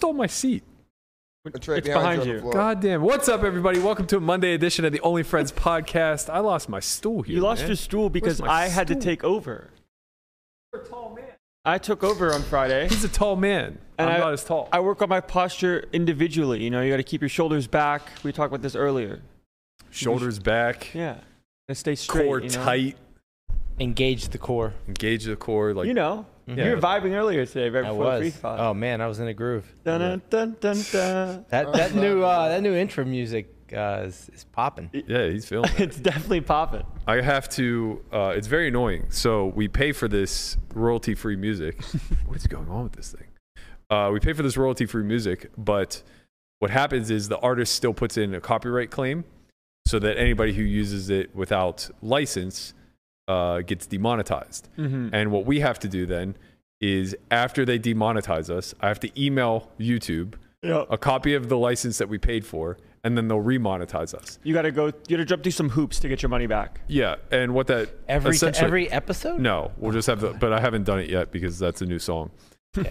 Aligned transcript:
stole 0.00 0.14
my 0.14 0.26
seat? 0.26 0.62
It's 1.44 1.68
right 1.68 1.76
It's 1.76 1.86
behind, 1.86 2.20
behind 2.20 2.24
you. 2.24 2.28
you. 2.28 2.30
on 2.30 2.36
the 2.36 2.40
floor. 2.40 2.52
God 2.54 2.80
damn. 2.80 3.02
What's 3.02 3.28
up, 3.28 3.42
everybody? 3.44 3.80
Welcome 3.80 4.06
to 4.06 4.16
a 4.16 4.20
Monday 4.20 4.54
edition 4.54 4.86
of 4.86 4.92
the 4.92 5.00
Only 5.00 5.22
Friends 5.22 5.52
podcast. 5.68 6.30
I 6.32 6.38
lost 6.38 6.70
my 6.70 6.80
stool 6.80 7.20
here. 7.20 7.36
You 7.36 7.42
lost 7.42 7.60
man. 7.60 7.68
your 7.68 7.76
stool 7.76 8.08
because 8.08 8.40
my 8.40 8.48
I 8.48 8.68
had 8.68 8.86
to 8.88 8.94
take 8.94 9.22
over. 9.24 9.68
I 11.66 11.76
took 11.76 12.02
over 12.02 12.32
on 12.32 12.42
Friday. 12.44 12.88
He's 12.88 13.04
a 13.04 13.08
tall 13.10 13.36
man. 13.36 13.76
And 13.98 14.08
I'm 14.08 14.16
I- 14.16 14.18
not 14.20 14.32
as 14.32 14.42
tall. 14.42 14.70
I 14.72 14.80
work 14.80 15.02
on 15.02 15.10
my 15.10 15.20
posture 15.20 15.84
individually. 15.92 16.62
You 16.64 16.70
know, 16.70 16.80
you 16.80 16.90
got 16.90 16.96
to 16.96 17.02
keep 17.02 17.20
your 17.20 17.28
shoulders 17.28 17.66
back. 17.66 18.08
We 18.22 18.32
talked 18.32 18.48
about 18.50 18.62
this 18.62 18.74
earlier. 18.74 19.20
Shoulders 19.90 20.38
back, 20.38 20.94
Yeah. 20.94 21.16
And 21.68 21.76
stay 21.76 21.94
straight. 21.94 22.24
core 22.24 22.40
you 22.40 22.48
know? 22.48 22.64
tight, 22.64 22.96
Engage 23.78 24.28
the 24.28 24.38
core. 24.38 24.72
engage 24.88 25.24
the 25.24 25.36
core. 25.36 25.74
Like 25.74 25.86
you 25.88 25.92
know, 25.94 26.24
Yeah. 26.56 26.64
you 26.66 26.70
were 26.74 26.80
vibing 26.80 27.12
earlier 27.14 27.46
today, 27.46 27.68
right 27.70 27.84
I 27.84 27.88
before 27.90 28.04
the 28.12 28.18
free 28.18 28.26
was. 28.26 28.36
thought. 28.36 28.60
Oh 28.60 28.74
man, 28.74 29.00
I 29.00 29.06
was 29.06 29.20
in 29.20 29.28
a 29.28 29.34
groove. 29.34 29.70
Dun, 29.84 30.00
dun, 30.00 30.22
dun, 30.30 30.56
dun, 30.60 30.84
dun. 30.92 31.44
That 31.50 31.72
that 31.72 31.94
new 31.94 32.22
uh, 32.22 32.48
that 32.48 32.62
new 32.62 32.74
intro 32.74 33.04
music 33.04 33.54
uh, 33.72 34.02
is, 34.06 34.30
is 34.34 34.44
popping. 34.44 34.90
yeah, 34.92 35.28
he's 35.28 35.46
feeling 35.46 35.70
it. 35.74 35.80
It's 35.80 35.96
definitely 35.96 36.40
popping. 36.40 36.84
I 37.06 37.20
have 37.20 37.48
to. 37.50 38.02
Uh, 38.12 38.32
it's 38.36 38.46
very 38.48 38.68
annoying. 38.68 39.06
So 39.10 39.46
we 39.46 39.68
pay 39.68 39.92
for 39.92 40.08
this 40.08 40.56
royalty-free 40.74 41.36
music. 41.36 41.82
what 42.26 42.36
is 42.36 42.46
going 42.46 42.68
on 42.68 42.84
with 42.84 42.92
this 42.92 43.12
thing? 43.12 43.28
Uh, 43.88 44.10
we 44.12 44.20
pay 44.20 44.32
for 44.32 44.42
this 44.42 44.56
royalty-free 44.56 45.04
music, 45.04 45.50
but 45.56 46.02
what 46.60 46.70
happens 46.70 47.10
is 47.10 47.28
the 47.28 47.38
artist 47.38 47.74
still 47.74 47.94
puts 47.94 48.16
in 48.16 48.34
a 48.34 48.40
copyright 48.40 48.90
claim, 48.90 49.24
so 49.86 49.98
that 49.98 50.16
anybody 50.18 50.52
who 50.52 50.62
uses 50.62 51.10
it 51.10 51.34
without 51.34 51.88
license 52.02 52.74
uh, 53.30 53.60
gets 53.70 53.86
demonetized. 53.86 54.68
Mm-hmm. 54.78 55.14
And 55.16 55.30
what 55.34 55.44
we 55.46 55.60
have 55.60 55.78
to 55.84 55.88
do 55.88 56.02
then 56.06 56.28
is 56.80 57.06
after 57.30 57.64
they 57.64 57.78
demonetize 57.78 58.48
us, 58.50 58.74
I 58.80 58.88
have 58.88 59.00
to 59.00 59.10
email 59.26 59.54
YouTube 59.78 60.34
Yeah. 60.62 60.84
a 60.90 60.98
copy 60.98 61.34
of 61.34 61.48
the 61.48 61.58
license 61.68 61.98
that 61.98 62.08
we 62.08 62.18
paid 62.18 62.44
for, 62.44 62.76
and 63.04 63.16
then 63.16 63.28
they'll 63.28 63.42
remonetize 63.54 64.12
us. 64.14 64.38
You 64.42 64.52
got 64.54 64.62
to 64.62 64.72
go, 64.72 64.86
you 64.86 64.92
got 65.16 65.16
to 65.18 65.24
jump 65.24 65.42
through 65.42 65.52
some 65.52 65.68
hoops 65.70 66.00
to 66.00 66.08
get 66.08 66.22
your 66.22 66.28
money 66.36 66.46
back. 66.46 66.80
Yeah, 66.88 67.16
and 67.30 67.54
what 67.54 67.66
that 67.68 67.88
Every 68.08 68.36
every 68.66 68.90
episode. 68.90 69.40
no, 69.40 69.72
we'll 69.78 69.92
just 69.92 70.06
have 70.08 70.20
the. 70.20 70.30
But 70.42 70.52
I 70.52 70.60
haven't 70.60 70.84
done 70.84 70.98
it 71.00 71.08
yet 71.10 71.30
because 71.30 71.58
that's 71.58 71.80
a 71.82 71.86
new 71.86 71.98
song. 71.98 72.30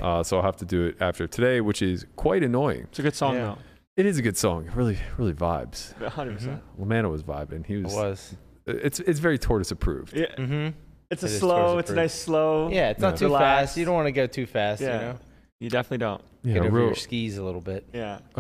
Uh, 0.02 0.24
so 0.24 0.38
I'll 0.38 0.44
have 0.44 0.58
to 0.58 0.66
do 0.66 0.86
it 0.88 0.98
after 1.00 1.26
today, 1.28 1.62
which 1.62 1.82
is 1.82 2.06
quite 2.16 2.44
annoying. 2.44 2.82
It's 2.90 3.00
a 3.00 3.02
good 3.02 3.16
song, 3.16 3.36
Yeah. 3.36 3.56
It 3.98 4.06
is 4.06 4.18
a 4.18 4.22
good 4.22 4.38
song. 4.38 4.66
It 4.68 4.76
really, 4.76 4.98
really 5.18 5.34
vibes. 5.34 5.94
100%. 6.00 6.34
percent 6.36 6.62
Lamanna 6.80 7.10
was 7.12 7.22
vibing. 7.24 7.66
He 7.66 7.78
was. 7.84 7.94
was. 7.94 8.36
It's 8.70 9.00
it's 9.00 9.20
very 9.20 9.38
tortoise 9.38 9.72
approved. 9.72 10.16
Yeah. 10.16 10.26
Mm-hmm. 10.38 10.78
It's 11.12 11.24
a 11.24 11.26
It 11.26 11.32
is 11.32 11.40
slow, 11.40 11.78
it's 11.80 11.90
a 11.90 11.96
nice 11.96 12.14
slow. 12.14 12.70
Yeah, 12.72 12.90
it's 12.92 13.00
not 13.00 13.12
No. 13.16 13.18
too 13.18 13.26
Relax. 13.26 13.42
fast. 13.72 13.78
You 13.78 13.86
don't 13.86 13.96
want 13.96 14.06
to 14.08 14.12
go 14.12 14.28
too 14.28 14.46
fast. 14.46 14.82
Yeah. 14.82 14.94
You 14.94 15.00
know, 15.08 15.20
You 15.60 15.70
definitely 15.70 15.98
don't. 16.00 16.22
Yeah, 16.44 16.54
get 16.54 16.66
over 16.66 16.76
real- 16.78 16.86
your 16.88 16.96
skis 16.96 17.38
a 17.38 17.44
little 17.44 17.62
bit. 17.62 17.86
Yeah. 17.94 18.20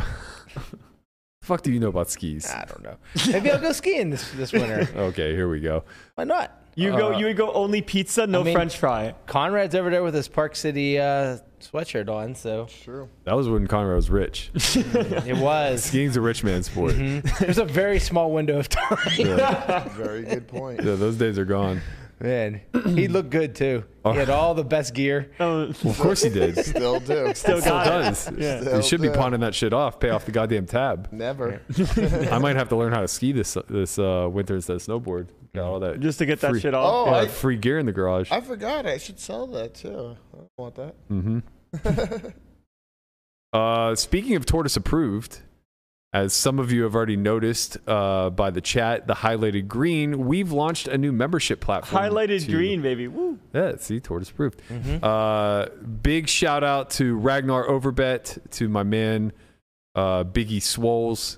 fuck 1.42 1.62
do 1.64 1.72
you 1.72 1.80
know 1.80 1.90
about 1.90 2.10
skis? 2.10 2.50
I 2.52 2.66
don't 2.66 2.84
know. 2.84 2.96
Maybe 3.32 3.50
I'll 3.52 3.60
go 3.60 3.72
skiing 3.72 4.10
this 4.12 4.30
this 4.32 4.54
winter. 4.54 4.88
Okay, 4.96 5.34
here 5.36 5.50
we 5.50 5.60
go. 5.60 5.84
Why 6.16 6.24
not? 6.26 6.52
You 6.80 6.92
go, 6.98 7.14
Uh, 7.14 7.18
you 7.20 7.26
would 7.26 7.38
go 7.38 7.52
only 7.54 7.82
pizza, 7.82 8.26
no 8.28 8.42
I 8.42 8.44
mean- 8.44 8.54
French 8.56 8.78
fry. 8.78 9.14
Conrad's 9.26 9.76
over 9.76 9.90
there 9.90 10.04
with 10.04 10.14
his 10.14 10.28
Park 10.28 10.56
City 10.56 10.98
uh, 11.00 11.38
sweatshirt 11.60 12.10
on, 12.10 12.36
so 12.36 12.68
True. 12.84 13.10
That 13.26 13.36
was 13.36 13.50
when 13.50 13.68
Conrad 13.68 13.96
was 13.96 14.10
rich. 14.10 14.50
it 14.56 15.38
was. 15.38 15.84
Skiing's 15.84 16.16
a 16.16 16.22
rich 16.22 16.44
man's 16.44 16.68
sport. 16.68 16.94
Mhm. 16.94 17.40
There's 17.40 17.58
a 17.58 17.66
very 17.66 18.00
small 18.00 18.32
window 18.32 18.60
of 18.60 18.70
time. 18.70 18.98
Yeah. 19.18 19.88
Very 19.90 20.24
good 20.24 20.48
point. 20.48 20.82
Yeah, 20.84 20.96
those 20.96 21.18
days 21.18 21.38
are 21.38 21.46
gone. 21.46 21.82
Man, 22.22 22.60
he 22.86 23.08
looked 23.08 23.30
good 23.30 23.56
too. 23.56 23.86
Oh. 24.04 24.12
He 24.12 24.18
had 24.20 24.30
all 24.30 24.54
the 24.54 24.64
best 24.66 24.94
gear. 24.94 25.32
Oh, 25.40 25.74
Well, 25.84 25.92
of 25.94 26.00
course 26.00 26.22
he 26.22 26.30
did. 26.30 26.58
Still 26.66 27.00
do. 27.00 27.34
Still 27.34 27.62
Still 27.62 27.62
got 27.62 27.88
it. 27.88 27.90
does. 27.90 28.30
Yeah. 28.38 28.76
You 28.76 28.82
should 28.84 29.00
be 29.02 29.08
do. 29.08 29.14
pawning 29.14 29.40
that 29.40 29.56
shit 29.56 29.72
off. 29.72 30.02
Pay 30.02 30.10
off 30.10 30.26
the 30.26 30.34
goddamn 30.34 30.66
tab. 30.66 31.08
Never. 31.14 31.62
I 32.30 32.38
might 32.40 32.58
have 32.58 32.68
to 32.70 32.76
learn 32.76 32.92
how 32.92 33.00
to 33.02 33.08
ski 33.08 33.32
this 33.32 33.58
this 33.70 33.98
uh, 33.98 34.28
winter 34.30 34.56
instead 34.56 34.76
of 34.76 34.82
snowboard. 34.84 35.28
Got 35.56 35.64
all 35.66 35.80
that 35.80 36.00
just 36.00 36.20
to 36.20 36.26
get 36.26 36.42
that 36.42 36.52
Free- 36.52 36.60
shit 36.62 36.74
off. 36.74 37.08
Oh, 37.08 37.12
yeah, 37.12 37.18
I- 37.22 37.28
free 37.28 37.58
gear 37.58 37.80
in 37.80 37.86
the 37.86 37.92
garage. 37.92 38.32
I 38.32 38.42
forgot. 38.42 38.86
I 38.86 38.98
should 38.98 39.20
sell 39.20 39.48
that 39.48 39.74
too. 39.74 40.16
I 40.34 40.38
don't 40.38 40.50
want 40.58 40.76
that. 40.76 40.96
Mm-hmm. 41.10 42.28
uh, 43.54 43.96
speaking 43.96 44.36
of 44.36 44.46
tortoise 44.46 44.76
approved, 44.78 45.42
as 46.14 46.34
some 46.34 46.58
of 46.60 46.72
you 46.72 46.84
have 46.84 46.96
already 46.96 47.16
noticed 47.18 47.78
uh, 47.88 48.30
by 48.32 48.50
the 48.52 48.62
chat, 48.62 49.08
the 49.08 49.14
highlighted 49.16 49.68
green, 49.68 50.26
we've 50.28 50.52
launched 50.52 50.88
a 50.88 50.98
new 50.98 51.12
membership 51.12 51.60
platform. 51.62 52.04
Highlighted 52.04 52.46
to- 52.46 52.52
green, 52.52 52.82
baby. 52.82 53.08
Woo. 53.08 53.40
Yeah, 53.54 53.74
see, 53.78 54.00
tortoise 54.00 54.30
approved. 54.30 54.62
Mhm. 54.70 55.00
Uh, 55.04 55.70
big 56.04 56.28
shout 56.28 56.64
out 56.64 56.92
to 56.92 57.16
Ragnar 57.18 57.68
Overbet, 57.68 58.38
to 58.52 58.70
my 58.70 58.84
man 58.84 59.34
uh, 59.96 60.24
Biggie 60.24 60.62
Swoles, 60.62 61.38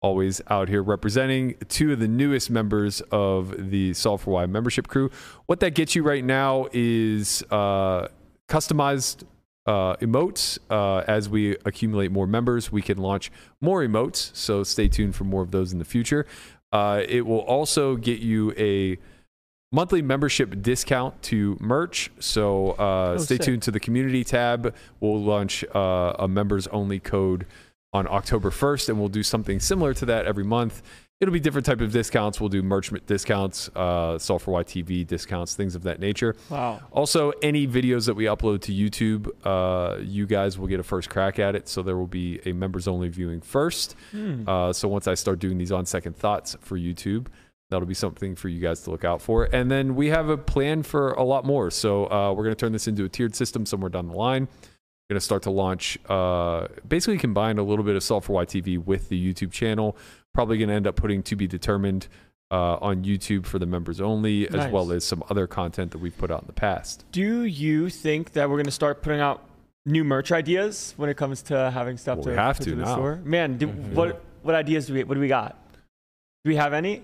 always 0.00 0.40
out 0.48 0.68
here 0.68 0.82
representing 0.82 1.54
two 1.68 1.92
of 1.92 1.98
the 1.98 2.08
newest 2.08 2.50
members 2.50 3.00
of 3.10 3.70
the 3.70 3.92
Solve 3.94 4.22
for 4.22 4.32
Why 4.32 4.46
membership 4.46 4.86
crew. 4.88 5.10
What 5.46 5.60
that 5.60 5.74
gets 5.74 5.94
you 5.94 6.02
right 6.02 6.24
now 6.24 6.68
is 6.72 7.42
uh, 7.50 8.08
customized 8.48 9.24
uh, 9.66 9.96
emotes. 9.96 10.58
Uh, 10.70 11.04
as 11.08 11.28
we 11.28 11.56
accumulate 11.64 12.10
more 12.12 12.26
members, 12.26 12.70
we 12.72 12.80
can 12.80 12.98
launch 12.98 13.30
more 13.60 13.82
emotes. 13.82 14.34
So 14.34 14.62
stay 14.62 14.88
tuned 14.88 15.14
for 15.16 15.24
more 15.24 15.42
of 15.42 15.50
those 15.50 15.72
in 15.72 15.78
the 15.78 15.84
future. 15.84 16.26
Uh, 16.72 17.02
it 17.08 17.26
will 17.26 17.40
also 17.40 17.96
get 17.96 18.20
you 18.20 18.52
a 18.56 18.98
monthly 19.72 20.00
membership 20.00 20.62
discount 20.62 21.20
to 21.22 21.56
merch. 21.60 22.10
So 22.20 22.70
uh, 22.72 23.14
Oh, 23.14 23.16
stay 23.18 23.34
sick. 23.36 23.42
tuned 23.44 23.62
to 23.64 23.70
the 23.70 23.80
community 23.80 24.24
tab. 24.24 24.74
We'll 25.00 25.22
launch 25.22 25.64
uh, 25.74 26.14
a 26.18 26.28
members 26.28 26.66
only 26.68 27.00
code 27.00 27.46
on 27.92 28.06
October 28.08 28.50
1st, 28.50 28.90
and 28.90 28.98
we'll 28.98 29.08
do 29.08 29.22
something 29.22 29.60
similar 29.60 29.94
to 29.94 30.06
that 30.06 30.26
every 30.26 30.44
month. 30.44 30.82
It'll 31.20 31.32
be 31.32 31.40
different 31.40 31.66
type 31.66 31.80
of 31.80 31.90
discounts. 31.90 32.40
We'll 32.40 32.48
do 32.48 32.62
merch 32.62 32.92
discounts, 33.06 33.68
uh, 33.74 34.18
Solve 34.18 34.42
for 34.42 34.62
YTV 34.62 35.04
discounts, 35.04 35.56
things 35.56 35.74
of 35.74 35.82
that 35.82 35.98
nature. 35.98 36.36
Wow. 36.48 36.80
Also, 36.92 37.32
any 37.42 37.66
videos 37.66 38.06
that 38.06 38.14
we 38.14 38.24
upload 38.26 38.60
to 38.62 38.72
YouTube, 38.72 39.28
uh, 39.44 39.98
you 40.00 40.26
guys 40.26 40.58
will 40.58 40.68
get 40.68 40.78
a 40.78 40.84
first 40.84 41.10
crack 41.10 41.40
at 41.40 41.56
it. 41.56 41.68
So 41.68 41.82
there 41.82 41.96
will 41.96 42.06
be 42.06 42.40
a 42.46 42.52
members 42.52 42.86
only 42.86 43.08
viewing 43.08 43.40
first. 43.40 43.96
Hmm. 44.12 44.48
Uh, 44.48 44.72
so 44.72 44.86
once 44.86 45.08
I 45.08 45.14
start 45.14 45.40
doing 45.40 45.58
these 45.58 45.72
on 45.72 45.86
second 45.86 46.16
thoughts 46.16 46.56
for 46.60 46.78
YouTube, 46.78 47.26
that'll 47.70 47.88
be 47.88 47.94
something 47.94 48.36
for 48.36 48.48
you 48.48 48.60
guys 48.60 48.82
to 48.82 48.92
look 48.92 49.04
out 49.04 49.20
for. 49.20 49.48
And 49.52 49.68
then 49.68 49.96
we 49.96 50.08
have 50.08 50.28
a 50.28 50.36
plan 50.36 50.84
for 50.84 51.10
a 51.12 51.24
lot 51.24 51.44
more. 51.44 51.70
So 51.72 52.08
uh, 52.12 52.32
we're 52.32 52.44
going 52.44 52.54
to 52.54 52.60
turn 52.60 52.72
this 52.72 52.86
into 52.86 53.04
a 53.04 53.08
tiered 53.08 53.34
system 53.34 53.66
somewhere 53.66 53.90
down 53.90 54.06
the 54.06 54.14
line. 54.14 54.46
Going 55.10 55.16
to 55.16 55.24
start 55.24 55.42
to 55.44 55.50
launch, 55.50 55.96
uh, 56.10 56.68
basically 56.86 57.16
combine 57.16 57.56
a 57.56 57.62
little 57.62 57.82
bit 57.82 57.96
of 57.96 58.02
Solve 58.02 58.26
for 58.26 58.44
YTV 58.44 58.84
with 58.84 59.08
the 59.08 59.18
YouTube 59.34 59.50
channel. 59.52 59.96
Probably 60.34 60.58
going 60.58 60.68
to 60.68 60.74
end 60.74 60.86
up 60.86 60.96
putting 60.96 61.22
to 61.22 61.34
be 61.34 61.46
determined 61.46 62.08
uh, 62.50 62.74
on 62.82 63.04
YouTube 63.04 63.46
for 63.46 63.58
the 63.58 63.64
members 63.64 64.02
only, 64.02 64.46
as 64.50 64.70
well 64.70 64.92
as 64.92 65.04
some 65.04 65.24
other 65.30 65.46
content 65.46 65.92
that 65.92 65.98
we've 65.98 66.16
put 66.18 66.30
out 66.30 66.42
in 66.42 66.46
the 66.46 66.52
past. 66.52 67.06
Do 67.10 67.44
you 67.44 67.88
think 67.88 68.32
that 68.34 68.50
we're 68.50 68.56
going 68.56 68.66
to 68.66 68.70
start 68.70 69.00
putting 69.00 69.20
out 69.20 69.42
new 69.86 70.04
merch 70.04 70.30
ideas 70.30 70.92
when 70.98 71.08
it 71.08 71.16
comes 71.16 71.40
to 71.44 71.70
having 71.70 71.96
stuff 71.96 72.18
Well, 72.18 72.24
to 72.24 72.30
we 72.32 72.36
have 72.36 72.58
put 72.58 72.64
to 72.64 72.72
in 72.72 72.78
the 72.80 72.84
now. 72.84 72.92
store? 72.94 73.16
Man, 73.24 73.56
do, 73.56 73.68
Mhm. 73.68 73.94
what 73.94 74.22
what 74.42 74.54
ideas 74.54 74.88
do 74.88 74.92
we 74.94 75.04
what 75.04 75.14
do 75.14 75.20
we 75.20 75.28
got? 75.28 75.56
Do 76.44 76.50
we 76.50 76.56
have 76.56 76.74
any? 76.74 77.02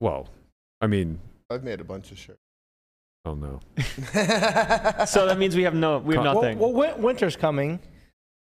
Well, 0.00 0.26
I 0.80 0.86
mean, 0.86 1.18
I've 1.50 1.64
made 1.64 1.82
a 1.82 1.84
bunch 1.84 2.12
of 2.12 2.18
shirts. 2.18 2.38
Oh 3.24 3.34
no. 3.34 3.60
So 5.06 5.26
that 5.26 5.36
means 5.38 5.56
we 5.56 5.62
have 5.64 5.74
no 5.74 5.98
we 5.98 6.14
have 6.14 6.24
Con- 6.24 6.34
nothing. 6.34 6.58
Well, 6.58 6.72
well, 6.72 6.96
winter's 6.98 7.36
coming. 7.36 7.80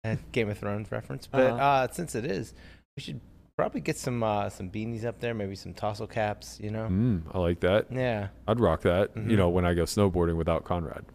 Uh, 0.03 0.15
Game 0.31 0.50
of 0.50 0.57
Thrones 0.57 0.91
reference, 0.91 1.27
but 1.27 1.41
Uh-huh. 1.41 1.55
uh 1.63 1.88
since 1.91 2.15
it 2.15 2.25
is, 2.25 2.53
we 2.95 3.03
should 3.03 3.19
probably 3.57 3.81
get 3.81 3.98
some 3.98 4.24
uh, 4.24 4.50
some 4.50 4.69
beanies 4.69 5.03
up 5.05 5.19
there, 5.19 5.33
maybe 5.33 5.55
some 5.55 5.74
tassel 5.74 6.07
caps. 6.07 6.59
You 6.62 6.71
know, 6.71 6.88
Mm, 6.89 7.24
I 7.33 7.39
like 7.39 7.59
that. 7.62 7.88
yeah, 7.91 8.29
I'd 8.48 8.59
rock 8.59 8.81
that. 8.83 9.13
Mhm. 9.15 9.29
You 9.29 9.38
know, 9.38 9.50
when 9.50 9.65
I 9.65 9.74
go 9.74 9.83
snowboarding 9.83 10.38
without 10.38 10.63
Conrad. 10.63 11.05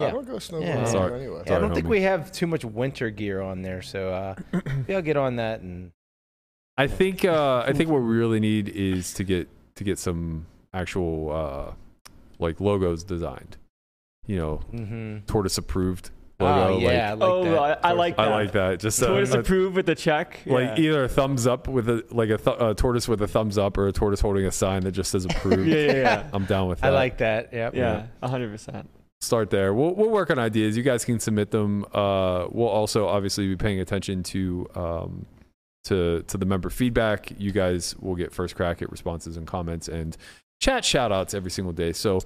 I 0.00 0.10
don't 0.10 0.26
go 0.26 0.34
snowboarding 0.36 0.66
Yeah. 0.66 0.84
Sorry. 0.84 1.20
anyway. 1.20 1.42
Yeah, 1.46 1.56
I 1.56 1.58
don't 1.60 1.68
Sorry, 1.70 1.74
think 1.76 1.86
homie. 1.86 1.90
we 1.90 2.00
have 2.02 2.30
too 2.32 2.46
much 2.46 2.64
winter 2.64 3.10
gear 3.10 3.40
on 3.40 3.62
there, 3.62 3.80
so 3.80 4.10
uh, 4.10 4.34
maybe 4.76 4.94
I'll 4.94 5.02
get 5.02 5.16
on 5.16 5.36
that 5.36 5.60
and 5.60 5.92
I 6.76 6.88
think 6.88 7.24
uh, 7.24 7.64
I 7.66 7.72
think 7.72 7.88
what 7.90 8.02
we 8.02 8.14
really 8.16 8.40
need 8.40 8.68
is 8.68 9.14
to 9.14 9.24
get 9.24 9.48
to 9.76 9.84
get 9.84 9.98
some 9.98 10.46
actual 10.72 11.30
uh, 11.32 11.72
like 12.44 12.60
logos 12.60 13.02
designed. 13.04 13.56
You 14.26 14.36
know, 14.38 14.56
hmm 14.56 15.18
tortoise 15.26 15.58
approved 15.58 16.10
logo. 16.40 16.74
oh 16.74 16.78
yeah, 16.78 17.10
I 17.10 17.12
like, 17.12 17.20
like 17.20 17.30
oh, 17.30 17.44
that. 17.44 17.80
I, 17.84 17.88
I 17.88 17.92
like 17.92 18.16
that. 18.16 18.28
I 18.28 18.30
like 18.30 18.52
that. 18.52 18.80
Just 18.80 19.02
a, 19.02 19.06
Tortoise 19.06 19.34
a- 19.34 19.40
approved 19.40 19.76
with 19.76 19.86
the 19.86 19.94
check. 19.94 20.40
like 20.46 20.78
yeah. 20.78 20.84
either 20.84 21.04
a 21.04 21.08
thumbs 21.08 21.46
up 21.46 21.68
with 21.68 21.88
a 21.88 22.04
like 22.10 22.30
a, 22.30 22.38
th- 22.38 22.56
a 22.58 22.74
tortoise 22.74 23.06
with 23.06 23.20
a 23.22 23.28
thumbs 23.28 23.58
up 23.58 23.76
or 23.76 23.86
a 23.86 23.92
tortoise 23.92 24.20
holding 24.20 24.46
a 24.46 24.50
sign 24.52 24.82
that 24.82 24.92
just 24.92 25.10
says 25.10 25.24
approved. 25.30 25.66
yeah, 25.68 25.76
yeah, 25.76 25.92
yeah. 25.92 26.30
I'm 26.32 26.44
down 26.46 26.68
with 26.68 26.80
that. 26.80 26.86
I 26.86 26.90
like 26.90 27.18
that. 27.18 27.52
Yep. 27.52 27.74
Yeah, 27.74 28.06
a 28.22 28.28
hundred 28.28 28.50
percent. 28.50 28.88
start 29.20 29.50
there. 29.50 29.74
We'll 29.74 29.94
we'll 29.94 30.10
work 30.10 30.30
on 30.30 30.38
ideas. 30.38 30.76
You 30.76 30.82
guys 30.82 31.04
can 31.04 31.20
submit 31.20 31.50
them. 31.50 31.84
Uh, 31.92 32.46
we'll 32.50 32.68
also 32.68 33.06
obviously 33.06 33.46
be 33.48 33.56
paying 33.56 33.80
attention 33.80 34.22
to 34.24 34.66
um, 34.74 35.26
to 35.84 36.22
to 36.22 36.38
the 36.38 36.46
member 36.46 36.70
feedback. 36.70 37.32
You 37.38 37.52
guys 37.52 37.94
will 38.00 38.16
get 38.16 38.32
first 38.32 38.56
crack 38.56 38.80
at 38.82 38.90
responses 38.90 39.36
and 39.36 39.46
comments 39.46 39.88
and 39.88 40.16
chat 40.64 40.84
shout 40.84 41.12
outs 41.12 41.34
every 41.34 41.50
single 41.50 41.72
day. 41.72 41.92
So 41.92 42.20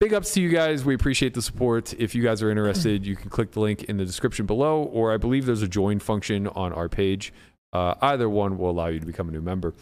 big 0.00 0.14
ups 0.14 0.32
to 0.34 0.40
you 0.40 0.48
guys. 0.48 0.84
We 0.84 0.94
appreciate 0.94 1.34
the 1.34 1.42
support. 1.42 1.92
If 1.94 2.14
you 2.14 2.22
guys 2.22 2.42
are 2.42 2.50
interested, 2.50 3.04
you 3.06 3.14
can 3.16 3.28
click 3.28 3.50
the 3.52 3.60
link 3.60 3.84
in 3.84 3.98
the 3.98 4.04
description 4.06 4.46
below, 4.46 4.84
or 4.84 5.12
I 5.12 5.18
believe 5.18 5.44
there's 5.46 5.62
a 5.62 5.68
join 5.68 5.98
function 5.98 6.46
on 6.48 6.72
our 6.72 6.88
page. 6.88 7.32
Uh, 7.72 7.94
either 8.00 8.28
one 8.30 8.56
will 8.56 8.70
allow 8.70 8.86
you 8.86 9.00
to 9.00 9.06
become 9.06 9.28
a 9.28 9.32
new 9.32 9.42
member. 9.42 9.74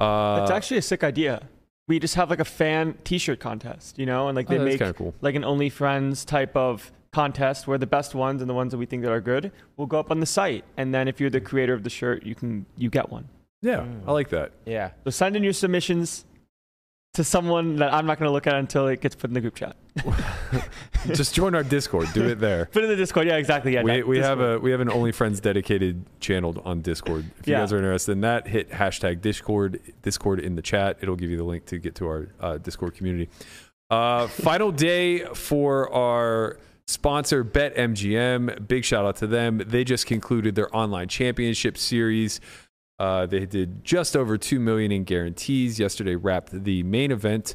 Uh, 0.00 0.38
That's 0.40 0.50
actually 0.50 0.78
a 0.78 0.82
sick 0.82 1.02
idea. 1.04 1.42
We 1.88 1.98
just 1.98 2.14
have 2.16 2.30
like 2.30 2.40
a 2.40 2.44
fan 2.44 2.96
T-shirt 3.04 3.38
contest, 3.38 3.98
you 3.98 4.06
know, 4.06 4.28
and 4.28 4.34
like 4.36 4.46
oh, 4.50 4.58
they 4.58 4.76
that's 4.76 4.80
make 4.80 4.96
cool. 4.96 5.14
like 5.20 5.34
an 5.34 5.42
OnlyFriends 5.42 6.24
type 6.24 6.56
of 6.56 6.90
contest 7.12 7.66
where 7.68 7.78
the 7.78 7.86
best 7.86 8.14
ones 8.14 8.40
and 8.42 8.50
the 8.50 8.54
ones 8.54 8.72
that 8.72 8.78
we 8.78 8.86
think 8.86 9.02
that 9.02 9.12
are 9.12 9.20
good 9.20 9.52
will 9.76 9.86
go 9.86 9.98
up 10.00 10.10
on 10.10 10.20
the 10.20 10.26
site, 10.26 10.64
and 10.76 10.92
then 10.94 11.06
if 11.08 11.20
you're 11.20 11.30
the 11.30 11.40
creator 11.40 11.72
of 11.74 11.82
the 11.84 11.90
shirt, 11.90 12.24
you 12.24 12.34
can 12.34 12.66
you 12.76 12.90
get 12.90 13.10
one. 13.10 13.28
Yeah, 13.62 13.80
Mm. 13.80 14.02
I 14.06 14.12
like 14.12 14.28
that. 14.30 14.52
Yeah. 14.66 14.90
So 15.04 15.10
send 15.10 15.36
in 15.36 15.42
your 15.44 15.52
submissions 15.52 16.24
to 17.16 17.24
someone 17.24 17.76
that 17.76 17.94
I'm 17.94 18.04
not 18.04 18.18
going 18.18 18.28
to 18.28 18.32
look 18.32 18.46
at 18.46 18.54
until 18.54 18.88
it 18.88 19.00
gets 19.00 19.14
put 19.14 19.30
in 19.30 19.34
the 19.34 19.40
group 19.40 19.54
chat. 19.54 19.74
Just 21.14 21.34
join 21.34 21.54
our 21.54 21.62
Discord. 21.62 22.08
Do 22.12 22.28
it 22.28 22.38
there. 22.38 22.66
Put 22.72 22.82
it 22.82 22.84
in 22.84 22.90
the 22.90 22.96
Discord. 22.96 23.26
Yeah, 23.26 23.36
exactly. 23.36 23.72
Yeah, 23.72 23.82
we, 23.82 24.02
we 24.02 24.18
have 24.18 24.40
a 24.40 24.58
we 24.58 24.70
have 24.70 24.80
an 24.80 24.90
Only 24.90 25.12
Friends 25.12 25.40
dedicated 25.40 26.04
channel 26.20 26.60
on 26.66 26.82
Discord. 26.82 27.24
If 27.38 27.48
you 27.48 27.54
guys 27.54 27.72
are 27.72 27.78
interested 27.78 28.12
in 28.12 28.20
that, 28.20 28.46
hit 28.46 28.70
hashtag 28.70 29.22
Discord 29.22 29.80
Discord 30.02 30.40
in 30.40 30.56
the 30.56 30.62
chat. 30.62 30.98
It'll 31.00 31.16
give 31.16 31.30
you 31.30 31.38
the 31.38 31.44
link 31.44 31.64
to 31.66 31.78
get 31.78 31.94
to 31.96 32.06
our 32.06 32.28
uh, 32.38 32.58
Discord 32.58 32.94
community. 32.94 33.30
Uh, 33.88 34.26
final 34.26 34.70
day 34.70 35.24
for 35.34 35.90
our 35.92 36.58
sponsor 36.86 37.44
BetMGM. 37.44 38.68
Big 38.68 38.84
shout 38.84 39.06
out 39.06 39.16
to 39.16 39.26
them. 39.26 39.62
They 39.66 39.84
just 39.84 40.06
concluded 40.06 40.54
their 40.54 40.74
online 40.76 41.08
championship 41.08 41.78
series. 41.78 42.40
Uh, 42.98 43.26
they 43.26 43.44
did 43.46 43.84
just 43.84 44.16
over 44.16 44.38
two 44.38 44.58
million 44.58 44.90
in 44.90 45.04
guarantees. 45.04 45.78
Yesterday 45.78 46.16
wrapped 46.16 46.64
the 46.64 46.82
main 46.82 47.10
event. 47.10 47.54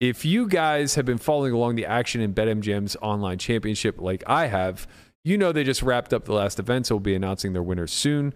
If 0.00 0.24
you 0.24 0.48
guys 0.48 0.96
have 0.96 1.04
been 1.04 1.18
following 1.18 1.52
along 1.52 1.76
the 1.76 1.86
action 1.86 2.20
in 2.20 2.34
BetMGM's 2.34 2.96
online 3.00 3.38
championship 3.38 4.00
like 4.00 4.24
I 4.26 4.48
have, 4.48 4.88
you 5.24 5.38
know 5.38 5.52
they 5.52 5.62
just 5.62 5.82
wrapped 5.82 6.12
up 6.12 6.24
the 6.24 6.32
last 6.32 6.58
event, 6.58 6.86
so 6.86 6.96
we'll 6.96 7.00
be 7.00 7.14
announcing 7.14 7.52
their 7.52 7.62
winners 7.62 7.92
soon. 7.92 8.34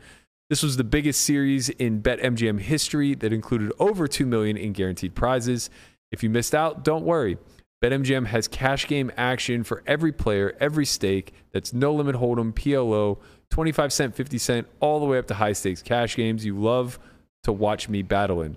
This 0.48 0.62
was 0.62 0.76
the 0.76 0.84
biggest 0.84 1.22
series 1.22 1.68
in 1.70 2.02
BetMGM 2.02 2.60
history 2.60 3.16
that 3.16 3.32
included 3.32 3.72
over 3.80 4.06
2 4.06 4.24
million 4.24 4.56
in 4.56 4.72
guaranteed 4.72 5.16
prizes. 5.16 5.70
If 6.12 6.22
you 6.22 6.30
missed 6.30 6.54
out, 6.54 6.84
don't 6.84 7.04
worry. 7.04 7.36
BetMGM 7.82 8.26
has 8.26 8.46
cash 8.46 8.86
game 8.86 9.10
action 9.16 9.64
for 9.64 9.82
every 9.86 10.12
player, 10.12 10.56
every 10.60 10.86
stake. 10.86 11.34
That's 11.52 11.72
no 11.72 11.92
limit 11.92 12.14
hold'em, 12.14 12.52
PLO, 12.52 13.18
25 13.50 13.92
cent, 13.92 14.14
50 14.14 14.38
cent, 14.38 14.66
all 14.80 15.00
the 15.00 15.06
way 15.06 15.18
up 15.18 15.26
to 15.28 15.34
high 15.34 15.52
stakes 15.52 15.82
cash 15.82 16.16
games 16.16 16.44
you 16.44 16.58
love 16.58 16.98
to 17.44 17.52
watch 17.52 17.88
me 17.88 18.02
battle 18.02 18.42
in. 18.42 18.56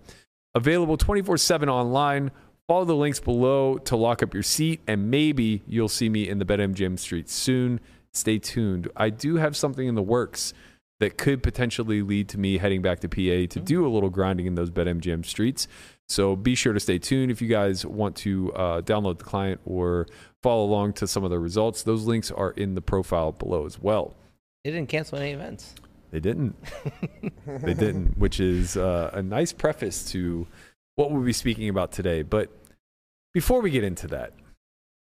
Available 0.56 0.98
24/7 0.98 1.70
online. 1.70 2.32
Follow 2.68 2.86
the 2.86 2.96
links 2.96 3.20
below 3.20 3.78
to 3.80 3.96
lock 3.96 4.22
up 4.22 4.34
your 4.34 4.44
seat, 4.44 4.80
and 4.88 5.10
maybe 5.10 5.64
you'll 5.68 5.90
see 5.90 6.08
me 6.08 6.28
in 6.28 6.38
the 6.38 6.46
BetMGM 6.46 6.98
streets 6.98 7.34
soon. 7.34 7.80
Stay 8.14 8.38
tuned. 8.38 8.88
I 8.96 9.10
do 9.10 9.38
have 9.38 9.56
something 9.56 9.88
in 9.88 9.96
the 9.96 10.04
works 10.04 10.54
that 11.00 11.18
could 11.18 11.42
potentially 11.42 12.02
lead 12.02 12.28
to 12.30 12.38
me 12.38 12.58
heading 12.58 12.82
back 12.82 13.00
to 13.00 13.10
PA 13.10 13.48
to 13.48 13.60
do 13.60 13.86
a 13.86 13.90
little 13.90 14.10
grinding 14.10 14.46
in 14.46 14.56
those 14.56 14.70
BetMGM 14.70 15.26
streets. 15.26 15.68
So 16.08 16.36
be 16.36 16.56
sure 16.56 16.74
to 16.74 16.80
stay 16.80 16.98
tuned 17.00 17.32
if 17.32 17.42
you 17.42 17.48
guys 17.48 17.86
want 17.86 18.16
to 18.18 18.52
uh, 18.54 18.82
download 18.82 19.20
the 19.20 19.24
client 19.24 19.62
or 19.66 20.08
follow 20.44 20.64
along 20.66 20.94
to 20.94 21.08
some 21.08 21.24
of 21.24 21.30
the 21.30 21.40
results. 21.40 21.84
Those 21.84 22.06
links 22.06 22.32
are 22.32 22.52
in 22.52 22.76
the 22.76 22.82
profile 22.82 23.32
below 23.32 23.66
as 23.66 23.80
well. 23.80 24.16
They 24.64 24.72
didn't 24.72 24.90
cancel 24.90 25.18
any 25.18 25.32
events. 25.32 25.74
They 26.12 26.20
didn't. 26.20 26.56
they 27.48 27.74
didn't, 27.74 28.18
which 28.18 28.40
is 28.40 28.76
uh, 28.78 29.12
a 29.14 29.22
nice 29.22 29.54
preface 29.54 30.10
to 30.12 30.48
what 30.96 31.12
we'll 31.12 31.22
be 31.24 31.34
speaking 31.34 31.70
about 31.70 31.92
today. 31.92 32.24
But 32.24 32.50
before 33.34 33.62
we 33.62 33.70
get 33.70 33.84
into 33.84 34.08
that, 34.08 34.34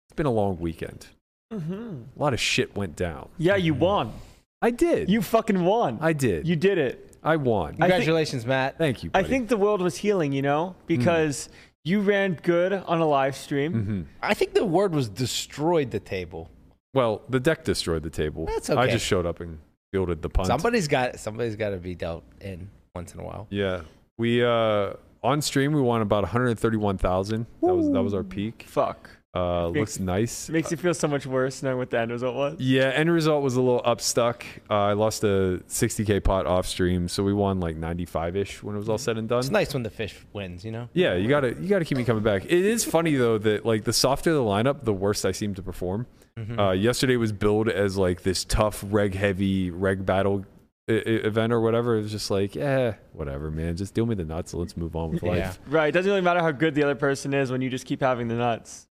it's 0.07 0.15
been 0.15 0.25
a 0.27 0.31
long 0.31 0.57
weekend. 0.59 1.07
Mhm. 1.51 2.05
A 2.15 2.19
lot 2.21 2.33
of 2.33 2.39
shit 2.39 2.75
went 2.75 2.95
down. 2.95 3.27
Yeah, 3.37 3.55
you 3.57 3.73
won. 3.73 4.13
I 4.61 4.69
did. 4.71 5.09
You 5.09 5.21
fucking 5.21 5.63
won. 5.65 5.97
I 6.01 6.13
did. 6.13 6.47
you 6.47 6.55
did 6.55 6.77
it. 6.77 7.17
I 7.23 7.35
won. 7.35 7.65
I 7.65 7.67
think- 7.69 7.79
Congratulations, 7.79 8.45
Matt. 8.45 8.77
Thank 8.77 9.03
you. 9.03 9.11
I 9.13 9.23
think 9.23 9.49
the 9.49 9.57
world 9.57 9.81
was 9.81 9.97
healing, 9.97 10.31
you 10.33 10.41
know, 10.41 10.75
because 10.87 11.49
you 11.83 11.99
ran 12.01 12.35
good 12.41 12.73
on 12.73 12.99
a 12.99 13.05
live 13.07 13.35
stream. 13.35 13.73
Mhm. 13.73 14.05
I 14.21 14.33
think 14.33 14.53
the 14.53 14.65
word 14.65 14.93
was 14.93 15.09
destroyed 15.09 15.91
the 15.91 15.99
table. 15.99 16.49
Well, 16.93 17.21
the 17.29 17.39
deck 17.39 17.63
destroyed 17.63 18.03
the 18.03 18.09
table. 18.09 18.45
That's 18.45 18.69
okay. 18.69 18.79
I 18.81 18.87
just 18.87 19.05
showed 19.05 19.25
up 19.25 19.39
and 19.39 19.59
fielded 19.91 20.21
the 20.21 20.29
punt. 20.29 20.47
Somebody's 20.47 20.87
got 20.87 21.19
somebody's 21.19 21.55
got 21.55 21.69
to 21.69 21.77
be 21.77 21.95
dealt 21.95 22.23
in 22.41 22.69
once 22.95 23.13
in 23.13 23.19
a 23.19 23.23
while. 23.23 23.47
Yeah. 23.49 23.81
We 24.17 24.43
uh 24.43 24.93
on 25.23 25.41
stream 25.41 25.73
we 25.73 25.81
won 25.81 26.01
about 26.01 26.23
131,000. 26.23 27.45
That 27.61 27.73
was 27.73 27.89
that 27.91 28.01
was 28.01 28.13
our 28.13 28.23
peak. 28.23 28.65
Fuck. 28.67 29.09
Uh 29.33 29.67
Makes- 29.73 29.79
looks 29.79 29.99
nice. 29.99 30.49
Makes 30.49 30.71
you 30.71 30.77
feel 30.77 30.93
so 30.93 31.07
much 31.07 31.25
worse 31.25 31.63
knowing 31.63 31.77
what 31.77 31.89
the 31.89 31.97
end 31.99 32.11
result 32.11 32.35
was. 32.35 32.59
Yeah, 32.59 32.89
end 32.89 33.09
result 33.09 33.41
was 33.43 33.55
a 33.55 33.61
little 33.61 33.81
upstuck. 33.83 34.43
Uh, 34.69 34.73
I 34.73 34.93
lost 34.93 35.23
a 35.23 35.61
60k 35.69 36.21
pot 36.21 36.45
off 36.45 36.65
stream, 36.67 37.07
so 37.07 37.23
we 37.23 37.33
won 37.33 37.61
like 37.61 37.77
95 37.77 38.35
ish 38.35 38.61
when 38.61 38.75
it 38.75 38.79
was 38.79 38.89
all 38.89 38.97
said 38.97 39.17
and 39.17 39.29
done. 39.29 39.39
It's 39.39 39.49
nice 39.49 39.73
when 39.73 39.83
the 39.83 39.89
fish 39.89 40.17
wins, 40.33 40.65
you 40.65 40.71
know. 40.71 40.89
Yeah, 40.93 41.15
you 41.15 41.29
gotta 41.29 41.55
you 41.61 41.69
gotta 41.69 41.85
keep 41.85 41.97
me 41.97 42.03
coming 42.03 42.23
back. 42.23 42.43
It 42.43 42.51
is 42.51 42.83
funny 42.83 43.15
though 43.15 43.37
that 43.37 43.65
like 43.65 43.85
the 43.85 43.93
softer 43.93 44.33
the 44.33 44.41
lineup, 44.41 44.83
the 44.83 44.93
worse 44.93 45.23
I 45.23 45.31
seem 45.31 45.53
to 45.55 45.61
perform. 45.61 46.07
Mm-hmm. 46.37 46.59
Uh, 46.59 46.71
yesterday 46.73 47.15
was 47.15 47.31
billed 47.31 47.69
as 47.69 47.97
like 47.97 48.23
this 48.23 48.43
tough 48.43 48.83
reg 48.87 49.15
heavy 49.15 49.71
reg 49.71 50.05
battle 50.05 50.45
I- 50.89 50.93
I- 50.93 50.97
event 51.27 51.53
or 51.53 51.61
whatever. 51.61 51.97
It 51.97 52.01
was 52.01 52.11
just 52.11 52.31
like, 52.31 52.57
eh, 52.57 52.93
whatever, 53.13 53.49
man. 53.49 53.77
Just 53.77 53.93
deal 53.93 54.05
me 54.05 54.15
the 54.15 54.25
nuts. 54.25 54.51
and 54.51 54.61
Let's 54.61 54.75
move 54.75 54.95
on 54.97 55.11
with 55.11 55.23
Yeah. 55.23 55.29
life. 55.29 55.59
Right. 55.67 55.87
It 55.87 55.91
doesn't 55.93 56.09
really 56.09 56.21
matter 56.21 56.41
how 56.41 56.51
good 56.51 56.75
the 56.75 56.83
other 56.83 56.95
person 56.95 57.33
is 57.33 57.49
when 57.49 57.61
you 57.61 57.69
just 57.69 57.85
keep 57.85 58.01
having 58.01 58.27
the 58.27 58.35
nuts. 58.35 58.87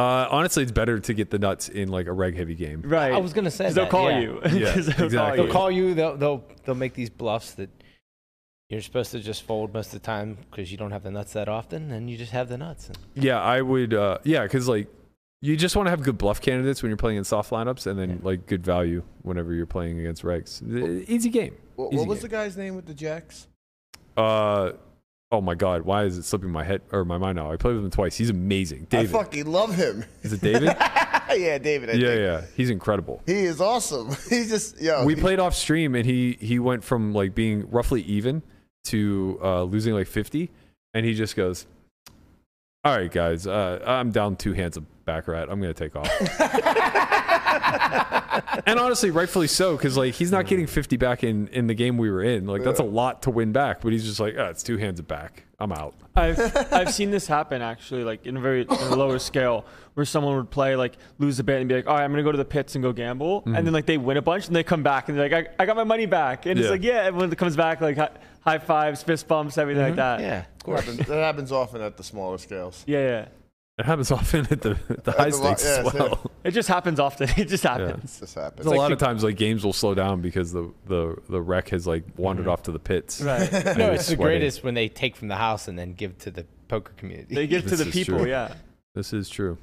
Uh, 0.00 0.28
honestly, 0.30 0.62
it's 0.62 0.72
better 0.72 0.98
to 0.98 1.14
get 1.14 1.30
the 1.30 1.38
nuts 1.38 1.68
in 1.68 1.88
like 1.90 2.06
a 2.06 2.12
reg 2.12 2.36
heavy 2.36 2.54
game. 2.54 2.82
Right. 2.84 3.12
I 3.12 3.18
was 3.18 3.32
gonna 3.32 3.50
say 3.50 3.64
'Cause 3.66 3.74
they'll 3.74 3.84
that, 3.84 3.90
call 3.90 4.10
yeah. 4.10 4.20
you. 4.20 4.40
Yeah, 4.52 4.74
'Cause 4.74 4.86
they'll 4.86 5.06
exactly. 5.06 5.16
Call 5.18 5.36
They'll 5.36 5.46
you. 5.46 5.52
call 5.52 5.70
you. 5.70 5.94
They'll 5.94 6.16
they'll 6.16 6.44
they'll 6.64 6.74
make 6.74 6.94
these 6.94 7.10
bluffs 7.10 7.52
that 7.54 7.68
you're 8.68 8.80
supposed 8.82 9.10
to 9.12 9.20
just 9.20 9.42
fold 9.42 9.74
most 9.74 9.88
of 9.88 10.00
the 10.00 10.06
time 10.06 10.38
because 10.50 10.70
you 10.70 10.78
don't 10.78 10.92
have 10.92 11.02
the 11.02 11.10
nuts 11.10 11.32
that 11.32 11.48
often, 11.48 11.90
and 11.90 12.08
you 12.08 12.16
just 12.16 12.32
have 12.32 12.48
the 12.48 12.56
nuts. 12.56 12.88
And 12.88 12.98
Yeah, 13.14 13.40
I 13.42 13.60
would. 13.62 13.94
Uh, 13.94 14.18
yeah, 14.24 14.42
because 14.44 14.68
like 14.68 14.88
you 15.42 15.56
just 15.56 15.74
want 15.74 15.86
to 15.86 15.90
have 15.90 16.02
good 16.02 16.18
bluff 16.18 16.40
candidates 16.40 16.82
when 16.82 16.90
you're 16.90 16.96
playing 16.96 17.18
in 17.18 17.24
soft 17.24 17.50
lineups, 17.50 17.86
and 17.86 17.98
then 17.98 18.10
Yeah. 18.10 18.16
like 18.22 18.46
good 18.46 18.64
value 18.64 19.02
whenever 19.22 19.52
you're 19.54 19.66
playing 19.66 19.98
against 19.98 20.22
regs. 20.22 20.62
Easy 21.08 21.30
game. 21.30 21.56
What, 21.76 21.92
Easy 21.92 21.98
what 21.98 22.08
was 22.08 22.18
game. 22.18 22.22
the 22.22 22.28
guy's 22.28 22.56
name 22.56 22.76
with 22.76 22.86
the 22.86 22.94
Jacks? 22.94 23.48
Uh, 24.16 24.72
oh 25.32 25.40
my 25.40 25.54
god, 25.54 25.82
why 25.82 26.04
is 26.04 26.18
it 26.18 26.24
slipping 26.24 26.50
my 26.50 26.64
head 26.64 26.82
or 26.92 27.04
my 27.04 27.18
mind 27.18 27.36
now? 27.36 27.50
I 27.50 27.56
played 27.56 27.76
with 27.76 27.84
him 27.84 27.90
twice. 27.90 28.16
He's 28.16 28.30
amazing. 28.30 28.86
David. 28.90 29.14
I 29.14 29.18
fucking 29.18 29.46
love 29.46 29.74
him. 29.74 30.04
Is 30.22 30.32
it 30.32 30.40
David? 30.40 30.64
yeah, 31.34 31.58
David. 31.58 31.90
I 31.90 31.92
yeah, 31.94 32.08
think. 32.08 32.20
yeah. 32.20 32.42
He's 32.56 32.70
incredible. 32.70 33.22
He 33.26 33.44
is 33.44 33.60
awesome. 33.60 34.08
He's 34.28 34.50
just 34.50 34.80
yo. 34.80 35.04
we 35.04 35.14
played 35.14 35.38
off 35.38 35.54
stream, 35.54 35.94
and 35.94 36.04
he 36.04 36.36
he 36.40 36.58
went 36.58 36.84
from 36.84 37.12
like 37.12 37.34
being 37.34 37.70
roughly 37.70 38.02
even 38.02 38.42
to 38.84 39.38
uh, 39.42 39.62
losing 39.62 39.94
like 39.94 40.06
50, 40.06 40.50
and 40.94 41.06
he 41.06 41.14
just 41.14 41.36
goes. 41.36 41.66
All 42.82 42.96
right, 42.96 43.12
guys. 43.12 43.46
Uh, 43.46 43.84
I'm 43.86 44.10
down 44.10 44.36
two 44.36 44.54
hands 44.54 44.78
of 44.78 45.04
baccarat. 45.04 45.48
I'm 45.50 45.60
gonna 45.60 45.74
take 45.74 45.94
off. 45.96 46.08
and 48.66 48.78
honestly, 48.78 49.10
rightfully 49.10 49.48
so, 49.48 49.76
because 49.76 49.98
like 49.98 50.14
he's 50.14 50.32
not 50.32 50.46
getting 50.46 50.66
50 50.66 50.96
back 50.96 51.22
in 51.22 51.48
in 51.48 51.66
the 51.66 51.74
game 51.74 51.98
we 51.98 52.10
were 52.10 52.22
in. 52.22 52.46
Like 52.46 52.64
that's 52.64 52.80
a 52.80 52.84
lot 52.84 53.20
to 53.22 53.30
win 53.30 53.52
back, 53.52 53.82
but 53.82 53.92
he's 53.92 54.04
just 54.04 54.18
like, 54.18 54.34
oh, 54.38 54.46
it's 54.46 54.62
two 54.62 54.78
hands 54.78 54.98
of 54.98 55.06
back. 55.06 55.44
I'm 55.58 55.72
out. 55.72 55.94
I've 56.16 56.40
I've 56.72 56.94
seen 56.94 57.10
this 57.10 57.26
happen 57.26 57.60
actually, 57.60 58.02
like 58.02 58.24
in 58.24 58.38
a 58.38 58.40
very 58.40 58.62
in 58.62 58.70
a 58.70 58.96
lower 58.96 59.18
scale, 59.18 59.66
where 59.92 60.06
someone 60.06 60.36
would 60.36 60.50
play 60.50 60.74
like 60.74 60.96
lose 61.18 61.38
a 61.38 61.44
bet 61.44 61.60
and 61.60 61.68
be 61.68 61.74
like, 61.74 61.86
all 61.86 61.96
right, 61.96 62.04
I'm 62.04 62.10
gonna 62.10 62.22
go 62.22 62.32
to 62.32 62.38
the 62.38 62.46
pits 62.46 62.76
and 62.76 62.82
go 62.82 62.94
gamble, 62.94 63.42
and 63.44 63.54
mm-hmm. 63.54 63.64
then 63.66 63.74
like 63.74 63.84
they 63.84 63.98
win 63.98 64.16
a 64.16 64.22
bunch 64.22 64.46
and 64.46 64.56
they 64.56 64.64
come 64.64 64.82
back 64.82 65.10
and 65.10 65.18
they're 65.18 65.28
like, 65.28 65.48
I, 65.58 65.62
I 65.62 65.66
got 65.66 65.76
my 65.76 65.84
money 65.84 66.06
back, 66.06 66.46
and 66.46 66.58
Yeah. 66.58 66.64
it's 66.64 66.70
like 66.70 66.82
yeah, 66.82 67.02
everyone 67.02 67.30
comes 67.32 67.56
back 67.56 67.82
like 67.82 67.98
hi- 67.98 68.16
high 68.40 68.58
fives, 68.58 69.02
fist 69.02 69.28
bumps, 69.28 69.58
everything 69.58 69.82
like 69.82 69.90
mm-hmm. 69.90 69.96
that. 69.96 70.20
yeah, 70.20 70.44
of 70.60 70.64
course. 70.64 70.80
happens, 70.80 71.06
that 71.08 71.16
happens 71.16 71.52
often 71.52 71.80
at 71.80 71.96
the 71.96 72.04
smaller 72.04 72.38
scales. 72.38 72.84
yeah, 72.86 73.00
yeah. 73.00 73.28
It 73.78 73.86
happens 73.86 74.10
often 74.10 74.46
at 74.50 74.60
the, 74.60 74.78
the 75.04 75.12
high 75.12 75.30
the 75.30 75.38
lo- 75.38 75.54
stakes 75.54 75.64
yeah, 75.64 75.86
as 75.86 75.94
well. 75.94 76.30
It 76.44 76.50
just 76.50 76.68
happens 76.68 77.00
often. 77.00 77.30
It 77.36 77.48
just 77.48 77.64
happens. 77.64 78.18
This 78.18 78.34
happens. 78.34 78.66
There's 78.66 78.74
a 78.74 78.78
lot 78.78 78.88
the- 78.88 78.94
of 78.94 78.98
times 78.98 79.24
like 79.24 79.36
games 79.36 79.64
will 79.64 79.72
slow 79.72 79.94
down 79.94 80.20
because 80.20 80.52
the 80.52 80.70
the 80.86 81.16
the 81.30 81.40
reg 81.40 81.70
has 81.70 81.86
like 81.86 82.04
wandered 82.18 82.42
mm-hmm. 82.42 82.52
off 82.52 82.62
to 82.64 82.72
the 82.72 82.78
pits. 82.78 83.22
Right. 83.22 83.50
No, 83.78 83.92
is 83.92 84.00
it's 84.00 84.08
the 84.10 84.16
greatest 84.16 84.62
when 84.62 84.74
they 84.74 84.88
take 84.88 85.16
from 85.16 85.28
the 85.28 85.36
house 85.36 85.66
and 85.66 85.78
then 85.78 85.94
give 85.94 86.18
to 86.18 86.30
the 86.30 86.44
poker 86.68 86.92
community. 86.96 87.34
They 87.34 87.46
give 87.46 87.66
to 87.68 87.76
the 87.76 87.86
people. 87.90 88.18
true. 88.18 88.28
Yeah. 88.28 88.52
This 88.94 89.14
is 89.14 89.30
true. 89.30 89.56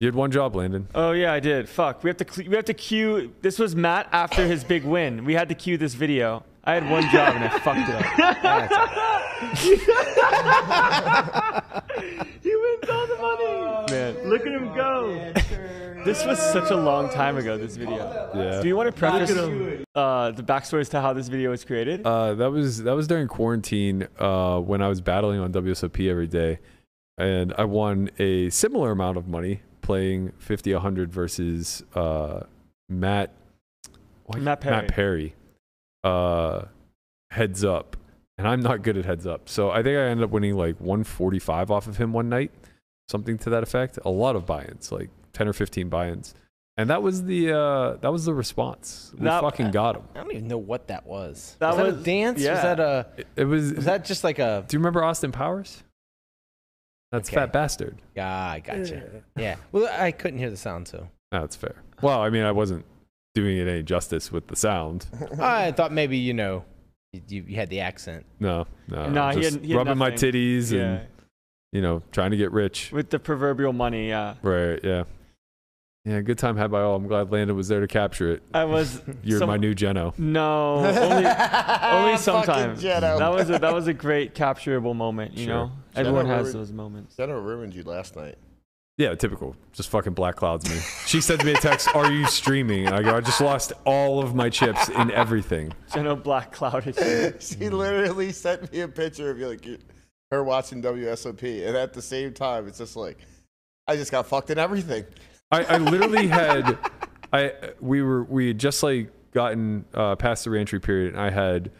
You 0.00 0.06
had 0.06 0.14
one 0.14 0.30
job, 0.30 0.54
Landon. 0.54 0.88
Oh 0.94 1.12
yeah, 1.12 1.32
I 1.32 1.40
did. 1.40 1.68
Fuck. 1.68 2.04
We 2.04 2.10
have 2.10 2.18
to 2.18 2.24
cle 2.24 2.44
we 2.46 2.56
have 2.56 2.66
to 2.66 2.74
cue. 2.74 3.34
This 3.40 3.58
was 3.58 3.74
Matt 3.74 4.08
after 4.12 4.46
his 4.46 4.64
big 4.64 4.84
win. 4.84 5.24
We 5.24 5.34
had 5.34 5.48
to 5.48 5.54
cue 5.54 5.78
this 5.78 5.94
video. 5.94 6.44
I 6.68 6.74
had 6.74 6.90
one 6.90 7.02
job 7.10 7.34
and 7.34 7.44
I 7.44 7.48
fucked 7.60 7.88
it 7.88 7.94
up. 7.94 8.04
That's 8.42 8.72
all 8.72 8.86
right. 8.86 9.24
He 12.42 12.54
wins 12.54 12.88
all 12.90 13.06
the 13.06 13.16
money. 13.20 13.86
Man, 13.90 14.28
look 14.28 14.42
at 14.42 14.48
him 14.52 14.74
go. 14.74 15.32
This 16.04 16.24
was 16.26 16.38
such 16.38 16.70
a 16.70 16.76
long 16.76 17.08
time 17.08 17.38
ago. 17.38 17.56
This 17.56 17.76
video. 17.76 18.30
Yeah. 18.34 18.60
Do 18.60 18.68
you 18.68 18.76
want 18.76 18.94
to 18.94 18.98
preface 18.98 19.30
uh, 19.94 20.30
the 20.32 20.42
backstory 20.42 20.80
as 20.80 20.88
to 20.90 21.00
how 21.00 21.12
this 21.14 21.28
video 21.28 21.50
was 21.50 21.64
created? 21.64 22.02
Uh, 22.04 22.34
that 22.34 22.50
was 22.50 22.82
that 22.82 22.92
was 22.94 23.06
during 23.06 23.28
quarantine 23.28 24.06
uh, 24.18 24.58
when 24.60 24.82
I 24.82 24.88
was 24.88 25.00
battling 25.00 25.40
on 25.40 25.50
WSOP 25.52 26.06
every 26.08 26.26
day, 26.26 26.58
and 27.16 27.54
I 27.56 27.64
won 27.64 28.10
a 28.18 28.50
similar 28.50 28.90
amount 28.90 29.16
of 29.16 29.26
money 29.26 29.62
playing 29.80 30.32
50 30.38 30.74
100 30.74 31.10
versus 31.12 31.82
uh, 31.94 32.40
Matt 32.90 33.32
what- 34.26 34.42
Matt 34.42 34.60
Perry. 34.60 34.76
Matt 34.76 34.88
Perry. 34.88 35.34
Uh, 36.04 36.66
heads 37.30 37.64
up, 37.64 37.96
and 38.38 38.46
I'm 38.46 38.60
not 38.60 38.82
good 38.82 38.96
at 38.96 39.04
heads 39.04 39.26
up, 39.26 39.48
so 39.48 39.70
I 39.70 39.82
think 39.82 39.98
I 39.98 40.02
ended 40.02 40.24
up 40.24 40.30
winning 40.30 40.56
like 40.56 40.76
145 40.80 41.70
off 41.70 41.86
of 41.86 41.96
him 41.96 42.12
one 42.12 42.28
night, 42.28 42.52
something 43.08 43.36
to 43.38 43.50
that 43.50 43.62
effect. 43.62 43.98
A 44.04 44.10
lot 44.10 44.36
of 44.36 44.46
buy-ins, 44.46 44.90
like 44.92 45.10
10 45.32 45.48
or 45.48 45.52
15 45.52 45.88
buy-ins. 45.88 46.34
And 46.76 46.88
that 46.90 47.02
was 47.02 47.24
the 47.24 47.52
uh, 47.52 47.96
that 48.02 48.12
was 48.12 48.24
the 48.24 48.32
response. 48.32 49.12
We 49.18 49.24
That- 49.24 49.40
fucking 49.42 49.72
got 49.72 49.96
him. 49.96 50.02
I 50.14 50.20
don't 50.20 50.30
even 50.30 50.46
know 50.46 50.58
what 50.58 50.86
that 50.86 51.04
was. 51.06 51.56
That 51.58 51.70
was 51.70 51.76
that 51.78 51.86
a 51.88 51.92
was- 51.94 52.04
dance? 52.04 52.36
Was 52.38 52.44
that 52.46 52.78
a? 52.78 53.06
It, 53.16 53.26
it 53.34 53.44
was. 53.46 53.72
Was 53.74 53.84
that 53.86 54.04
just 54.04 54.22
like 54.22 54.38
a? 54.38 54.64
Do 54.68 54.76
you 54.76 54.78
remember 54.78 55.02
Austin 55.02 55.32
Powers? 55.32 55.82
That's 57.10 57.28
Okay. 57.28 57.34
Fat 57.36 57.52
Bastard. 57.52 58.00
Yeah, 58.14 58.30
I 58.50 58.60
gotcha. 58.60 59.24
Yeah. 59.36 59.56
Well, 59.72 59.88
I 59.98 60.12
couldn't 60.12 60.38
hear 60.38 60.50
the 60.50 60.56
sound, 60.56 60.86
so 60.86 61.08
No, 61.32 61.40
That's 61.40 61.56
fair. 61.56 61.74
Well, 62.02 62.20
I 62.20 62.30
mean, 62.30 62.44
I 62.44 62.52
wasn't 62.52 62.84
doing 63.42 63.56
it 63.58 63.68
any 63.68 63.82
justice 63.82 64.32
with 64.32 64.48
the 64.48 64.56
sound. 64.56 65.06
I 65.40 65.70
thought 65.72 65.92
maybe 65.92 66.18
you 66.18 66.34
know, 66.34 66.64
you, 67.12 67.44
you 67.46 67.56
had 67.56 67.70
the 67.70 67.80
accent. 67.80 68.26
No, 68.40 68.66
no. 68.88 69.08
Nah, 69.08 69.32
he 69.32 69.40
just 69.42 69.54
had- 69.56 69.64
he 69.64 69.70
had 69.72 69.78
rubbing 69.78 69.98
my 69.98 70.10
nothing. 70.10 70.32
titties 70.32 70.72
yeah. 70.72 70.80
and 70.80 71.06
you 71.72 71.80
know 71.82 72.02
trying 72.12 72.32
to 72.32 72.36
get 72.36 72.50
rich. 72.52 72.90
With 72.92 73.10
the 73.10 73.18
proverbial 73.18 73.72
money, 73.72 74.08
yeah. 74.08 74.34
Right? 74.42 74.80
Yeah. 74.82 75.04
Yeah. 76.04 76.20
Good 76.20 76.38
time 76.38 76.56
had 76.56 76.70
by 76.70 76.80
all. 76.80 76.96
I'm 76.96 77.06
glad 77.06 77.30
Landon 77.30 77.54
was 77.56 77.68
there 77.68 77.80
to 77.80 77.86
capture 77.86 78.32
it. 78.32 78.42
I 78.54 78.64
was. 78.64 79.00
You're 79.22 79.38
some- 79.38 79.48
my 79.48 79.56
new 79.56 79.74
Geno. 79.74 80.14
No, 80.18 80.76
only, 80.76 81.26
only 81.82 82.16
sometimes. 82.18 82.82
Jeno. 82.82 83.18
That 83.18 83.32
was 83.32 83.50
a, 83.50 83.58
that 83.58 83.72
was 83.72 83.86
a 83.86 83.94
great 83.94 84.34
capturable 84.34 84.94
moment. 84.94 85.36
You 85.36 85.44
Sure. 85.44 85.54
know, 85.54 85.72
everyone 85.94 86.26
Jeno 86.26 86.28
has 86.30 86.46
ruined- 86.46 86.60
those 86.60 86.72
moments. 86.72 87.16
Jenna 87.16 87.38
ruined 87.38 87.74
you 87.74 87.84
last 87.84 88.16
night. 88.16 88.36
Yeah, 88.98 89.14
typical. 89.14 89.54
Just 89.72 89.90
fucking 89.90 90.14
black 90.14 90.34
clouds 90.34 90.68
me. 90.68 90.76
She 91.06 91.20
sends 91.20 91.44
me 91.44 91.52
a 91.52 91.56
text, 91.56 91.88
"Are 91.94 92.10
you 92.10 92.26
streaming?" 92.26 92.86
And 92.86 92.96
I 92.96 93.02
go, 93.02 93.16
"I 93.16 93.20
just 93.20 93.40
lost 93.40 93.72
all 93.86 94.20
of 94.20 94.34
my 94.34 94.50
chips 94.50 94.88
in 94.88 95.12
everything." 95.12 95.72
General 95.94 96.16
Black 96.16 96.50
Clouded. 96.50 96.96
you. 96.96 97.34
she 97.40 97.68
literally 97.70 98.32
sent 98.32 98.72
me 98.72 98.80
a 98.80 98.88
picture 98.88 99.30
of 99.30 99.38
you, 99.38 99.46
like 99.46 99.64
her 100.32 100.42
watching 100.42 100.82
WSOP, 100.82 101.66
and 101.66 101.76
at 101.76 101.92
the 101.92 102.02
same 102.02 102.32
time, 102.32 102.66
it's 102.66 102.78
just 102.78 102.96
like 102.96 103.18
I 103.86 103.94
just 103.94 104.10
got 104.10 104.26
fucked 104.26 104.50
in 104.50 104.58
everything. 104.58 105.04
I, 105.52 105.62
I 105.64 105.78
literally 105.78 106.26
had 106.28 106.76
I 107.32 107.52
we 107.80 108.02
were 108.02 108.24
we 108.24 108.48
had 108.48 108.58
just 108.58 108.82
like 108.82 109.12
gotten 109.32 109.84
uh, 109.94 110.16
past 110.16 110.42
the 110.42 110.50
reentry 110.50 110.80
period 110.80 111.14
and 111.14 111.22
I 111.22 111.30
had 111.30 111.70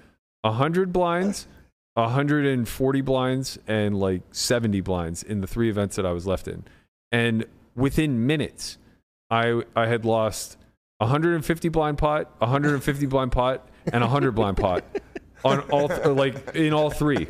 hundred 0.44 0.92
blinds, 0.92 1.48
hundred 1.96 2.46
and 2.46 2.66
forty 2.66 3.00
blinds, 3.00 3.58
and 3.66 3.98
like 3.98 4.22
seventy 4.30 4.80
blinds 4.80 5.24
in 5.24 5.40
the 5.40 5.48
three 5.48 5.68
events 5.68 5.96
that 5.96 6.06
I 6.06 6.12
was 6.12 6.24
left 6.24 6.46
in. 6.46 6.64
And 7.12 7.46
within 7.74 8.26
minutes 8.26 8.78
I 9.30 9.62
I 9.76 9.86
had 9.86 10.04
lost 10.04 10.56
150 10.98 11.68
blind 11.68 11.98
pot, 11.98 12.30
150 12.38 13.06
blind 13.06 13.32
pot, 13.32 13.68
and 13.92 14.02
100 14.02 14.32
blind 14.32 14.56
pot 14.56 14.84
on 15.44 15.60
all 15.70 15.88
th- 15.88 16.00
uh, 16.04 16.12
like 16.12 16.54
in 16.54 16.72
all 16.72 16.90
three. 16.90 17.28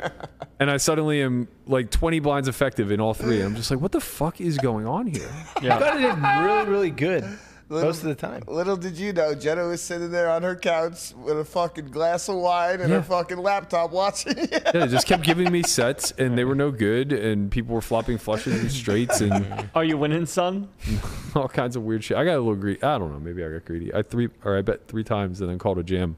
And 0.59 0.69
I 0.71 0.77
suddenly 0.77 1.21
am 1.21 1.47
like 1.67 1.91
20 1.91 2.19
blinds 2.19 2.47
effective 2.47 2.91
in 2.91 2.99
all 2.99 3.13
three. 3.13 3.41
I'm 3.41 3.55
just 3.55 3.69
like, 3.71 3.79
what 3.79 3.91
the 3.91 4.01
fuck 4.01 4.41
is 4.41 4.57
going 4.57 4.87
on 4.87 5.07
here? 5.07 5.29
Yeah. 5.61 5.75
I 5.75 5.79
thought 5.79 5.97
it 5.97 6.01
did 6.01 6.45
really, 6.45 6.69
really 6.69 6.91
good 6.91 7.23
Little, 7.69 7.87
most 7.89 7.99
of 8.01 8.09
the 8.09 8.15
time. 8.15 8.41
little 8.47 8.75
did 8.75 8.97
you 8.97 9.13
know, 9.13 9.35
Jenna 9.35 9.67
was 9.67 9.81
sitting 9.81 10.09
there 10.09 10.29
on 10.29 10.41
her 10.41 10.55
couch 10.55 11.13
with 11.15 11.39
a 11.39 11.45
fucking 11.45 11.89
glass 11.91 12.27
of 12.27 12.37
wine 12.37 12.81
and 12.81 12.89
Yeah. 12.89 12.97
her 12.97 13.03
fucking 13.03 13.37
laptop 13.37 13.91
watching 13.91 14.33
it. 14.37 14.49
Yeah, 14.65 14.71
they 14.71 14.87
just 14.87 15.05
kept 15.07 15.23
giving 15.23 15.51
me 15.51 15.61
sets, 15.63 16.11
and 16.17 16.35
they 16.37 16.43
were 16.45 16.55
no 16.55 16.71
good, 16.71 17.13
and 17.13 17.51
people 17.51 17.75
were 17.75 17.81
flopping 17.81 18.17
flushes 18.17 18.59
and 18.59 18.71
straights, 18.71 19.21
and 19.21 19.69
Are 19.75 19.83
you 19.83 19.97
winning, 19.97 20.25
son? 20.25 20.67
all 21.35 21.47
kinds 21.47 21.75
of 21.75 21.83
weird 21.83 22.03
shit. 22.03 22.17
I 22.17 22.25
got 22.25 22.35
a 22.37 22.39
little 22.39 22.55
greedy. 22.55 22.81
I 22.83 22.97
don't 22.97 23.11
know. 23.11 23.19
Maybe 23.19 23.43
I 23.45 23.49
got 23.51 23.65
greedy. 23.65 23.93
I 23.93 24.01
three 24.01 24.29
or 24.43 24.57
I 24.57 24.61
bet 24.63 24.87
three 24.87 25.03
times, 25.03 25.39
and 25.41 25.49
then 25.49 25.59
called 25.59 25.77
a 25.77 25.83
jam 25.83 26.15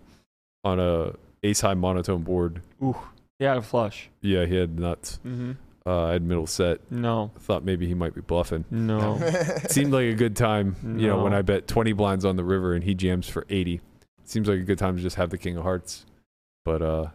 on 0.63 0.79
a 0.79 1.13
ace 1.43 1.59
high 1.61 1.73
monotone 1.73 2.23
board. 2.23 2.61
Ooh. 2.81 2.95
Yeah, 3.39 3.57
a 3.57 3.61
flush. 3.61 4.09
Yeah, 4.21 4.45
he 4.45 4.55
had 4.55 4.79
nuts. 4.79 5.19
Mm-hmm. 5.25 5.51
Uh, 5.85 6.03
I 6.05 6.11
had 6.13 6.21
middle 6.23 6.45
set. 6.47 6.79
No. 6.91 7.31
Thought 7.39 7.63
maybe 7.63 7.87
he 7.87 7.93
might 7.95 8.13
be 8.13 8.21
bluffing. 8.21 8.65
No. 8.69 9.19
Seemed 9.69 9.91
like 9.93 10.05
a 10.05 10.13
good 10.13 10.35
time, 10.35 10.75
you 10.99 11.07
know, 11.07 11.23
when 11.23 11.33
I 11.33 11.41
bet 11.41 11.67
20 11.67 11.93
blinds 11.93 12.23
on 12.23 12.35
the 12.35 12.43
river 12.43 12.73
and 12.75 12.83
he 12.83 12.93
jams 12.93 13.27
for 13.27 13.45
80. 13.49 13.81
Seems 14.23 14.47
like 14.47 14.59
a 14.59 14.63
good 14.63 14.77
time 14.77 14.95
to 14.97 15.01
just 15.01 15.15
have 15.15 15.31
the 15.31 15.37
king 15.39 15.57
of 15.57 15.63
hearts. 15.63 16.05
But 16.63 16.81
uh 16.83 17.07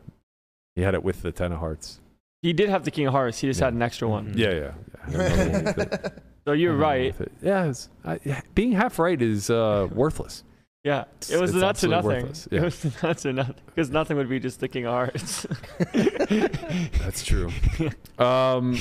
he 0.75 0.83
had 0.83 0.95
it 0.95 1.03
with 1.05 1.23
the 1.23 1.31
10 1.33 1.53
of 1.53 1.59
hearts. 1.61 2.01
he 2.43 2.53
did 2.53 2.69
have 2.69 2.85
the 2.85 2.91
King 2.91 3.07
of 3.07 3.13
Hearts. 3.13 3.39
He 3.39 3.47
just 3.49 3.61
Yeah. 3.61 3.67
had 3.67 3.75
an 3.75 3.83
extra 3.83 4.09
one. 4.09 4.35
Mhm. 4.35 4.39
Yeah, 4.39 4.51
yeah. 4.51 4.73
yeah. 5.11 5.19
I 5.19 5.23
had 5.29 5.31
another 5.31 5.53
one 5.53 5.65
with 5.65 5.79
it. 6.05 6.23
So 6.45 6.53
you're 6.53 6.73
Another 6.75 6.85
one 6.85 6.91
right. 7.01 7.19
with 7.19 7.21
it. 7.23 7.33
Yeah, 7.43 7.65
it's, 7.67 7.89
I, 8.05 8.21
yeah, 8.25 8.41
being 8.55 8.73
half 8.73 8.99
right 8.99 9.21
is 9.23 9.49
uh, 9.51 9.89
worthless. 9.93 10.45
Yeah. 10.87 11.01
It's- 11.01 11.31
It 11.31 11.41
was 11.41 11.51
it's 11.51 11.55
the 11.55 11.67
nuts 11.67 11.85
or 11.85 11.89
nothing. 11.89 12.11
worthless. 12.11 12.49
It 12.49 12.63
was 12.63 12.79
the 12.79 12.93
nuts 13.03 13.27
or 13.27 13.33
nothing. 13.33 13.57
Because 13.67 13.91
nothing 13.91 14.17
would 14.19 14.29
be 14.29 14.39
just 14.39 14.61
the 14.61 14.69
King. 14.69 14.85
That's 17.01 17.25
true. 17.25 17.51
Um, 18.19 18.79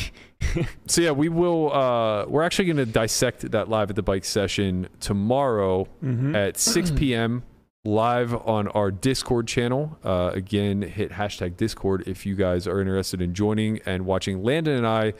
so 0.88 1.02
yeah, 1.02 1.12
we 1.12 1.28
will. 1.28 1.74
Uh, 1.74 2.26
we're 2.28 2.44
actually 2.44 2.66
going 2.66 2.78
to 2.78 2.86
dissect 2.86 3.52
that 3.52 3.68
live 3.68 3.90
at 3.90 3.98
the 3.98 4.02
bike 4.02 4.24
session 4.24 4.88
tomorrow 5.02 5.90
mm-hmm. 6.02 6.34
at 6.34 6.58
6 6.58 6.92
p.m. 6.96 7.44
live 7.84 8.34
on 8.34 8.70
our 8.70 8.92
Discord 8.92 9.50
channel. 9.50 9.98
Uh, 10.06 10.32
again, 10.34 10.84
hit 10.84 11.12
hashtag 11.12 11.58
Discord 11.58 12.08
if 12.08 12.26
you 12.26 12.36
guys 12.36 12.66
are 12.66 12.80
interested 12.80 13.22
in 13.22 13.34
joining 13.34 13.82
and 13.86 14.06
watching 14.06 14.42
Landon 14.42 14.78
and 14.78 14.88
I 14.88 15.16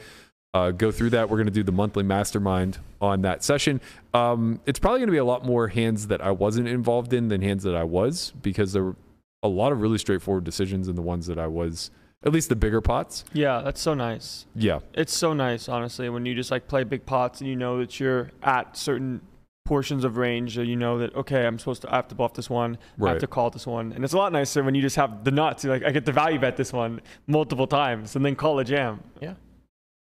uh, 0.56 0.70
go 0.70 0.90
through 0.90 1.10
that. 1.10 1.28
We're 1.28 1.36
going 1.36 1.48
to 1.48 1.52
do 1.52 1.62
the 1.62 1.72
monthly 1.72 2.02
mastermind 2.02 2.78
on 2.98 3.20
that 3.22 3.44
session. 3.44 3.78
Um, 4.14 4.58
it's 4.64 4.78
probably 4.78 5.00
going 5.00 5.08
to 5.08 5.12
be 5.12 5.18
a 5.18 5.24
lot 5.24 5.44
more 5.44 5.68
hands 5.68 6.06
that 6.06 6.22
I 6.22 6.30
wasn't 6.30 6.66
involved 6.66 7.12
in 7.12 7.28
than 7.28 7.42
hands 7.42 7.62
that 7.64 7.76
I 7.76 7.84
was 7.84 8.32
because 8.40 8.72
there 8.72 8.84
were 8.84 8.96
a 9.42 9.48
lot 9.48 9.70
of 9.70 9.82
really 9.82 9.98
straightforward 9.98 10.44
decisions 10.44 10.88
in 10.88 10.96
the 10.96 11.02
ones 11.02 11.26
that 11.26 11.38
I 11.38 11.46
was, 11.46 11.90
at 12.24 12.32
least 12.32 12.48
the 12.48 12.56
bigger 12.56 12.80
pots. 12.80 13.22
Yeah, 13.34 13.60
that's 13.60 13.82
so 13.82 13.92
nice. 13.92 14.46
Yeah. 14.54 14.78
It's 14.94 15.14
so 15.14 15.34
nice, 15.34 15.68
honestly, 15.68 16.08
when 16.08 16.24
you 16.24 16.34
just 16.34 16.50
like 16.50 16.68
play 16.68 16.84
big 16.84 17.04
pots 17.04 17.42
and 17.42 17.50
you 17.50 17.56
know 17.56 17.78
that 17.80 18.00
you're 18.00 18.30
at 18.42 18.78
certain 18.78 19.20
portions 19.66 20.04
of 20.04 20.16
range, 20.16 20.56
or 20.56 20.64
you 20.64 20.76
know 20.76 20.98
that 21.00 21.14
okay, 21.16 21.44
I'm 21.46 21.58
supposed 21.58 21.82
to 21.82 21.92
I 21.92 21.96
have 21.96 22.08
to 22.08 22.14
bluff 22.14 22.32
this 22.32 22.48
one, 22.48 22.78
I 23.02 23.10
have 23.10 23.18
to 23.18 23.26
call 23.26 23.50
this 23.50 23.66
one, 23.66 23.92
and 23.92 24.04
it's 24.04 24.14
a 24.14 24.16
lot 24.16 24.32
nicer 24.32 24.62
when 24.62 24.74
you 24.74 24.80
just 24.80 24.96
have 24.96 25.22
the 25.22 25.32
nuts. 25.32 25.64
You're 25.64 25.74
like, 25.74 25.84
I 25.84 25.90
get 25.90 26.06
the 26.06 26.12
value 26.12 26.38
bet 26.38 26.56
this 26.56 26.72
one 26.72 27.02
multiple 27.26 27.66
times, 27.66 28.16
and 28.16 28.24
then 28.24 28.36
call 28.36 28.58
a 28.58 28.64
jam. 28.64 29.02
Yeah. 29.20 29.34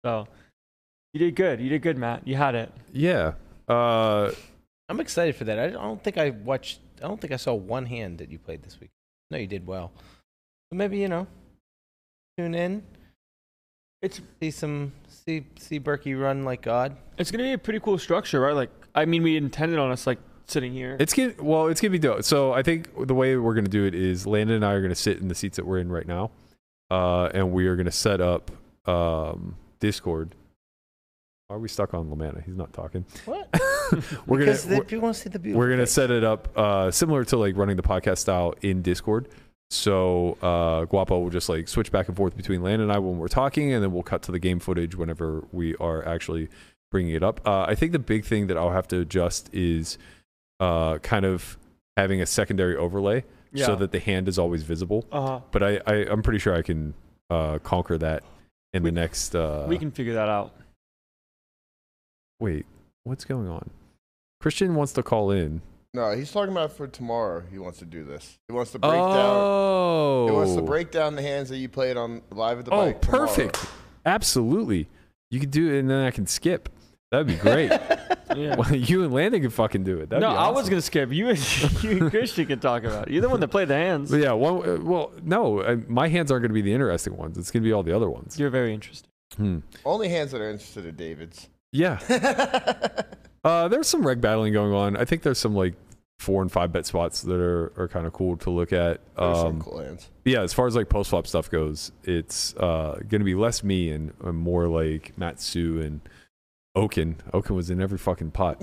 So 0.04 0.26
you 1.12 1.20
did 1.20 1.36
good. 1.36 1.60
You 1.60 1.68
did 1.68 1.82
good, 1.82 1.96
Matt. 1.98 2.26
You 2.26 2.36
had 2.36 2.54
it. 2.54 2.72
Yeah. 2.92 3.32
Uh, 3.68 4.32
I'm 4.88 5.00
excited 5.00 5.36
for 5.36 5.44
that. 5.44 5.58
I 5.58 5.68
don't 5.70 6.02
think 6.02 6.18
I 6.18 6.30
watched. 6.30 6.80
I 6.98 7.08
don't 7.08 7.20
think 7.20 7.32
I 7.32 7.36
saw 7.36 7.54
one 7.54 7.86
hand 7.86 8.18
that 8.18 8.30
you 8.30 8.38
played 8.38 8.62
this 8.62 8.78
week. 8.80 8.90
No, 9.30 9.38
you 9.38 9.46
did 9.46 9.66
well. 9.66 9.92
But 10.70 10.76
maybe 10.76 10.98
you 10.98 11.08
know, 11.08 11.26
tune 12.36 12.54
in. 12.54 12.82
It's 14.02 14.20
See 14.40 14.50
some. 14.50 14.92
See 15.06 15.46
see 15.58 15.78
Berkey 15.78 16.20
run 16.20 16.44
like 16.44 16.62
God. 16.62 16.96
it's 17.18 17.30
gonna 17.30 17.44
be 17.44 17.52
a 17.52 17.58
pretty 17.58 17.78
cool 17.80 17.98
structure, 17.98 18.40
right? 18.40 18.54
Like, 18.54 18.70
I 18.94 19.04
mean, 19.04 19.22
we 19.22 19.36
intended 19.36 19.78
on 19.78 19.92
us 19.92 20.06
like 20.06 20.18
sitting 20.46 20.72
here. 20.72 20.96
It's 20.98 21.14
gonna 21.14 21.34
well, 21.38 21.68
it's 21.68 21.80
gonna 21.80 21.92
be 21.92 21.98
dope. 22.00 22.24
So 22.24 22.52
I 22.52 22.62
think 22.62 22.88
the 23.06 23.14
way 23.14 23.36
we're 23.36 23.54
gonna 23.54 23.68
do 23.68 23.84
it 23.84 23.94
is 23.94 24.26
Landon 24.26 24.56
and 24.56 24.64
I 24.64 24.72
are 24.72 24.82
gonna 24.82 24.94
sit 24.94 25.18
in 25.18 25.28
the 25.28 25.34
seats 25.36 25.56
that 25.56 25.66
we're 25.66 25.78
in 25.78 25.90
right 25.92 26.06
now, 26.06 26.32
uh, 26.90 27.30
and 27.32 27.52
we 27.52 27.68
are 27.68 27.76
gonna 27.76 27.92
set 27.92 28.20
up 28.20 28.50
um, 28.86 29.56
Discord. 29.78 30.34
Are 31.52 31.58
we 31.58 31.68
stuck 31.68 31.92
on 31.92 32.08
Lamanna? 32.08 32.42
He's 32.44 32.56
not 32.56 32.72
talking. 32.72 33.04
What? 33.26 33.46
we're 34.26 34.38
gonna 34.38 34.52
because 34.52 34.66
we're, 34.66 34.82
if 34.82 34.90
you 34.90 35.00
want 35.00 35.14
to 35.16 35.20
see 35.20 35.28
the 35.28 35.38
beautiful. 35.38 35.58
we're 35.60 35.68
gonna 35.68 35.86
set 35.86 36.10
it 36.10 36.24
up 36.24 36.48
uh, 36.56 36.90
similar 36.90 37.26
to 37.26 37.36
like 37.36 37.58
running 37.58 37.76
the 37.76 37.82
podcast 37.82 38.18
style 38.18 38.54
in 38.62 38.80
Discord. 38.80 39.28
So 39.70 40.38
uh, 40.40 40.86
Guapo 40.86 41.18
will 41.18 41.28
just 41.28 41.50
like 41.50 41.68
switch 41.68 41.92
back 41.92 42.08
and 42.08 42.16
forth 42.16 42.36
between 42.38 42.62
Landon 42.62 42.82
and 42.88 42.92
I 42.92 42.98
when 43.00 43.18
we're 43.18 43.28
talking, 43.28 43.70
and 43.74 43.82
then 43.84 43.92
we'll 43.92 44.02
cut 44.02 44.22
to 44.22 44.32
the 44.32 44.38
game 44.38 44.60
footage 44.60 44.94
whenever 44.96 45.44
we 45.52 45.76
are 45.76 46.02
actually 46.08 46.48
bringing 46.90 47.14
it 47.14 47.22
up. 47.22 47.46
Uh, 47.46 47.64
I 47.68 47.74
think 47.74 47.92
the 47.92 47.98
big 47.98 48.24
thing 48.24 48.46
that 48.46 48.56
I'll 48.56 48.70
have 48.72 48.88
to 48.88 49.00
adjust 49.00 49.50
is 49.52 49.98
uh, 50.58 50.98
kind 50.98 51.26
of 51.26 51.58
having 51.98 52.22
a 52.22 52.26
secondary 52.26 52.76
overlay 52.76 53.24
yeah. 53.52 53.66
so 53.66 53.76
that 53.76 53.92
the 53.92 54.00
hand 54.00 54.26
is 54.26 54.38
always 54.38 54.62
visible. 54.62 55.04
uh, 55.12 55.40
But 55.50 55.62
I, 55.62 55.80
I 55.86 55.94
I'm 56.10 56.22
pretty 56.22 56.38
sure 56.38 56.54
I 56.54 56.62
can 56.62 56.94
uh, 57.28 57.58
conquer 57.58 57.98
that 57.98 58.22
in 58.72 58.82
We- 58.82 58.88
the 58.90 58.94
next. 58.94 59.34
Uh, 59.34 59.66
we 59.68 59.76
can 59.76 59.90
figure 59.90 60.14
that 60.14 60.30
out. 60.30 60.54
Wait. 62.42 62.66
What's 63.04 63.24
going 63.24 63.48
on? 63.48 63.70
Christian 64.40 64.74
wants 64.74 64.92
to 64.94 65.02
call 65.02 65.30
in. 65.30 65.62
No, 65.94 66.10
he's 66.12 66.32
talking 66.32 66.52
about 66.52 66.72
for 66.72 66.86
tomorrow. 66.86 67.42
He 67.50 67.58
wants 67.58 67.78
to 67.80 67.84
do 67.84 68.02
this. 68.04 68.38
He 68.48 68.54
wants 68.54 68.72
to 68.72 68.78
break 68.78 68.92
down. 68.92 69.00
oh, 69.10 70.26
He 70.26 70.32
wants 70.34 70.54
to 70.54 70.62
break 70.62 70.90
down 70.90 71.16
the 71.16 71.22
hands 71.22 71.48
that 71.50 71.58
you 71.58 71.68
played 71.68 71.96
on 71.96 72.22
live 72.30 72.58
at 72.60 72.64
the 72.64 72.70
Oh, 72.72 72.86
bike. 72.86 73.02
tomorrow. 73.02 73.26
perfect. 73.26 73.64
Absolutely. 74.06 74.88
You 75.30 75.40
could 75.40 75.50
do 75.50 75.72
it, 75.72 75.78
and 75.80 75.90
then 75.90 76.04
I 76.04 76.10
can 76.10 76.26
skip. 76.26 76.68
That'd 77.10 77.26
be 77.26 77.36
great. 77.36 77.70
Yeah. 78.34 78.56
well, 78.56 78.74
you 78.74 79.04
and 79.04 79.12
Landon 79.12 79.42
can 79.42 79.50
fucking 79.50 79.84
do 79.84 79.98
it. 79.98 80.08
That'd 80.08 80.22
no, 80.22 80.30
be 80.30 80.36
I 80.38 80.48
was 80.48 80.66
gonna 80.66 80.80
skip. 80.80 81.12
You 81.12 81.28
and 81.28 81.38
you 81.84 81.90
and 81.98 82.10
Christian 82.10 82.46
can 82.46 82.60
talk 82.60 82.82
about 82.84 83.08
it. 83.08 83.12
You're 83.12 83.20
the 83.20 83.28
one 83.28 83.40
that 83.40 83.48
played 83.48 83.68
the 83.68 83.74
hands. 83.74 84.10
But 84.10 84.20
yeah. 84.20 84.32
One, 84.32 84.66
uh, 84.66 84.78
well, 84.80 85.12
no, 85.22 85.58
uh, 85.60 85.76
my 85.86 86.08
hands 86.08 86.32
aren't 86.32 86.40
going 86.40 86.48
to 86.48 86.54
be 86.54 86.62
the 86.62 86.72
interesting 86.72 87.14
ones. 87.14 87.36
It's 87.36 87.50
going 87.50 87.62
to 87.62 87.68
be 87.68 87.74
all 87.74 87.82
the 87.82 87.94
other 87.94 88.08
ones. 88.08 88.38
You're 88.40 88.48
very 88.48 88.72
interesting. 88.72 89.10
Hmm. 89.36 89.58
Only 89.84 90.08
hands 90.08 90.30
that 90.30 90.40
are 90.40 90.48
interested 90.48 90.86
are 90.86 90.92
David's. 90.92 91.50
Yeah. 91.72 91.98
Uh, 93.44 93.66
there's 93.66 93.88
some 93.88 94.06
reg 94.06 94.20
battling 94.20 94.52
going 94.52 94.72
on. 94.72 94.96
I 94.96 95.04
think 95.04 95.22
there's 95.22 95.38
some 95.38 95.54
like 95.54 95.74
four 96.20 96.42
and 96.42 96.52
five 96.52 96.72
bet 96.72 96.86
spots 96.86 97.22
that 97.22 97.40
are, 97.40 97.72
are 97.76 97.88
kind 97.88 98.06
of 98.06 98.12
cool 98.12 98.36
to 98.36 98.50
look 98.50 98.72
at. 98.72 99.00
Um, 99.16 99.60
cool 99.60 99.80
hands. 99.80 100.08
yeah, 100.24 100.42
as 100.42 100.52
far 100.52 100.66
as 100.68 100.76
like 100.76 100.88
post 100.88 101.10
flop 101.10 101.26
stuff 101.26 101.50
goes, 101.50 101.90
it's 102.04 102.54
uh, 102.56 103.00
going 103.08 103.20
to 103.20 103.24
be 103.24 103.34
less 103.34 103.64
me 103.64 103.90
and, 103.90 104.12
and 104.22 104.38
more 104.38 104.68
like 104.68 105.18
Matsu 105.18 105.80
and 105.82 106.00
Oaken. 106.76 107.16
Oaken 107.34 107.56
was 107.56 107.68
in 107.68 107.82
every 107.82 107.98
fucking 107.98 108.30
pot. 108.30 108.58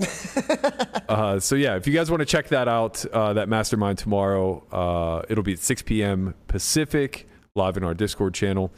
uh, 1.08 1.38
so 1.38 1.54
yeah, 1.54 1.76
if 1.76 1.86
you 1.86 1.92
guys 1.92 2.10
want 2.10 2.20
to 2.20 2.26
check 2.26 2.48
that 2.48 2.66
out, 2.66 3.04
uh, 3.12 3.34
that 3.34 3.48
mastermind 3.48 3.98
tomorrow, 3.98 4.64
uh, 4.72 5.22
it'll 5.28 5.44
be 5.44 5.52
at 5.52 5.58
6 5.58 5.82
p.m. 5.82 6.34
Pacific, 6.48 7.28
live 7.54 7.76
in 7.76 7.84
our 7.84 7.94
Discord 7.94 8.32
channel. 8.32 8.72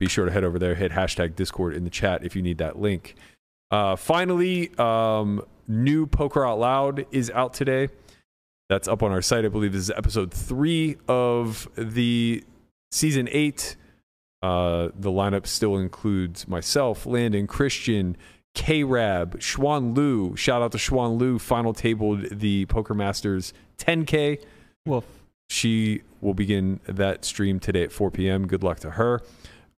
Be 0.00 0.08
sure 0.08 0.24
to 0.24 0.32
head 0.32 0.42
over 0.42 0.58
there, 0.58 0.74
hit 0.74 0.90
hashtag 0.90 1.36
Discord 1.36 1.74
in 1.74 1.84
the 1.84 1.90
chat 1.90 2.24
if 2.24 2.34
you 2.34 2.42
need 2.42 2.58
that 2.58 2.78
link. 2.78 3.14
Uh, 3.74 3.96
finally, 3.96 4.70
um, 4.78 5.42
new 5.66 6.06
Poker 6.06 6.46
Out 6.46 6.60
Loud 6.60 7.06
is 7.10 7.28
out 7.30 7.54
today. 7.54 7.88
That's 8.68 8.86
up 8.86 9.02
on 9.02 9.10
our 9.10 9.20
site. 9.20 9.44
I 9.44 9.48
believe 9.48 9.72
this 9.72 9.82
is 9.82 9.90
episode 9.90 10.32
three 10.32 10.96
of 11.08 11.68
the 11.74 12.44
season 12.92 13.28
eight. 13.32 13.74
Uh, 14.44 14.90
the 14.94 15.10
lineup 15.10 15.48
still 15.48 15.76
includes 15.76 16.46
myself, 16.46 17.04
Landon, 17.04 17.48
Christian, 17.48 18.16
K 18.54 18.84
Rab, 18.84 19.40
Xuan 19.40 19.96
Liu. 19.96 20.36
Shout 20.36 20.62
out 20.62 20.70
to 20.70 20.78
Xuan 20.78 21.18
Liu. 21.18 21.40
Final 21.40 21.72
tabled 21.74 22.28
the 22.30 22.66
Poker 22.66 22.94
Masters 22.94 23.52
10K. 23.78 24.40
Well, 24.86 25.02
She 25.50 26.02
will 26.20 26.34
begin 26.34 26.78
that 26.86 27.24
stream 27.24 27.58
today 27.58 27.82
at 27.82 27.90
4 27.90 28.12
p.m. 28.12 28.46
Good 28.46 28.62
luck 28.62 28.78
to 28.80 28.90
her. 28.92 29.20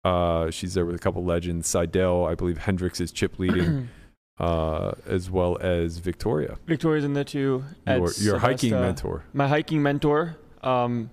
Uh, 0.05 0.51
she's 0.51 0.75
there 0.75 0.85
with 0.85 0.95
a 0.97 0.99
couple 0.99 1.25
legends. 1.25 1.67
Seidel, 1.67 2.27
I 2.27 2.35
believe 2.35 2.59
Hendricks 2.59 3.01
is 3.01 3.11
chip 3.11 3.39
leading, 3.39 3.89
uh, 4.39 4.93
as 5.07 5.31
well 5.31 5.57
as 5.61 5.99
Victoria, 5.99 6.59
Victoria's 6.67 7.05
in 7.05 7.15
there 7.15 7.25
too. 7.25 7.65
your, 7.87 8.09
Ed 8.11 8.19
your 8.19 8.39
hiking 8.39 8.73
mentor 8.73 9.25
My 9.33 9.49
hiking 9.49 9.83
mentor, 9.83 10.37
um, 10.63 11.11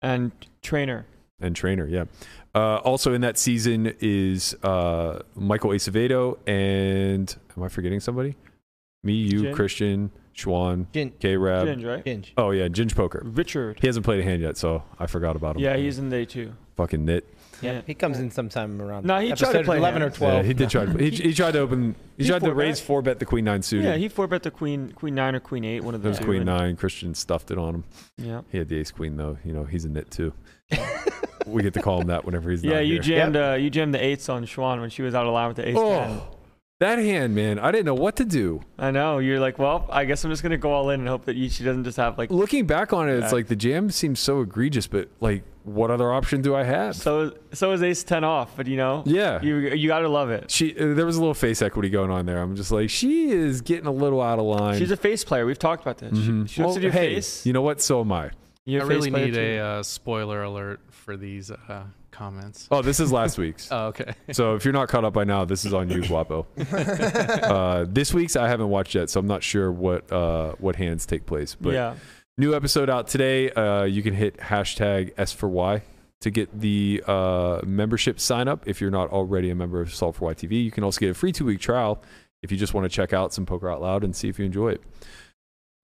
and 0.00 0.32
trainer. 0.62 1.06
and 1.40 1.54
trainer. 1.54 1.86
Yeah. 1.86 2.04
Uh, 2.54 2.76
also 2.78 3.14
in 3.14 3.22
that 3.22 3.38
season 3.38 3.94
is 4.00 4.54
uh, 4.62 5.20
Michael 5.34 5.70
Acevedo 5.70 6.38
and 6.46 7.34
am 7.56 7.62
I 7.62 7.68
forgetting 7.68 8.00
somebody? 8.00 8.36
Me, 9.02 9.14
you, 9.14 9.42
Jin. 9.42 9.54
Christian, 9.54 10.10
Xuan, 10.36 10.86
K 11.18 11.36
Rab. 11.36 11.66
Ginge, 11.66 11.84
right? 11.86 12.04
Ginge. 12.04 12.30
Oh 12.36 12.50
yeah, 12.50 12.68
Ginge 12.68 12.94
Poker. 12.94 13.22
Richard. 13.24 13.80
He 13.80 13.86
hasn't 13.86 14.04
played 14.04 14.20
a 14.20 14.22
hand 14.22 14.42
yet, 14.42 14.56
so 14.56 14.82
I 14.98 15.06
forgot 15.06 15.34
about 15.34 15.56
him. 15.56 15.62
Yeah, 15.62 15.76
he's 15.76 15.98
in 15.98 16.08
there 16.10 16.24
too. 16.26 16.52
fucking 16.76 17.04
nit. 17.04 17.26
Yeah, 17.62 17.72
Yeah. 17.72 17.80
he 17.86 17.94
comes 17.94 18.18
in 18.18 18.30
sometime 18.30 18.82
around. 18.82 19.06
No, 19.06 19.18
he 19.20 19.32
tried 19.32 19.52
to 19.52 19.62
play 19.64 19.78
eleven 19.78 20.02
hands. 20.02 20.14
or 20.14 20.18
twelve. 20.18 20.34
Yeah, 20.38 20.42
he 20.42 20.54
did 20.54 20.68
try. 20.70 20.84
To, 20.86 20.98
he, 20.98 21.10
he 21.10 21.32
tried 21.34 21.52
to 21.52 21.60
open. 21.60 21.94
He, 22.16 22.24
He 22.24 22.28
tried 22.28 22.40
to 22.40 22.46
four-bet. 22.46 22.56
raise 22.56 22.80
four 22.80 23.02
bet 23.02 23.18
the 23.18 23.24
queen 23.24 23.44
nine 23.44 23.62
suited. 23.62 23.84
Yeah, 23.86 23.96
he 23.96 24.08
four 24.08 24.26
bet 24.26 24.42
the 24.42 24.50
queen, 24.50 24.92
queen 24.92 25.14
nine 25.14 25.34
or 25.34 25.40
queen 25.40 25.64
eight, 25.64 25.82
one 25.84 25.94
of 25.94 26.02
those. 26.02 26.18
the 26.18 26.22
was 26.24 26.26
queen 26.26 26.44
nine. 26.44 26.76
Christian 26.76 27.14
stuffed 27.14 27.50
it 27.50 27.58
on 27.58 27.76
him. 27.76 27.84
Yeah. 28.18 28.40
He 28.50 28.58
had 28.58 28.68
the 28.68 28.78
ace 28.78 28.90
queen 28.90 29.16
though. 29.16 29.38
You 29.44 29.52
know 29.52 29.64
he's 29.64 29.84
a 29.84 29.88
nit 29.88 30.10
too. 30.10 30.32
we 31.46 31.62
get 31.62 31.74
to 31.74 31.82
call 31.82 32.00
him 32.00 32.08
that 32.08 32.24
whenever 32.24 32.50
he's 32.50 32.62
Yeah, 32.64 32.74
not 32.74 32.86
you 32.86 32.94
here. 32.94 33.02
jammed. 33.02 33.36
Uh, 33.36 33.56
you 33.58 33.70
jammed 33.70 33.94
the 33.94 34.04
eights 34.04 34.28
on 34.28 34.44
Xuan 34.44 34.80
when 34.80 34.90
she 34.90 35.02
was 35.02 35.14
out 35.14 35.26
of 35.26 35.32
line 35.32 35.48
with 35.48 35.56
the 35.56 35.68
ace 35.68 35.74
ten. 35.74 35.84
Oh, 35.84 36.28
that 36.80 36.98
hand, 36.98 37.34
man! 37.36 37.60
I 37.60 37.70
didn't 37.70 37.86
know 37.86 37.94
what 37.94 38.16
to 38.16 38.24
do. 38.24 38.60
I 38.76 38.90
know. 38.90 39.18
You're 39.18 39.38
like, 39.38 39.56
well, 39.56 39.86
I 39.90 40.04
guess 40.04 40.24
I'm 40.24 40.32
just 40.32 40.42
gonna 40.42 40.56
go 40.58 40.72
all 40.72 40.90
in 40.90 40.98
and 41.00 41.08
hope 41.08 41.26
that 41.26 41.36
you, 41.36 41.48
she 41.48 41.62
doesn't 41.62 41.84
just 41.84 41.96
have 41.96 42.18
like. 42.18 42.30
Looking 42.32 42.66
back 42.66 42.92
on 42.92 43.08
it, 43.08 43.12
it's 43.22 43.32
like 43.32 43.46
the 43.46 43.54
jam 43.54 43.90
seems 43.90 44.18
so 44.18 44.40
egregious, 44.40 44.88
but 44.88 45.08
like, 45.20 45.44
what 45.64 45.90
other 45.90 46.12
option 46.12 46.42
do 46.42 46.54
I 46.54 46.64
have? 46.64 46.96
So 46.96 47.32
so 47.52 47.72
is 47.72 47.82
ace 47.82 48.02
ten 48.04 48.24
off, 48.24 48.56
but 48.56 48.66
you 48.66 48.76
know, 48.76 49.02
yeah, 49.06 49.40
you 49.42 49.56
you 49.58 49.88
gotta 49.88 50.08
love 50.08 50.30
it. 50.30 50.50
she. 50.50 50.72
Uh, 50.78 50.94
there 50.94 51.06
was 51.06 51.16
a 51.16 51.20
little 51.20 51.34
face 51.34 51.62
equity 51.62 51.88
going 51.90 52.10
on 52.10 52.26
there. 52.26 52.40
I'm 52.42 52.56
just 52.56 52.72
like, 52.72 52.90
she 52.90 53.30
is 53.30 53.60
getting 53.60 53.86
a 53.86 53.92
little 53.92 54.20
out 54.20 54.38
of 54.38 54.44
line. 54.44 54.78
She's 54.78 54.90
a 54.90 54.96
face 54.96 55.24
player. 55.24 55.46
We've 55.46 55.58
talked 55.58 55.82
about 55.82 55.98
this. 55.98 56.12
Mhm. 56.18 56.48
She, 56.48 56.54
she 56.54 56.60
wants 56.62 56.74
Well, 56.74 56.74
to 56.74 56.80
do 56.80 56.90
hey, 56.90 57.14
face. 57.14 57.46
You 57.46 57.52
know 57.52 57.62
what? 57.62 57.80
So 57.80 58.00
am 58.00 58.10
I. 58.12 58.30
You're 58.64 58.82
I 58.82 58.84
a 58.84 58.88
really 58.88 59.10
need 59.10 59.34
too. 59.34 59.40
a 59.40 59.58
uh, 59.58 59.82
spoiler 59.82 60.42
alert 60.44 60.80
for 60.90 61.16
these 61.16 61.50
uh, 61.50 61.82
comments. 62.12 62.68
Oh, 62.70 62.80
this 62.82 63.00
is 63.00 63.10
last 63.12 63.36
week's. 63.38 63.68
Oh, 63.72 63.86
okay. 63.86 64.14
So 64.32 64.54
if 64.54 64.64
you're 64.64 64.72
not 64.74 64.88
caught 64.88 65.04
up 65.04 65.12
by 65.14 65.24
now, 65.24 65.44
this 65.44 65.64
is 65.64 65.72
on 65.74 65.90
you, 65.90 66.00
Guapo. 66.06 66.46
uh, 66.60 67.86
this 67.88 68.12
week's 68.14 68.36
I 68.36 68.48
haven't 68.48 68.68
watched 68.68 68.94
yet, 68.94 69.10
so 69.10 69.20
I'm 69.20 69.26
not 69.26 69.42
sure 69.42 69.70
what 69.72 70.10
uh, 70.12 70.52
what 70.58 70.76
hands 70.76 71.06
take 71.06 71.26
place. 71.26 71.54
But 71.60 71.74
yeah. 71.74 71.94
New 72.38 72.54
episode 72.54 72.88
out 72.88 73.08
today. 73.08 73.50
Uh, 73.50 73.84
you 73.84 74.02
can 74.02 74.14
hit 74.14 74.38
hashtag 74.38 75.12
S 75.16 75.32
for 75.32 75.48
Y 75.48 75.82
to 76.20 76.30
get 76.30 76.60
the 76.60 77.02
uh, 77.06 77.60
membership 77.64 78.20
sign 78.20 78.48
up 78.48 78.66
if 78.66 78.80
you're 78.80 78.90
not 78.90 79.10
already 79.10 79.50
a 79.50 79.54
member 79.54 79.80
of 79.80 79.94
Solve 79.94 80.16
for 80.16 80.32
TV. 80.34 80.64
You 80.64 80.70
can 80.70 80.84
also 80.84 81.00
get 81.00 81.10
a 81.10 81.14
free 81.14 81.32
two 81.32 81.44
week 81.44 81.60
trial 81.60 82.00
if 82.42 82.50
you 82.50 82.58
just 82.58 82.74
want 82.74 82.84
to 82.84 82.88
check 82.88 83.12
out 83.12 83.32
some 83.32 83.44
Poker 83.46 83.70
Out 83.70 83.80
Loud 83.80 84.04
and 84.04 84.14
see 84.14 84.28
if 84.28 84.38
you 84.38 84.44
enjoy 84.44 84.70
it. 84.70 84.82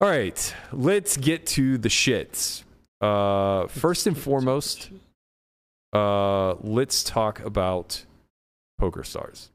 All 0.01 0.09
right, 0.09 0.55
let's 0.73 1.17
get 1.17 1.47
to 1.49 1.77
the 1.77 1.89
shits. 1.89 2.63
Uh, 3.01 3.67
first 3.67 4.07
and 4.07 4.17
foremost, 4.17 4.91
uh, 5.93 6.55
let's 6.55 7.03
talk 7.03 7.41
about 7.41 8.05
Poker 8.79 9.03
Stars. 9.03 9.51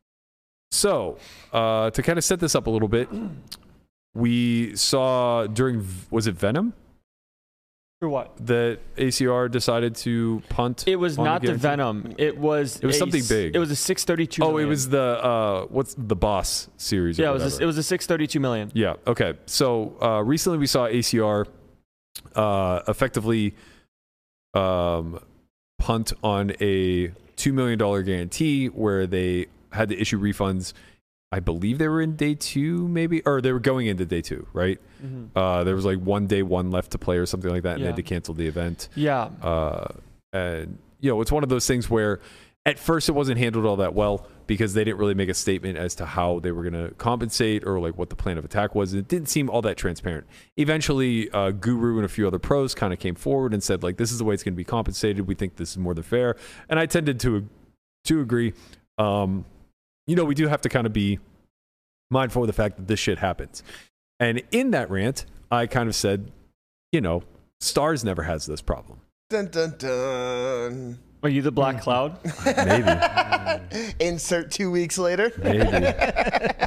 So, 0.72 1.18
uh, 1.54 1.92
to 1.92 2.02
kind 2.02 2.18
of 2.18 2.26
set 2.26 2.40
this 2.40 2.56
up 2.56 2.68
a 2.68 2.70
little 2.70 2.88
bit, 2.88 3.08
we 4.14 4.76
saw 4.76 5.48
during 5.48 5.88
was 6.10 6.28
it 6.28 6.36
Venom 6.36 6.74
For 8.04 8.10
what? 8.10 8.36
that 8.48 8.80
ACR 8.98 9.50
decided 9.50 9.96
to 9.96 10.44
punt. 10.50 10.84
It 10.88 10.98
was 10.98 11.18
on 11.18 11.24
not 11.24 11.40
the 11.42 11.48
guarantee? 11.48 11.62
Venom. 11.62 12.16
It 12.18 12.38
was. 12.38 12.76
It 12.82 12.86
was 12.86 12.98
a 12.98 13.00
something 13.00 13.22
s- 13.22 13.30
big. 13.30 13.56
It 13.56 13.60
was 13.60 13.72
a 13.72 13.78
six 13.78 14.04
thirty 14.04 14.28
two. 14.28 14.44
Oh, 14.44 14.58
it 14.58 14.66
was 14.66 14.90
the 14.90 15.02
uh, 15.02 15.66
what's 15.68 15.96
the 15.98 16.18
Boss 16.18 16.68
series? 16.76 17.18
or 17.18 17.24
Yeah, 17.24 17.30
it 17.30 17.32
was. 17.32 17.44
whatever. 17.44 17.60
A, 17.62 17.64
it 17.64 17.66
was 17.66 17.78
a 17.78 17.84
six 17.84 18.06
thirty 18.06 18.28
two 18.28 18.42
million. 18.42 18.72
Yeah. 18.74 18.96
Okay. 19.08 19.36
So 19.46 19.96
uh, 20.02 20.22
recently 20.22 20.58
we 20.58 20.68
saw 20.68 20.88
ACR 20.90 21.48
uh, 22.36 22.82
effectively 22.90 23.56
um, 24.54 25.20
punt 25.80 26.12
on 26.22 26.52
a 26.60 27.14
two 27.38 27.54
million 27.54 27.80
dollar 27.80 28.04
guarantee 28.04 28.68
where 28.68 29.08
they 29.08 29.46
had 29.72 29.88
to 29.88 29.98
issue 29.98 30.20
refunds. 30.20 30.74
I 31.34 31.40
believe 31.40 31.80
they 31.80 31.88
were 31.88 32.00
in 32.02 32.16
day 32.16 32.36
two, 32.36 32.88
maybe, 32.88 33.24
or 33.26 33.42
they 33.42 33.52
were 33.52 33.60
going 33.60 33.88
into 33.88 34.06
day 34.06 34.22
two, 34.22 34.46
right? 34.54 34.80
Mhm. 35.04 35.30
Uh, 35.36 35.64
there 35.64 35.76
was 35.76 35.84
like 35.84 35.98
one 35.98 36.28
day 36.28 36.44
one 36.44 36.70
left 36.70 36.92
to 36.92 37.00
play 37.00 37.18
or 37.18 37.26
something 37.26 37.50
like 37.50 37.64
that, 37.64 37.76
and 37.76 37.82
they 37.82 37.88
had 37.88 37.96
to 37.96 38.04
cancel 38.04 38.36
the 38.36 38.46
event. 38.48 38.88
Yeah. 38.94 39.30
Uh, 39.42 39.88
and 40.32 40.78
you 41.02 41.10
know, 41.10 41.20
it's 41.22 41.32
one 41.32 41.42
of 41.42 41.50
those 41.50 41.66
things 41.66 41.90
where 41.90 42.20
at 42.68 42.78
first 42.78 43.10
it 43.10 43.14
wasn't 43.14 43.40
handled 43.40 43.66
all 43.66 43.78
that 43.78 43.96
well 43.96 44.28
because 44.46 44.74
they 44.76 44.84
didn't 44.84 44.98
really 45.00 45.16
make 45.16 45.28
a 45.30 45.34
statement 45.34 45.76
as 45.78 45.96
to 45.96 46.06
how 46.06 46.40
they 46.40 46.52
were 46.52 46.70
going 46.70 46.88
to 46.88 46.94
compensate 46.96 47.66
or 47.66 47.80
like 47.80 47.98
what 47.98 48.10
the 48.10 48.16
plan 48.16 48.38
of 48.38 48.46
attack 48.46 48.76
was. 48.76 48.94
It 48.94 49.08
didn't 49.08 49.28
seem 49.30 49.50
all 49.50 49.62
that 49.64 49.76
transparent. 49.76 50.28
Eventually, 50.58 51.32
uh, 51.32 51.50
Guru 51.52 51.96
and 51.98 52.06
a 52.06 52.10
few 52.10 52.28
other 52.28 52.40
pros 52.40 52.76
kind 52.76 52.94
of 52.94 53.00
came 53.00 53.16
forward 53.16 53.54
and 53.54 53.64
said 53.64 53.82
like, 53.82 53.98
"This 53.98 54.12
is 54.12 54.20
the 54.20 54.24
way 54.24 54.34
it's 54.36 54.44
going 54.44 54.54
to 54.54 54.58
be 54.58 54.64
compensated. 54.64 55.28
We 55.28 55.34
think 55.34 55.56
this 55.56 55.72
is 55.72 55.78
more 55.80 55.94
than 55.96 56.04
fair." 56.04 56.36
And 56.70 56.80
I 56.80 56.86
tended 56.86 57.20
to 57.22 57.48
to 58.06 58.22
agree. 58.22 58.54
Um, 59.00 59.46
you 60.08 60.16
know, 60.16 60.26
we 60.26 60.36
do 60.36 60.48
have 60.48 60.62
to 60.62 60.70
kind 60.70 60.86
of 60.86 60.94
be 60.94 61.20
mindful 62.10 62.44
of 62.44 62.48
the 62.48 62.54
fact 62.54 62.78
that 62.78 62.88
this 62.88 63.00
shit 63.00 63.20
happens. 63.20 63.64
And 64.20 64.44
in 64.52 64.72
that 64.72 64.90
rant, 64.90 65.26
I 65.52 65.68
kind 65.68 65.90
of 65.90 65.96
said, 65.96 66.32
you 66.92 67.02
know, 67.02 67.24
Stars 67.60 68.04
never 68.04 68.24
has 68.24 68.46
this 68.46 68.62
problem. 68.62 69.00
Dun 69.30 69.48
dun 69.48 69.76
dun. 69.78 71.00
Are 71.24 71.30
you 71.30 71.42
the 71.42 71.52
Black 71.52 71.82
Cloud? 71.82 72.20
Maybe. 72.46 73.92
Insert 74.02 74.52
two 74.52 74.70
weeks 74.70 74.98
later. 74.98 75.32
Maybe. 75.42 75.94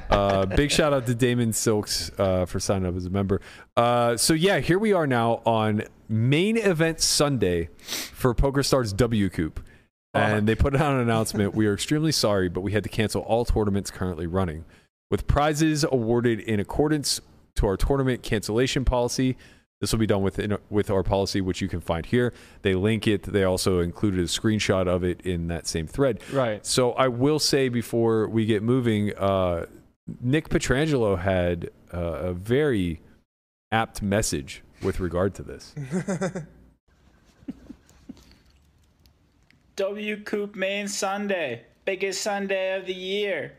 Uh, 0.16 0.46
big 0.46 0.70
shout 0.70 0.94
out 0.94 1.04
to 1.04 1.14
Damon 1.14 1.52
Silks 1.52 2.10
uh, 2.16 2.46
for 2.46 2.58
signing 2.58 2.88
up 2.88 2.96
as 2.96 3.04
a 3.04 3.10
member. 3.10 3.42
Uh, 3.76 4.16
so 4.16 4.32
yeah, 4.32 4.60
here 4.60 4.78
we 4.78 4.94
are 4.94 5.06
now 5.06 5.42
on 5.44 5.82
main 6.08 6.56
event 6.56 7.00
Sunday 7.02 7.68
for 7.76 8.34
PokerStars 8.34 8.94
WCOOP, 8.94 9.58
and 10.16 10.48
they 10.48 10.54
put 10.54 10.74
out 10.74 10.94
an 10.94 11.00
announcement. 11.00 11.54
We 11.54 11.66
are 11.66 11.74
extremely 11.74 12.12
sorry, 12.12 12.48
but 12.48 12.60
we 12.60 12.72
had 12.72 12.82
to 12.84 12.88
cancel 12.88 13.22
all 13.22 13.44
tournaments 13.44 13.90
currently 13.90 14.26
running, 14.26 14.64
with 15.10 15.26
prizes 15.26 15.84
awarded 15.84 16.40
in 16.40 16.60
accordance 16.60 17.20
to 17.56 17.66
our 17.66 17.76
tournament 17.76 18.22
cancellation 18.22 18.84
policy. 18.84 19.36
This 19.80 19.92
will 19.92 19.98
be 19.98 20.06
done 20.06 20.22
within 20.22 20.56
with 20.70 20.90
our 20.90 21.02
policy, 21.02 21.42
which 21.42 21.60
you 21.60 21.68
can 21.68 21.80
find 21.80 22.06
here. 22.06 22.32
They 22.62 22.74
link 22.74 23.06
it. 23.06 23.24
They 23.24 23.44
also 23.44 23.80
included 23.80 24.20
a 24.20 24.24
screenshot 24.24 24.86
of 24.86 25.04
it 25.04 25.20
in 25.20 25.48
that 25.48 25.66
same 25.66 25.86
thread. 25.86 26.22
right. 26.32 26.64
So 26.64 26.92
I 26.92 27.08
will 27.08 27.38
say 27.38 27.68
before 27.68 28.26
we 28.28 28.46
get 28.46 28.62
moving, 28.62 29.14
uh, 29.16 29.66
Nick 30.20 30.48
Petrangelo 30.48 31.18
had 31.18 31.70
uh, 31.92 31.98
a 31.98 32.32
very 32.32 33.00
apt 33.70 34.00
message 34.00 34.62
with 34.82 35.00
regard 35.00 35.34
to 35.34 35.42
this. 35.42 35.74
WCOOP 39.76 40.56
Main 40.56 40.88
Sunday, 40.88 41.62
biggest 41.84 42.22
Sunday 42.22 42.78
of 42.78 42.86
the 42.86 42.94
year. 42.94 43.52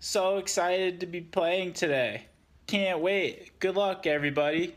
So 0.00 0.38
excited 0.38 0.98
to 0.98 1.06
be 1.06 1.20
playing 1.20 1.74
today. 1.74 2.22
Can't 2.66 2.98
wait. 2.98 3.56
Good 3.60 3.76
luck, 3.76 4.04
everybody. 4.06 4.74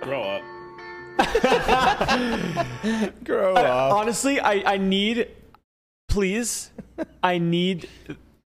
Grow 0.00 0.22
up. 0.22 0.42
Grow 3.24 3.54
I- 3.54 3.62
up. 3.62 3.92
honestly, 3.92 4.40
I, 4.40 4.74
I 4.74 4.76
need, 4.78 5.28
please, 6.08 6.70
I 7.22 7.38
need 7.38 7.88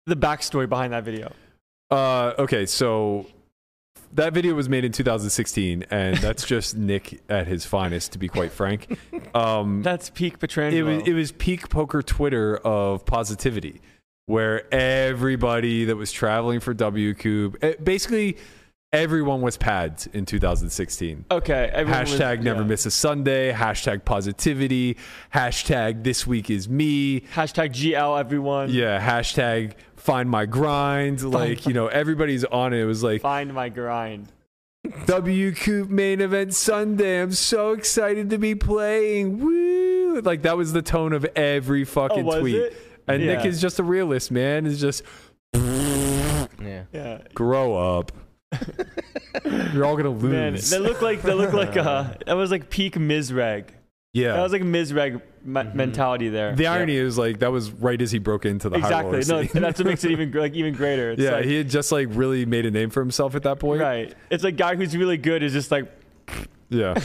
the 0.06 0.16
backstory 0.16 0.68
behind 0.68 0.92
that 0.92 1.04
video. 1.04 1.32
Uh, 1.90 2.32
okay, 2.38 2.66
so 2.66 3.26
that 4.14 4.32
video 4.32 4.54
was 4.54 4.68
made 4.68 4.84
in 4.84 4.92
2016, 4.92 5.84
and 5.90 6.16
that's 6.18 6.44
just 6.54 6.76
Nick 6.76 7.20
at 7.28 7.46
his 7.46 7.64
finest, 7.64 8.12
to 8.12 8.18
be 8.18 8.28
quite 8.28 8.52
frank. 8.52 8.98
Um, 9.34 9.82
That's 9.82 10.10
peak 10.10 10.38
Petrangelo. 10.38 10.72
it 10.72 10.82
was 10.82 11.02
it 11.08 11.12
was 11.12 11.32
peak 11.32 11.68
poker 11.68 12.02
Twitter 12.02 12.56
of 12.58 13.04
positivity, 13.04 13.80
where 14.26 14.72
everybody 14.74 15.84
that 15.84 15.96
was 15.96 16.10
traveling 16.12 16.60
for 16.60 16.74
WCOOP, 16.74 17.56
eh, 17.62 17.74
basically 17.82 18.36
everyone 18.92 19.40
was 19.42 19.56
pads 19.56 20.06
in 20.08 20.24
2016. 20.24 21.24
okay. 21.30 21.70
everyone 21.72 22.00
was- 22.00 22.10
Hashtag 22.12 22.42
never 22.42 22.62
yeah. 22.62 22.66
miss 22.68 22.86
a 22.86 22.90
Sunday. 22.90 23.52
Hashtag 23.52 24.04
positivity. 24.04 24.96
Hashtag 25.34 26.04
this 26.04 26.26
week 26.26 26.50
is 26.50 26.68
me. 26.68 27.20
Hashtag 27.34 27.70
GL 27.70 28.18
everyone. 28.18 28.70
Yeah. 28.70 29.00
Hashtag 29.00 29.72
find 29.96 30.30
my 30.30 30.46
grind. 30.46 31.22
Like 31.22 31.66
you 31.66 31.74
know 31.74 31.88
everybody's 31.88 32.44
on 32.44 32.72
it. 32.72 32.80
It 32.80 32.84
was 32.86 33.02
like 33.02 33.22
Find 33.22 33.52
my 33.52 33.68
grind. 33.68 34.32
WCOOP 34.86 35.88
main 35.88 36.20
event 36.20 36.54
Sunday. 36.54 37.20
I'm 37.20 37.32
so 37.32 37.72
excited 37.72 38.30
to 38.30 38.38
be 38.38 38.54
playing. 38.54 39.40
Woo! 39.40 40.20
Like 40.20 40.42
that 40.42 40.56
was 40.56 40.72
the 40.72 40.82
tone 40.82 41.12
of 41.12 41.24
every 41.34 41.84
fucking 41.84 42.20
Oh, 42.22 42.26
was 42.26 42.40
tweet. 42.40 42.54
it? 42.54 42.76
And 43.08 43.24
Nick 43.24 43.44
is 43.44 43.60
just 43.60 43.78
a 43.80 43.82
realist, 43.82 44.30
man. 44.30 44.64
Is 44.64 44.80
just 44.80 45.02
yeah. 45.54 46.84
Yeah. 46.92 47.18
grow 47.34 47.98
up. 47.98 48.12
You're 49.72 49.84
all 49.84 49.96
gonna 49.96 50.10
lose. 50.10 50.22
Man, 50.32 50.52
lose. 50.54 50.70
they 50.70 50.78
look 50.78 51.02
like 51.02 51.22
they 51.22 51.34
look 51.34 51.52
like 51.52 51.76
uh 51.76 52.14
that 52.26 52.34
was 52.34 52.50
like 52.50 52.70
peak 52.70 52.94
Mizreg. 52.94 53.66
yeah. 54.12 54.32
That 54.32 54.42
was 54.42 54.52
like 54.52 54.62
Mizreg 54.62 55.20
me- 55.44 55.60
Mhm. 55.60 55.74
mentality 55.74 56.28
there. 56.28 56.54
the 56.54 56.66
irony 56.66 56.96
is 56.96 57.16
like 57.18 57.38
that 57.40 57.52
was 57.52 57.70
right 57.70 58.00
as 58.00 58.10
he 58.10 58.18
broke 58.18 58.44
into 58.46 58.68
the 58.68 58.78
high 58.80 58.86
exactly. 58.86 59.12
roller 59.12 59.18
No, 59.18 59.42
scene. 59.42 59.50
and 59.56 59.64
that's 59.64 59.78
what 59.78 59.86
makes 59.86 60.04
it 60.04 60.10
even 60.12 60.30
like 60.34 60.54
even 60.54 60.74
greater. 60.74 61.10
It's 61.12 61.22
yeah, 61.22 61.32
like, 61.32 61.44
he 61.44 61.56
had 61.56 61.68
just 61.68 61.92
like 61.92 62.08
really 62.10 62.46
made 62.46 62.66
a 62.66 62.70
name 62.70 62.90
for 62.90 63.00
himself 63.00 63.34
at 63.34 63.42
that 63.44 63.58
point. 63.58 63.80
right. 63.80 64.14
It's 64.30 64.42
like 64.44 64.56
guy 64.56 64.74
who's 64.76 64.96
really 64.96 65.18
good 65.18 65.42
is 65.42 65.52
just 65.52 65.70
like 65.70 65.90
Yeah. 66.68 66.98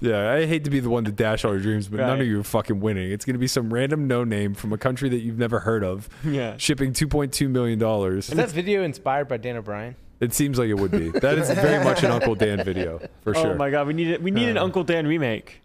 Yeah. 0.00 0.30
I 0.32 0.46
hate 0.46 0.64
to 0.64 0.70
be 0.70 0.78
the 0.80 0.90
one 0.90 1.04
to 1.06 1.12
dash 1.12 1.44
all 1.44 1.52
your 1.52 1.60
dreams, 1.62 1.88
but 1.88 1.96
none 1.98 2.20
of 2.20 2.26
you 2.26 2.40
are 2.40 2.44
fucking 2.44 2.78
winning. 2.80 3.10
It's 3.10 3.24
going 3.24 3.34
to 3.34 3.40
be 3.40 3.48
some 3.48 3.72
random 3.72 4.06
no 4.06 4.22
name 4.22 4.54
from 4.54 4.72
a 4.72 4.78
country 4.78 5.08
that 5.08 5.18
you've 5.20 5.38
never 5.38 5.60
heard 5.60 5.82
of 5.82 6.08
yeah. 6.24 6.56
shipping 6.58 6.92
$2.2 6.92 7.48
million. 7.50 7.82
Is 8.18 8.28
that 8.28 8.50
video 8.50 8.82
inspired 8.84 9.26
by 9.28 9.36
Dan 9.38 9.56
O'Brien? 9.56 9.96
It 10.20 10.34
seems 10.34 10.58
like 10.58 10.68
it 10.68 10.74
would 10.74 10.90
be. 10.90 11.08
That 11.10 11.38
is 11.38 11.50
very 11.50 11.82
much 11.82 12.02
an 12.02 12.10
Uncle 12.10 12.34
Dan 12.34 12.62
video, 12.64 13.00
for 13.22 13.34
sure. 13.34 13.54
oh 13.54 13.56
my 13.56 13.70
god, 13.70 13.86
we 13.86 13.94
need 13.94 14.08
it. 14.08 14.22
We 14.22 14.30
need 14.30 14.48
an 14.50 14.58
Uh, 14.58 14.64
Uncle 14.64 14.84
Dan 14.84 15.06
remake. 15.06 15.62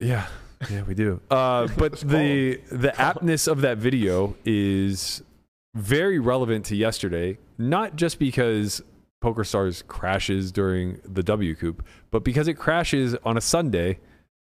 Yeah. 0.00 0.26
Yeah, 0.70 0.82
we 0.82 0.94
do. 0.94 1.20
Uh, 1.30 1.68
but 1.76 2.00
the 2.00 2.60
the 2.70 2.88
aptness 2.96 3.46
of 3.50 3.60
that 3.62 3.78
video 3.78 4.34
is 4.44 5.22
very 5.74 6.18
relevant 6.18 6.64
to 6.66 6.76
yesterday, 6.76 7.36
not 7.58 7.96
just 7.96 8.18
because 8.18 8.82
Poker 9.20 9.44
Stars 9.44 9.82
crashes 9.86 10.52
during 10.52 10.98
the 11.04 11.22
WCOOP, 11.22 11.80
but 12.10 12.24
because 12.24 12.48
it 12.48 12.54
crashes 12.54 13.14
on 13.24 13.36
a 13.36 13.40
Sunday 13.40 13.98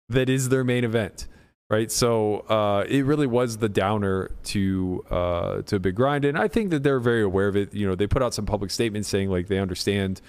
that 0.09 0.29
is 0.29 0.49
their 0.51 0.63
main 0.65 0.85
event. 0.85 1.27
Right, 1.71 1.93
so 1.93 2.39
uh, 2.49 2.85
it 2.89 3.05
really 3.05 3.27
was 3.27 3.59
the 3.59 3.69
downer 3.69 4.31
to 4.45 5.05
uh, 5.11 5.63
to 5.63 5.79
Big 5.79 5.97
Grind, 5.97 6.25
and 6.25 6.39
I 6.39 6.49
think 6.49 6.71
that 6.71 6.83
they're 6.83 6.99
very 6.99 7.23
aware 7.23 7.47
of 7.47 7.57
it. 7.57 7.75
You 7.75 7.87
know, 7.87 7.95
they 7.95 8.07
put 8.07 8.23
out 8.23 8.33
some 8.33 8.47
public 8.47 8.71
statements 8.71 9.07
saying 9.07 9.29
like 9.29 9.49
they 9.49 9.59
understand 9.59 10.23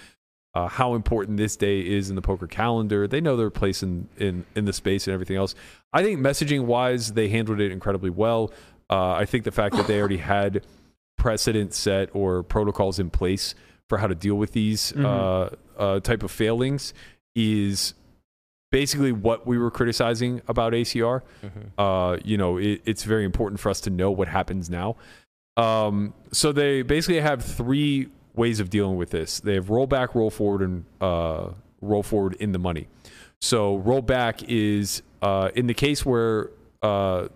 uh, 0.54 0.67
how 0.67 0.95
important 0.95 1.38
this 1.38 1.56
day 1.56 1.80
is 1.80 2.10
in 2.10 2.17
the 2.17 2.21
poker 2.21 2.45
calendar. 2.47 3.08
They 3.08 3.21
know 3.21 3.38
their 3.38 3.49
place 3.52 3.82
in, 3.84 4.10
in, 4.17 4.45
in 4.56 4.65
the 4.65 4.73
space 4.73 5.08
and 5.08 5.13
everything 5.13 5.38
else. 5.38 5.56
I 5.93 6.04
think 6.04 6.19
messaging 6.19 6.65
wise, 6.65 7.13
they 7.13 7.30
handled 7.30 7.62
it 7.62 7.71
incredibly 7.71 8.10
well. 8.10 8.52
Uh, 8.89 9.12
I 9.12 9.23
think 9.25 9.45
the 9.45 9.52
fact 9.52 9.75
that 9.78 9.88
they 9.88 9.99
already 9.99 10.17
had 10.17 10.65
precedent 11.17 11.73
set 11.73 12.10
or 12.13 12.43
protocols 12.43 12.99
in 12.99 13.12
place 13.12 13.54
for 13.88 13.99
how 13.99 14.08
to 14.08 14.15
deal 14.15 14.36
with 14.36 14.52
these 14.52 14.91
Mhm. 14.91 15.06
uh, 15.06 15.56
uh, 15.82 15.99
type 16.02 16.23
of 16.23 16.32
failings 16.32 16.93
is 17.36 17.93
basically 18.71 19.12
what 19.12 19.47
we 19.47 19.58
were 19.58 19.71
criticizing 19.71 20.41
about 20.47 20.73
ACR. 20.73 21.21
Uh, 21.77 22.17
you 22.23 22.38
know, 22.38 22.58
it, 22.58 22.82
it's 22.86 23.03
very 23.03 23.25
important 23.25 23.60
for 23.60 23.69
us 23.69 23.82
to 23.82 23.89
know 23.89 24.12
what 24.12 24.27
happens 24.27 24.69
now. 24.69 24.95
Um, 25.58 26.13
so 26.32 26.51
they 26.51 26.82
basically 26.84 27.19
have 27.19 27.43
three 27.43 28.10
ways 28.34 28.60
of 28.60 28.69
dealing 28.69 28.95
with 28.97 29.10
this. 29.10 29.39
They 29.39 29.55
have 29.55 29.69
roll 29.69 29.88
back, 29.88 30.15
roll 30.15 30.29
forward, 30.29 30.62
and 30.62 30.86
uh, 31.01 31.49
roll 31.82 32.03
forward 32.03 32.36
in 32.39 32.51
the 32.51 32.60
money. 32.60 32.88
So 33.41 33.77
roll 33.77 34.01
back 34.01 34.43
is 34.43 35.01
uh, 35.21 35.49
in 35.55 35.67
the 35.67 35.73
case 35.73 36.05
where 36.05 36.51
uh, 36.82 37.27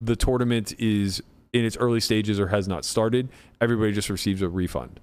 the 0.00 0.16
tournament 0.16 0.74
is 0.78 1.22
in 1.52 1.64
its 1.64 1.76
early 1.76 2.00
stages 2.00 2.38
or 2.38 2.48
has 2.48 2.68
not 2.68 2.84
started, 2.84 3.28
everybody 3.60 3.92
just 3.92 4.10
receives 4.10 4.42
a 4.42 4.48
refund. 4.48 5.00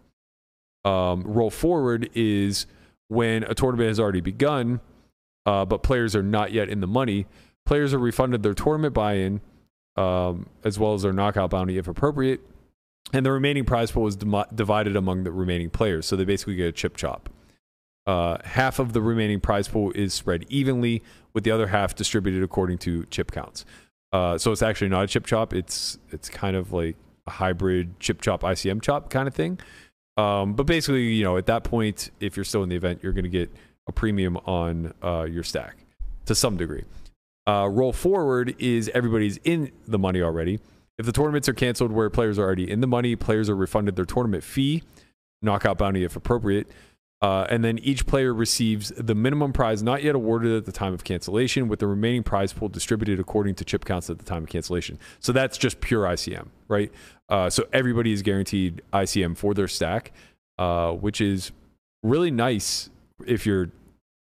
Um, 0.84 1.24
roll 1.24 1.50
forward 1.50 2.10
is 2.14 2.68
when 3.08 3.44
a 3.44 3.54
tournament 3.54 3.88
has 3.88 4.00
already 4.00 4.22
begun, 4.22 4.80
uh, 5.46 5.66
but 5.66 5.84
players 5.84 6.16
are 6.16 6.24
not 6.24 6.52
yet 6.52 6.70
in 6.70 6.82
the 6.82 6.88
money. 6.88 7.26
Players 7.66 7.94
are 7.94 8.00
refunded 8.00 8.44
their 8.44 8.54
tournament 8.54 8.94
buy-in 8.94 9.42
um, 9.98 10.48
as 10.64 10.78
well 10.78 10.94
as 10.94 11.04
their 11.04 11.14
knockout 11.14 11.50
bounty 11.50 11.78
if 11.78 11.88
appropriate, 11.88 12.42
and 13.14 13.26
the 13.26 13.32
remaining 13.32 13.66
prize 13.66 13.92
pool 13.92 14.08
is 14.08 14.16
dim- 14.16 14.44
divided 14.54 14.96
among 14.96 15.24
the 15.24 15.32
remaining 15.32 15.70
players. 15.70 16.06
So 16.06 16.16
they 16.16 16.26
basically 16.26 16.56
get 16.56 16.68
a 16.68 16.72
chip 16.72 16.98
chop. 16.98 17.30
Uh, 18.06 18.38
half 18.44 18.78
of 18.78 18.94
the 18.94 19.02
remaining 19.02 19.40
prize 19.40 19.68
pool 19.68 19.92
is 19.94 20.14
spread 20.14 20.46
evenly, 20.50 21.02
with 21.34 21.44
the 21.44 21.52
other 21.52 21.68
half 21.68 21.96
distributed 21.96 22.44
according 22.44 22.78
to 22.80 23.06
chip 23.08 23.32
counts. 23.32 23.66
Uh, 24.12 24.38
so 24.38 24.52
it's 24.52 24.62
actually 24.62 24.90
not 24.90 25.04
a 25.04 25.08
chip 25.08 25.26
chop. 25.26 25.54
It's 25.54 25.98
it's 26.12 26.30
kind 26.30 26.56
of 26.56 26.72
like 26.72 26.96
a 27.28 27.32
hybrid 27.32 28.00
chip 28.00 28.22
chop 28.22 28.42
ICM 28.42 28.82
chop 28.82 29.10
kind 29.10 29.28
of 29.28 29.34
thing. 29.34 29.60
Um, 30.18 30.54
but 30.54 30.66
basically, 30.66 31.14
you 31.14 31.24
know, 31.24 31.36
at 31.36 31.48
that 31.48 31.66
point, 31.66 32.12
if 32.22 32.38
you're 32.38 32.46
still 32.46 32.64
in 32.64 32.70
the 32.70 32.76
event, 32.76 33.02
you're 33.04 33.12
going 33.12 33.26
to 33.26 33.30
get 33.30 33.52
a 33.88 33.92
premium 33.92 34.38
on 34.46 34.94
uh, 35.04 35.24
your 35.24 35.44
stack 35.44 35.78
to 36.26 36.36
some 36.36 36.58
degree. 36.58 36.84
Uh, 37.48 37.68
roll 37.70 37.94
forward 37.94 38.56
is 38.58 38.90
everybody's 38.94 39.38
in 39.44 39.72
the 39.88 40.00
money 40.00 40.22
already. 40.22 40.60
If 40.98 41.06
the 41.06 41.12
tournaments 41.12 41.48
are 41.50 41.54
canceled 41.54 41.92
where 41.92 42.10
players 42.10 42.40
are 42.40 42.44
already 42.44 42.70
in 42.70 42.82
the 42.82 42.88
money, 42.88 43.16
players 43.16 43.50
are 43.50 43.56
refunded 43.56 43.96
their 43.96 44.06
tournament 44.06 44.44
fee, 44.44 44.84
knockout 45.42 45.78
bounty 45.78 46.04
if 46.04 46.16
appropriate. 46.16 46.68
Uh, 47.22 47.48
and 47.50 47.64
then 47.64 47.80
each 47.80 48.06
player 48.06 48.34
receives 48.34 48.90
the 48.90 49.16
minimum 49.16 49.54
prize 49.54 49.82
not 49.82 50.04
yet 50.04 50.16
awarded 50.16 50.56
at 50.56 50.66
the 50.66 50.72
time 50.72 50.94
of 50.94 51.04
cancellation, 51.04 51.68
with 51.68 51.80
the 51.80 51.88
remaining 51.88 52.24
prize 52.24 52.54
pool 52.54 52.70
distributed 52.70 53.20
according 53.20 53.56
to 53.56 53.66
chip 53.66 53.86
counts 53.86 54.10
at 54.10 54.20
the 54.20 54.26
time 54.26 54.44
of 54.44 54.50
cancellation. 54.50 55.00
So 55.20 55.32
that's 55.32 55.58
just 55.58 55.80
pure 55.80 56.04
ICM, 56.06 56.48
right? 56.68 56.92
Uh, 57.30 57.50
so 57.50 57.66
everybody 57.74 58.12
is 58.12 58.22
guaranteed 58.22 58.82
ICM 58.94 59.38
for 59.38 59.54
their 59.54 59.68
stack, 59.68 60.12
uh, 60.60 60.92
which 60.92 61.22
is 61.22 61.52
really 62.04 62.32
nice 62.32 62.90
if 63.26 63.46
you're 63.46 63.70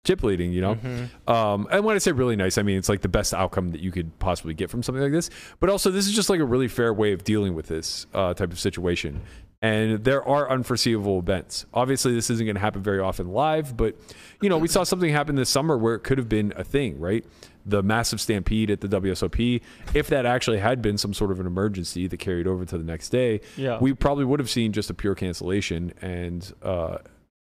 chip 0.05 0.23
leading, 0.23 0.51
you 0.53 0.63
know? 0.63 0.77
Mhm. 0.77 1.31
Um, 1.31 1.69
and 1.71 1.85
when 1.85 1.95
I 1.95 1.99
say 1.99 2.13
really 2.13 2.37
nice, 2.37 2.57
I 2.57 2.63
mean 2.63 2.79
it's 2.79 2.89
like 2.89 3.03
the 3.03 3.09
best 3.09 3.35
outcome 3.35 3.69
that 3.73 3.81
you 3.83 3.91
could 3.93 4.19
possibly 4.19 4.55
get 4.55 4.71
from 4.71 4.83
something 4.83 5.03
like 5.03 5.13
this. 5.13 5.29
But 5.61 5.69
also, 5.69 5.91
this 5.91 6.07
is 6.07 6.15
just 6.15 6.31
like 6.31 6.41
a 6.41 6.45
really 6.45 6.69
fair 6.69 6.93
way 6.95 7.13
of 7.13 7.23
dealing 7.23 7.55
with 7.55 7.67
this 7.67 8.07
uh, 8.15 8.33
type 8.35 8.51
of 8.53 8.59
situation. 8.59 9.21
And 9.63 10.03
there 10.05 10.27
are 10.27 10.51
unforeseeable 10.51 11.19
events. 11.19 11.67
Obviously, 11.75 12.15
this 12.15 12.31
isn't 12.31 12.47
going 12.47 12.55
to 12.55 12.61
happen 12.63 12.83
very 12.83 12.99
often 12.99 13.29
live, 13.29 13.77
but 13.77 13.95
you 14.41 14.49
know, 14.49 14.57
we 14.57 14.69
saw 14.69 14.85
something 14.85 15.13
happen 15.13 15.35
this 15.37 15.51
summer 15.51 15.77
where 15.77 15.95
it 15.95 16.01
could 16.01 16.17
have 16.17 16.31
been 16.31 16.55
a 16.57 16.65
thing, 16.65 16.99
right? 16.99 17.23
The 17.67 17.83
massive 17.83 18.23
stampede 18.23 18.71
at 18.71 18.81
the 18.81 18.89
WSOP. 18.89 19.61
If 19.93 20.07
that 20.07 20.25
actually 20.25 20.61
had 20.61 20.81
been 20.81 20.97
some 20.97 21.13
sort 21.13 21.31
of 21.31 21.41
an 21.41 21.47
emergency 21.47 22.07
that 22.07 22.17
carried 22.17 22.47
over 22.47 22.65
to 22.65 22.79
the 22.79 22.85
next 22.85 23.11
day, 23.11 23.43
Yeah. 23.59 23.77
we 23.79 23.93
probably 23.93 24.25
would 24.25 24.41
have 24.41 24.49
seen 24.49 24.73
just 24.73 24.89
a 24.89 24.95
pure 24.95 25.15
cancellation. 25.15 25.93
And 26.01 26.51
uh, 26.63 26.97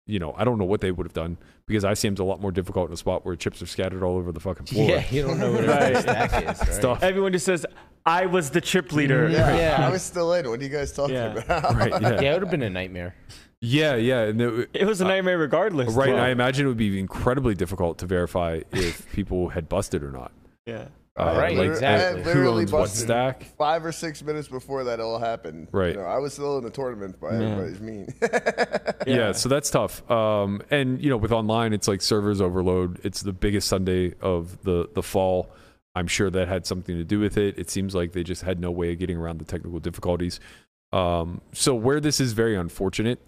you 0.07 0.17
know, 0.19 0.33
I 0.37 0.43
don't 0.45 0.57
know 0.57 0.65
what 0.65 0.81
they 0.81 0.89
would 0.91 1.05
have 1.05 1.13
done 1.13 1.37
because 1.67 1.83
ICM's 1.83 2.19
a 2.19 2.23
lot 2.23 2.41
more 2.41 2.51
difficult 2.51 2.87
in 2.89 2.93
a 2.93 2.97
spot 2.97 3.25
where 3.25 3.35
chips 3.35 3.61
are 3.61 3.65
scattered 3.67 4.01
all 4.01 4.15
over 4.17 4.31
the 4.31 4.39
fucking 4.39 4.65
floor. 4.67 4.89
Yeah, 4.89 5.05
you 5.11 5.21
don't 5.21 5.37
know 5.39 5.51
what 5.51 5.65
Right. 5.67 5.93
a 5.93 6.01
stack 6.01 6.33
is. 6.43 6.59
Right? 6.59 6.73
Stuff. 6.73 7.03
Everyone 7.03 7.31
just 7.33 7.45
says 7.45 7.65
I 8.05 8.25
was 8.25 8.49
the 8.49 8.61
chip 8.61 8.91
leader. 8.93 9.29
Yeah, 9.29 9.55
Yeah. 9.77 9.87
I 9.87 9.91
was 9.91 10.01
still 10.01 10.33
in. 10.33 10.49
What 10.49 10.59
are 10.59 10.63
you 10.63 10.69
guys 10.69 10.91
talking 10.93 11.15
Yeah. 11.15 11.33
about? 11.35 11.75
Right. 11.75 11.91
Yeah. 12.01 12.21
Yeah, 12.21 12.31
it 12.31 12.33
would 12.33 12.41
have 12.43 12.51
been 12.51 12.63
a 12.63 12.69
nightmare. 12.69 13.15
Yeah. 13.61 13.95
Yeah. 13.95 14.21
And 14.23 14.41
it- 14.41 14.69
It 14.73 14.85
was 14.85 15.01
a 15.01 15.03
nightmare 15.05 15.37
regardless. 15.37 15.93
right. 15.93 16.07
too. 16.07 16.15
I 16.15 16.29
imagine 16.29 16.65
it 16.65 16.69
would 16.69 16.77
be 16.77 16.97
incredibly 16.99 17.53
difficult 17.55 17.97
to 17.99 18.05
verify 18.05 18.61
if 18.71 19.11
people 19.11 19.49
had 19.49 19.67
busted 19.67 20.03
or 20.03 20.11
not. 20.11 20.31
Yeah. 20.65 20.85
Uh, 21.17 21.35
Right, 21.37 21.57
like, 21.57 21.69
exactly. 21.71 22.21
Who 22.21 22.27
literally 22.29 22.61
owns 22.63 22.71
what 22.71 22.89
stack? 22.89 23.43
Five 23.57 23.83
or 23.83 23.91
six 23.91 24.21
minutes 24.23 24.47
before 24.47 24.83
that 24.83 24.99
all 24.99 25.17
happened. 25.17 25.67
Right. 25.71 25.93
You 25.95 26.01
know, 26.01 26.05
I 26.05 26.17
was 26.19 26.33
still 26.33 26.57
in 26.59 26.63
the 26.63 26.69
tournament, 26.69 27.15
but 27.19 27.33
Yeah. 27.33 27.39
everybody's 27.49 27.81
mean. 27.81 28.07
Yeah. 29.07 29.31
so 29.31 29.49
that's 29.49 29.69
tough. 29.69 30.09
Um, 30.11 30.61
and 30.69 31.01
you 31.01 31.09
know, 31.09 31.17
with 31.17 31.31
online, 31.31 31.73
it's 31.73 31.87
like 31.87 32.01
servers 32.01 32.39
overload. 32.41 32.99
It's 33.03 33.21
the 33.21 33.33
biggest 33.33 33.67
Sunday 33.67 34.13
of 34.21 34.61
the 34.63 34.89
the 34.93 35.01
fall. 35.01 35.49
I'm 35.95 36.07
sure 36.07 36.29
that 36.29 36.47
had 36.47 36.65
something 36.67 36.95
to 36.95 37.03
do 37.03 37.19
with 37.19 37.37
it. 37.37 37.57
It 37.57 37.69
seems 37.71 37.95
like 37.95 38.11
they 38.11 38.21
just 38.23 38.43
had 38.43 38.59
no 38.59 38.69
way 38.69 38.91
of 38.93 38.99
getting 38.99 39.17
around 39.17 39.39
the 39.39 39.45
technical 39.45 39.79
difficulties. 39.79 40.39
Um, 40.93 41.41
so 41.53 41.73
where 41.73 41.99
this 41.99 42.19
is 42.19 42.33
very 42.33 42.55
unfortunate, 42.55 43.19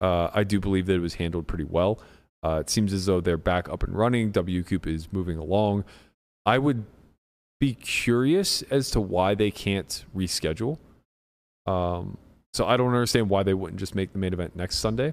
uh, 0.00 0.30
I 0.32 0.44
do 0.44 0.58
believe 0.60 0.86
that 0.86 0.94
it 0.94 1.00
was 1.00 1.14
handled 1.14 1.46
pretty 1.46 1.64
well. 1.64 2.00
Uh, 2.42 2.60
it 2.60 2.70
seems 2.70 2.92
as 2.94 3.04
though 3.06 3.20
they're 3.20 3.36
back 3.36 3.68
up 3.68 3.82
and 3.82 3.94
running. 3.94 4.32
WCoop 4.32 4.86
is 4.86 5.12
moving 5.12 5.36
along. 5.36 5.84
I 6.46 6.58
would 6.58 6.84
be 7.60 7.74
curious 7.74 8.62
as 8.62 8.90
to 8.90 9.00
why 9.00 9.34
they 9.34 9.50
can't 9.50 10.04
reschedule. 10.16 10.78
Um, 11.66 12.18
so 12.52 12.66
I 12.66 12.76
don't 12.76 12.88
understand 12.88 13.30
why 13.30 13.42
they 13.42 13.54
wouldn't 13.54 13.80
just 13.80 13.94
make 13.94 14.12
the 14.12 14.18
main 14.18 14.32
event 14.32 14.54
next 14.54 14.76
Sunday. 14.76 15.12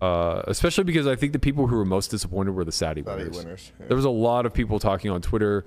Uh, 0.00 0.42
especially 0.46 0.84
because 0.84 1.06
I 1.06 1.16
think 1.16 1.32
the 1.32 1.38
people 1.38 1.66
who 1.66 1.76
were 1.76 1.84
most 1.84 2.10
disappointed 2.10 2.52
were 2.52 2.64
the 2.64 2.70
satty 2.70 3.02
satty 3.02 3.04
winners. 3.04 3.36
winners. 3.36 3.72
Yeah. 3.80 3.86
There 3.88 3.96
was 3.96 4.04
a 4.04 4.10
lot 4.10 4.44
of 4.44 4.52
people 4.52 4.78
talking 4.78 5.10
on 5.10 5.22
Twitter 5.22 5.64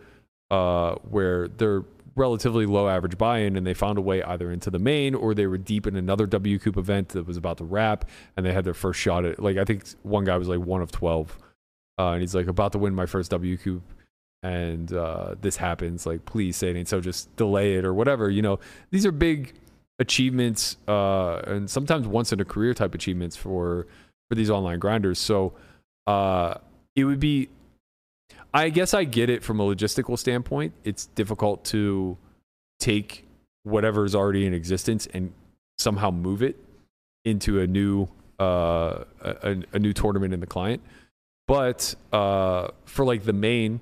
uh, 0.52 0.96
where 1.10 1.48
they're 1.48 1.84
relatively 2.16 2.66
low 2.66 2.88
average 2.88 3.18
buy-in 3.18 3.56
and 3.56 3.66
they 3.66 3.74
found 3.74 3.98
a 3.98 4.02
way 4.02 4.24
either 4.24 4.52
into 4.52 4.70
the 4.70 4.80
main 4.80 5.14
or 5.14 5.34
they 5.34 5.46
were 5.46 5.58
deep 5.58 5.86
in 5.86 5.96
another 5.96 6.26
WCOOP 6.26 6.78
event 6.78 7.10
that 7.10 7.28
was 7.28 7.38
about 7.38 7.58
to 7.58 7.64
wrap 7.64 8.06
and 8.36 8.46
they 8.46 8.54
had 8.54 8.66
their 8.66 8.74
first 8.74 9.00
shot 9.00 9.24
at 9.24 9.40
like 9.40 9.58
I 9.58 9.64
think 9.64 9.84
one 10.02 10.26
guy 10.26 10.36
was 10.38 10.48
like 10.48 10.60
one 10.60 10.82
of 10.82 10.92
12 10.92 11.38
uh, 12.00 12.08
and 12.10 12.22
he's 12.22 12.34
like 12.34 12.48
about 12.48 12.72
to 12.72 12.80
win 12.80 12.96
my 12.96 13.06
first 13.06 13.32
WCOOP 13.32 13.82
and 14.44 14.94
uh, 14.94 15.36
this 15.42 15.58
happens 15.58 16.06
like 16.06 16.24
please 16.26 16.56
say 16.56 16.70
it 16.70 16.88
so 16.88 17.02
just 17.02 17.34
delay 17.36 17.76
it 17.76 17.86
or 17.86 17.94
whatever 17.94 18.30
you 18.30 18.42
know 18.42 18.60
these 18.92 19.06
are 19.06 19.12
big 19.12 19.54
achievements 20.00 20.78
uh, 20.88 21.38
and 21.48 21.70
sometimes 21.70 22.08
once 22.08 22.32
in 22.32 22.40
a 22.40 22.46
career 22.46 22.74
type 22.74 22.94
achievements 22.94 23.36
for 23.36 23.88
for 24.30 24.36
these 24.36 24.50
online 24.50 24.80
grinders 24.80 25.18
so 25.18 25.54
uh, 26.06 26.54
it 26.96 27.04
would 27.04 27.20
be 27.20 27.50
I 28.54 28.70
guess 28.70 28.94
I 28.94 29.04
get 29.04 29.30
it 29.30 29.44
from 29.44 29.60
a 29.60 29.64
logistical 29.64 30.18
standpoint. 30.18 30.74
It's 30.84 31.08
difficult 31.08 31.64
to 31.66 32.18
take 32.80 33.26
whatever 33.64 34.06
is 34.06 34.16
already 34.16 34.46
in 34.46 34.54
existence 34.54 35.08
and 35.14 35.34
somehow 35.78 36.12
move 36.12 36.42
it 36.42 36.56
into 37.26 37.60
a 37.60 37.68
new 37.68 38.08
uh, 38.40 39.04
a, 39.22 39.58
a 39.74 39.80
new 39.80 39.94
tournament 39.94 40.34
in 40.34 40.40
the 40.40 40.48
client. 40.48 40.82
But 41.48 41.94
uh, 42.14 42.70
for 42.86 43.06
like 43.06 43.24
the 43.24 43.34
main, 43.34 43.80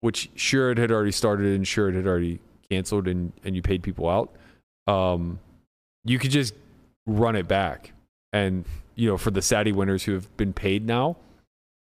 which 0.00 0.30
sure 0.34 0.70
it 0.70 0.78
had 0.78 0.90
already 0.90 1.12
started 1.12 1.46
and 1.54 1.66
sure 1.66 1.88
it 1.88 1.94
had 1.94 2.06
already 2.06 2.40
canceled 2.70 3.08
and, 3.08 3.32
and 3.44 3.56
you 3.56 3.62
paid 3.62 3.82
people 3.82 4.08
out, 4.08 4.34
um, 4.86 5.38
you 6.04 6.18
could 6.18 6.30
just 6.30 6.54
run 7.06 7.36
it 7.36 7.48
back. 7.48 7.92
And 8.32 8.64
you 8.94 9.08
know, 9.08 9.16
for 9.16 9.30
the 9.30 9.40
satty 9.40 9.74
winners 9.74 10.04
who 10.04 10.12
have 10.12 10.34
been 10.36 10.52
paid 10.52 10.86
now, 10.86 11.16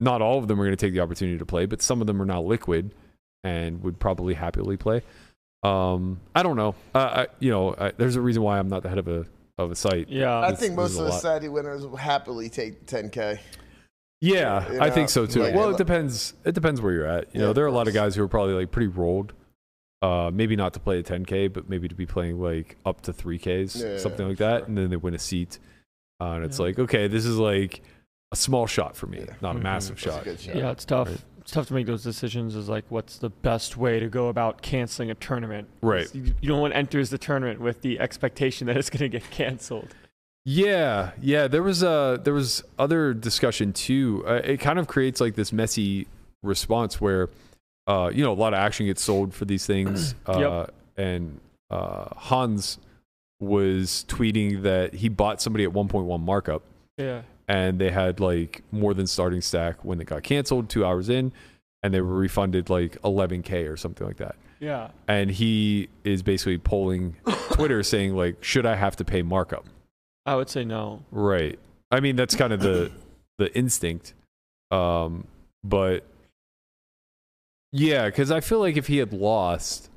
not 0.01 0.23
all 0.23 0.39
of 0.39 0.49
them 0.49 0.61
are 0.61 0.65
going 0.65 0.77
to 0.77 0.87
take 0.87 0.93
the 0.93 1.01
opportunity 1.01 1.39
to 1.39 1.47
play, 1.47 1.67
but 1.67 1.81
some 1.83 2.01
of 2.01 2.07
them 2.07 2.21
are 2.21 2.27
now 2.27 2.43
liquid 2.43 2.91
and 3.43 3.83
would 3.83 3.99
probably 3.99 4.35
happily 4.35 4.77
play. 4.77 5.03
Um, 5.63 6.21
I 6.35 6.43
don't 6.43 6.57
know. 6.57 6.75
Uh, 6.95 6.99
I, 6.99 7.27
you 7.41 7.51
know, 7.51 7.75
I, 7.79 7.93
there's 7.93 8.17
a 8.17 8.21
reason 8.21 8.43
why 8.43 8.59
I'm 8.59 8.69
not 8.69 8.83
the 8.83 8.89
head 8.89 8.99
of 8.99 9.09
a 9.09 9.27
of 9.57 9.71
a 9.71 9.77
site. 9.77 10.09
Yeah. 10.09 10.39
I 10.39 10.51
this- 10.51 10.61
think 10.61 10.75
most 10.75 10.99
of 10.99 11.05
the 11.05 11.11
lot. 11.11 11.23
satty 11.23 11.51
winners 11.51 11.87
will 11.87 11.97
happily 11.97 12.49
take 12.49 12.87
10k. 12.87 13.39
Yeah, 14.25 14.73
You 14.73 14.81
I 14.81 14.91
think 14.91 15.09
so 15.11 15.27
too. 15.27 15.43
like- 15.43 15.55
well, 15.55 15.71
it 15.71 15.77
depends. 15.77 16.35
It 16.45 16.55
depends 16.55 16.81
where 16.81 16.93
you're 16.93 17.07
at. 17.07 17.35
You 17.35 17.41
Yeah, 17.41 17.47
know, 17.49 17.53
there 17.53 17.65
are 17.65 17.69
a 17.69 17.73
lot 17.73 17.89
of 17.89 17.95
guys 17.95 18.15
who 18.15 18.23
are 18.23 18.29
probably 18.29 18.55
like 18.55 18.71
pretty 18.71 18.89
rolled. 18.89 19.33
Uh, 20.03 20.31
maybe 20.33 20.55
not 20.57 20.75
to 20.75 20.81
play 20.81 20.99
a 20.99 21.03
10k, 21.03 21.49
but 21.53 21.69
maybe 21.69 21.89
to 21.89 21.95
be 21.95 22.05
playing 22.07 22.39
like 22.41 22.77
up 22.85 23.01
to 23.03 23.13
3ks, 23.13 23.81
Yeah, 23.83 23.99
something 23.99 24.29
like 24.29 24.39
sure. 24.39 24.47
that, 24.61 24.69
and 24.69 24.77
then 24.77 24.91
they 24.91 24.97
win 24.97 25.15
a 25.15 25.19
seat. 25.19 25.59
Uh, 26.21 26.33
and 26.33 26.45
it's 26.45 26.59
Yeah. 26.59 26.67
like, 26.67 26.79
okay, 26.79 27.07
this 27.09 27.25
is 27.25 27.39
like 27.39 27.83
a 28.33 28.37
small 28.37 28.67
shot 28.67 28.97
for 28.97 29.07
me, 29.07 29.25
Yeah. 29.27 29.35
not 29.41 29.57
a 29.57 29.59
Mhm. 29.59 29.63
massive 29.63 29.97
That's 30.01 30.27
a 30.27 30.39
shot. 30.43 30.55
Yeah, 30.57 30.71
it's 30.71 30.85
tough. 30.85 31.09
Right. 31.09 31.21
It's 31.41 31.51
tough 31.53 31.67
to 31.69 31.75
make 31.75 31.87
those 31.87 32.03
decisions. 32.03 32.55
Is 32.57 32.69
like, 32.71 32.85
what's 32.91 33.19
the 33.19 33.29
best 33.31 33.77
way 33.77 33.99
to 34.01 34.09
go 34.09 34.29
about 34.29 34.63
canceling 34.63 35.11
a 35.11 35.15
tournament? 35.15 35.69
Right. 35.83 36.13
You, 36.15 36.35
you 36.41 36.49
know, 36.49 36.59
one 36.59 36.73
enters 36.73 37.11
the 37.11 37.19
tournament 37.19 37.61
with 37.61 37.83
the 37.83 38.01
expectation 38.01 38.67
that 38.67 38.77
it's 38.79 38.89
going 38.91 39.11
to 39.11 39.19
get 39.19 39.31
canceled. 39.31 39.89
Yeah, 40.45 41.13
yeah. 41.23 41.49
There 41.49 41.63
was 41.63 41.83
uh 41.83 42.19
there 42.23 42.35
was 42.35 42.63
other 42.79 43.15
discussion 43.15 43.73
too. 43.73 44.23
Uh, 44.27 44.41
it 44.45 44.59
kind 44.61 44.79
of 44.79 44.87
creates 44.87 45.21
like 45.21 45.35
this 45.35 45.53
messy 45.53 46.07
response 46.43 47.01
where, 47.01 47.31
uh, 47.87 48.11
you 48.13 48.23
know, 48.23 48.33
a 48.33 48.35
lot 48.35 48.53
of 48.53 48.59
action 48.59 48.85
gets 48.87 49.03
sold 49.03 49.33
for 49.35 49.45
these 49.47 49.67
things. 49.67 50.15
Uh, 50.27 50.39
Yep. 50.67 50.75
And 50.97 51.41
uh, 51.71 52.05
Hans 52.15 52.79
was 53.41 54.05
tweeting 54.09 54.63
that 54.63 54.95
he 54.95 55.09
bought 55.09 55.41
somebody 55.43 55.65
at 55.65 55.71
1.1 55.71 56.21
markup, 56.21 56.63
Yeah. 56.99 57.23
and 57.49 57.81
they 57.81 57.91
had 57.91 58.21
like 58.21 58.63
more 58.71 58.95
than 58.95 59.07
starting 59.09 59.41
stack 59.41 59.85
when 59.85 60.01
it 60.01 60.05
got 60.07 60.23
canceled 60.23 60.69
two 60.69 60.85
hours 60.85 61.09
in, 61.09 61.33
and 61.83 61.93
they 61.93 62.01
were 62.01 62.15
refunded 62.15 62.71
like 62.71 63.01
11k 63.03 63.69
or 63.69 63.77
something 63.77 64.07
like 64.07 64.19
that. 64.19 64.37
Yeah. 64.61 64.91
And 65.09 65.31
he 65.33 65.89
is 66.05 66.23
basically 66.23 66.59
polling 66.59 67.17
Twitter 67.51 67.83
saying 67.83 68.15
like, 68.15 68.43
should 68.45 68.67
I 68.67 68.77
have 68.77 68.95
to 68.97 69.05
pay 69.05 69.23
markup? 69.23 69.67
I 70.27 70.37
would 70.37 70.49
say 70.49 70.65
no. 70.65 71.03
Right. 71.11 71.59
I 71.91 72.01
mean, 72.01 72.17
that's 72.17 72.35
kind 72.35 72.53
of 72.53 72.61
the 72.61 72.91
the 73.39 73.55
instinct. 73.57 74.15
Um, 74.71 75.27
but 75.63 76.05
yeah, 77.73 78.07
because 78.07 78.31
I 78.31 78.41
feel 78.41 78.61
like 78.61 78.77
if 78.77 78.87
he 78.87 78.99
had 78.99 79.13
lost, 79.13 79.91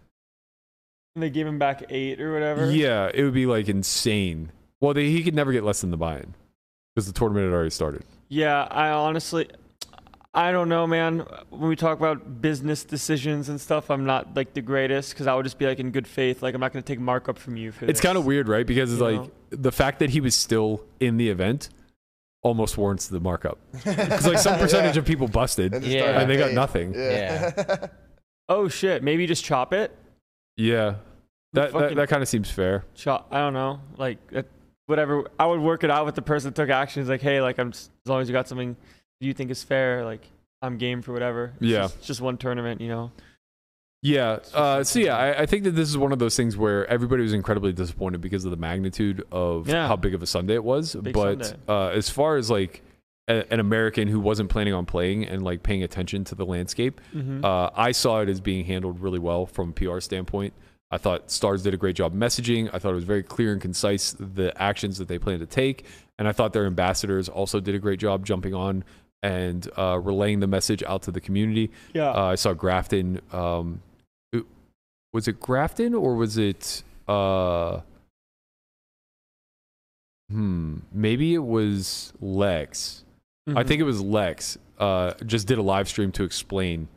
And 1.15 1.23
they 1.23 1.29
gave 1.29 1.47
him 1.47 1.59
back 1.59 1.83
eight 1.89 2.19
or 2.21 2.33
whatever. 2.33 2.71
yeah, 2.71 3.09
it 3.13 3.23
would 3.23 3.33
be 3.33 3.45
like 3.45 3.69
insane. 3.69 4.51
Well, 4.81 4.93
they, 4.93 5.09
he 5.09 5.23
could 5.23 5.33
never 5.35 5.51
get 5.51 5.63
less 5.63 5.81
than 5.81 5.91
the 5.91 5.97
buy-in 5.97 6.33
because 6.95 7.07
the 7.07 7.13
tournament 7.17 7.45
had 7.45 7.53
already 7.53 7.69
started. 7.71 8.03
Yeah, 8.29 8.67
I 8.69 8.89
honestly, 8.89 9.47
I 10.33 10.51
don't 10.51 10.69
know, 10.69 10.85
man. 10.85 11.25
When 11.49 11.69
we 11.69 11.75
talk 11.75 11.97
about 11.97 12.41
business 12.41 12.83
decisions 12.83 13.49
and 13.49 13.59
stuff, 13.59 13.89
I'm 13.89 14.05
not 14.05 14.35
like 14.35 14.53
the 14.53 14.61
greatest 14.61 15.11
because 15.13 15.25
I 15.25 15.33
would 15.33 15.43
just 15.43 15.57
be 15.57 15.65
like 15.65 15.79
in 15.79 15.91
good 15.91 16.07
faith. 16.07 16.43
Like 16.43 16.53
I'm 16.53 16.61
not 16.61 16.73
going 16.73 16.83
to 16.83 16.87
take 16.87 16.99
markup 16.99 17.39
from 17.39 17.57
you 17.57 17.71
for 17.71 17.85
It's 17.85 18.01
kind 18.01 18.17
of 18.17 18.25
weird, 18.25 18.47
right? 18.47 18.65
Because 18.67 18.91
it's 18.91 18.99
You 19.01 19.05
like 19.07 19.21
know? 19.21 19.31
the 19.49 19.71
fact 19.71 19.99
that 19.99 20.11
he 20.11 20.21
was 20.21 20.35
still 20.35 20.83
in 20.99 21.17
the 21.17 21.29
event 21.29 21.69
almost 22.43 22.77
warrants 22.77 23.07
the 23.07 23.19
markup. 23.19 23.57
Because 23.71 24.27
like 24.27 24.37
some 24.37 24.59
percentage 24.59 24.95
Yeah. 24.95 24.99
of 24.99 25.05
people 25.05 25.27
busted, 25.27 25.73
And, 25.73 25.83
Yeah. 25.83 26.19
and 26.19 26.29
they 26.29 26.37
got 26.37 26.51
nothing. 26.53 26.93
Yeah. 26.93 27.87
Oh 28.49 28.69
shit! 28.69 29.03
Maybe 29.03 29.27
just 29.27 29.43
chop 29.43 29.73
it. 29.73 29.93
Yeah, 30.55 30.95
that 31.51 31.73
that, 31.73 31.95
that 31.97 32.07
kind 32.07 32.23
of 32.23 32.29
seems 32.29 32.49
fair. 32.49 32.85
Chop. 32.95 33.27
I 33.29 33.39
don't 33.39 33.51
know. 33.53 33.81
Like 33.97 34.19
uh, 34.33 34.43
whatever. 34.85 35.29
I 35.37 35.45
would 35.47 35.59
work 35.59 35.83
it 35.83 35.91
out 35.91 36.05
with 36.05 36.15
the 36.15 36.21
person 36.21 36.51
that 36.51 36.55
took 36.55 36.69
action. 36.69 37.01
It's 37.01 37.09
like, 37.09 37.19
hey, 37.19 37.41
like 37.41 37.57
I'm 37.59 37.69
s- 37.71 37.89
as 38.05 38.09
long 38.09 38.21
as 38.21 38.29
you 38.29 38.33
got 38.33 38.47
something 38.47 38.77
you 39.19 39.33
think 39.33 39.51
is 39.51 39.63
fair, 39.63 40.05
like 40.05 40.21
I'm 40.61 40.77
game 40.77 41.01
for 41.01 41.13
whatever. 41.13 41.53
It's 41.55 41.65
Yeah. 41.65 41.81
just, 41.83 41.97
it's 41.97 42.07
just 42.07 42.21
one 42.21 42.37
tournament, 42.37 42.81
you 42.81 42.87
know. 42.89 43.11
Yeah. 44.03 44.39
Uh, 44.53 44.83
so 44.83 44.99
yeah, 44.99 45.17
I, 45.17 45.41
I 45.41 45.45
think 45.45 45.63
that 45.63 45.71
this 45.71 45.89
is 45.89 45.97
one 45.97 46.11
of 46.11 46.19
those 46.19 46.35
things 46.35 46.55
where 46.55 46.85
everybody 46.87 47.23
was 47.23 47.33
incredibly 47.33 47.73
disappointed 47.73 48.21
because 48.21 48.45
of 48.45 48.51
the 48.51 48.57
magnitude 48.57 49.25
of 49.31 49.67
Yeah. 49.67 49.87
how 49.87 49.95
big 49.95 50.13
of 50.13 50.21
a 50.21 50.27
Sunday 50.27 50.53
it 50.53 50.63
was. 50.63 50.95
Big 50.95 51.13
but 51.13 51.57
uh, 51.67 51.87
as 51.87 52.09
far 52.09 52.37
as 52.37 52.49
like 52.51 52.83
a, 53.27 53.51
an 53.51 53.59
American 53.59 54.07
who 54.07 54.19
wasn't 54.19 54.49
planning 54.49 54.73
on 54.73 54.85
playing 54.85 55.25
and 55.25 55.43
like 55.43 55.63
paying 55.63 55.81
attention 55.83 56.23
to 56.25 56.35
the 56.35 56.45
landscape, 56.45 57.01
Mm-hmm. 57.13 57.43
uh, 57.43 57.71
I 57.75 57.91
saw 57.91 58.21
it 58.21 58.29
as 58.29 58.39
being 58.39 58.65
handled 58.65 58.99
really 58.99 59.19
well 59.19 59.45
from 59.47 59.69
a 59.69 59.73
PR 59.73 59.99
standpoint. 59.99 60.53
I 60.89 60.97
thought 60.97 61.29
Stars 61.31 61.63
did 61.63 61.73
a 61.73 61.77
great 61.77 61.97
job 61.97 62.13
messaging. 62.13 62.69
I 62.71 62.79
thought 62.79 62.91
it 62.91 62.95
was 62.95 63.03
very 63.03 63.23
clear 63.23 63.51
and 63.51 63.59
concise 63.61 64.15
the 64.17 64.53
actions 64.61 64.99
that 64.99 65.09
they 65.09 65.19
plan 65.19 65.39
to 65.39 65.45
take, 65.45 65.85
and 66.17 66.29
I 66.29 66.31
thought 66.31 66.53
their 66.53 66.65
ambassadors 66.65 67.27
also 67.27 67.59
did 67.59 67.75
a 67.75 67.79
great 67.79 67.99
job 67.99 68.25
jumping 68.25 68.53
on 68.53 68.85
and 69.23 69.67
uh, 69.77 69.99
relaying 70.01 70.39
the 70.39 70.47
message 70.47 70.83
out 70.83 71.01
to 71.03 71.11
the 71.11 71.19
community. 71.21 71.71
yeah. 71.93 72.11
Uh, 72.11 72.25
I 72.25 72.35
saw 72.35 72.53
Grafton. 72.53 73.21
Um, 73.31 73.81
was 75.13 75.27
it 75.27 75.39
Grafton 75.39 75.93
or 75.95 76.15
was 76.15 76.37
it? 76.37 76.83
Uh, 77.07 77.79
hmm. 80.29 80.77
Maybe 80.91 81.33
it 81.33 81.43
was 81.43 82.13
Lex. 82.21 83.03
I 83.47 83.51
Mhm. 83.63 83.67
think 83.67 83.79
it 83.81 83.85
was 83.85 84.01
Lex. 84.01 84.57
Uh, 84.77 85.13
just 85.25 85.47
did 85.47 85.57
a 85.57 85.61
live 85.61 85.87
stream 85.87 86.11
to 86.13 86.23
explain 86.23 86.87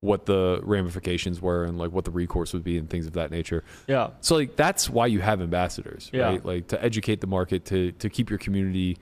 what 0.00 0.26
the 0.26 0.60
ramifications 0.62 1.40
were 1.42 1.64
and 1.64 1.76
like 1.78 1.90
what 1.90 2.04
the 2.04 2.10
recourse 2.10 2.52
would 2.52 2.62
be 2.62 2.78
and 2.78 2.88
things 2.88 3.06
of 3.06 3.14
that 3.14 3.30
nature. 3.32 3.64
Yeah. 3.88 4.10
So 4.20 4.36
like 4.36 4.54
that's 4.54 4.88
why 4.88 5.06
you 5.06 5.20
have 5.20 5.40
ambassadors, 5.40 6.10
Yeah. 6.12 6.24
right? 6.26 6.44
Like 6.44 6.68
to 6.68 6.84
educate 6.84 7.20
the 7.20 7.26
market, 7.26 7.64
to 7.66 7.90
to 7.92 8.08
keep 8.08 8.30
your 8.30 8.38
community 8.38 8.98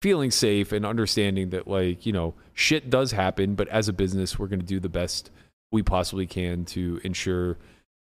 feeling 0.00 0.30
safe 0.30 0.72
and 0.72 0.86
understanding 0.86 1.50
that 1.50 1.66
like 1.68 2.06
you 2.06 2.12
know 2.12 2.34
shit 2.54 2.90
does 2.90 3.12
happen, 3.12 3.54
but 3.54 3.68
as 3.68 3.88
a 3.88 3.92
business, 3.92 4.38
we're 4.38 4.46
going 4.46 4.60
to 4.60 4.66
do 4.66 4.80
the 4.80 4.88
best 4.88 5.30
we 5.70 5.82
possibly 5.82 6.26
can 6.26 6.64
to 6.64 7.00
ensure 7.04 7.56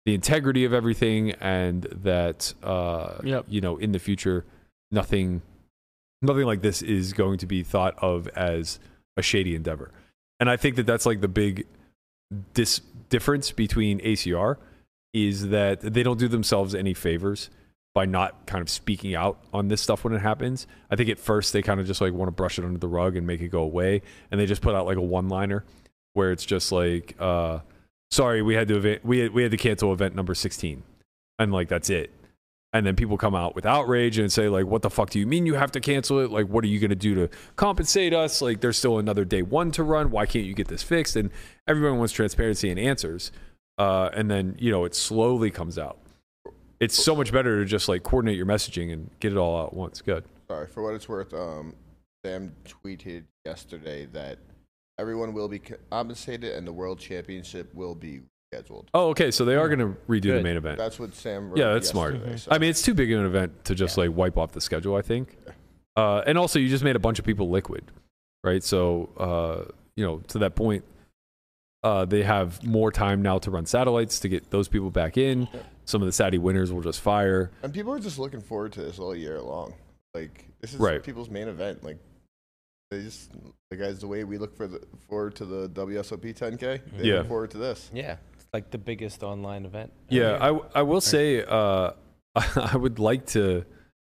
the 0.06 0.16
integrity 0.16 0.66
of 0.66 0.74
everything, 0.74 1.32
and 1.34 1.84
that 1.92 2.54
uh, 2.64 3.16
Yep. 3.24 3.46
you 3.50 3.62
know 3.62 3.78
in 3.78 3.92
the 3.92 4.00
future 4.00 4.46
nothing 4.92 5.42
nothing 6.22 6.46
like 6.46 6.62
this 6.62 6.82
is 6.82 7.14
going 7.14 7.38
to 7.40 7.46
be 7.46 7.64
thought 7.64 7.96
of 8.00 8.28
as 8.30 8.80
a 9.18 9.22
shady 9.22 9.56
endeavor. 9.56 9.92
And 10.40 10.50
I 10.50 10.58
think 10.58 10.76
that 10.76 10.86
that's 10.86 11.06
like 11.06 11.22
the 11.22 11.28
big 11.28 11.66
dis- 12.54 12.82
difference 13.10 13.52
between 13.52 14.00
ACR 14.02 14.58
is 15.14 15.50
that 15.50 15.82
they 15.82 16.04
don't 16.04 16.20
do 16.20 16.28
themselves 16.28 16.74
any 16.74 16.94
favors 16.94 17.50
by 17.94 18.06
not 18.06 18.46
kind 18.46 18.62
of 18.62 18.70
speaking 18.70 19.16
out 19.16 19.40
on 19.54 19.68
this 19.68 19.82
stuff 19.82 20.04
when 20.04 20.14
it 20.14 20.20
happens. 20.20 20.66
I 20.90 20.96
think 20.96 21.10
at 21.10 21.20
first 21.20 21.52
they 21.54 21.62
kind 21.62 21.80
of 21.80 21.88
just 21.88 22.02
like 22.02 22.14
want 22.14 22.28
to 22.28 22.34
brush 22.34 22.58
it 22.58 22.66
under 22.66 22.80
the 22.80 22.88
rug 22.88 23.16
and 23.16 23.28
make 23.28 23.42
it 23.42 23.50
go 23.50 23.62
away, 23.62 24.02
and 24.30 24.40
they 24.40 24.46
just 24.46 24.62
put 24.62 24.76
out 24.76 24.86
like 24.86 24.98
a 24.98 25.02
one-liner 25.02 25.66
where 26.14 26.32
it's 26.32 26.46
just 26.46 26.72
like, 26.72 27.16
uh, 27.20 27.60
"Sorry, 28.10 28.42
we 28.42 28.54
had 28.54 28.68
to 28.70 28.78
event- 28.78 29.06
we 29.06 29.20
had, 29.20 29.34
we 29.34 29.44
had 29.44 29.52
to 29.52 29.58
cancel 29.58 29.92
event 29.92 30.16
number 30.16 30.34
16," 30.34 30.84
and 31.40 31.52
like 31.52 31.68
that's 31.68 31.90
it. 31.90 32.12
And 32.74 32.86
then 32.86 32.96
people 32.96 33.18
come 33.18 33.36
out 33.36 33.54
with 33.54 33.66
outrage 33.66 34.18
and 34.18 34.32
say 34.32 34.48
like, 34.48 34.66
"What 34.66 34.82
the 34.82 34.90
fuck 34.90 35.10
do 35.10 35.20
you 35.20 35.28
mean 35.28 35.46
you 35.46 35.56
have 35.56 35.72
to 35.74 35.82
cancel 35.82 36.20
it? 36.20 36.32
Like, 36.32 36.48
what 36.48 36.64
are 36.64 36.68
you 36.68 36.80
going 36.80 36.90
to 36.92 36.96
do 36.96 37.16
to 37.16 37.30
compensate 37.58 38.14
us? 38.14 38.42
Like, 38.42 38.62
there's 38.62 38.78
still 38.78 38.98
another 38.98 39.26
day 39.26 39.42
one 39.42 39.72
to 39.72 39.84
run. 39.84 40.12
Why 40.12 40.26
can't 40.26 40.46
you 40.46 40.54
get 40.54 40.70
this 40.70 40.82
fixed?" 40.84 41.18
And 41.18 41.32
everyone 41.68 41.98
wants 41.98 42.14
transparency 42.14 42.70
and 42.70 42.80
answers. 42.80 43.34
Uh, 43.78 44.10
and 44.14 44.32
then 44.32 44.56
you 44.60 44.72
know 44.72 44.86
it 44.86 44.96
slowly 44.96 45.52
comes 45.52 45.78
out. 45.78 45.98
It's 46.82 47.02
so 47.02 47.16
much 47.16 47.32
better 47.32 47.60
to 47.60 47.66
just 47.66 47.88
like 47.88 48.04
coordinate 48.04 48.36
your 48.38 48.48
messaging 48.48 48.92
and 48.92 49.10
get 49.20 49.32
it 49.32 49.38
all 49.38 49.62
out 49.62 49.74
once. 49.74 50.02
Good. 50.02 50.26
Sorry, 50.50 50.68
for 50.68 50.84
what 50.84 50.96
it's 50.96 51.08
worth, 51.08 51.34
um, 51.34 51.76
Sam 52.26 52.54
tweeted 52.66 53.24
yesterday 53.46 54.08
that 54.08 54.40
everyone 55.00 55.34
will 55.34 55.48
be 55.48 55.60
compensated 55.60 56.54
and 56.56 56.68
the 56.68 56.74
world 56.74 57.00
championship 57.00 57.74
will 57.74 57.96
be 57.96 58.22
scheduled. 58.52 58.90
Oh, 58.94 59.10
okay. 59.10 59.30
So 59.32 59.46
they 59.46 59.56
are 59.56 59.68
going 59.70 59.80
to 59.80 59.98
redo 60.10 60.36
the 60.36 60.42
main 60.42 60.58
event. 60.58 60.78
That's 60.80 61.00
what 61.00 61.14
Sam 61.16 61.50
wrote 61.52 61.58
Yeah, 61.60 61.74
that's 61.74 61.88
smart. 61.90 62.16
yesterday, 62.16 62.38
so- 62.38 62.52
I 62.52 62.58
mean, 62.58 62.70
it's 62.72 62.82
too 62.82 62.94
big 62.94 63.12
of 63.14 63.20
an 63.22 63.26
event 63.28 63.64
to 63.66 63.76
just 63.76 63.98
like 63.98 64.10
wipe 64.16 64.38
off 64.38 64.52
the 64.52 64.62
schedule. 64.62 64.96
I 64.96 65.02
think. 65.04 65.38
Uh, 65.96 66.24
and 66.26 66.38
also, 66.38 66.58
you 66.58 66.68
just 66.68 66.84
made 66.84 66.96
a 66.96 67.00
bunch 67.00 67.20
of 67.20 67.26
people 67.26 67.50
liquid, 67.50 67.84
right? 68.44 68.64
So, 68.64 69.10
uh, 69.18 69.72
you 69.96 70.06
know, 70.06 70.18
to 70.30 70.40
that 70.40 70.56
point, 70.56 70.84
uh, 71.84 72.06
they 72.06 72.24
have 72.24 72.64
more 72.64 72.92
time 72.92 73.22
now 73.22 73.40
to 73.40 73.52
run 73.52 73.66
satellites 73.66 74.20
to 74.22 74.30
get 74.30 74.50
those 74.52 74.68
people 74.68 74.90
back 74.92 75.18
in. 75.18 75.48
Some 75.86 76.02
of 76.02 76.06
the 76.06 76.24
satty 76.24 76.38
winners 76.40 76.72
will 76.72 76.82
just 76.82 77.02
fire. 77.02 77.52
and 77.64 77.74
people 77.74 77.92
are 77.94 78.00
just 78.00 78.20
looking 78.20 78.42
forward 78.42 78.72
to 78.74 78.82
this 78.82 79.00
all 79.00 79.16
year 79.16 79.42
long. 79.42 79.74
Like 80.14 80.46
this 80.60 80.74
is 80.74 80.80
Right. 80.80 81.02
people's 81.02 81.30
main 81.30 81.48
event. 81.48 81.84
Like 81.84 81.98
they 82.92 83.02
just 83.02 83.32
the 83.70 83.78
guys 83.78 84.00
the 84.00 84.08
way 84.08 84.24
we 84.24 84.38
look 84.38 84.56
for 84.56 84.68
the 84.68 84.82
forward 85.08 85.36
to 85.36 85.46
the 85.46 85.70
WSOP 85.70 86.34
10K. 86.36 86.82
They 86.98 87.04
Yeah. 87.08 87.20
look 87.20 87.28
forward 87.28 87.52
to 87.52 87.58
this. 87.58 87.90
Yeah, 87.94 88.18
it's 88.36 88.46
like 88.54 88.70
the 88.72 88.78
biggest 88.78 89.24
online 89.24 89.66
event. 89.66 89.92
Yeah, 90.10 90.38
I 90.42 90.80
I 90.80 90.82
will 90.84 91.02
say 91.02 91.44
uh, 91.44 91.92
I 92.36 92.78
would 92.78 93.00
like 93.00 93.26
to 93.28 93.66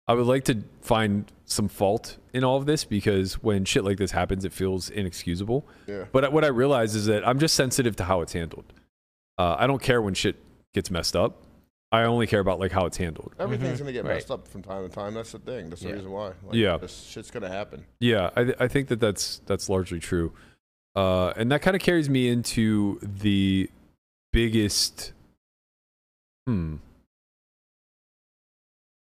I 0.08 0.14
would 0.14 0.26
like 0.26 0.44
to 0.44 0.62
find 0.80 1.30
some 1.44 1.68
fault 1.68 2.16
in 2.32 2.42
all 2.44 2.56
of 2.56 2.66
this 2.66 2.84
because 2.84 3.34
when 3.42 3.64
shit 3.64 3.84
like 3.84 3.98
this 3.98 4.10
happens, 4.10 4.44
it 4.44 4.52
feels 4.52 4.90
inexcusable. 4.90 5.64
Yeah. 5.86 6.04
But 6.10 6.32
what 6.32 6.44
I 6.44 6.48
realize 6.48 6.94
is 6.94 7.06
that 7.06 7.26
I'm 7.26 7.38
just 7.38 7.54
sensitive 7.54 7.94
to 7.96 8.04
how 8.04 8.20
it's 8.20 8.32
handled. 8.32 8.64
Uh, 9.38 9.56
I 9.58 9.66
don't 9.66 9.80
care 9.82 10.02
when 10.02 10.14
shit 10.14 10.36
gets 10.74 10.90
messed 10.90 11.14
up. 11.14 11.36
I 11.92 12.02
only 12.04 12.26
care 12.26 12.40
about 12.40 12.58
like 12.58 12.72
how 12.72 12.86
it's 12.86 12.96
handled. 12.96 13.34
Everything's 13.38 13.76
Mhm. 13.76 13.80
gonna 13.80 13.92
get 13.92 14.04
Right. 14.04 14.14
messed 14.14 14.30
up 14.30 14.48
from 14.48 14.62
time 14.62 14.88
to 14.88 14.94
time. 14.94 15.14
That's 15.14 15.32
the 15.32 15.38
thing. 15.38 15.68
That's 15.68 15.82
the 15.82 15.88
Yeah. 15.88 15.94
reason 15.94 16.10
why. 16.10 16.28
Like, 16.42 16.54
Yeah. 16.54 16.78
This 16.78 17.02
shit's 17.04 17.30
gonna 17.30 17.50
happen. 17.50 17.84
Yeah, 18.00 18.30
I, 18.34 18.44
th- 18.44 18.56
I 18.58 18.66
think 18.68 18.88
that 18.88 18.98
that's 18.98 19.40
that's 19.46 19.68
largely 19.68 20.00
true, 20.00 20.32
uh, 20.96 21.34
and 21.36 21.52
that 21.52 21.60
kind 21.62 21.76
of 21.76 21.82
carries 21.82 22.08
me 22.08 22.28
into 22.28 22.98
the 23.02 23.68
biggest. 24.32 25.12
Hmm. 26.46 26.76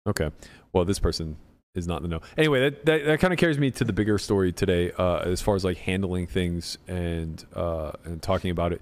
Okay, 0.07 0.30
well, 0.79 0.85
this 0.85 1.01
person 1.01 1.37
is 1.74 1.87
not 1.89 1.97
in 1.97 2.03
the 2.05 2.09
know. 2.09 2.20
Anyway, 2.37 2.61
that 2.61 2.87
that, 2.87 3.05
that 3.05 3.20
kind 3.20 3.33
of 3.33 3.39
carries 3.39 3.59
me 3.59 3.70
to 3.72 3.85
the 3.85 3.93
bigger 3.93 4.16
story 4.16 4.53
today, 4.53 4.93
uh, 4.93 5.18
as 5.18 5.43
far 5.43 5.57
as 5.57 5.64
like 5.64 5.76
handling 5.79 6.26
things 6.26 6.79
and 6.87 7.45
uh, 7.55 7.93
and 8.05 8.22
talking 8.22 8.51
about 8.53 8.72
it. 8.72 8.81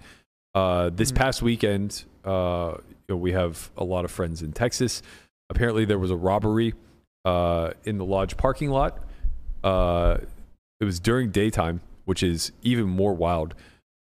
Uh, 0.54 0.90
this 0.90 1.10
Mhm. 1.10 1.16
past 1.16 1.42
weekend, 1.42 2.04
uh, 2.24 2.74
you 2.76 3.14
know, 3.14 3.16
we 3.16 3.32
have 3.32 3.70
a 3.76 3.84
lot 3.84 4.04
of 4.04 4.10
friends 4.10 4.42
in 4.42 4.52
Texas. 4.52 5.02
Apparently, 5.48 5.84
there 5.84 5.98
was 5.98 6.10
a 6.10 6.16
robbery 6.16 6.74
uh, 7.24 7.70
in 7.84 7.98
the 7.98 8.04
lodge 8.04 8.36
parking 8.36 8.70
lot. 8.70 8.98
Uh, 9.64 10.18
it 10.80 10.84
was 10.84 11.00
during 11.00 11.30
daytime, 11.30 11.80
which 12.04 12.22
is 12.22 12.52
even 12.62 12.86
more 12.86 13.14
wild. 13.14 13.54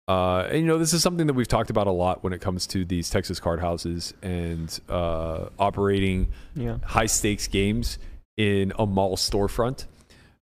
Uh, 0.09 0.49
and 0.49 0.61
you 0.61 0.65
know, 0.67 0.79
this 0.79 0.95
is 0.95 1.03
something 1.03 1.27
that 1.27 1.35
we've 1.35 1.47
talked 1.49 1.69
about 1.69 1.87
a 1.87 1.93
lot 1.93 2.25
when 2.25 2.33
it 2.33 2.41
comes 2.41 2.67
to 2.69 2.85
these 2.85 3.11
Texas 3.11 3.39
card 3.39 3.61
houses 3.61 4.15
and 4.23 4.81
uh, 4.89 5.51
operating 5.59 6.29
Yeah. 6.57 6.79
high 6.83 7.07
stakes 7.07 7.47
games 7.47 7.99
in 8.39 8.73
a 8.79 8.87
mall 8.87 9.17
storefront. 9.19 9.85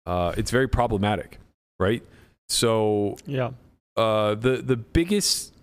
Uh, 0.05 0.33
it's 0.37 0.51
very 0.51 0.67
problematic, 0.69 1.39
right? 1.79 2.03
So 2.49 3.17
Yeah. 3.25 3.51
uh, 3.95 4.35
the 4.35 4.57
the 4.57 4.77
biggest, 4.77 5.53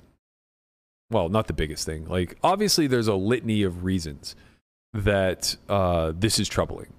well, 1.11 1.29
not 1.29 1.47
the 1.47 1.53
biggest 1.53 1.87
thing. 1.87 2.07
Like 2.09 2.37
obviously, 2.43 2.89
there's 2.89 3.09
a 3.09 3.15
litany 3.15 3.63
of 3.63 3.85
reasons 3.85 4.35
that 4.93 5.57
uh, 5.69 6.13
this 6.19 6.41
is 6.41 6.49
troubling, 6.49 6.93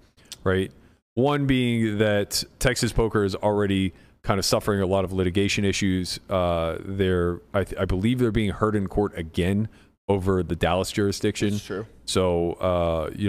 right? 0.46 0.72
One 1.16 1.46
being 1.46 1.98
that 1.98 2.44
Texas 2.60 2.94
poker 2.94 3.24
is 3.26 3.36
already 3.36 3.94
kind 4.26 4.40
of 4.40 4.46
suffering 4.46 4.82
a 4.82 4.86
lot 4.88 5.06
of 5.06 5.14
litigation 5.14 5.64
issues. 5.64 6.20
Uh, 6.30 6.78
they're, 6.84 7.40
I, 7.54 7.64
th- 7.64 7.80
I 7.80 7.86
believe, 7.86 8.20
they're 8.20 8.32
being 8.32 8.50
heard 8.52 8.76
in 8.76 8.88
court 8.88 9.18
again 9.18 9.70
over 10.10 10.42
the 10.44 10.56
Dallas 10.56 10.92
jurisdiction. 10.92 11.54
It's 11.54 11.66
true. 11.66 11.86
So, 12.06 12.54
uh, 12.54 13.12
you 13.16 13.28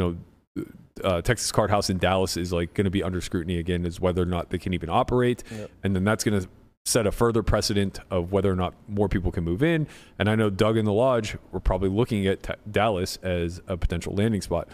know, 0.57 0.65
uh, 1.05 1.21
Texas 1.21 1.53
Card 1.53 1.71
House 1.71 1.91
in 1.91 1.99
Dallas 1.99 2.37
is 2.39 2.53
like 2.53 2.73
going 2.75 2.87
to 2.87 2.91
be 2.91 3.03
under 3.03 3.21
scrutiny 3.21 3.59
again 3.59 3.85
as 3.85 4.01
whether 4.01 4.23
or 4.23 4.27
not 4.27 4.49
they 4.51 4.59
can 4.59 4.73
even 4.73 4.89
operate, 4.89 5.45
Yep. 5.51 5.71
and 5.85 5.95
then 5.95 6.05
that's 6.05 6.25
going 6.25 6.41
to 6.41 6.49
set 6.87 7.07
a 7.07 7.13
further 7.13 7.43
precedent 7.43 7.99
of 8.11 8.33
whether 8.33 8.51
or 8.51 8.57
not 8.57 8.73
more 8.89 9.09
people 9.09 9.31
can 9.31 9.45
move 9.45 9.63
in. 9.63 9.87
And 10.19 10.31
I 10.31 10.35
know 10.35 10.49
Doug 10.51 10.77
and 10.79 10.87
the 10.87 10.93
Lodge 10.93 11.37
were 11.53 11.61
probably 11.61 11.91
looking 11.91 12.27
at 12.27 12.43
Ta 12.43 12.55
Dallas 12.71 13.19
as 13.23 13.61
a 13.67 13.77
potential 13.77 14.15
landing 14.15 14.41
spot. 14.41 14.69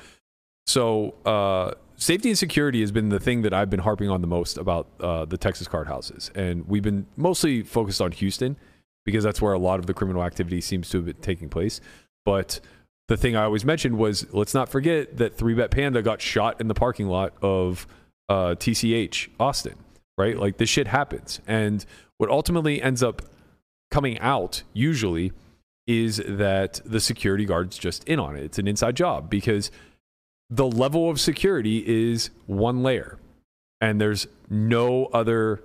So, 0.67 1.15
uh, 1.27 1.73
safety 2.03 2.29
and 2.29 2.39
security 2.39 2.81
has 2.81 2.91
been 2.91 3.09
the 3.09 3.21
thing 3.21 3.43
that 3.43 3.55
I've 3.55 3.71
been 3.71 3.81
harping 3.81 4.11
on 4.11 4.21
the 4.21 4.27
most 4.27 4.59
about 4.59 4.89
uh, 5.01 5.25
the 5.25 5.39
Texas 5.39 5.69
card 5.69 5.87
houses, 5.87 6.31
and 6.35 6.67
we've 6.67 6.83
been 6.83 7.07
mostly 7.17 7.63
focused 7.63 8.01
on 8.01 8.13
Houston 8.13 8.57
because 9.05 9.25
that's 9.25 9.41
where 9.41 9.53
a 9.53 9.59
lot 9.59 9.79
of 9.79 9.87
the 9.87 9.95
criminal 9.95 10.23
activity 10.23 10.61
seems 10.61 10.89
to 10.91 10.99
have 10.99 11.07
been 11.07 11.17
taking 11.17 11.49
place. 11.49 11.81
But 12.25 12.61
the 13.09 13.17
thing 13.17 13.37
I 13.37 13.45
always 13.45 13.65
mentioned 13.65 13.99
was 13.99 14.33
let's 14.33 14.55
not 14.55 14.69
forget 14.69 15.17
that 15.17 15.37
Three 15.37 15.55
Bet 15.55 15.71
Panda 15.71 16.03
got 16.03 16.21
shot 16.21 16.61
in 16.61 16.69
the 16.69 16.75
parking 16.75 17.07
lot 17.07 17.35
of 17.41 17.87
uh, 18.29 18.55
TCH 18.57 19.29
Austin, 19.39 19.77
right? 20.19 20.37
Like 20.37 20.59
this 20.59 20.69
shit 20.69 20.89
happens, 20.89 21.41
and 21.47 21.85
what 22.19 22.31
ultimately 22.31 22.83
ends 22.83 23.03
up 23.03 23.23
coming 23.91 24.19
out 24.19 24.63
usually 24.73 25.33
is 25.87 26.23
that 26.27 26.81
the 26.85 27.01
security 27.01 27.45
guard's 27.45 27.77
just 27.77 28.05
in 28.05 28.19
on 28.19 28.37
it. 28.37 28.45
It's 28.45 28.59
an 28.59 28.69
inside 28.69 28.97
job 28.97 29.29
because 29.29 29.71
the 30.55 30.67
level 30.67 31.09
of 31.09 31.19
security 31.19 31.83
is 31.87 32.29
one 32.47 32.83
layer, 32.83 33.19
and 33.81 33.99
there's 33.99 34.27
no 34.51 35.07
other 35.07 35.63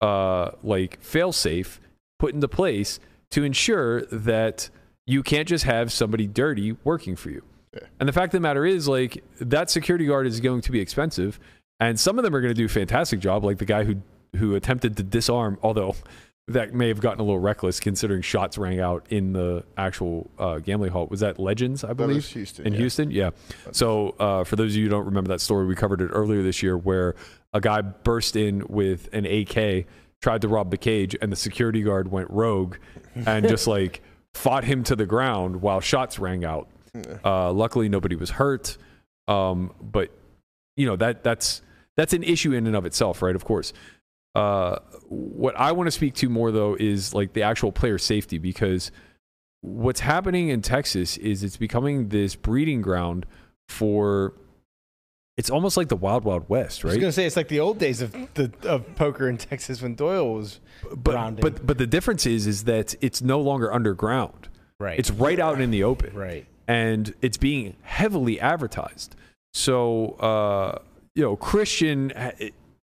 uh, 0.00 0.52
like 0.62 1.00
failsafe 1.02 1.78
put 2.18 2.32
into 2.32 2.48
place 2.48 3.00
to 3.32 3.44
ensure 3.44 4.02
that 4.06 4.70
you 5.06 5.22
can't 5.22 5.46
just 5.46 5.64
have 5.64 5.92
somebody 5.92 6.26
dirty 6.26 6.74
working 6.84 7.16
for 7.16 7.28
you. 7.28 7.42
Yeah. 7.74 7.82
And 8.00 8.08
the 8.08 8.12
fact 8.14 8.32
of 8.32 8.38
the 8.38 8.40
matter 8.40 8.64
is, 8.64 8.88
like 8.88 9.22
that 9.40 9.68
security 9.68 10.06
guard 10.06 10.26
is 10.26 10.40
going 10.40 10.62
to 10.62 10.72
be 10.72 10.80
expensive, 10.80 11.38
and 11.78 12.00
some 12.00 12.18
of 12.18 12.24
them 12.24 12.34
are 12.34 12.40
going 12.40 12.54
to 12.54 12.58
do 12.58 12.64
a 12.64 12.68
fantastic 12.68 13.20
job, 13.20 13.44
like 13.44 13.58
the 13.58 13.66
guy 13.66 13.84
who 13.84 13.96
who 14.36 14.54
attempted 14.54 14.96
to 14.96 15.02
disarm, 15.02 15.58
although 15.62 15.96
that 16.50 16.74
may 16.74 16.88
have 16.88 17.00
gotten 17.00 17.20
a 17.20 17.22
little 17.22 17.38
reckless 17.38 17.78
considering 17.78 18.22
shots 18.22 18.58
rang 18.58 18.80
out 18.80 19.06
in 19.08 19.32
the 19.32 19.64
actual 19.76 20.28
uh, 20.38 20.58
gambling 20.58 20.90
hall. 20.90 21.06
Was 21.06 21.20
that 21.20 21.38
Legends, 21.38 21.84
I 21.84 21.92
believe? 21.92 22.16
was 22.16 22.28
Houston. 22.28 22.66
in 22.66 22.72
yeah. 22.72 22.78
Houston. 22.78 23.10
Yeah. 23.10 23.30
So 23.70 24.16
uh, 24.18 24.44
for 24.44 24.56
those 24.56 24.72
of 24.72 24.76
you 24.76 24.84
who 24.84 24.88
don't 24.90 25.06
remember 25.06 25.28
that 25.28 25.40
story, 25.40 25.66
we 25.66 25.76
covered 25.76 26.00
it 26.00 26.08
earlier 26.08 26.42
this 26.42 26.62
year, 26.62 26.76
where 26.76 27.14
a 27.52 27.60
guy 27.60 27.82
burst 27.82 28.34
in 28.34 28.64
with 28.68 29.08
an 29.12 29.26
AK, 29.26 29.86
tried 30.20 30.42
to 30.42 30.48
rob 30.48 30.70
the 30.70 30.76
cage, 30.76 31.16
and 31.22 31.30
the 31.30 31.36
security 31.36 31.82
guard 31.82 32.10
went 32.10 32.28
rogue 32.30 32.76
and 33.14 33.48
just 33.48 33.66
like 33.68 34.02
fought 34.34 34.64
him 34.64 34.82
to 34.84 34.96
the 34.96 35.06
ground 35.06 35.62
while 35.62 35.80
shots 35.80 36.18
rang 36.18 36.44
out. 36.44 36.68
Uh, 37.24 37.52
luckily, 37.52 37.88
nobody 37.88 38.16
was 38.16 38.30
hurt. 38.30 38.76
Um, 39.28 39.72
but 39.80 40.10
you 40.76 40.86
know 40.86 40.96
that 40.96 41.22
that's 41.22 41.62
that's 41.96 42.12
an 42.12 42.24
issue 42.24 42.52
in 42.52 42.66
and 42.66 42.74
of 42.74 42.86
itself, 42.86 43.22
right? 43.22 43.36
Of 43.36 43.44
course. 43.44 43.72
Uh, 44.34 44.78
what 45.08 45.56
I 45.56 45.72
want 45.72 45.88
to 45.88 45.90
speak 45.90 46.14
to 46.16 46.28
more 46.28 46.52
though 46.52 46.76
is 46.78 47.12
like 47.14 47.32
the 47.32 47.42
actual 47.42 47.72
player 47.72 47.98
safety 47.98 48.38
because 48.38 48.92
what's 49.62 50.00
happening 50.00 50.48
in 50.48 50.62
Texas 50.62 51.16
is 51.16 51.42
it's 51.42 51.56
becoming 51.56 52.08
this 52.10 52.36
breeding 52.36 52.80
ground 52.80 53.26
for 53.68 54.34
it's 55.36 55.50
almost 55.50 55.76
like 55.76 55.88
the 55.88 55.96
wild 55.96 56.24
wild 56.24 56.48
west, 56.48 56.84
right? 56.84 56.90
I 56.90 56.92
was 56.92 56.96
right? 56.96 57.00
gonna 57.00 57.12
say 57.12 57.26
it's 57.26 57.36
like 57.36 57.48
the 57.48 57.60
old 57.60 57.78
days 57.78 58.02
of 58.02 58.12
the 58.34 58.52
of 58.64 58.94
poker 58.94 59.28
in 59.28 59.36
Texas 59.36 59.82
when 59.82 59.94
Doyle 59.96 60.34
was 60.34 60.60
But 60.90 61.02
grounding. 61.12 61.42
but 61.42 61.66
but 61.66 61.78
the 61.78 61.86
difference 61.86 62.24
is 62.26 62.46
is 62.46 62.64
that 62.64 62.94
it's 63.00 63.20
no 63.22 63.40
longer 63.40 63.72
underground, 63.72 64.48
Right. 64.78 64.98
It's 64.98 65.10
right 65.10 65.38
out 65.40 65.60
in 65.60 65.70
the 65.70 65.82
open 65.84 66.14
right. 66.14 66.46
and 66.68 67.14
it's 67.20 67.36
being 67.36 67.74
heavily 67.82 68.38
advertised. 68.40 69.16
So, 69.54 70.10
uh, 70.20 70.78
you 71.16 71.22
know, 71.24 71.34
Christian 71.36 72.12
ha- 72.16 72.32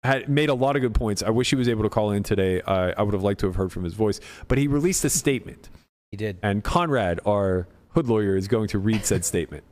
had 0.05 0.29
made 0.29 0.49
a 0.49 0.53
lot 0.53 0.75
of 0.75 0.81
good 0.81 0.93
points. 0.93 1.21
I 1.23 1.29
wish 1.29 1.49
he 1.49 1.55
was 1.55 1.67
able 1.67 1.83
to 1.83 1.89
call 1.89 2.11
in 2.11 2.23
today. 2.23 2.61
I, 2.61 2.91
I 2.91 3.01
would 3.03 3.13
have 3.13 3.23
liked 3.23 3.39
to 3.41 3.47
have 3.47 3.55
heard 3.55 3.71
from 3.71 3.83
his 3.83 3.93
voice, 3.93 4.19
but 4.47 4.57
he 4.57 4.67
released 4.67 5.03
a 5.05 5.09
statement, 5.09 5.69
He 6.11 6.17
did. 6.17 6.37
and 6.41 6.63
Conrad, 6.63 7.19
our 7.25 7.67
hood 7.89 8.07
lawyer, 8.07 8.35
is 8.35 8.47
going 8.47 8.67
to 8.69 8.79
read 8.79 9.05
said 9.05 9.25
statement. 9.25 9.63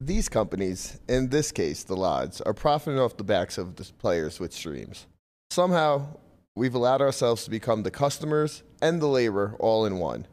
These 0.00 0.28
companies, 0.28 1.00
in 1.08 1.30
this 1.30 1.52
case 1.52 1.82
the 1.82 1.96
Lodge, 1.96 2.42
are 2.44 2.52
profiting 2.54 3.00
off 3.00 3.16
the 3.16 3.24
backs 3.24 3.56
of 3.58 3.76
the 3.76 3.84
players 3.98 4.38
with 4.38 4.52
streams. 4.52 5.06
Somehow, 5.50 6.16
we've 6.54 6.74
allowed 6.74 7.00
ourselves 7.00 7.44
to 7.44 7.50
become 7.50 7.82
the 7.82 7.90
customers 7.90 8.62
and 8.82 9.00
the 9.00 9.06
labor 9.06 9.56
all 9.58 9.86
in 9.86 9.98
one. 9.98 10.26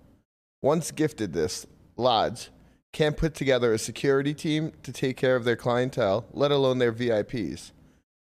Once 0.61 0.91
gifted 0.91 1.33
this, 1.33 1.65
Lodge 1.95 2.49
can't 2.91 3.17
put 3.17 3.33
together 3.33 3.73
a 3.73 3.77
security 3.79 4.33
team 4.33 4.71
to 4.83 4.91
take 4.91 5.17
care 5.17 5.35
of 5.35 5.45
their 5.45 5.55
clientele, 5.55 6.25
let 6.31 6.51
alone 6.51 6.77
their 6.77 6.93
VIPs. 6.93 7.71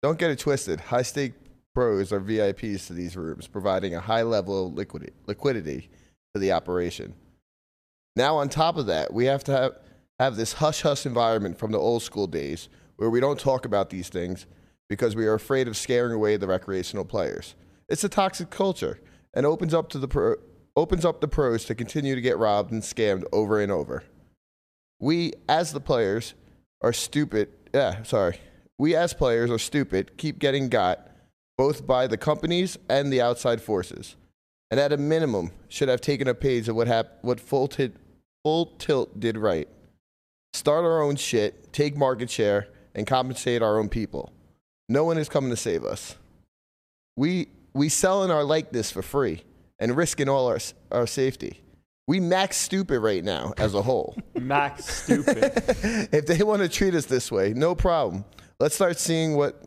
Don't 0.02 0.18
get 0.18 0.32
it 0.32 0.40
twisted. 0.40 0.80
High 0.80 1.02
stake 1.02 1.34
pros 1.76 2.12
are 2.12 2.22
VIPs 2.22 2.88
to 2.88 2.94
these 2.94 3.16
rooms, 3.16 3.48
providing 3.48 3.96
a 3.96 4.00
high 4.00 4.24
level 4.24 4.68
of 4.68 4.74
liquidity, 4.74 5.14
liquidity 5.28 5.90
to 6.34 6.40
the 6.40 6.52
operation. 6.52 7.14
Now, 8.16 8.38
on 8.38 8.50
top 8.50 8.78
of 8.78 8.86
that, 8.88 9.14
we 9.14 9.26
have 9.26 9.44
to 9.46 9.52
have, 9.52 9.72
have 10.20 10.36
this 10.36 10.54
hush 10.54 10.82
hush 10.82 11.06
environment 11.06 11.58
from 11.58 11.72
the 11.72 11.80
old 11.80 12.04
school 12.04 12.28
days 12.28 12.70
where 12.98 13.10
we 13.10 13.20
don't 13.20 13.40
talk 13.40 13.66
about 13.66 13.90
these 13.90 14.10
things 14.10 14.46
because 14.90 15.16
we 15.16 15.26
are 15.26 15.36
afraid 15.36 15.68
of 15.68 15.78
scaring 15.78 16.14
away 16.14 16.36
the 16.36 16.48
recreational 16.48 17.06
players. 17.06 17.56
It's 17.88 18.04
a 18.04 18.10
toxic 18.10 18.50
culture 18.50 19.00
and 19.34 19.46
opens 19.46 19.74
up 19.74 19.90
to 19.90 20.00
the 20.00 20.08
pro, 20.08 20.36
opens 20.76 21.06
up 21.06 21.22
the 21.22 21.28
pros 21.28 21.66
to 21.66 21.76
continue 21.76 22.16
to 22.16 22.22
get 22.22 22.38
robbed 22.38 22.72
and 22.72 22.82
scammed 22.82 23.24
over 23.32 23.62
and 23.62 23.72
over. 23.72 24.04
We, 25.00 25.34
as 25.48 25.72
the 25.72 25.80
players, 25.80 26.34
are 26.82 26.94
stupid. 26.94 27.50
Yeah, 27.74 28.04
sorry. 28.04 28.40
We, 28.80 28.96
as 28.96 29.14
players, 29.14 29.52
are 29.52 29.60
stupid, 29.60 30.18
keep 30.18 30.40
getting 30.40 30.70
got 30.70 31.10
both 31.58 31.86
by 31.86 32.08
the 32.08 32.18
companies 32.18 32.78
and 32.90 33.12
the 33.12 33.22
outside 33.22 33.62
forces. 33.62 34.16
And 34.72 34.80
at 34.80 34.94
a 34.94 34.98
minimum, 34.98 35.52
should 35.68 35.90
have 35.90 36.00
taken 36.00 36.30
a 36.30 36.34
page 36.34 36.70
of 36.70 36.76
what, 36.78 36.88
hap- 36.88 37.18
what 37.22 37.42
full, 37.42 37.68
tit- 37.68 37.98
full 38.44 38.68
Tilt 38.78 39.20
did 39.20 39.38
right. 39.38 39.68
Start 40.54 40.86
our 40.86 41.02
own 41.02 41.18
shit, 41.18 41.74
take 41.74 41.98
market 41.98 42.30
share, 42.30 42.70
and 42.96 43.06
compensate 43.06 43.62
our 43.62 43.78
own 43.78 43.90
people. 43.90 44.32
No 44.88 45.04
one 45.04 45.18
is 45.18 45.28
coming 45.28 45.50
to 45.50 45.58
save 45.58 45.84
us. 45.84 46.16
We, 47.18 47.50
we 47.74 47.90
selling 47.90 48.32
our 48.32 48.46
likeness 48.46 48.90
for 48.90 49.02
free 49.02 49.44
and 49.80 49.98
risking 49.98 50.30
all 50.30 50.48
our, 50.48 50.60
our 50.92 51.06
safety. 51.06 51.62
We 52.08 52.22
max 52.22 52.56
stupid 52.56 53.02
right 53.02 53.24
now 53.24 53.54
as 53.58 53.74
a 53.74 53.82
whole. 53.82 54.18
Max 54.36 55.04
stupid. 55.04 55.52
if 56.12 56.26
they 56.26 56.42
want 56.44 56.62
to 56.62 56.70
treat 56.70 56.96
us 56.96 57.06
this 57.06 57.32
way, 57.32 57.54
no 57.54 57.76
problem. 57.76 58.24
Let's 58.60 58.76
start 58.76 59.00
seeing 59.00 59.38
what 59.38 59.64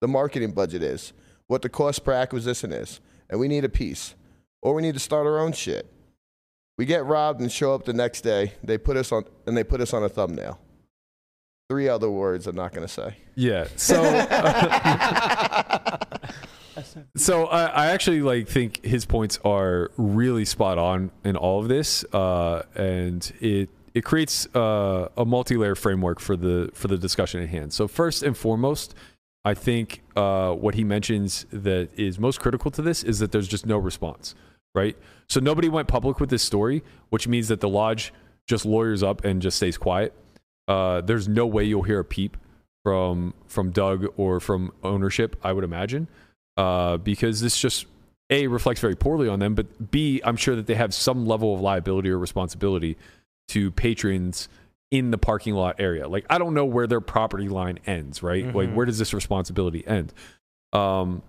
the 0.00 0.08
marketing 0.08 0.50
budget 0.50 0.82
is, 0.82 1.12
what 1.46 1.62
the 1.62 1.68
cost 1.68 2.04
per 2.04 2.12
acquisition 2.12 2.72
is, 2.72 3.00
and 3.30 3.38
we 3.38 3.46
need 3.46 3.64
a 3.64 3.68
piece. 3.68 4.16
Or 4.62 4.74
we 4.74 4.82
need 4.82 4.94
to 4.94 5.00
start 5.00 5.26
our 5.26 5.38
own 5.38 5.52
shit. 5.52 5.86
We 6.76 6.86
get 6.86 7.04
robbed 7.04 7.40
and 7.40 7.52
show 7.52 7.74
up 7.74 7.84
the 7.84 7.92
next 7.92 8.22
day. 8.22 8.54
They 8.64 8.78
put 8.78 8.96
us 8.96 9.12
on 9.12 9.26
and 9.46 9.56
they 9.56 9.62
put 9.62 9.80
us 9.80 9.92
on 9.92 10.02
a 10.02 10.08
thumbnail. 10.08 10.58
Three 11.68 11.88
other 11.88 12.10
words 12.10 12.48
I'm 12.48 12.56
not 12.56 12.72
going 12.72 12.86
to 12.86 12.92
say. 12.92 13.16
Yeah. 13.36 13.68
So, 13.76 14.02
so 17.16 17.46
I, 17.46 17.66
I 17.66 17.86
actually 17.86 18.22
like 18.22 18.48
think 18.48 18.84
his 18.84 19.04
points 19.04 19.38
are 19.44 19.92
really 19.96 20.44
spot 20.44 20.78
on 20.78 21.12
in 21.24 21.36
all 21.36 21.60
of 21.60 21.68
this, 21.68 22.04
uh, 22.12 22.62
and 22.74 23.32
it 23.40 23.68
it 23.94 24.04
creates 24.04 24.46
uh, 24.54 25.08
a 25.16 25.24
multi-layer 25.24 25.74
framework 25.74 26.20
for 26.20 26.36
the 26.36 26.70
for 26.72 26.88
the 26.88 26.96
discussion 26.96 27.42
at 27.42 27.48
hand. 27.48 27.72
So 27.72 27.88
first 27.88 28.22
and 28.22 28.36
foremost, 28.36 28.94
I 29.44 29.54
think 29.54 30.02
uh, 30.16 30.52
what 30.52 30.74
he 30.74 30.84
mentions 30.84 31.46
that 31.52 31.90
is 31.98 32.18
most 32.18 32.40
critical 32.40 32.70
to 32.72 32.82
this 32.82 33.02
is 33.02 33.18
that 33.18 33.32
there's 33.32 33.48
just 33.48 33.66
no 33.66 33.76
response, 33.76 34.34
right? 34.74 34.96
So 35.28 35.40
nobody 35.40 35.68
went 35.68 35.88
public 35.88 36.20
with 36.20 36.30
this 36.30 36.42
story, 36.42 36.82
which 37.10 37.26
means 37.28 37.48
that 37.48 37.60
the 37.60 37.68
lodge 37.68 38.12
just 38.46 38.64
lawyers 38.64 39.02
up 39.02 39.24
and 39.24 39.42
just 39.42 39.56
stays 39.56 39.76
quiet. 39.76 40.14
Uh, 40.68 41.00
there's 41.00 41.28
no 41.28 41.46
way 41.46 41.64
you'll 41.64 41.82
hear 41.82 42.00
a 42.00 42.04
peep 42.04 42.36
from 42.84 43.34
from 43.46 43.70
Doug 43.70 44.06
or 44.16 44.40
from 44.40 44.72
ownership, 44.82 45.36
I 45.42 45.52
would 45.52 45.64
imagine, 45.64 46.08
uh, 46.56 46.96
because 46.96 47.40
this 47.40 47.58
just 47.58 47.86
a 48.30 48.46
reflects 48.46 48.80
very 48.80 48.96
poorly 48.96 49.28
on 49.28 49.40
them, 49.40 49.54
but 49.54 49.90
b 49.90 50.20
I'm 50.24 50.36
sure 50.36 50.56
that 50.56 50.66
they 50.66 50.74
have 50.74 50.94
some 50.94 51.26
level 51.26 51.54
of 51.54 51.60
liability 51.60 52.08
or 52.10 52.18
responsibility 52.18 52.96
to 53.52 53.70
patrons 53.70 54.48
in 54.90 55.10
the 55.10 55.18
parking 55.18 55.54
lot 55.54 55.76
area. 55.78 56.06
Like 56.08 56.26
I 56.28 56.38
don't 56.38 56.52
know 56.54 56.64
where 56.66 56.86
their 56.86 57.00
property 57.00 57.48
line 57.48 57.78
ends, 57.86 58.22
right? 58.22 58.44
Like 58.54 58.68
Mhm. 58.68 58.74
where 58.74 58.86
does 58.86 58.98
this 58.98 59.14
responsibility 59.14 59.86
end? 59.86 60.12
Um, 60.72 61.22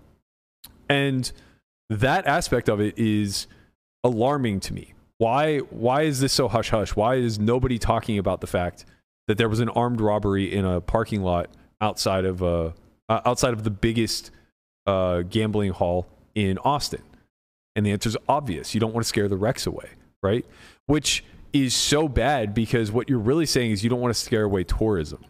and 0.88 1.30
that 1.90 2.26
aspect 2.26 2.68
of 2.68 2.80
it 2.80 2.98
is 2.98 3.46
alarming 4.02 4.60
to 4.60 4.74
me. 4.74 4.92
Why 5.18 5.58
why 5.58 6.02
is 6.02 6.20
this 6.20 6.32
so 6.32 6.48
hush 6.48 6.70
hush? 6.70 6.94
Why 6.96 7.14
is 7.16 7.38
nobody 7.38 7.78
talking 7.78 8.18
about 8.18 8.40
the 8.40 8.46
fact 8.46 8.84
that 9.28 9.38
there 9.38 9.48
was 9.48 9.60
an 9.60 9.68
armed 9.70 10.00
robbery 10.00 10.52
in 10.52 10.64
a 10.64 10.80
parking 10.80 11.22
lot 11.22 11.48
outside 11.80 12.24
of 12.24 12.42
uh, 12.42 12.72
uh, 13.08 13.20
outside 13.24 13.52
of 13.54 13.64
the 13.64 13.70
biggest 13.70 14.30
uh, 14.86 15.22
gambling 15.22 15.70
hall 15.72 16.06
in 16.34 16.58
Austin? 16.58 17.02
And 17.76 17.84
the 17.86 17.92
answer 17.92 18.08
is 18.08 18.16
obvious. 18.28 18.74
You 18.74 18.80
don't 18.80 18.92
want 18.92 19.04
to 19.04 19.08
scare 19.08 19.28
the 19.28 19.36
recs 19.38 19.66
away, 19.66 19.88
right? 20.22 20.44
Which 20.86 21.24
is 21.54 21.72
so 21.74 22.08
bad 22.08 22.52
because 22.52 22.90
what 22.92 23.08
you're 23.08 23.18
really 23.18 23.46
saying 23.46 23.70
is 23.70 23.82
you 23.84 23.88
don't 23.88 24.00
want 24.00 24.14
to 24.14 24.20
scare 24.20 24.42
away 24.44 24.64
tourism. 24.64 25.24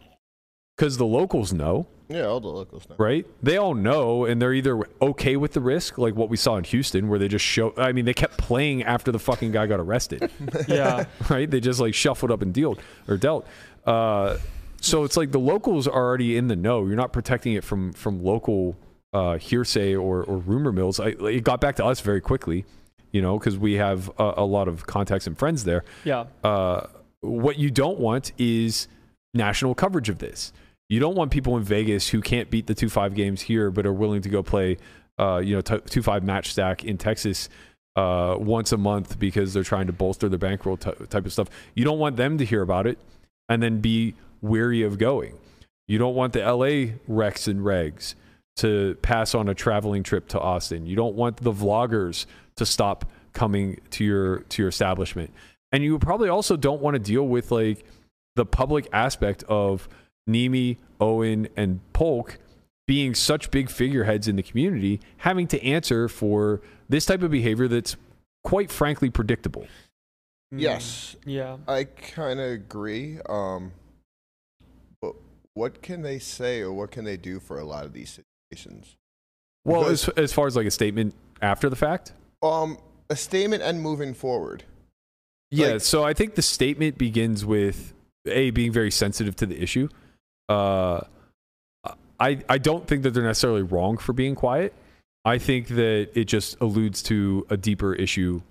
Because 0.75 0.97
the 0.97 1.05
locals 1.05 1.53
know, 1.53 1.87
Yeah, 2.09 2.25
all 2.25 2.41
the 2.41 2.49
locals 2.49 2.89
know. 2.89 2.95
right? 2.99 3.25
They 3.41 3.55
all 3.55 3.73
know, 3.73 4.25
and 4.25 4.41
they're 4.41 4.53
either 4.53 4.83
okay 5.01 5.37
with 5.37 5.53
the 5.53 5.61
risk, 5.61 5.97
like 5.97 6.15
what 6.15 6.27
we 6.27 6.35
saw 6.35 6.57
in 6.57 6.65
Houston, 6.65 7.07
where 7.07 7.17
they 7.17 7.29
just 7.29 7.45
show. 7.45 7.73
I 7.77 7.93
mean, 7.93 8.03
they 8.03 8.13
kept 8.13 8.37
playing 8.37 8.83
after 8.83 9.09
the 9.13 9.19
fucking 9.19 9.51
guy 9.53 9.67
got 9.67 9.79
arrested, 9.79 10.29
yeah. 10.67 11.05
right? 11.29 11.49
They 11.49 11.61
just 11.61 11.79
like 11.79 11.93
shuffled 11.93 12.29
up 12.31 12.41
and 12.41 12.53
dealt 12.53 12.79
or 13.07 13.15
dealt. 13.15 13.47
Uh, 13.85 14.37
so 14.81 15.05
it's 15.05 15.15
like 15.15 15.31
the 15.31 15.39
locals 15.39 15.87
are 15.87 15.93
already 15.93 16.35
in 16.35 16.49
the 16.49 16.55
know. 16.57 16.85
You're 16.85 16.97
not 16.97 17.13
protecting 17.13 17.53
it 17.53 17.63
from 17.63 17.93
from 17.93 18.21
local 18.21 18.75
uh, 19.13 19.37
hearsay 19.37 19.95
or, 19.95 20.23
or 20.25 20.37
rumor 20.39 20.73
mills. 20.73 20.99
I, 20.99 21.09
it 21.09 21.45
got 21.45 21.61
back 21.61 21.77
to 21.77 21.85
us 21.85 22.01
very 22.01 22.19
quickly, 22.19 22.65
you 23.11 23.21
know, 23.21 23.37
because 23.39 23.57
we 23.57 23.73
have 23.73 24.09
a, 24.17 24.33
a 24.37 24.45
lot 24.45 24.67
of 24.67 24.85
contacts 24.87 25.27
and 25.27 25.37
friends 25.37 25.63
there 25.63 25.83
Yeah. 26.03 26.25
uh, 26.43 26.87
what 27.21 27.57
you 27.57 27.71
don't 27.71 27.99
want 27.99 28.31
is 28.37 28.87
national 29.33 29.73
coverage 29.75 30.09
of 30.09 30.19
this. 30.19 30.53
You 30.89 30.99
don't 30.99 31.15
want 31.15 31.31
people 31.31 31.57
in 31.57 31.63
Vegas 31.63 32.09
who 32.09 32.21
can't 32.21 32.49
beat 32.51 32.67
the 32.67 32.75
two 32.75 32.89
five 32.89 33.15
games 33.15 33.41
here, 33.41 33.71
but 33.71 33.85
are 33.85 33.93
willing 33.93 34.21
to 34.21 34.29
go 34.29 34.43
play, 34.43 34.77
uh, 35.17 35.37
you 35.43 35.55
know, 35.55 35.61
t- 35.61 35.79
two 35.89 36.03
five 36.03 36.23
match 36.23 36.51
stack 36.51 36.83
in 36.85 36.97
Texas 36.97 37.49
uh, 37.95 38.35
once 38.37 38.71
a 38.71 38.77
month 38.77 39.17
because 39.17 39.53
they're 39.53 39.63
trying 39.63 39.87
to 39.87 39.93
bolster 39.93 40.29
their 40.29 40.37
bankroll 40.37 40.77
t- 40.77 40.91
type 41.09 41.25
of 41.25 41.33
stuff. 41.33 41.47
You 41.73 41.83
don't 41.85 41.97
want 41.97 42.17
them 42.17 42.37
to 42.37 42.45
hear 42.45 42.61
about 42.61 42.85
it 42.85 42.99
and 43.49 43.63
then 43.63 43.79
be 43.79 44.13
weary 44.41 44.83
of 44.83 44.97
going. 44.99 45.37
You 45.87 45.97
don't 45.97 46.13
want 46.15 46.33
the 46.33 46.39
LA 46.41 46.93
recs 47.09 47.47
and 47.47 47.61
Regs 47.61 48.13
to 48.57 48.95
pass 49.01 49.35
on 49.35 49.49
a 49.49 49.53
traveling 49.53 50.03
trip 50.03 50.27
to 50.29 50.39
Austin. 50.39 50.85
You 50.85 50.95
don't 50.95 51.15
want 51.15 51.37
the 51.37 51.51
vloggers 51.51 52.25
to 52.55 52.65
stop 52.65 53.05
coming 53.33 53.79
to 53.91 54.03
your 54.03 54.39
to 54.39 54.61
your 54.61 54.69
establishment. 54.69 55.31
And 55.71 55.83
you 55.83 55.99
probably 55.99 56.29
also 56.29 56.55
don't 56.55 56.81
want 56.81 56.95
to 56.95 56.99
deal 56.99 57.27
with 57.27 57.51
like 57.51 57.85
the 58.35 58.45
public 58.45 58.87
aspect 58.93 59.43
of 59.43 59.89
Neeme, 60.29 60.77
Owen, 60.99 61.47
and 61.55 61.81
Polk 61.93 62.39
being 62.87 63.15
such 63.15 63.51
big 63.51 63.69
figureheads 63.69 64.27
in 64.27 64.35
the 64.35 64.43
community, 64.43 65.01
having 65.17 65.47
to 65.47 65.63
answer 65.63 66.07
for 66.07 66.61
this 66.87 67.05
type 67.05 67.23
of 67.23 67.31
behavior 67.31 67.67
that's 67.67 67.95
quite 68.43 68.71
frankly 68.71 69.09
predictable. 69.09 69.65
Mm, 70.53 70.61
Yes, 70.61 71.15
Yeah. 71.25 71.57
I 71.67 71.85
kind 71.85 72.39
of 72.39 72.51
agree. 72.51 73.19
Um, 73.27 73.73
but 75.01 75.15
what 75.55 75.81
can 75.81 76.03
they 76.03 76.19
say 76.19 76.61
or 76.61 76.71
what 76.71 76.91
can 76.91 77.05
they 77.05 77.17
do 77.17 77.39
for 77.39 77.59
a 77.59 77.65
lot 77.65 77.85
of 77.85 77.93
these 77.93 78.19
situations? 78.55 78.95
Well, 79.63 79.81
Because- 79.83 80.09
as, 80.09 80.17
as 80.17 80.33
far 80.33 80.47
as 80.47 80.55
like 80.55 80.67
a 80.67 80.71
statement 80.71 81.15
after 81.41 81.69
the 81.69 81.75
fact, 81.75 82.13
Um, 82.41 82.77
a 83.09 83.15
statement 83.15 83.63
and 83.63 83.81
moving 83.81 84.13
forward. 84.13 84.63
Yeah, 85.51 85.73
Like- 85.73 85.81
so 85.81 86.03
I 86.03 86.13
think 86.13 86.35
the 86.35 86.41
statement 86.41 86.97
begins 86.97 87.45
with 87.45 87.93
a 88.25 88.49
being 88.51 88.71
very 88.71 88.91
sensitive 88.91 89.35
to 89.37 89.45
the 89.45 89.61
issue. 89.61 89.89
Uh, 90.49 91.01
I 92.19 92.43
I 92.47 92.57
don't 92.57 92.87
think 92.87 93.03
that 93.03 93.11
they're 93.11 93.23
necessarily 93.23 93.61
wrong 93.61 93.97
for 93.97 94.13
being 94.13 94.35
quiet. 94.35 94.73
I 95.25 95.37
think 95.39 95.67
that 95.69 96.09
it 96.13 96.25
just 96.25 96.59
alludes 96.61 97.01
to 97.03 97.45
a 97.49 97.57
deeper 97.57 97.93
issue 97.93 98.41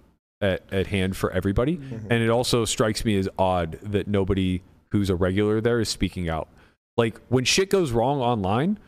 at, 0.40 0.62
at 0.72 0.88
hand 0.88 1.16
for 1.16 1.30
everybody, 1.30 1.76
Mm-hmm. 1.76 2.10
and 2.10 2.22
it 2.22 2.28
also 2.30 2.64
strikes 2.64 3.04
me 3.04 3.16
as 3.16 3.28
odd 3.38 3.78
that 3.82 4.06
nobody 4.08 4.60
who's 4.90 5.08
a 5.08 5.14
regular 5.16 5.60
there 5.60 5.80
is 5.80 5.88
speaking 5.88 6.28
out. 6.28 6.48
Like 6.96 7.20
when 7.28 7.44
shit 7.44 7.70
goes 7.70 7.90
wrong 7.92 8.20
online, 8.20 8.78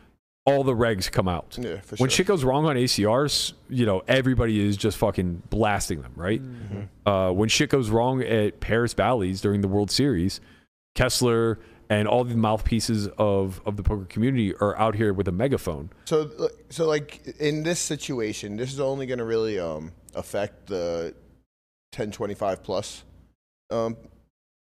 all 0.47 0.63
the 0.63 0.73
regs 0.73 1.11
come 1.11 1.27
out. 1.27 1.57
Yeah, 1.59 1.81
for 1.81 1.97
when 1.97 2.09
shit 2.09 2.25
goes 2.25 2.43
wrong 2.43 2.65
on 2.65 2.77
ACRs, 2.77 3.51
you 3.69 3.85
know, 3.85 4.01
everybody 4.07 4.65
is 4.65 4.77
just 4.77 4.97
fucking 4.97 5.43
blasting 5.49 6.01
them, 6.01 6.13
right? 6.15 6.41
Uh, 7.05 7.31
when 7.31 7.49
shit 7.49 7.69
goes 7.69 7.89
wrong 7.89 8.23
at 8.23 8.61
Paris 8.61 8.93
Bally's 8.93 9.41
during 9.41 9.59
the 9.59 9.67
World 9.67 9.91
Series, 9.91 10.39
Kessler 10.95 11.59
and 11.89 12.07
all 12.07 12.23
the 12.23 12.35
mouthpieces 12.35 13.07
of, 13.17 13.61
of 13.65 13.77
the 13.77 13.83
poker 13.83 14.05
community 14.05 14.53
are 14.55 14.77
out 14.77 14.95
here 14.95 15.13
with 15.13 15.27
a 15.27 15.31
megaphone. 15.31 15.89
So, 16.05 16.49
so 16.69 16.85
like 16.85 17.35
in 17.39 17.63
this 17.63 17.79
situation, 17.79 18.57
this 18.57 18.73
is 18.73 18.79
only 18.79 19.05
going 19.05 19.19
to 19.19 19.25
really 19.25 19.59
um, 19.59 19.93
affect 20.15 20.67
the 20.67 21.13
1025 21.93 22.63
plus 22.63 23.03
um, 23.69 23.95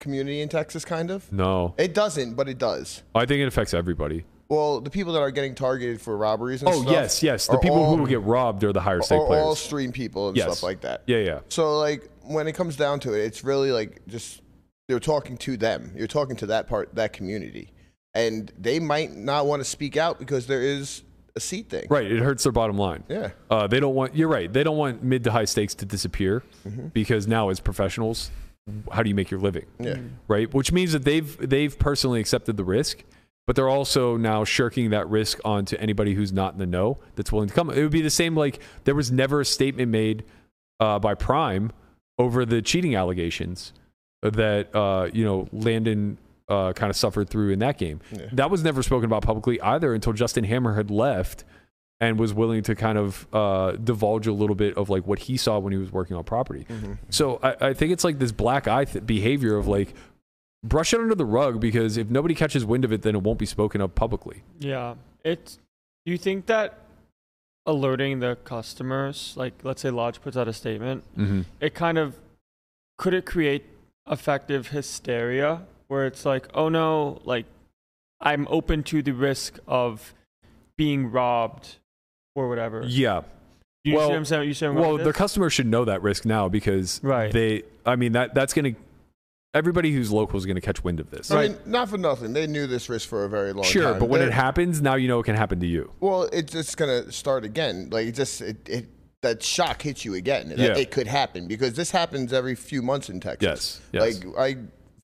community 0.00 0.40
in 0.40 0.48
Texas, 0.48 0.84
kind 0.84 1.10
of. 1.10 1.32
No, 1.32 1.74
It 1.78 1.94
doesn't, 1.94 2.34
but 2.34 2.48
it 2.48 2.58
does. 2.58 3.02
I 3.14 3.26
think 3.26 3.40
it 3.40 3.48
affects 3.48 3.74
everybody. 3.74 4.24
Well, 4.48 4.80
the 4.80 4.90
people 4.90 5.12
that 5.14 5.20
are 5.20 5.30
getting 5.32 5.54
targeted 5.54 6.00
for 6.00 6.16
robberies 6.16 6.62
and 6.62 6.68
Oh 6.72 6.80
stuff. 6.82 6.92
yes, 6.92 7.22
yes. 7.22 7.46
The 7.48 7.58
people 7.58 7.78
all, 7.82 7.96
who 7.96 8.06
get 8.06 8.22
robbed 8.22 8.62
are 8.64 8.72
the 8.72 8.80
higher 8.80 9.02
stake 9.02 9.18
are 9.18 9.22
all 9.22 9.26
players. 9.26 9.58
stream 9.58 9.90
people 9.92 10.28
and 10.28 10.36
Yes. 10.36 10.46
stuff 10.46 10.62
like 10.62 10.82
that. 10.82 11.02
Yeah, 11.06 11.18
yeah. 11.18 11.40
So 11.48 11.78
like 11.78 12.08
when 12.22 12.46
it 12.46 12.52
comes 12.52 12.76
down 12.76 13.00
to 13.00 13.12
it, 13.14 13.24
it's 13.24 13.42
really 13.42 13.72
like 13.72 14.02
just 14.06 14.42
you're 14.88 15.00
talking 15.00 15.36
to 15.38 15.56
them. 15.56 15.92
You're 15.96 16.06
talking 16.06 16.36
to 16.36 16.46
that 16.46 16.68
part, 16.68 16.94
that 16.94 17.12
community, 17.12 17.72
and 18.14 18.52
they 18.56 18.78
might 18.78 19.16
not 19.16 19.46
want 19.46 19.60
to 19.60 19.64
speak 19.64 19.96
out 19.96 20.20
because 20.20 20.46
there 20.46 20.62
is 20.62 21.02
a 21.34 21.40
seat 21.40 21.68
thing. 21.68 21.86
Right. 21.90 22.10
It 22.10 22.20
hurts 22.22 22.44
their 22.44 22.52
bottom 22.52 22.78
line. 22.78 23.02
Yeah. 23.08 23.30
Uh, 23.50 23.66
they 23.66 23.80
don't 23.80 23.94
want. 23.96 24.14
You're 24.14 24.28
right. 24.28 24.50
They 24.52 24.62
don't 24.62 24.76
want 24.78 25.02
mid 25.02 25.24
to 25.24 25.32
high 25.32 25.44
stakes 25.44 25.74
to 25.76 25.84
disappear 25.86 26.44
Mm-hmm. 26.66 26.88
because 26.88 27.26
now 27.26 27.48
as 27.50 27.58
professionals, 27.58 28.30
how 28.92 29.02
do 29.02 29.08
you 29.08 29.14
make 29.16 29.30
your 29.30 29.40
living? 29.40 29.66
Yeah. 29.80 29.96
Right. 30.28 30.52
Which 30.54 30.70
means 30.70 30.92
that 30.92 31.04
they've 31.04 31.36
they've 31.50 31.76
personally 31.76 32.20
accepted 32.20 32.56
the 32.56 32.64
risk, 32.64 33.02
but 33.46 33.56
they're 33.56 33.68
also 33.68 34.16
now 34.16 34.44
shirking 34.44 34.90
that 34.90 35.08
risk 35.08 35.38
onto 35.44 35.76
anybody 35.76 36.14
who's 36.14 36.32
not 36.32 36.52
in 36.54 36.58
the 36.58 36.66
know 36.66 36.98
that's 37.14 37.32
willing 37.32 37.48
to 37.48 37.54
come. 37.54 37.70
It 37.70 37.82
would 37.82 37.92
be 37.92 38.02
the 38.02 38.10
same. 38.10 38.36
Like 38.36 38.60
there 38.84 38.94
was 38.94 39.12
never 39.12 39.40
a 39.40 39.44
statement 39.44 39.90
made 39.90 40.24
uh, 40.80 40.98
by 40.98 41.14
Prime 41.14 41.72
over 42.18 42.44
the 42.44 42.62
cheating 42.62 42.96
allegations 42.96 43.72
that 44.22 44.74
uh, 44.74 45.08
you 45.12 45.24
know 45.24 45.48
Landon 45.52 46.18
uh, 46.48 46.72
kind 46.72 46.90
of 46.90 46.96
suffered 46.96 47.28
through 47.28 47.50
in 47.50 47.58
that 47.60 47.78
game. 47.78 48.00
Yeah. 48.12 48.26
That 48.32 48.50
was 48.50 48.62
never 48.62 48.82
spoken 48.82 49.04
about 49.06 49.22
publicly 49.22 49.60
either 49.60 49.94
until 49.94 50.12
Justin 50.12 50.44
Hammer 50.44 50.74
had 50.74 50.90
left 50.90 51.44
and 51.98 52.18
was 52.18 52.34
willing 52.34 52.62
to 52.62 52.74
kind 52.74 52.98
of 52.98 53.26
uh, 53.32 53.72
divulge 53.72 54.26
a 54.26 54.32
little 54.32 54.54
bit 54.54 54.76
of 54.76 54.90
like 54.90 55.06
what 55.06 55.18
he 55.20 55.36
saw 55.36 55.58
when 55.58 55.72
he 55.72 55.78
was 55.78 55.90
working 55.90 56.14
on 56.16 56.24
property. 56.24 56.66
So 57.08 57.40
I, 57.42 57.68
I 57.68 57.74
think 57.74 57.92
it's 57.92 58.04
like 58.04 58.18
this 58.18 58.32
black 58.32 58.68
eye 58.68 58.84
th- 58.84 59.06
behavior 59.06 59.56
of 59.56 59.66
like 59.66 59.94
brush 60.68 60.92
it 60.94 61.00
under 61.00 61.14
the 61.14 61.24
rug 61.24 61.60
because 61.60 61.96
if 61.96 62.08
nobody 62.10 62.34
catches 62.34 62.64
wind 62.64 62.84
of 62.84 62.92
it, 62.92 63.02
then 63.02 63.14
it 63.14 63.22
won't 63.22 63.38
be 63.38 63.46
spoken 63.46 63.80
of 63.80 63.94
publicly. 63.94 64.42
Yeah. 64.58 64.94
It's 65.24 65.58
do 66.04 66.12
you 66.12 66.18
think 66.18 66.46
that 66.46 66.78
alerting 67.66 68.20
the 68.20 68.36
customers, 68.44 69.34
like 69.36 69.54
let's 69.64 69.82
say 69.82 69.90
Lodge 69.90 70.20
puts 70.20 70.36
out 70.36 70.48
a 70.48 70.52
statement, 70.52 71.04
Mm-hmm. 71.16 71.42
it 71.60 71.74
kind 71.74 71.98
of 71.98 72.16
could 72.98 73.12
it 73.14 73.26
create 73.26 73.64
effective 74.10 74.68
hysteria 74.68 75.62
where 75.88 76.06
it's 76.06 76.24
like, 76.24 76.48
oh 76.54 76.68
no, 76.68 77.20
like 77.24 77.46
I'm 78.20 78.46
open 78.50 78.82
to 78.84 79.02
the 79.02 79.12
risk 79.12 79.58
of 79.66 80.14
being 80.76 81.10
robbed 81.10 81.76
or 82.34 82.48
whatever. 82.48 82.82
Yeah. 82.86 83.22
You 83.84 83.92
see 83.92 83.96
Well- 83.96 84.08
what 84.08 84.16
I'm 84.16 84.24
saying? 84.24 84.48
You 84.48 84.54
see 84.54 84.66
what 84.68 84.76
Well, 84.76 84.96
the 84.98 85.12
customer 85.12 85.50
should 85.50 85.66
know 85.66 85.84
that 85.84 86.02
risk 86.02 86.24
now 86.24 86.48
because 86.48 87.00
Right. 87.02 87.32
they. 87.32 87.62
I 87.84 87.96
mean 87.96 88.12
that 88.12 88.34
that's 88.34 88.52
going 88.52 88.74
to. 88.74 88.80
Everybody 89.54 89.90
who's 89.92 90.12
local 90.12 90.36
is 90.38 90.44
going 90.44 90.56
to 90.56 90.60
catch 90.60 90.84
wind 90.84 91.00
of 91.00 91.10
this. 91.10 91.30
I 91.30 91.48
mean, 91.48 91.56
not 91.64 91.88
for 91.88 91.96
nothing. 91.96 92.34
They 92.34 92.46
knew 92.46 92.66
this 92.66 92.90
risk 92.90 93.08
for 93.08 93.24
a 93.24 93.28
very 93.28 93.52
long 93.54 93.62
time. 93.64 93.72
Sure, 93.72 93.94
but 93.94 94.08
when 94.10 94.20
They're- 94.20 94.28
it 94.28 94.34
happens, 94.34 94.82
now 94.82 94.96
you 94.96 95.08
know 95.08 95.18
it 95.20 95.24
can 95.24 95.34
happen 95.34 95.60
to 95.60 95.66
you. 95.66 95.90
well, 96.00 96.24
it's 96.24 96.52
just 96.52 96.76
gonna 96.76 97.10
start 97.10 97.44
again. 97.44 97.88
Like 97.90 98.08
it 98.08 98.12
just 98.12 98.42
it, 98.42 98.68
it 98.68 98.86
that 99.22 99.42
shock 99.42 99.80
hits 99.80 100.04
you 100.04 100.14
again. 100.14 100.50
That 100.50 100.58
Yeah. 100.58 100.76
It 100.76 100.90
could 100.90 101.06
happen 101.06 101.46
because 101.48 101.72
this 101.72 101.90
happens 101.90 102.32
every 102.34 102.54
few 102.54 102.82
months 102.82 103.08
in 103.08 103.18
Texas. 103.18 103.80
Yes, 103.92 104.04
yes. 104.20 104.24
Like 104.24 104.38
I 104.38 104.56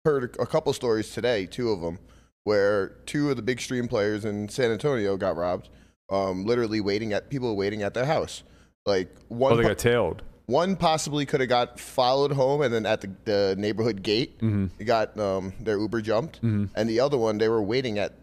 heard 0.05 0.37
a, 0.39 0.43
a 0.43 0.47
couple 0.47 0.71
stories 0.75 1.11
today, 1.13 1.47
two 1.47 1.71
of 1.71 1.81
them, 1.81 1.99
where 2.45 2.89
two 3.07 3.31
of 3.31 3.37
the 3.37 3.43
big 3.43 3.59
stream 3.59 3.89
players 3.89 4.27
in 4.27 4.51
San 4.51 4.71
Antonio 4.71 5.17
got 5.17 5.35
robbed. 5.37 5.71
Um, 6.11 6.45
literally 6.45 6.83
waiting 6.83 7.15
at 7.15 7.31
people 7.31 7.57
waiting 7.57 7.83
at 7.83 7.95
their 7.95 8.05
house. 8.05 8.43
Like 8.85 9.09
one 9.29 9.53
Oh, 9.53 9.57
they 9.57 9.63
po- 9.63 9.69
got 9.71 9.79
tailed. 9.79 10.23
One 10.47 10.77
possibly 10.77 11.25
could 11.25 11.41
have 11.41 11.49
got 11.49 11.79
followed 11.79 12.33
home 12.33 12.63
and 12.63 12.73
then 12.75 12.85
at 12.85 13.01
the, 13.01 13.11
the 13.25 13.55
neighborhood 13.59 14.03
gate. 14.03 14.39
Mm-hmm. 14.39 14.67
they 14.79 14.85
got 14.85 15.19
um, 15.19 15.53
their 15.61 15.79
uber 15.79 16.01
jumped. 16.01 16.43
And 16.43 16.71
the 16.75 17.01
other 17.01 17.17
one 17.17 17.39
they 17.39 17.49
were 17.49 17.63
waiting 17.63 17.99
at 17.99 18.15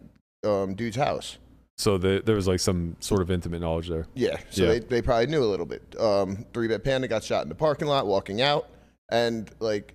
um, 0.46 0.76
dude's 0.76 0.98
house. 0.98 1.38
So 1.78 1.98
the, 1.98 2.22
there 2.26 2.36
was 2.36 2.48
like 2.48 2.60
some 2.60 2.98
sort 3.00 3.22
of 3.22 3.32
intimate 3.32 3.62
knowledge 3.62 3.88
there. 3.88 4.06
yeah. 4.14 4.38
So 4.50 4.64
Yeah. 4.64 4.70
They, 4.70 4.80
they 4.80 5.02
probably 5.02 5.28
knew 5.28 5.44
a 5.44 5.46
little 5.48 5.66
bit. 5.66 5.96
Um, 5.98 6.46
Three 6.54 6.68
Bet 6.68 6.84
Panda 6.84 7.08
got 7.08 7.24
shot 7.24 7.44
in 7.44 7.50
the 7.50 7.56
parking 7.56 7.88
lot 7.88 8.06
walking 8.06 8.42
out. 8.42 8.68
And 9.12 9.50
like 9.60 9.94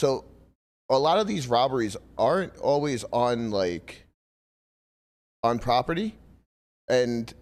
so 0.00 0.24
a 0.88 0.98
lot 0.98 1.18
of 1.18 1.26
these 1.26 1.46
robberies 1.46 1.96
aren't 2.16 2.56
always 2.58 3.04
on 3.12 3.50
like 3.50 4.06
on 5.42 5.58
property. 5.58 6.16
And 6.88 7.32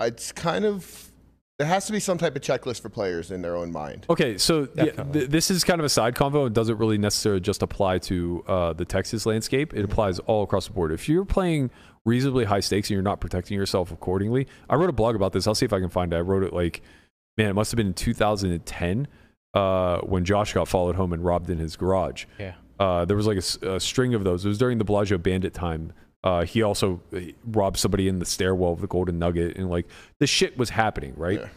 it's 0.00 0.30
kind 0.32 0.64
of 0.66 1.10
there 1.58 1.66
has 1.66 1.86
to 1.86 1.92
be 1.92 1.98
some 1.98 2.18
type 2.18 2.36
of 2.36 2.42
checklist 2.42 2.80
for 2.80 2.88
players 2.88 3.30
in 3.32 3.42
their 3.42 3.56
own 3.56 3.72
mind 3.72 4.06
Okay, 4.08 4.38
so 4.38 4.68
yeah, 4.74 4.90
th- 4.92 5.28
this 5.28 5.50
is 5.50 5.64
kind 5.64 5.80
of 5.80 5.84
a 5.84 5.88
side 5.88 6.14
convo. 6.14 6.46
It 6.46 6.52
doesn't 6.52 6.78
really 6.78 6.98
necessarily 6.98 7.40
just 7.40 7.62
apply 7.62 7.98
to 7.98 8.44
uh, 8.46 8.72
the 8.72 8.84
Texas 8.84 9.26
landscape. 9.26 9.74
It 9.74 9.84
applies 9.84 10.20
all 10.20 10.44
across 10.44 10.66
the 10.68 10.72
board. 10.72 10.92
If 10.92 11.08
you're 11.08 11.24
playing 11.24 11.70
reasonably 12.04 12.44
high 12.44 12.60
stakes 12.60 12.88
and 12.88 12.94
you're 12.94 13.02
not 13.02 13.20
protecting 13.20 13.56
yourself 13.56 13.90
accordingly, 13.90 14.46
I 14.70 14.76
wrote 14.76 14.88
a 14.88 14.92
blog 14.92 15.16
about 15.16 15.32
this. 15.32 15.46
I'll 15.46 15.54
see 15.54 15.66
if 15.66 15.72
I 15.72 15.80
can 15.80 15.90
find 15.90 16.12
it. 16.12 16.16
I 16.16 16.20
wrote 16.20 16.44
it 16.44 16.52
like, 16.52 16.80
man, 17.36 17.50
it 17.50 17.54
must 17.54 17.72
have 17.72 17.76
been 17.76 17.88
in 17.88 17.94
2010 17.94 19.08
uh, 19.54 19.98
when 19.98 20.24
Josh 20.24 20.52
got 20.52 20.68
followed 20.68 20.94
home 20.94 21.12
and 21.12 21.24
robbed 21.24 21.50
in 21.50 21.58
his 21.58 21.76
garage. 21.76 22.26
Yeah. 22.38 22.54
Uh, 22.78 23.04
there 23.04 23.16
was 23.16 23.26
like 23.26 23.38
a 23.38 23.80
string 23.80 24.14
of 24.14 24.22
those. 24.22 24.44
It 24.44 24.48
was 24.48 24.58
during 24.58 24.78
the 24.78 24.84
Bellagio 24.84 25.18
Bandit 25.18 25.52
time. 25.52 25.92
Uh, 26.24 26.44
he 26.44 26.62
also 26.62 27.00
uh, 27.14 27.20
robbed 27.46 27.76
somebody 27.76 28.08
in 28.08 28.18
the 28.18 28.26
stairwell 28.26 28.72
of 28.72 28.80
the 28.80 28.86
Golden 28.86 29.18
Nugget, 29.18 29.56
and 29.56 29.70
like 29.70 29.86
this 30.18 30.30
shit 30.30 30.58
was 30.58 30.70
happening, 30.70 31.14
right? 31.16 31.40
Yeah. 31.40 31.48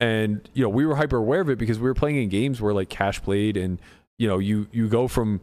And 0.00 0.48
you 0.54 0.62
know, 0.62 0.68
we 0.68 0.86
were 0.86 0.96
hyper 0.96 1.16
aware 1.16 1.40
of 1.40 1.50
it 1.50 1.58
because 1.58 1.78
we 1.78 1.84
were 1.84 1.94
playing 1.94 2.16
in 2.16 2.28
games 2.28 2.60
where 2.60 2.72
like 2.72 2.88
cash 2.88 3.22
played, 3.22 3.56
and 3.56 3.78
you 4.18 4.26
know, 4.26 4.38
you 4.38 4.68
you 4.72 4.88
go 4.88 5.06
from 5.08 5.40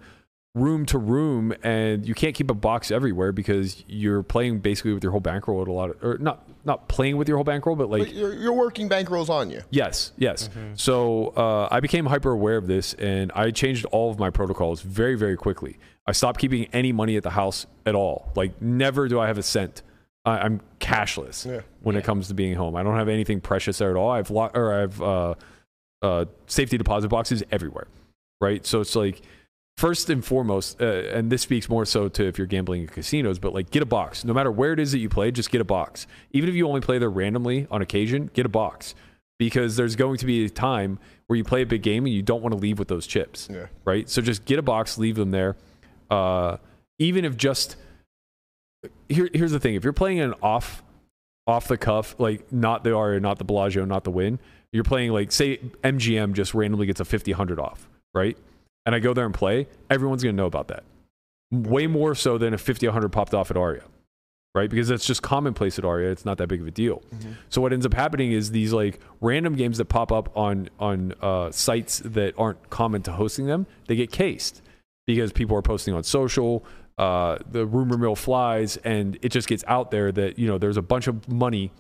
room 0.55 0.85
to 0.87 0.97
room, 0.97 1.53
and 1.63 2.07
you 2.07 2.13
can't 2.13 2.35
keep 2.35 2.49
a 2.49 2.55
box 2.55 2.91
everywhere 2.91 3.31
because 3.31 3.83
you're 3.87 4.21
playing 4.23 4.59
basically 4.59 4.93
with 4.93 5.03
your 5.03 5.11
whole 5.11 5.21
bankroll 5.21 5.61
at 5.61 5.67
a 5.67 5.71
lot 5.71 5.91
of, 5.91 6.03
or 6.03 6.17
not 6.17 6.43
not 6.65 6.87
playing 6.87 7.17
with 7.17 7.27
your 7.27 7.37
whole 7.37 7.43
bankroll, 7.43 7.75
but 7.75 7.89
like 7.89 8.03
but 8.03 8.13
you're, 8.13 8.33
you're 8.33 8.53
working 8.53 8.89
bankrolls 8.89 9.29
on 9.29 9.49
you 9.49 9.61
Yes, 9.69 10.13
yes. 10.17 10.49
So 10.75 11.27
uh, 11.35 11.67
I 11.69 11.79
became 11.79 12.05
hyper 12.07 12.31
aware 12.31 12.57
of 12.57 12.67
this, 12.67 12.95
and 12.95 13.31
I 13.35 13.51
changed 13.51 13.85
all 13.85 14.09
of 14.09 14.17
my 14.17 14.29
protocols 14.31 14.81
very, 14.81 15.15
very 15.15 15.37
quickly. 15.37 15.77
I 16.05 16.11
stopped 16.11 16.39
keeping 16.39 16.65
any 16.73 16.91
money 16.91 17.15
at 17.15 17.23
the 17.23 17.29
house 17.31 17.65
at 17.85 17.95
all. 17.95 18.31
Like, 18.35 18.61
never 18.61 19.07
do 19.07 19.19
I 19.19 19.27
have 19.27 19.37
a 19.37 19.43
cent. 19.43 19.81
I, 20.25 20.39
I'm 20.39 20.61
cashless 20.79 21.45
Yeah. 21.49 21.61
when 21.81 21.95
it 21.95 22.03
comes 22.03 22.27
to 22.27 22.33
being 22.33 22.55
home. 22.55 22.75
I 22.75 22.83
don't 22.83 22.95
have 22.97 23.09
anything 23.09 23.39
precious 23.41 23.77
there 23.77 23.89
at 23.89 23.95
all. 23.95 24.09
I've 24.11 24.29
lo- 24.29 24.51
or 24.53 24.73
I've 24.73 25.01
uh, 25.01 25.33
uh, 26.01 26.25
safety 26.47 26.77
deposit 26.77 27.07
boxes 27.09 27.43
everywhere, 27.51 27.87
right? 28.41 28.65
So 28.65 28.81
it's 28.81 28.95
like 28.95 29.21
first 29.77 30.09
and 30.09 30.23
foremost, 30.23 30.81
uh, 30.81 30.85
and 30.85 31.31
this 31.31 31.41
speaks 31.41 31.67
more 31.69 31.85
so 31.85 32.09
to 32.09 32.25
if 32.25 32.37
you're 32.37 32.47
gambling 32.47 32.81
in 32.81 32.87
casinos, 32.87 33.39
but 33.39 33.53
like 33.53 33.71
get 33.71 33.81
a 33.81 33.85
box. 33.85 34.23
No 34.25 34.33
matter 34.33 34.51
where 34.51 34.73
it 34.73 34.79
is 34.79 34.91
that 34.91 34.99
you 34.99 35.09
play, 35.09 35.31
just 35.31 35.51
get 35.51 35.61
a 35.61 35.65
box. 35.65 36.05
Even 36.31 36.49
if 36.49 36.55
you 36.55 36.67
only 36.67 36.81
play 36.81 36.99
there 36.99 37.09
randomly 37.09 37.65
on 37.71 37.81
occasion, 37.81 38.29
get 38.33 38.45
a 38.45 38.49
box 38.49 38.93
because 39.39 39.75
there's 39.77 39.95
going 39.95 40.17
to 40.17 40.25
be 40.25 40.45
a 40.45 40.49
time 40.49 40.99
where 41.27 41.35
you 41.37 41.43
play 41.43 41.61
a 41.63 41.65
big 41.65 41.81
game 41.81 42.05
and 42.05 42.13
you 42.13 42.21
don't 42.21 42.41
want 42.41 42.53
to 42.53 42.59
leave 42.59 42.77
with 42.79 42.87
those 42.87 43.07
chips, 43.07 43.47
Yeah. 43.51 43.67
right? 43.85 44.07
So 44.09 44.21
just 44.21 44.45
get 44.45 44.59
a 44.59 44.61
box, 44.61 44.97
leave 44.97 45.15
them 45.15 45.31
there. 45.31 45.55
Uh, 46.09 46.57
even 46.99 47.25
if 47.25 47.37
just 47.37 47.75
here, 49.09 49.29
here's 49.33 49.51
the 49.51 49.59
thing: 49.59 49.75
if 49.75 49.83
you're 49.83 49.93
playing 49.93 50.19
an 50.19 50.33
off, 50.41 50.83
off 51.47 51.67
the 51.67 51.77
cuff, 51.77 52.15
like 52.19 52.51
not 52.51 52.83
the 52.83 52.95
Aria, 52.95 53.19
not 53.19 53.37
the 53.37 53.43
Bellagio, 53.43 53.85
not 53.85 54.03
the 54.03 54.11
Wynn, 54.11 54.39
you're 54.71 54.83
playing 54.83 55.11
like 55.11 55.31
say 55.31 55.57
MGM 55.83 56.33
just 56.33 56.53
randomly 56.53 56.85
gets 56.85 56.99
a 56.99 57.05
50, 57.05 57.31
100 57.31 57.59
off, 57.59 57.89
right? 58.13 58.37
And 58.85 58.93
I 58.93 58.99
go 58.99 59.13
there 59.13 59.25
and 59.25 59.33
play, 59.33 59.67
everyone's 59.89 60.23
gonna 60.23 60.33
know 60.33 60.45
about 60.45 60.67
that. 60.69 60.83
Way 61.51 61.87
more 61.87 62.15
so 62.15 62.37
than 62.37 62.53
a 62.53 62.57
50, 62.57 62.87
100 62.87 63.09
popped 63.09 63.33
off 63.33 63.51
at 63.51 63.57
Aria, 63.57 63.83
right? 64.55 64.69
Because 64.69 64.87
that's 64.87 65.05
just 65.05 65.21
commonplace 65.21 65.77
at 65.77 65.85
Aria. 65.85 66.11
It's 66.11 66.25
not 66.25 66.37
that 66.39 66.47
big 66.47 66.61
of 66.61 66.67
a 66.67 66.71
deal. 66.71 67.01
So 67.49 67.61
what 67.61 67.71
ends 67.71 67.85
up 67.85 67.93
happening 67.93 68.31
is 68.31 68.51
these 68.51 68.73
like 68.73 68.99
random 69.21 69.55
games 69.55 69.77
that 69.77 69.85
pop 69.85 70.11
up 70.11 70.35
on 70.35 70.69
on 70.79 71.13
uh, 71.21 71.51
sites 71.51 71.99
that 71.99 72.33
aren't 72.37 72.69
common 72.69 73.03
to 73.03 73.11
hosting 73.13 73.45
them, 73.45 73.67
they 73.87 73.95
get 73.95 74.11
cased 74.11 74.61
because 75.05 75.31
people 75.31 75.55
are 75.57 75.61
posting 75.61 75.93
on 75.93 76.03
social. 76.03 76.63
Uh, 76.97 77.37
the 77.49 77.65
rumor 77.65 77.97
mill 77.97 78.15
flies, 78.15 78.77
and 78.77 79.17
it 79.23 79.29
just 79.29 79.47
gets 79.47 79.63
out 79.67 79.89
there 79.91 80.11
that 80.11 80.37
you 80.37 80.47
know 80.47 80.57
there's 80.59 80.77
a 80.77 80.81
bunch 80.81 81.07
of 81.07 81.27
money 81.27 81.71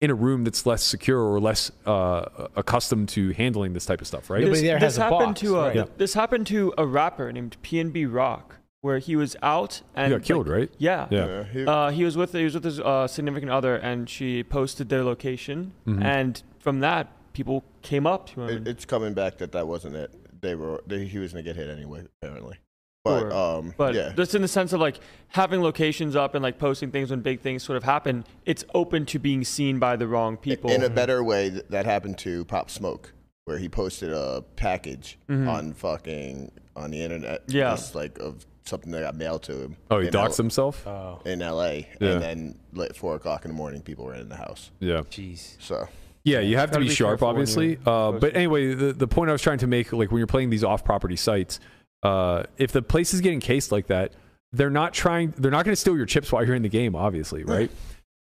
in 0.00 0.10
a 0.10 0.14
room 0.14 0.44
that's 0.44 0.64
less 0.66 0.82
secure 0.82 1.20
or 1.20 1.38
less 1.40 1.70
uh, 1.86 2.48
accustomed 2.56 3.08
to 3.10 3.30
handling 3.34 3.72
this 3.74 3.84
type 3.86 4.00
of 4.00 4.06
stuff, 4.06 4.28
right? 4.30 4.44
This, 4.44 4.60
there 4.62 4.78
this 4.78 4.96
a 4.98 5.02
happened 5.02 5.20
box, 5.34 5.40
to 5.42 5.56
a, 5.58 5.62
right. 5.66 5.76
Yeah. 5.76 5.84
this 5.98 6.14
happened 6.14 6.46
to 6.48 6.72
a 6.78 6.86
rapper 6.86 7.30
named 7.32 7.56
PNB 7.62 8.12
Rock 8.12 8.56
where 8.80 8.98
he 8.98 9.16
was 9.16 9.34
out 9.42 9.80
and 9.94 10.12
He 10.12 10.18
got 10.18 10.24
killed, 10.26 10.46
like, 10.46 10.56
right? 10.56 10.70
Yeah. 10.78 11.06
Yeah. 11.10 11.44
he- 11.44 11.64
Uh, 11.66 11.90
he 11.90 12.04
was 12.04 12.16
with 12.16 12.32
he 12.32 12.44
was 12.44 12.54
with 12.54 12.64
his 12.64 12.80
uh, 12.80 13.06
significant 13.06 13.50
other, 13.52 13.76
and 13.76 14.08
she 14.10 14.42
posted 14.42 14.88
their 14.88 15.04
location, 15.04 15.72
Mhm. 15.86 16.02
and 16.04 16.42
from 16.58 16.80
that, 16.80 17.08
people 17.34 17.64
came 17.82 18.06
up 18.06 18.28
to 18.30 18.42
him. 18.42 18.48
it, 18.62 18.68
it's 18.68 18.84
coming 18.86 19.12
back 19.14 19.38
that 19.38 19.52
that 19.52 19.66
wasn't 19.68 19.94
it. 19.96 20.10
They 20.40 20.54
were 20.54 20.82
they, 20.86 21.04
he 21.06 21.18
was 21.18 21.32
gonna 21.32 21.42
get 21.42 21.56
hit 21.56 21.68
anyway, 21.70 22.06
apparently. 22.22 22.56
But 23.04 23.20
Sure. 23.20 23.32
um, 23.34 23.74
But 23.76 23.94
yeah, 23.94 24.12
just 24.16 24.34
in 24.34 24.40
the 24.40 24.48
sense 24.48 24.72
of 24.72 24.80
like 24.80 24.98
having 25.28 25.60
locations 25.62 26.16
up 26.16 26.34
and 26.34 26.42
like 26.42 26.58
posting 26.58 26.90
things 26.90 27.10
when 27.10 27.20
big 27.20 27.40
things 27.40 27.62
sort 27.62 27.76
of 27.76 27.82
happen, 27.84 28.24
it's 28.46 28.64
open 28.74 29.04
to 29.06 29.18
being 29.18 29.44
seen 29.44 29.78
by 29.78 29.96
the 29.96 30.08
wrong 30.08 30.38
people. 30.38 30.70
in 30.70 30.82
a 30.82 30.88
better 30.88 31.22
way 31.22 31.50
that 31.50 31.84
happened 31.84 32.16
to 32.18 32.46
Pop 32.46 32.70
Smoke, 32.70 33.12
where 33.44 33.58
he 33.58 33.68
posted 33.68 34.10
a 34.10 34.42
package 34.56 35.18
Mhm. 35.28 35.46
on 35.48 35.72
fucking 35.74 36.50
on 36.76 36.90
the 36.92 37.02
internet, 37.02 37.42
Yeah. 37.46 37.70
just 37.72 37.94
like 37.94 38.18
of 38.18 38.46
something 38.64 38.90
that 38.92 39.02
got 39.02 39.14
mailed 39.14 39.42
to 39.42 39.52
him. 39.52 39.76
Oh, 39.90 40.00
he 40.00 40.06
in 40.06 40.12
doxed 40.14 40.30
L- 40.30 40.36
himself. 40.38 40.86
Oh, 40.86 41.20
in 41.26 41.42
L.A. 41.42 41.86
Yeah. 42.00 42.08
and 42.12 42.22
then 42.22 42.54
at 42.82 42.96
four 42.96 43.14
o'clock 43.16 43.44
in 43.44 43.50
the 43.50 43.54
morning, 43.56 43.82
people 43.82 44.06
were 44.06 44.14
in 44.14 44.30
the 44.30 44.36
house. 44.36 44.70
Yeah. 44.80 45.02
jeez. 45.10 45.56
So 45.60 45.88
Yeah, 46.24 46.40
you 46.40 46.56
have 46.56 46.70
to 46.70 46.78
be, 46.78 46.88
be 46.88 46.94
sharp, 46.94 47.22
obviously. 47.22 47.76
Uh, 47.84 48.12
but 48.12 48.34
anyway, 48.34 48.72
the, 48.72 48.94
the 48.94 49.06
point 49.06 49.28
I 49.28 49.32
was 49.32 49.42
trying 49.42 49.58
to 49.58 49.66
make, 49.66 49.92
like 49.92 50.10
when 50.10 50.16
you're 50.20 50.26
playing 50.26 50.48
these 50.48 50.64
off-property 50.64 51.16
sites, 51.16 51.60
uh, 52.04 52.44
if 52.58 52.70
the 52.70 52.82
place 52.82 53.12
is 53.14 53.20
getting 53.20 53.40
cased 53.40 53.72
like 53.72 53.88
that, 53.88 54.12
they're 54.52 54.70
not 54.70 54.94
trying. 54.94 55.34
They're 55.36 55.50
not 55.50 55.64
going 55.64 55.72
to 55.72 55.80
steal 55.80 55.96
your 55.96 56.06
chips 56.06 56.30
while 56.30 56.46
you're 56.46 56.54
in 56.54 56.62
the 56.62 56.68
game, 56.68 56.94
obviously, 56.94 57.42
right? 57.42 57.70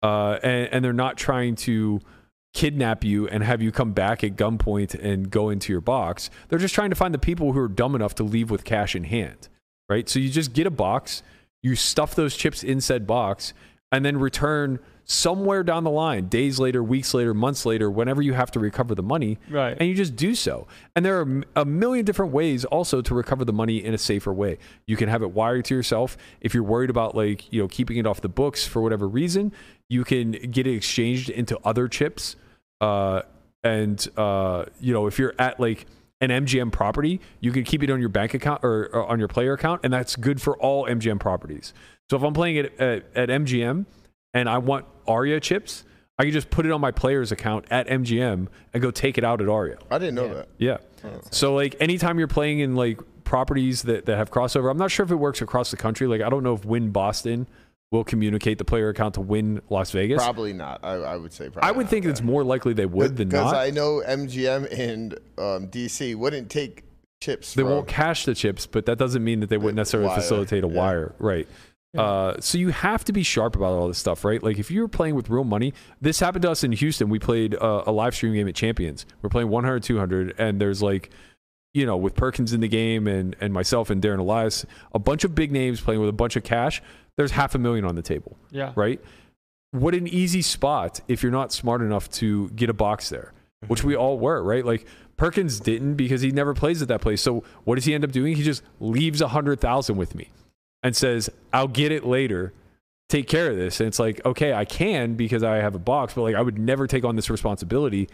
uh, 0.03 0.39
and, 0.43 0.69
and 0.73 0.85
they're 0.85 0.93
not 0.93 1.17
trying 1.17 1.55
to 1.57 2.01
kidnap 2.55 3.03
you 3.03 3.27
and 3.29 3.43
have 3.43 3.63
you 3.63 3.73
come 3.73 3.93
back 3.93 4.23
at 4.23 4.37
gunpoint 4.37 4.95
and 4.95 5.31
go 5.31 5.49
into 5.49 5.73
your 5.73 5.81
box. 5.81 6.29
They're 6.49 6.59
just 6.59 6.75
trying 6.75 6.91
to 6.91 6.97
find 6.97 7.15
the 7.15 7.19
people 7.19 7.53
who 7.53 7.59
are 7.61 7.69
dumb 7.69 7.95
enough 7.95 8.15
to 8.17 8.25
leave 8.25 8.51
with 8.51 8.65
cash 8.65 8.95
in 8.95 9.05
hand, 9.05 9.49
right? 9.89 10.09
So 10.09 10.19
you 10.19 10.29
just 10.29 10.53
get 10.53 10.67
a 10.67 10.71
box, 10.71 11.23
you 11.63 11.77
stuff 11.77 12.15
those 12.15 12.37
chips 12.37 12.63
in 12.63 12.81
said 12.81 13.07
box, 13.07 13.55
and 13.93 14.05
then 14.05 14.17
return 14.19 14.81
somewhere 15.05 15.63
down 15.63 15.85
the 15.85 15.91
line, 15.91 16.29
days 16.29 16.59
later, 16.59 16.83
weeks 16.83 17.13
later, 17.13 17.35
months 17.35 17.67
later, 17.67 17.91
whenever 17.91 18.23
you 18.23 18.33
have 18.33 18.51
to 18.53 18.61
recover 18.61 18.95
the 18.95 19.03
money, 19.03 19.37
Right. 19.51 19.77
and 19.79 19.89
you 19.89 19.95
just 19.95 20.15
do 20.17 20.35
so. 20.35 20.67
And 20.97 21.05
there 21.05 21.21
are 21.21 21.43
a 21.57 21.65
million 21.65 22.05
different 22.05 22.33
ways 22.33 22.65
also 22.65 23.03
to 23.03 23.15
recover 23.15 23.45
the 23.45 23.53
money 23.53 23.85
in 23.85 23.93
a 23.95 23.99
safer 23.99 24.33
way. 24.33 24.59
You 24.87 24.97
can 24.97 25.09
have 25.09 25.23
it 25.23 25.33
wired 25.33 25.65
to 25.67 25.75
yourself. 25.75 26.17
If 26.41 26.55
you're 26.55 26.63
worried 26.63 26.89
about 26.89 27.15
like, 27.17 27.53
you 27.53 27.61
know, 27.61 27.69
keeping 27.69 27.97
it 27.99 28.07
off 28.07 28.21
the 28.21 28.29
books 28.29 28.67
for 28.67 28.81
whatever 28.81 29.07
reason, 29.09 29.53
you 29.89 30.05
can 30.05 30.31
get 30.33 30.67
it 30.67 30.75
exchanged 30.75 31.29
into 31.29 31.59
other 31.65 31.89
chips. 31.89 32.37
Uh, 32.81 33.23
and 33.65 34.09
uh, 34.17 34.65
you 34.81 34.93
know, 34.95 35.07
if 35.09 35.19
you're 35.19 35.35
at 35.39 35.59
like 35.61 35.87
an 36.23 36.31
MGM 36.31 36.71
property, 36.73 37.21
you 37.41 37.51
can 37.53 37.65
keep 37.65 37.83
it 37.83 37.91
on 37.91 38.01
your 38.01 38.09
bank 38.09 38.33
account 38.33 38.65
or, 38.65 38.89
or 38.95 39.07
on 39.07 39.19
your 39.19 39.29
player 39.29 39.53
account, 39.53 39.81
and 39.85 39.93
that's 39.93 40.17
good 40.17 40.41
for 40.41 40.57
all 40.59 40.87
MGM 40.87 41.19
properties. 41.19 41.75
So 42.09 42.17
if 42.17 42.23
I'm 42.23 42.33
playing 42.33 42.57
it 42.57 42.75
uh, 42.81 42.85
at, 42.85 43.05
at 43.17 43.29
MGM 43.29 43.85
and 44.33 44.49
I 44.49 44.59
want 44.59 44.87
Aria 45.07 45.41
chips, 45.41 45.85
I 46.19 46.25
can 46.25 46.33
just 46.33 46.49
put 46.51 46.65
it 46.65 46.71
on 46.71 46.81
my 46.81 46.93
player's 46.93 47.33
account 47.33 47.67
at 47.71 47.89
MGM 47.89 48.47
and 48.73 48.83
go 48.83 48.93
take 48.93 49.19
it 49.19 49.25
out 49.25 49.41
at 49.41 49.49
Aria. 49.49 49.79
I 49.91 49.99
didn't 49.99 50.15
know 50.15 50.33
that. 50.33 50.49
Yeah. 50.59 50.79
Oh, 51.05 51.21
so 51.31 51.55
like 51.55 51.75
anytime 51.81 52.19
you're 52.19 52.29
playing 52.29 52.61
in 52.61 52.77
like 52.77 53.01
properties 53.25 53.83
that, 53.83 54.07
that 54.07 54.17
have 54.17 54.31
crossover, 54.31 54.71
I'm 54.71 54.79
not 54.79 54.93
sure 54.93 55.05
if 55.05 55.11
it 55.11 55.17
works 55.17 55.43
across 55.43 55.73
the 55.73 55.77
country. 55.77 56.07
Like 56.07 56.21
I 56.21 56.29
don't 56.29 56.45
know 56.45 56.55
if 56.55 56.65
Wynn 56.65 56.91
Boston 56.91 57.49
will 57.93 58.03
communicate 58.03 58.59
the 58.59 58.65
player 58.65 58.89
account 58.89 59.15
to 59.15 59.21
Wynn 59.21 59.61
Las 59.71 59.93
Vegas. 59.93 60.21
Probably 60.21 60.53
not. 60.53 60.81
I, 60.83 60.95
I 60.95 61.17
would 61.17 61.33
say. 61.33 61.51
Probably 61.51 61.69
I 61.69 61.71
would 61.71 61.85
not, 61.85 61.91
think 61.91 62.05
yeah. 62.07 62.11
it's 62.11 62.23
more 62.23 62.43
likely 62.43 62.73
they 62.73 62.87
would 62.87 63.17
than 63.17 63.29
not. 63.29 63.51
because. 63.51 63.53
I 63.53 63.71
know 63.71 64.03
MGM 64.05 64.77
and 64.77 65.15
um, 65.39 65.69
DC 65.69 66.17
wouldn't 66.17 66.51
take 66.51 66.83
chips. 67.21 67.55
they 67.55 67.63
from, 67.63 67.71
won't 67.71 67.89
cash 67.89 68.25
the 68.25 68.35
chips, 68.35 68.67
but 68.67 68.87
that 68.87 68.99
doesn't 68.99 69.23
mean 69.23 69.41
that 69.41 69.51
they 69.51 69.59
wouldn't 69.59 69.77
necessarily 69.77 70.09
Wire, 70.09 70.17
facilitate 70.21 70.65
a 70.65 70.69
yeah. 70.69 70.75
wire, 70.75 71.15
right? 71.19 71.47
Uh, 71.97 72.41
so 72.41 72.57
you 72.57 72.71
have 72.71 73.05
to 73.05 73.13
be 73.13 73.23
sharp 73.23 73.55
about 73.55 73.73
all 73.73 73.87
this 73.87 73.99
stuff, 73.99 74.25
right? 74.25 74.43
Like 74.43 74.59
if 74.59 74.71
you're 74.71 74.89
playing 74.89 75.15
with 75.15 75.29
real 75.29 75.45
money, 75.45 75.75
this 76.01 76.21
happened 76.21 76.43
to 76.43 76.51
us 76.51 76.65
in 76.65 76.73
Houston. 76.73 77.11
We 77.11 77.19
played 77.19 77.55
uh, 77.55 77.85
a 77.87 77.93
live 77.93 78.15
stream 78.15 78.33
game 78.33 78.49
at 78.49 78.55
Champions. 78.55 79.05
We're 79.21 79.29
playing 79.29 79.51
100, 79.51 79.83
200, 79.83 80.35
and 80.39 80.59
there's 80.59 80.83
like, 80.83 81.11
you 81.75 81.85
know, 81.85 81.99
with 81.99 82.15
Perkins 82.15 82.55
in 82.55 82.61
the 82.61 82.69
game 82.69 83.07
and 83.07 83.37
and 83.41 83.53
myself 83.53 83.91
and 83.91 84.03
Darren 84.03 84.19
Elias, 84.21 84.65
a 84.95 84.99
bunch 84.99 85.25
of 85.25 85.35
big 85.35 85.53
names 85.53 85.81
playing 85.81 86.01
with 86.01 86.09
a 86.09 86.15
bunch 86.15 86.37
of 86.37 86.45
cash. 86.45 86.83
There's 87.17 87.33
half 87.33 87.55
a 87.55 87.59
million 87.59 87.85
on 87.85 87.95
the 87.95 88.03
table 88.03 88.37
yeah. 88.51 88.73
right? 88.75 89.01
What 89.73 89.95
an 89.95 90.07
easy 90.07 90.43
spot 90.43 91.01
if 91.09 91.23
you're 91.23 91.33
not 91.33 91.53
smart 91.53 91.81
enough 91.81 92.11
to 92.13 92.51
get 92.51 92.69
a 92.69 92.75
box 92.75 93.09
there, 93.09 93.33
mm-hmm. 93.63 93.69
which 93.69 93.83
we 93.83 93.97
all 93.97 94.19
were, 94.19 94.43
right? 94.43 94.65
Like 94.65 94.87
Perkins 95.17 95.61
didn't 95.61 95.95
because 95.95 96.21
he 96.21 96.31
never 96.31 96.55
plays 96.55 96.83
at 96.83 96.89
that 96.89 97.01
place. 97.01 97.23
So 97.23 97.45
what 97.65 97.77
does 97.77 97.85
he 97.85 97.95
end 97.95 98.05
up 98.05 98.13
doing? 98.13 98.37
He 98.37 98.43
just 98.43 98.63
leaves 98.81 99.21
a 99.21 99.29
hundred 99.29 99.61
thousand 99.61 99.97
with 99.97 100.15
me 100.15 100.31
and 100.83 100.95
says, 100.95 101.31
"I'll 101.53 101.69
get 101.69 101.93
it 101.93 102.05
later. 102.05 102.53
Take 103.09 103.29
care 103.29 103.51
of 103.51 103.57
this." 103.57 103.81
And 103.81 103.87
it's 103.87 103.99
like, 103.99 104.25
okay, 104.27 104.53
I 104.53 104.65
can 104.65 105.15
because 105.15 105.43
I 105.43 105.57
have 105.57 105.75
a 105.75 105.79
box, 105.79 106.15
but 106.15 106.23
like 106.23 106.35
I 106.35 106.43
would 106.43 106.59
never 106.59 106.87
take 106.87 107.05
on 107.05 107.17
this 107.17 107.31
responsibility 107.31 108.09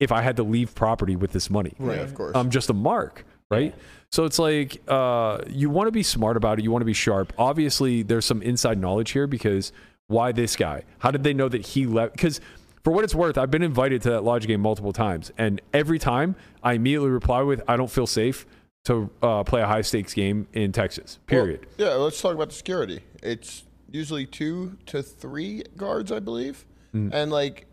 if 0.00 0.10
I 0.10 0.22
had 0.22 0.36
to 0.36 0.42
leave 0.42 0.74
property 0.74 1.16
with 1.16 1.32
this 1.32 1.50
money. 1.50 1.74
Right, 1.78 2.00
of 2.00 2.14
course. 2.14 2.34
I'm 2.34 2.50
just 2.50 2.70
a 2.70 2.74
mark, 2.74 3.24
right? 3.50 3.74
So 4.10 4.24
it's 4.24 4.38
like 4.38 4.80
uh, 4.88 5.38
you 5.48 5.70
want 5.70 5.88
to 5.88 5.92
be 5.92 6.02
smart 6.02 6.36
about 6.36 6.58
it. 6.58 6.62
You 6.64 6.70
want 6.70 6.82
to 6.82 6.86
be 6.86 6.92
sharp. 6.92 7.32
Obviously, 7.38 8.02
there's 8.02 8.24
some 8.24 8.42
inside 8.42 8.78
knowledge 8.78 9.10
here 9.10 9.26
because 9.26 9.72
why 10.06 10.32
this 10.32 10.56
guy? 10.56 10.84
How 10.98 11.10
did 11.10 11.24
they 11.24 11.34
know 11.34 11.48
that 11.48 11.66
he 11.66 11.86
left? 11.86 12.12
Because 12.12 12.40
for 12.84 12.92
what 12.92 13.02
it's 13.04 13.14
worth, 13.14 13.38
I've 13.38 13.50
been 13.50 13.62
invited 13.62 14.02
to 14.02 14.10
that 14.10 14.22
lodge 14.24 14.46
game 14.46 14.60
multiple 14.60 14.92
times, 14.92 15.32
and 15.38 15.60
every 15.72 15.98
time 15.98 16.36
I 16.62 16.74
immediately 16.74 17.10
reply 17.10 17.42
with, 17.42 17.62
"I 17.66 17.76
don't 17.76 17.90
feel 17.90 18.06
safe 18.06 18.46
to 18.84 19.10
uh, 19.22 19.42
play 19.44 19.62
a 19.62 19.66
high 19.66 19.80
stakes 19.80 20.14
game 20.14 20.46
in 20.52 20.70
Texas." 20.72 21.18
Period. 21.26 21.66
Well, 21.78 21.88
yeah, 21.88 21.94
let's 21.94 22.20
talk 22.20 22.34
about 22.34 22.50
the 22.50 22.54
security. 22.54 23.00
It's 23.22 23.64
usually 23.90 24.26
two 24.26 24.76
to 24.86 25.02
three 25.02 25.62
guards, 25.76 26.12
I 26.12 26.20
believe, 26.20 26.64
Mm. 26.94 27.10
and 27.12 27.32
like 27.32 27.66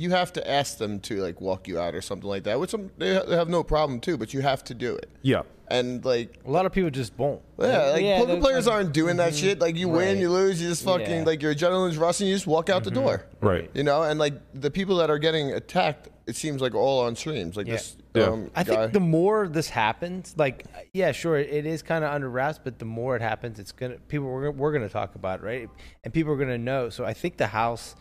you 0.00 0.10
have 0.10 0.32
to 0.32 0.48
ask 0.48 0.78
them 0.78 1.00
to 1.00 1.16
like 1.20 1.40
walk 1.40 1.66
you 1.66 1.78
out 1.80 1.92
or 1.94 2.00
something 2.00 2.28
like 2.28 2.44
that. 2.44 2.58
Which 2.60 2.70
some 2.70 2.90
they 2.98 3.20
they 3.26 3.36
have 3.36 3.48
no 3.48 3.62
problem 3.64 3.98
too, 4.00 4.16
but 4.16 4.32
you 4.32 4.40
have 4.42 4.62
to 4.64 4.74
do 4.74 4.94
it. 4.94 5.10
yeah. 5.22 5.42
And 5.70 6.02
like 6.02 6.38
A 6.46 6.50
lot 6.50 6.64
of 6.64 6.72
people 6.72 6.88
just 6.88 7.12
won't. 7.18 7.42
yeah, 7.58 7.90
like 7.90 8.02
Yeah, 8.02 8.18
poker 8.20 8.32
they're- 8.32 8.40
players 8.40 8.66
aren't 8.66 8.92
doing 8.94 9.16
that 9.18 9.34
shit. 9.34 9.58
Like 9.58 9.76
you 9.76 9.88
win, 9.90 10.16
you 10.18 10.30
lose, 10.30 10.62
you 10.62 10.68
just 10.68 10.82
fucking 10.84 11.10
Yeah. 11.10 11.24
like 11.24 11.42
your 11.42 11.54
adrenaline's 11.54 11.98
rushing, 11.98 12.26
you 12.28 12.34
just 12.34 12.46
walk 12.46 12.70
out 12.70 12.84
the 12.84 12.90
door. 12.90 13.26
Right. 13.42 13.68
You 13.74 13.82
know, 13.82 14.02
and 14.04 14.18
like 14.18 14.34
the 14.54 14.70
people 14.70 14.96
that 14.98 15.10
are 15.10 15.18
getting 15.18 15.50
attacked, 15.52 16.08
it 16.26 16.36
seems 16.36 16.62
like 16.62 16.74
all 16.74 17.00
on 17.04 17.16
streams. 17.16 17.54
Like 17.56 17.66
Yeah. 17.66 17.72
this 17.74 17.96
Yeah. 18.14 18.22
um, 18.28 18.50
I 18.56 18.62
guy. 18.64 18.76
think 18.76 18.92
the 18.94 19.00
more 19.00 19.46
this 19.46 19.68
happens, 19.68 20.32
like 20.38 20.64
yeah, 20.94 21.12
sure, 21.12 21.36
it 21.36 21.66
is 21.66 21.82
kind 21.82 22.02
of 22.04 22.12
under 22.14 22.30
wraps, 22.30 22.58
but 22.62 22.78
the 22.78 22.86
more 22.86 23.14
it 23.16 23.20
happens, 23.22 23.58
it's 23.58 23.72
gonna 23.72 23.96
people 24.08 24.26
we're, 24.28 24.50
we're 24.52 24.72
gonna 24.72 24.88
talk 24.88 25.16
about 25.16 25.40
it, 25.40 25.44
right, 25.44 25.68
and 26.04 26.14
people 26.14 26.32
are 26.32 26.36
gonna 26.38 26.56
know. 26.56 26.88
So 26.88 27.04
I 27.04 27.12
think 27.12 27.36
the 27.36 27.48
house, 27.48 27.94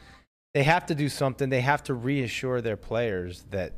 they 0.57 0.63
have 0.63 0.87
to 0.87 0.95
do 0.95 1.07
something. 1.07 1.49
They 1.49 1.61
have 1.61 1.83
to 1.83 1.93
reassure 1.93 2.61
their 2.61 2.77
players 2.77 3.45
that 3.51 3.73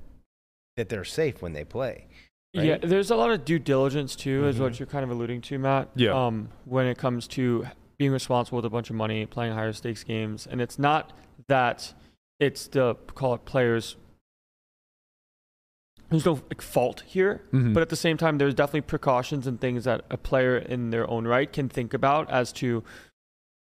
that 0.77 0.87
they're 0.87 1.03
safe 1.03 1.41
when 1.41 1.51
they 1.51 1.65
play. 1.65 2.07
right? 2.55 2.65
Yeah, 2.65 2.77
there's 2.81 3.11
a 3.11 3.17
lot 3.17 3.31
of 3.31 3.43
due 3.43 3.59
diligence 3.59 4.15
too, 4.15 4.47
is 4.47 4.55
Mm-hmm. 4.55 4.63
what 4.63 4.79
you're 4.79 4.87
kind 4.87 5.03
of 5.03 5.09
alluding 5.11 5.41
to, 5.41 5.59
Matt. 5.59 5.89
Yeah. 5.95 6.11
Um, 6.11 6.47
when 6.63 6.85
it 6.87 6.97
comes 6.97 7.27
to 7.29 7.67
being 7.97 8.13
responsible 8.13 8.55
with 8.55 8.65
a 8.65 8.69
bunch 8.69 8.89
of 8.89 8.95
money, 8.95 9.25
playing 9.25 9.51
higher 9.55 9.73
stakes 9.73 10.05
games, 10.05 10.47
and 10.49 10.61
it's 10.61 10.79
not 10.79 11.11
that 11.49 11.93
it's 12.39 12.67
the 12.67 12.95
call 13.13 13.33
it 13.33 13.43
players. 13.43 13.97
There's 16.09 16.25
no 16.25 16.39
like, 16.49 16.61
fault 16.61 17.03
here, 17.05 17.41
Mhm. 17.51 17.73
but 17.73 17.81
at 17.81 17.89
the 17.89 17.97
same 17.97 18.15
time, 18.15 18.37
there's 18.37 18.53
definitely 18.55 18.81
precautions 18.81 19.45
and 19.47 19.59
things 19.59 19.83
that 19.83 20.05
a 20.09 20.15
player 20.17 20.55
in 20.57 20.91
their 20.91 21.09
own 21.09 21.27
right 21.27 21.51
can 21.51 21.67
think 21.67 21.93
about 21.93 22.29
as 22.31 22.53
to 22.53 22.85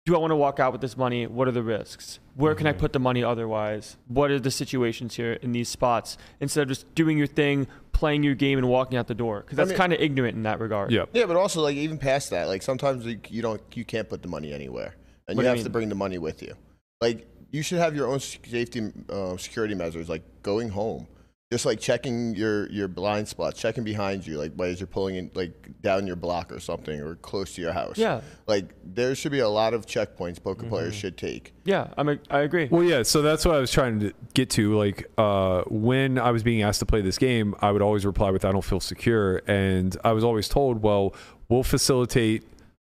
do 0.07 0.15
I 0.15 0.19
want 0.19 0.33
to 0.33 0.37
walk 0.37 0.61
out 0.61 0.73
with 0.73 0.83
this 0.83 0.97
money? 0.99 1.27
What 1.27 1.49
are 1.49 1.53
the 1.53 1.63
risks? 1.63 2.19
Where 2.35 2.55
can 2.55 2.67
I 2.67 2.73
put 2.73 2.93
the 2.93 2.99
money 2.99 3.25
otherwise? 3.25 3.97
What 4.07 4.31
are 4.31 4.39
the 4.39 4.51
situations 4.51 5.17
here 5.17 5.35
in 5.35 5.53
these 5.53 5.69
spots? 5.69 6.19
Instead 6.41 6.63
of 6.63 6.69
just 6.69 6.95
doing 6.95 7.17
your 7.17 7.27
thing, 7.27 7.67
playing 7.93 8.23
your 8.23 8.35
game, 8.35 8.59
and 8.59 8.69
walking 8.69 8.99
out 8.99 9.07
the 9.07 9.15
door, 9.15 9.41
because 9.41 9.57
that's 9.57 9.71
mean- 9.71 9.79
kind 9.79 9.93
of 9.95 10.01
ignorant 10.01 10.37
in 10.37 10.43
that 10.43 10.61
regard. 10.61 10.91
Yeah. 10.91 11.07
Yeah, 11.15 11.25
but 11.25 11.37
also 11.37 11.63
like 11.63 11.77
even 11.77 11.97
past 11.97 12.31
that, 12.31 12.49
like 12.49 12.63
sometimes 12.63 13.07
like, 13.07 13.31
you 13.31 13.41
don't, 13.41 13.63
you 13.73 13.85
can't 13.85 14.09
put 14.09 14.21
the 14.21 14.29
money 14.29 14.53
anywhere, 14.53 14.95
and 15.27 15.37
What 15.37 15.45
you 15.45 15.49
do 15.49 15.53
you 15.53 15.57
have 15.57 15.65
to 15.65 15.71
bring 15.71 15.89
the 15.89 15.95
money 15.95 16.19
with 16.19 16.43
you. 16.43 16.55
Like 17.01 17.27
you 17.51 17.63
should 17.63 17.79
have 17.79 17.97
your 17.97 18.09
own 18.09 18.21
safety 18.21 18.93
uh, 19.09 19.39
security 19.39 19.75
measures, 19.75 20.11
like 20.11 20.23
going 20.43 20.69
home, 20.69 21.07
just 21.53 21.67
like 21.67 21.79
checking 21.79 22.35
your 22.35 22.69
your 22.71 22.89
blind 22.89 23.29
spots, 23.29 23.61
checking 23.61 23.85
behind 23.85 24.27
you, 24.27 24.39
like 24.39 24.59
as 24.61 24.81
you're 24.81 24.87
pulling 24.87 25.15
in 25.17 25.31
like 25.35 25.81
down 25.83 26.07
your 26.07 26.17
block 26.17 26.51
or 26.51 26.59
something, 26.59 27.01
or 27.01 27.15
close 27.17 27.55
to 27.55 27.61
your 27.63 27.73
house. 27.73 27.97
Yeah. 27.99 28.23
like 28.47 28.75
there 28.85 29.15
should 29.15 29.31
be 29.31 29.39
a 29.41 29.49
lot 29.49 29.73
of 29.75 29.87
checkpoints 29.87 30.43
poker 30.43 30.63
Mm-hmm. 30.63 30.69
players 30.71 30.95
should 30.95 31.17
take. 31.17 31.53
Yeah, 31.65 31.89
I'm 31.97 32.09
a, 32.09 32.19
I 32.31 32.41
agree. 32.41 32.69
Well, 32.71 32.83
yeah. 32.83 33.03
So 33.03 33.23
that's 33.23 33.45
what 33.45 33.55
I 33.55 33.59
was 33.59 33.71
trying 33.71 34.01
to 34.01 34.13
get 34.35 34.51
to. 34.51 34.77
Like, 34.77 35.09
uh, 35.19 35.63
when 35.69 36.19
I 36.19 36.31
was 36.31 36.43
being 36.43 36.63
asked 36.63 36.81
to 36.81 36.87
play 36.87 37.03
this 37.03 37.19
game, 37.19 37.55
I 37.61 37.71
would 37.71 37.83
always 37.83 38.05
reply 38.05 38.31
with, 38.31 38.45
"I 38.45 38.51
don't 38.53 38.65
feel 38.65 38.81
secure," 38.81 39.43
and 39.47 39.97
I 40.05 40.13
was 40.13 40.25
always 40.25 40.49
told, 40.49 40.83
"Well, 40.83 41.15
we'll 41.49 41.63
facilitate 41.63 42.43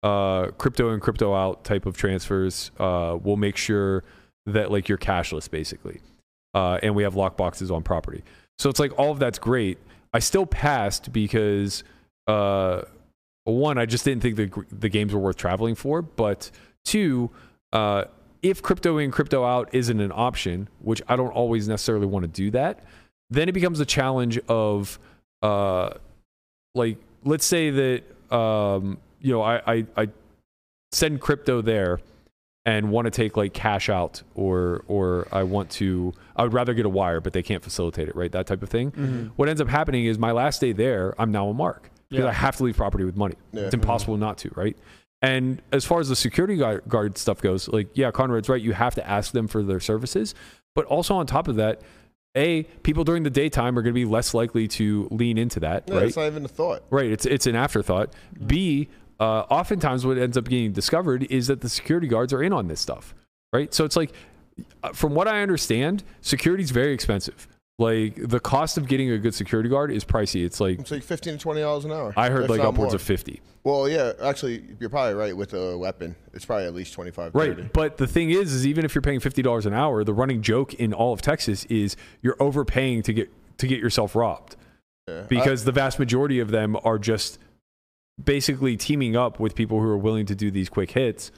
uh, 0.03 0.47
crypto 0.59 0.91
and 0.91 1.01
crypto 1.01 1.35
out 1.35 1.63
type 1.65 1.87
of 1.87 1.97
transfers. 1.97 2.71
Uh, 2.79 3.17
we'll 3.23 3.37
make 3.37 3.57
sure 3.57 4.03
that 4.47 4.71
like 4.71 4.89
you're 4.89 4.99
cashless, 4.99 5.49
basically, 5.51 6.01
uh, 6.55 6.79
and 6.83 6.95
we 6.95 7.03
have 7.03 7.15
lock 7.15 7.37
boxes 7.37 7.71
on 7.71 7.83
property." 7.83 8.23
So 8.59 8.69
it's 8.69 8.81
like 8.81 8.99
all 8.99 9.11
of 9.11 9.19
that's 9.19 9.39
great. 9.39 9.79
I 10.13 10.19
still 10.19 10.47
passed 10.47 11.13
because 11.13 11.85
uh, 12.27 12.83
one, 13.45 13.79
I 13.79 13.87
just 13.87 14.05
didn't 14.05 14.23
think 14.23 14.37
the 14.37 14.65
the 14.71 14.89
games 14.89 15.15
were 15.15 15.21
worth 15.21 15.37
traveling 15.37 15.75
for. 15.75 16.03
But 16.03 16.51
two, 16.85 17.31
uh, 17.73 18.05
if 18.43 18.63
crypto 18.63 18.99
in, 18.99 19.11
crypto 19.11 19.45
out 19.45 19.69
isn't 19.73 20.01
an 20.01 20.13
option, 20.15 20.69
which 20.81 21.03
I 21.09 21.17
don't 21.17 21.31
always 21.31 21.69
necessarily 21.69 22.07
want 22.07 22.25
to 22.25 22.29
do 22.29 22.51
that, 22.53 22.85
then 23.31 23.49
it 23.49 23.53
becomes 23.53 23.81
a 23.81 23.87
challenge 23.87 24.39
of, 24.49 24.99
uh, 25.43 25.91
like, 26.75 26.99
let's 27.25 27.45
say 27.45 27.71
that 27.71 28.35
um, 28.35 28.99
you 29.21 29.33
know 29.33 29.43
I, 29.43 29.75
I 29.75 29.87
I 29.97 30.09
send 30.93 31.21
crypto 31.21 31.63
there 31.63 32.01
and 32.71 32.91
want 32.95 33.05
to 33.07 33.11
take 33.11 33.37
like 33.37 33.53
cash 33.53 33.89
out 33.89 34.23
or 34.35 34.85
or 34.87 35.27
I 35.33 35.43
want 35.55 35.69
to 35.81 36.13
I 36.37 36.43
would 36.45 36.53
rather 36.61 36.75
get 36.75 36.87
a 36.87 36.95
wire 37.01 37.21
but 37.21 37.33
they 37.33 37.43
can't 37.43 37.63
facilitate 37.69 38.09
it 38.11 38.15
right 38.17 38.33
that 38.33 38.47
type 38.47 38.63
of 38.63 38.69
thing 38.77 38.91
Mm-hmm. 38.93 39.27
what 39.37 39.49
ends 39.49 39.61
up 39.61 39.69
happening 39.69 40.05
is 40.07 40.19
my 40.19 40.33
last 40.33 40.61
day 40.61 40.73
there 40.73 41.15
I'm 41.21 41.33
now 41.33 41.49
a 41.49 41.55
mark 41.55 41.83
because 42.09 42.25
Yeah. 42.25 42.31
I 42.31 42.35
have 42.47 42.57
to 42.59 42.63
leave 42.65 42.77
property 42.77 43.05
with 43.05 43.17
money 43.17 43.37
Yeah. 43.53 43.63
it's 43.67 43.75
impossible 43.75 44.17
not 44.17 44.37
to 44.39 44.51
right 44.65 44.77
and 45.23 45.61
as 45.73 45.85
far 45.85 46.01
as 46.01 46.09
the 46.09 46.17
security 46.17 46.57
guard, 46.57 46.83
guard 46.89 47.19
stuff 47.19 47.41
goes 47.43 47.69
like 47.69 47.89
yeah 47.95 48.11
Conrad's 48.11 48.49
right 48.49 48.61
you 48.69 48.73
have 48.73 48.95
to 48.97 49.05
ask 49.09 49.33
them 49.33 49.47
for 49.49 49.63
their 49.63 49.81
services 49.81 50.35
but 50.77 50.85
also 50.87 51.15
on 51.17 51.27
top 51.27 51.49
of 51.49 51.57
that 51.57 51.81
a 52.37 52.63
people 52.85 53.03
during 53.05 53.25
the 53.25 53.31
daytime 53.43 53.77
are 53.77 53.83
going 53.83 53.93
to 53.95 54.01
be 54.01 54.05
less 54.05 54.35
likely 54.35 54.69
to 54.69 55.09
lean 55.11 55.37
into 55.37 55.59
that 55.61 55.85
Yeah, 55.89 55.95
right 55.97 56.07
It's 56.07 56.17
not 56.17 56.27
even 56.27 56.45
a 56.45 56.49
thought. 56.61 56.85
Right. 56.89 57.11
It's 57.11 57.27
it's 57.27 57.47
an 57.49 57.57
afterthought. 57.57 58.13
B, 58.47 58.89
uh, 59.21 59.45
oftentimes 59.51 60.05
what 60.07 60.19
ends 60.19 60.37
up 60.37 60.49
getting 60.49 60.73
discovered 60.73 61.25
is 61.31 61.47
that 61.49 61.61
the 61.61 61.69
security 61.69 62.09
guards 62.09 62.33
are 62.33 62.43
in 62.43 62.53
on 62.53 62.67
this 62.69 62.81
stuff. 62.81 63.15
Right. 63.53 63.73
So 63.75 63.85
it's 63.85 63.97
like, 63.97 64.13
uh, 64.83 64.93
from 64.93 65.15
what 65.15 65.29
I 65.29 65.43
understand, 65.43 66.03
security 66.23 66.63
is 66.63 66.71
very 66.71 66.93
expensive. 66.93 67.47
Like 67.79 68.15
the 68.17 68.41
cost 68.41 68.77
of 68.77 68.89
getting 68.89 69.11
a 69.11 69.19
good 69.19 69.35
security 69.35 69.69
guard 69.71 69.91
is 69.91 70.05
pricey. 70.05 70.45
It's 70.45 70.61
like 70.61 70.79
It's 70.81 70.91
like 70.91 71.03
fifteen 71.03 71.35
to 71.35 71.39
twenty 71.39 71.61
dollars 71.63 71.85
an 71.87 71.93
hour. 71.93 72.13
I 72.17 72.29
heard 72.29 72.51
like 72.51 72.61
upwards 72.61 72.91
more. 72.93 72.97
of 72.97 73.03
fifty. 73.03 73.41
Well, 73.65 73.89
yeah, 73.89 74.13
actually, 74.23 74.65
you're 74.79 74.91
probably 74.91 75.15
right 75.15 75.35
with 75.37 75.55
a 75.55 75.77
weapon. 75.79 76.15
It's 76.33 76.45
probably 76.47 76.65
at 76.67 76.75
least 76.75 76.95
25 76.95 77.35
Right. 77.35 77.55
30. 77.57 77.69
But 77.75 77.99
the 77.99 78.07
thing 78.07 78.31
is, 78.31 78.55
is 78.55 78.67
even 78.67 78.85
if 78.87 78.95
you're 78.95 79.03
paying 79.03 79.21
fifty 79.21 79.41
dollars 79.43 79.65
an 79.67 79.73
hour, 79.75 80.05
the 80.05 80.13
running 80.15 80.43
joke 80.43 80.75
in 80.75 80.93
all 80.93 81.13
of 81.15 81.23
Texas 81.23 81.65
is 81.67 81.97
you're 82.23 82.37
overpaying 82.41 83.03
to 83.05 83.13
get 83.15 83.31
to 83.59 83.67
get 83.67 83.81
yourself 83.81 84.15
robbed. 84.15 84.57
Yeah. 85.09 85.23
because 85.29 85.65
the 85.65 85.73
vast 85.73 85.99
majority 85.99 86.39
of 86.39 86.51
them 86.51 86.77
are 86.85 86.99
just 86.99 87.39
basically 88.25 88.77
teaming 88.77 89.17
up 89.17 89.39
with 89.41 89.55
people 89.55 89.81
who 89.81 89.87
are 89.87 89.99
willing 89.99 90.27
to 90.27 90.35
do 90.35 90.51
these 90.51 90.69
quick 90.69 90.91
hits 90.93 91.31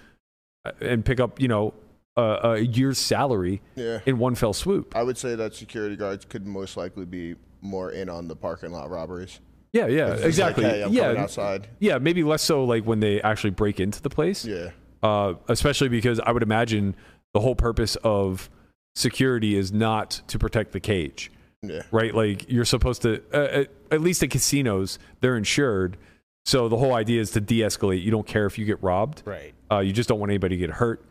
uh, 0.64 0.72
and 0.80 1.04
pick 1.04 1.20
up, 1.20 1.40
you 1.40 1.48
know, 1.48 1.74
a, 2.16 2.22
a 2.42 2.58
year's 2.58 2.98
salary 2.98 3.62
yeah, 3.74 4.00
in 4.04 4.18
one 4.18 4.34
fell 4.34 4.52
swoop. 4.52 4.94
I 4.94 5.02
would 5.02 5.16
say 5.16 5.34
that 5.34 5.54
security 5.54 5.96
guards 5.96 6.24
could 6.24 6.46
most 6.46 6.76
likely 6.76 7.04
be 7.06 7.36
more 7.60 7.90
in 7.90 8.08
on 8.08 8.28
the 8.28 8.36
parking 8.36 8.70
lot 8.72 8.90
robberies. 8.90 9.40
Yeah, 9.72 9.86
yeah, 9.86 10.12
exactly. 10.14 10.64
Like, 10.64 10.72
hey, 10.74 10.88
yeah, 10.90 11.14
outside. 11.22 11.68
yeah, 11.78 11.96
maybe 11.96 12.22
less 12.22 12.42
so 12.42 12.64
like 12.64 12.84
when 12.84 13.00
they 13.00 13.22
actually 13.22 13.50
break 13.50 13.80
into 13.80 14.02
the 14.02 14.10
place. 14.10 14.44
Yeah, 14.44 14.70
Uh, 15.02 15.34
especially 15.48 15.88
because 15.88 16.20
I 16.20 16.32
would 16.32 16.42
imagine 16.42 16.94
the 17.32 17.40
whole 17.40 17.54
purpose 17.54 17.96
of 18.04 18.50
security 18.94 19.56
is 19.56 19.72
not 19.72 20.20
to 20.26 20.38
protect 20.38 20.72
the 20.72 20.80
cage. 20.80 21.30
yeah. 21.62 21.80
right? 21.90 22.14
Like 22.14 22.50
you're 22.50 22.66
supposed 22.66 23.00
to, 23.02 23.22
uh, 23.32 23.60
at, 23.62 23.70
at 23.90 24.00
least 24.02 24.22
at 24.22 24.28
casinos, 24.28 24.98
they're 25.20 25.38
insured. 25.38 25.96
So 26.44 26.68
the 26.68 26.76
whole 26.76 26.94
idea 26.94 27.20
is 27.20 27.30
to 27.32 27.40
de-escalate. 27.40 28.02
You 28.02 28.10
don't 28.10 28.26
care 28.26 28.46
if 28.46 28.58
you 28.58 28.64
get 28.64 28.82
robbed. 28.82 29.22
Right. 29.24 29.54
Uh, 29.70 29.78
you 29.78 29.92
just 29.92 30.08
don't 30.08 30.18
want 30.18 30.30
anybody 30.30 30.56
to 30.56 30.60
get 30.66 30.70
hurt. 30.70 31.04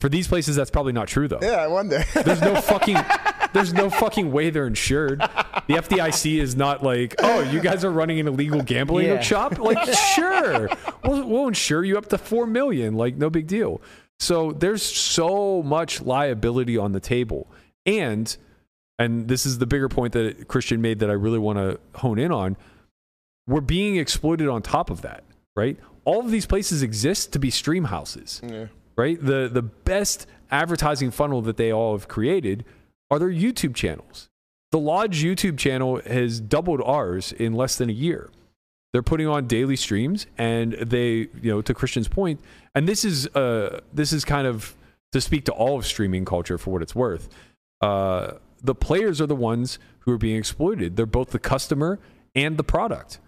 For 0.00 0.08
these 0.08 0.26
places, 0.28 0.56
that's 0.56 0.70
probably 0.70 0.92
not 0.92 1.08
true 1.08 1.28
though. 1.28 1.40
Yeah, 1.42 1.56
I 1.56 1.66
wonder. 1.66 2.02
There's 2.24 2.40
no 2.40 2.58
fucking, 2.60 2.96
there's 3.52 3.74
no 3.74 3.90
fucking 3.90 4.32
way 4.32 4.48
they're 4.48 4.66
insured. 4.66 5.18
The 5.20 5.74
FDIC 5.74 6.40
is 6.40 6.56
not 6.56 6.82
like, 6.82 7.16
oh, 7.18 7.40
you 7.40 7.60
guys 7.60 7.84
are 7.84 7.90
running 7.90 8.18
an 8.18 8.26
illegal 8.28 8.62
gambling 8.62 9.08
Yeah. 9.08 9.20
shop. 9.20 9.58
Like, 9.58 9.92
sure, 10.14 10.70
we'll, 11.04 11.28
we'll 11.28 11.48
insure 11.48 11.84
you 11.84 11.98
up 11.98 12.06
to 12.10 12.16
four 12.18 12.46
million. 12.46 12.94
Like, 12.94 13.16
no 13.16 13.28
big 13.28 13.46
deal. 13.46 13.82
So 14.20 14.52
there's 14.52 14.82
so 14.82 15.62
much 15.62 16.00
liability 16.00 16.78
on 16.78 16.92
the 16.92 17.00
table, 17.00 17.50
and 17.84 18.34
and 18.98 19.28
this 19.28 19.44
is 19.46 19.58
the 19.58 19.66
bigger 19.66 19.88
point 19.90 20.12
that 20.14 20.46
Christian 20.48 20.80
made 20.80 21.00
that 21.00 21.10
I 21.10 21.14
really 21.14 21.38
want 21.38 21.58
to 21.58 21.78
hone 21.98 22.18
in 22.18 22.30
on. 22.32 22.56
We're 23.46 23.60
being 23.60 23.96
exploited 23.96 24.48
on 24.48 24.62
top 24.62 24.90
of 24.90 25.02
that, 25.02 25.24
right? 25.56 25.78
All 26.04 26.20
of 26.20 26.30
these 26.30 26.46
places 26.46 26.82
exist 26.82 27.32
to 27.32 27.38
be 27.38 27.50
stream 27.50 27.84
houses 27.84 28.40
yeah. 28.44 28.66
right? 28.96 29.18
The 29.20 29.48
the 29.52 29.62
best 29.62 30.26
advertising 30.50 31.10
funnel 31.10 31.42
that 31.42 31.56
they 31.56 31.72
all 31.72 31.96
have 31.96 32.08
created 32.08 32.64
are 33.10 33.18
their 33.18 33.30
YouTube 33.30 33.74
channels. 33.74 34.28
The 34.72 34.78
Lodge 34.78 35.22
YouTube 35.22 35.58
channel 35.58 36.00
has 36.06 36.40
doubled 36.40 36.80
ours 36.84 37.32
in 37.32 37.54
less 37.54 37.76
than 37.76 37.90
a 37.90 37.92
year. 37.92 38.30
They're 38.92 39.02
putting 39.02 39.26
on 39.26 39.46
daily 39.46 39.76
streams, 39.76 40.26
and 40.36 40.72
they, 40.72 41.28
you 41.40 41.50
know, 41.50 41.62
to 41.62 41.74
Christian's 41.74 42.08
point, 42.08 42.40
and 42.74 42.88
this 42.88 43.04
is 43.04 43.26
uh 43.28 43.80
this 43.92 44.12
is 44.12 44.24
kind 44.24 44.46
of 44.46 44.74
to 45.12 45.20
speak 45.20 45.44
to 45.44 45.52
all 45.52 45.76
of 45.76 45.86
streaming 45.86 46.24
culture 46.24 46.58
for 46.58 46.70
what 46.70 46.82
it's 46.82 46.94
worth. 46.94 47.28
Uh, 47.80 48.32
the 48.62 48.74
players 48.74 49.20
are 49.20 49.26
the 49.26 49.34
ones 49.34 49.78
who 50.00 50.12
are 50.12 50.18
being 50.18 50.36
exploited. 50.36 50.96
They're 50.96 51.06
both 51.06 51.30
the 51.30 51.38
customer 51.38 51.98
and 52.34 52.56
the 52.56 52.64
product, 52.64 53.18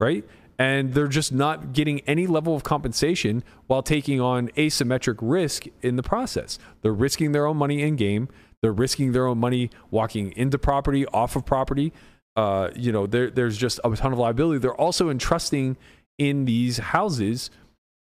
right? 0.00 0.24
And 0.58 0.94
they're 0.94 1.08
just 1.08 1.32
not 1.32 1.72
getting 1.72 2.00
any 2.00 2.26
level 2.26 2.54
of 2.54 2.62
compensation 2.62 3.42
while 3.66 3.82
taking 3.82 4.20
on 4.20 4.48
asymmetric 4.50 5.18
risk 5.20 5.64
in 5.82 5.96
the 5.96 6.02
process. 6.02 6.58
They're 6.82 6.92
risking 6.92 7.32
their 7.32 7.46
own 7.46 7.56
money 7.56 7.82
in 7.82 7.96
game. 7.96 8.28
They're 8.62 8.72
risking 8.72 9.12
their 9.12 9.26
own 9.26 9.38
money 9.38 9.70
walking 9.90 10.32
into 10.36 10.58
property, 10.58 11.06
off 11.06 11.36
of 11.36 11.44
property. 11.44 11.92
Uh, 12.36 12.70
you 12.74 12.92
know, 12.92 13.06
there, 13.06 13.30
there's 13.30 13.56
just 13.56 13.80
a 13.84 13.94
ton 13.96 14.12
of 14.12 14.18
liability. 14.18 14.58
They're 14.58 14.74
also 14.74 15.10
entrusting 15.10 15.76
in 16.18 16.44
these 16.44 16.78
houses 16.78 17.50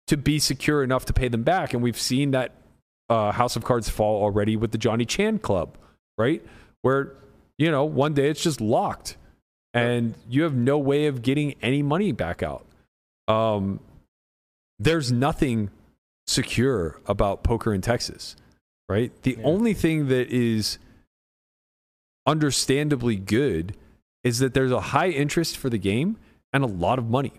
to 0.08 0.16
be 0.16 0.38
secure 0.38 0.82
enough 0.82 1.04
to 1.06 1.12
pay 1.12 1.28
them 1.28 1.44
back. 1.44 1.72
And 1.72 1.82
we've 1.82 2.00
seen 2.00 2.32
that 2.32 2.52
uh, 3.08 3.32
House 3.32 3.56
of 3.56 3.64
Cards 3.64 3.88
fall 3.88 4.22
already 4.22 4.56
with 4.56 4.72
the 4.72 4.78
Johnny 4.78 5.04
Chan 5.04 5.38
Club, 5.38 5.78
right? 6.18 6.44
Where, 6.82 7.14
you 7.58 7.70
know, 7.70 7.84
one 7.84 8.14
day 8.14 8.28
it's 8.28 8.42
just 8.42 8.60
locked 8.60 9.16
and 9.74 10.14
you 10.28 10.42
have 10.42 10.54
no 10.54 10.78
way 10.78 11.06
of 11.06 11.22
getting 11.22 11.54
any 11.62 11.82
money 11.82 12.12
back 12.12 12.42
out. 12.42 12.64
Um, 13.28 13.80
there's 14.78 15.12
nothing 15.12 15.70
secure 16.26 17.00
about 17.06 17.42
poker 17.42 17.72
in 17.74 17.80
Texas, 17.80 18.36
right? 18.88 19.12
The 19.22 19.36
Yeah. 19.38 19.44
only 19.44 19.74
thing 19.74 20.08
that 20.08 20.28
is 20.28 20.78
understandably 22.26 23.16
good 23.16 23.74
is 24.22 24.38
that 24.38 24.54
there's 24.54 24.72
a 24.72 24.80
high 24.80 25.08
interest 25.08 25.56
for 25.56 25.70
the 25.70 25.78
game 25.78 26.16
and 26.52 26.62
a 26.62 26.66
lot 26.66 26.98
of 26.98 27.08
money. 27.08 27.32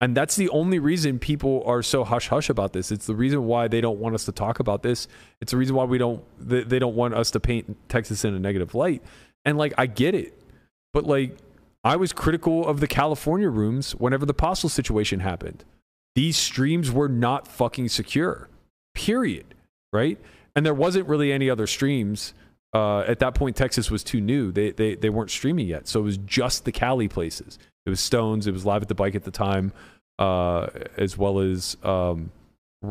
And 0.00 0.16
that's 0.16 0.34
the 0.34 0.48
only 0.48 0.78
reason 0.80 1.18
people 1.20 1.62
are 1.64 1.80
so 1.82 2.02
hush 2.02 2.28
hush 2.28 2.50
about 2.50 2.72
this. 2.72 2.90
It's 2.90 3.06
the 3.06 3.14
reason 3.14 3.46
why 3.46 3.68
they 3.68 3.80
don't 3.80 3.98
want 4.00 4.14
us 4.16 4.24
to 4.24 4.32
talk 4.32 4.58
about 4.58 4.82
this. 4.82 5.06
It's 5.40 5.52
the 5.52 5.56
reason 5.58 5.76
why 5.76 5.84
we 5.84 5.96
don't 5.98 6.24
they, 6.40 6.64
they 6.64 6.78
don't 6.80 6.96
want 6.96 7.14
us 7.14 7.30
to 7.32 7.40
paint 7.40 7.76
Texas 7.88 8.24
in 8.24 8.34
a 8.34 8.38
negative 8.40 8.74
light. 8.74 9.00
And 9.44 9.56
like 9.58 9.72
I 9.78 9.86
get 9.86 10.14
it. 10.14 10.36
But 10.92 11.04
like 11.04 11.36
I 11.84 11.96
was 11.96 12.12
critical 12.12 12.66
of 12.66 12.80
the 12.80 12.86
California 12.86 13.48
rooms 13.48 13.92
whenever 13.92 14.26
the 14.26 14.34
Postle 14.34 14.68
situation 14.68 15.20
happened. 15.20 15.64
These 16.14 16.36
streams 16.36 16.90
were 16.90 17.08
not 17.08 17.48
fucking 17.48 17.88
secure. 17.88 18.48
Period. 18.94 19.54
Right? 19.92 20.18
And 20.54 20.64
there 20.64 20.74
wasn't 20.74 21.08
really 21.08 21.32
any 21.32 21.48
other 21.48 21.66
streams. 21.66 22.34
Uh, 22.74 23.00
at 23.00 23.18
that 23.18 23.34
point, 23.34 23.56
Texas 23.56 23.90
was 23.90 24.02
too 24.02 24.20
new. 24.20 24.50
They, 24.50 24.70
they 24.70 24.94
they 24.94 25.10
weren't 25.10 25.30
streaming 25.30 25.66
yet, 25.66 25.86
so 25.86 26.00
it 26.00 26.04
was 26.04 26.16
just 26.18 26.64
the 26.64 26.72
Cali 26.72 27.06
places. 27.08 27.58
It 27.84 27.90
was 27.90 28.00
Stones. 28.00 28.46
It 28.46 28.52
was 28.52 28.64
Live 28.64 28.82
at 28.82 28.88
the 28.88 28.94
Bike 28.94 29.14
at 29.14 29.24
the 29.24 29.30
time, 29.30 29.72
uh, 30.18 30.68
as 30.96 31.18
well 31.18 31.40
as 31.40 31.76
um, 31.82 32.30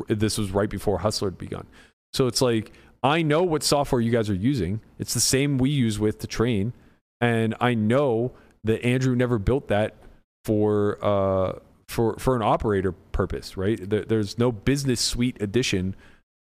this 0.08 0.38
was 0.38 0.52
right 0.52 0.70
before 0.70 1.00
Hustler 1.00 1.30
had 1.30 1.38
begun. 1.38 1.66
So 2.14 2.28
it's 2.28 2.42
like 2.42 2.74
I 3.02 3.24
know 3.24 3.42
what 3.42 3.64
software 3.64 4.02
you 4.02 4.12
guys 4.12 4.30
are 4.30 4.36
using. 4.36 4.82
It's 5.00 5.16
the 5.16 5.20
same 5.20 5.58
we 5.58 5.72
use 5.72 5.98
with 5.98 6.20
to 6.20 6.28
train, 6.28 6.74
and 7.22 7.56
I 7.62 7.76
know 7.76 8.34
that 8.64 8.84
Andrew 8.84 9.16
never 9.16 9.40
built 9.40 9.68
that 9.70 9.96
for 10.44 10.98
uh, 11.04 11.60
for 11.88 12.18
for 12.18 12.36
an 12.36 12.42
operator 12.42 12.92
purpose. 12.92 13.56
Right? 13.56 13.90
There, 13.90 14.04
there's 14.04 14.38
no 14.38 14.52
business 14.52 15.00
suite 15.00 15.42
edition 15.42 15.96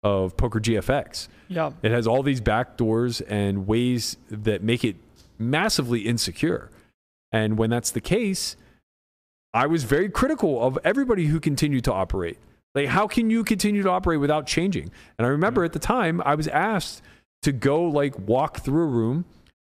of 0.03 0.37
Poker 0.37 0.59
GFX. 0.59 1.27
Yeah. 1.49 1.71
It 1.81 1.91
has 1.91 2.07
all 2.07 2.23
these 2.23 2.39
backdoors 2.39 3.21
and 3.27 3.67
ways 3.67 4.17
that 4.29 4.61
make 4.61 4.83
it 4.83 4.95
massively 5.39 6.01
insecure. 6.01 6.69
And 7.31 7.57
when 7.57 7.69
that's 7.69 7.91
the 7.91 8.01
case, 8.01 8.55
I 9.53 9.65
was 9.65 9.83
very 9.83 10.09
critical 10.09 10.63
of 10.63 10.77
everybody 10.83 11.25
who 11.25 11.39
continued 11.39 11.83
to 11.85 11.93
operate. 11.93 12.37
Like, 12.75 12.87
how 12.87 13.07
can 13.07 13.29
you 13.29 13.43
continue 13.43 13.81
to 13.83 13.89
operate 13.89 14.19
without 14.19 14.45
changing? 14.45 14.91
And 15.17 15.25
I 15.25 15.29
remember 15.29 15.63
at 15.63 15.73
the 15.73 15.79
time, 15.79 16.21
I 16.25 16.35
was 16.35 16.47
asked 16.47 17.01
to 17.41 17.51
go 17.51 17.83
like 17.83 18.17
walk 18.19 18.59
through 18.59 18.83
a 18.83 18.87
room 18.87 19.25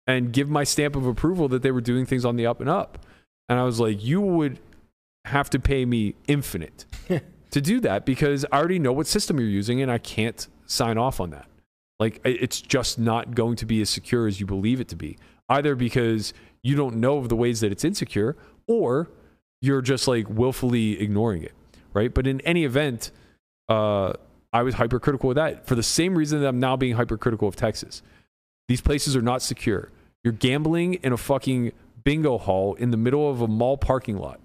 and 0.07 0.31
give 0.31 0.49
my 0.49 0.63
stamp 0.63 0.95
of 0.95 1.05
approval 1.05 1.47
that 1.49 1.61
they 1.61 1.71
were 1.71 1.81
doing 1.81 2.05
things 2.05 2.25
on 2.25 2.35
the 2.35 2.45
up 2.45 2.59
and 2.59 2.69
up. 2.69 3.05
And 3.49 3.59
I 3.59 3.63
was 3.63 3.79
like, 3.79 4.03
you 4.03 4.21
would 4.21 4.59
have 5.25 5.49
to 5.51 5.59
pay 5.59 5.85
me 5.85 6.15
infinite 6.27 6.85
to 7.51 7.61
do 7.61 7.79
that 7.79 8.05
because 8.05 8.45
I 8.51 8.57
already 8.57 8.79
know 8.79 8.93
what 8.93 9.07
system 9.07 9.39
you're 9.39 9.49
using 9.49 9.81
and 9.81 9.91
I 9.91 9.97
can't 9.97 10.47
sign 10.65 10.97
off 10.97 11.19
on 11.19 11.31
that. 11.31 11.47
Like 11.99 12.21
it's 12.23 12.61
just 12.61 12.99
not 12.99 13.35
going 13.35 13.55
to 13.57 13.65
be 13.65 13.81
as 13.81 13.89
secure 13.89 14.27
as 14.27 14.39
you 14.39 14.45
believe 14.45 14.79
it 14.79 14.87
to 14.89 14.95
be. 14.95 15.17
Either 15.49 15.75
because 15.75 16.33
you 16.63 16.75
don't 16.75 16.95
know 16.95 17.17
of 17.17 17.29
the 17.29 17.35
ways 17.35 17.61
that 17.61 17.71
it's 17.71 17.83
insecure 17.83 18.35
or 18.67 19.09
you're 19.61 19.81
just 19.81 20.07
like 20.07 20.29
willfully 20.29 20.99
ignoring 21.01 21.43
it, 21.43 21.53
right? 21.93 22.13
But 22.13 22.27
in 22.27 22.41
any 22.41 22.65
event, 22.65 23.11
uh, 23.69 24.13
I 24.51 24.63
was 24.63 24.75
hypercritical 24.75 25.31
of 25.31 25.35
that 25.35 25.67
for 25.67 25.75
the 25.75 25.83
same 25.83 26.17
reason 26.17 26.41
that 26.41 26.47
I'm 26.47 26.59
now 26.59 26.75
being 26.75 26.95
hypercritical 26.95 27.47
of 27.47 27.55
Texas. 27.55 28.01
These 28.67 28.81
places 28.81 29.15
are 29.15 29.21
not 29.21 29.41
secure. 29.41 29.91
You're 30.25 30.33
gambling 30.33 30.95
in 30.95 31.13
a 31.13 31.17
fucking 31.17 31.71
bingo 32.03 32.39
hall 32.39 32.73
in 32.73 32.89
the 32.89 32.97
middle 32.97 33.29
of 33.29 33.41
a 33.41 33.47
mall 33.47 33.77
parking 33.77 34.17
lot. 34.17 34.39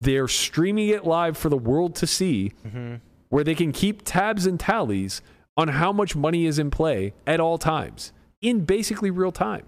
They're 0.00 0.26
streaming 0.26 0.88
it 0.88 1.04
live 1.06 1.36
for 1.38 1.48
the 1.48 1.56
world 1.56 1.94
to 1.96 2.06
see, 2.06 2.52
Mm-hmm. 2.66 2.96
where 3.28 3.44
they 3.44 3.54
can 3.54 3.70
keep 3.70 4.02
tabs 4.04 4.44
and 4.44 4.58
tallies 4.58 5.22
on 5.56 5.68
how 5.68 5.92
much 5.92 6.16
money 6.16 6.46
is 6.46 6.58
in 6.58 6.68
play 6.72 7.14
at 7.28 7.38
all 7.38 7.58
times 7.58 8.12
in 8.42 8.64
basically 8.64 9.10
real 9.12 9.30
time. 9.30 9.64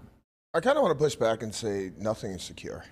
I 0.53 0.59
kind 0.59 0.77
of 0.77 0.83
want 0.83 0.97
to 0.99 1.01
push 1.03 1.15
back 1.15 1.41
and 1.41 1.55
say 1.55 1.91
nothing 1.97 2.31
is 2.31 2.43
secure. 2.43 2.83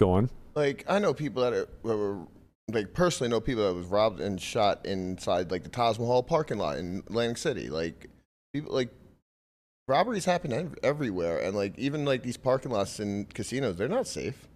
Go 0.00 0.10
on. 0.12 0.30
Like 0.56 0.84
I 0.88 0.98
know 0.98 1.14
people 1.14 1.42
that, 1.44 1.52
are, 1.52 1.68
that 1.84 1.96
were 1.96 2.26
like 2.72 2.92
personally 2.92 3.30
know 3.30 3.40
people 3.40 3.62
that 3.68 3.74
was 3.74 3.86
robbed 3.86 4.20
and 4.20 4.40
shot 4.40 4.84
inside 4.84 5.52
like 5.52 5.62
the 5.62 5.68
Taj 5.68 5.98
Mahal 6.00 6.24
parking 6.24 6.58
lot 6.58 6.78
in 6.78 7.04
Atlantic 7.06 7.38
City. 7.38 7.68
Like 7.70 8.08
people 8.52 8.74
like 8.74 8.90
robberies 9.88 10.24
happen 10.24 10.52
ev- 10.52 10.74
everywhere, 10.82 11.38
and 11.38 11.56
like 11.56 11.78
even 11.78 12.04
like 12.04 12.22
these 12.22 12.36
parking 12.36 12.70
lots 12.70 13.00
in 13.00 13.26
casinos, 13.26 13.76
they're 13.76 13.88
not 13.88 14.06
safe. 14.06 14.48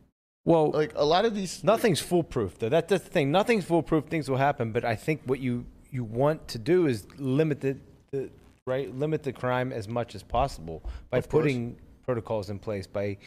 Well, 0.45 0.71
Like 0.71 0.93
a 0.97 1.05
lot 1.05 1.25
of 1.27 1.35
these 1.35 1.63
Nothing's 1.63 2.01
foolproof, 2.01 2.59
though. 2.59 2.71
That, 2.71 2.89
that's 2.89 3.05
the 3.05 3.11
thing. 3.11 3.31
Nothing's 3.31 3.65
foolproof. 3.67 4.07
Things 4.07 4.31
will 4.31 4.39
happen, 4.39 4.73
but 4.73 4.85
I 4.85 4.97
think 4.97 5.21
what 5.27 5.41
you 5.41 5.67
you 5.91 6.05
want 6.05 6.49
to 6.49 6.59
do 6.59 6.87
is 6.87 7.07
limit 7.19 7.61
the, 7.61 7.77
the 8.13 8.31
right 8.67 8.95
limit 8.95 9.23
the 9.23 9.33
crime 9.33 9.73
as 9.73 9.89
much 9.89 10.15
as 10.15 10.23
possible 10.23 10.83
by 11.11 11.19
Of 11.19 11.29
course. 11.29 11.43
putting 11.43 11.77
protocols 12.05 12.49
in 12.51 12.59
place, 12.59 12.87
by 12.87 13.19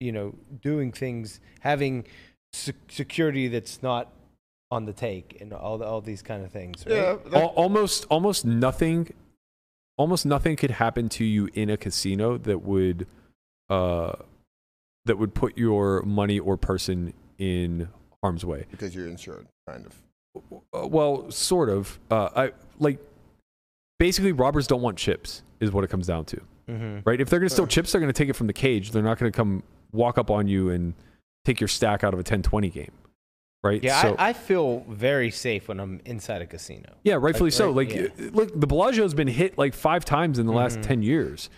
you 0.00 0.12
know 0.12 0.34
doing 0.62 0.92
things, 0.92 1.40
having 1.60 2.04
se- 2.52 2.74
security 2.88 3.48
that's 3.48 3.82
not 3.82 4.12
on 4.70 4.84
the 4.84 4.92
take, 4.92 5.38
and 5.40 5.52
all 5.52 5.78
the, 5.78 5.84
all 5.84 6.00
these 6.00 6.22
kind 6.22 6.44
of 6.44 6.52
things. 6.52 6.84
Right? 6.86 6.94
Yeah, 6.96 7.16
that- 7.30 7.42
Al- 7.42 7.48
almost 7.56 8.06
almost 8.08 8.44
nothing 8.44 9.12
almost 9.98 10.24
nothing 10.24 10.56
could 10.56 10.70
happen 10.70 11.08
to 11.10 11.24
you 11.24 11.50
in 11.52 11.68
a 11.68 11.76
casino 11.76 12.38
that 12.38 12.62
would 12.62 13.06
uh 13.68 14.12
that 15.04 15.18
would 15.18 15.34
put 15.34 15.58
your 15.58 16.00
money 16.02 16.38
or 16.38 16.56
person 16.56 17.12
in 17.38 17.88
harm's 18.22 18.44
way 18.44 18.64
because 18.70 18.94
you're 18.94 19.06
insured, 19.06 19.46
kind 19.68 19.84
of. 19.86 19.94
Uh, 20.72 20.86
well 20.86 21.30
sort 21.30 21.68
of 21.68 21.98
uh 22.10 22.28
i 22.36 22.52
like 22.78 22.98
basically 23.98 24.30
robbers 24.32 24.66
don't 24.68 24.82
want 24.82 24.96
chips 24.96 25.42
is 25.60 25.72
what 25.72 25.82
it 25.84 25.88
comes 25.90 26.06
down 26.06 26.24
to 26.24 26.40
Mm-hmm. 26.70 26.98
right 27.08 27.18
if 27.18 27.30
they're 27.30 27.38
going 27.40 27.48
to 27.48 27.52
steal 27.54 27.64
Uh. 27.64 27.68
chips 27.68 27.92
they're 27.92 28.00
going 28.00 28.12
to 28.12 28.16
take 28.16 28.28
it 28.28 28.34
from 28.34 28.46
the 28.46 28.52
cage 28.52 28.90
they're 28.90 29.02
not 29.02 29.18
going 29.18 29.32
to 29.32 29.34
come 29.36 29.62
walk 29.92 30.18
up 30.18 30.30
on 30.30 30.48
you 30.48 30.68
and 30.68 30.92
take 31.46 31.60
your 31.60 31.66
stack 31.68 32.04
out 32.04 32.12
of 32.12 32.20
a 32.20 32.22
10-20 32.22 32.70
game 32.70 32.90
right 33.62 33.82
Yeah, 33.82 34.00
so 34.02 34.14
I, 34.18 34.28
I 34.28 34.32
feel 34.32 34.84
very 34.88 35.30
safe 35.30 35.68
when 35.68 35.80
I'm 35.80 36.00
inside 36.04 36.42
a 36.42 36.46
casino. 36.46 36.94
Yeah, 37.04 37.14
rightfully 37.14 37.50
so. 37.50 37.66
right, 37.66 37.76
Like, 37.76 37.94
yeah. 37.94 38.30
look, 38.32 38.58
the 38.58 38.66
Bellagio's 38.66 39.14
been 39.14 39.28
hit 39.28 39.58
like 39.58 39.74
five 39.74 40.04
times 40.04 40.38
in 40.38 40.46
the 40.46 40.52
last 40.52 40.78
Mhm. 40.78 40.82
10 40.82 41.02
years, 41.02 41.50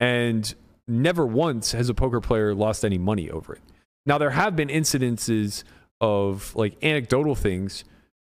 and 0.00 0.54
never 0.88 1.26
once 1.26 1.72
has 1.72 1.88
a 1.88 1.94
poker 1.94 2.20
player 2.20 2.54
lost 2.54 2.84
any 2.84 2.98
money 2.98 3.30
over 3.30 3.54
it. 3.54 3.60
Now, 4.06 4.18
there 4.18 4.30
have 4.30 4.56
been 4.56 4.68
incidences 4.68 5.62
of 6.00 6.54
like 6.56 6.76
anecdotal 6.82 7.34
things 7.34 7.84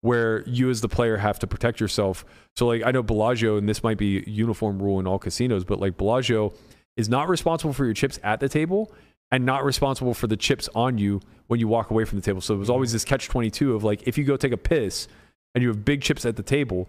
where 0.01 0.43
you 0.47 0.69
as 0.69 0.81
the 0.81 0.87
player 0.89 1.17
have 1.17 1.37
to 1.39 1.45
protect 1.47 1.79
yourself. 1.79 2.25
So, 2.55 2.65
like, 2.67 2.81
I 2.85 2.91
know 2.91 3.03
Bellagio, 3.03 3.57
and 3.57 3.67
this 3.67 3.83
might 3.83 3.97
be 3.97 4.19
a 4.19 4.29
uniform 4.29 4.81
rule 4.81 4.99
in 4.99 5.05
all 5.05 5.19
casinos, 5.19 5.63
but 5.65 5.79
like 5.79 5.97
Bellagio 5.97 6.53
is 6.97 7.07
not 7.09 7.29
responsible 7.29 7.73
for 7.73 7.85
your 7.85 7.93
chips 7.93 8.17
at 8.23 8.39
the 8.39 8.49
table 8.49 8.91
and 9.31 9.45
not 9.45 9.63
responsible 9.63 10.13
for 10.13 10.27
the 10.27 10.37
chips 10.37 10.67
on 10.75 10.97
you 10.97 11.21
when 11.47 11.59
you 11.59 11.67
walk 11.67 11.89
away 11.91 12.05
from 12.05 12.17
the 12.19 12.23
table. 12.25 12.41
So, 12.41 12.53
it 12.55 12.57
was 12.57 12.69
always 12.69 12.91
this 12.91 13.05
catch 13.05 13.27
22 13.27 13.73
of 13.75 13.83
like, 13.83 14.07
if 14.07 14.17
you 14.17 14.23
go 14.23 14.37
take 14.37 14.51
a 14.51 14.57
piss 14.57 15.07
and 15.55 15.61
you 15.61 15.67
have 15.69 15.83
big 15.85 16.01
chips 16.01 16.25
at 16.25 16.35
the 16.35 16.43
table, 16.43 16.87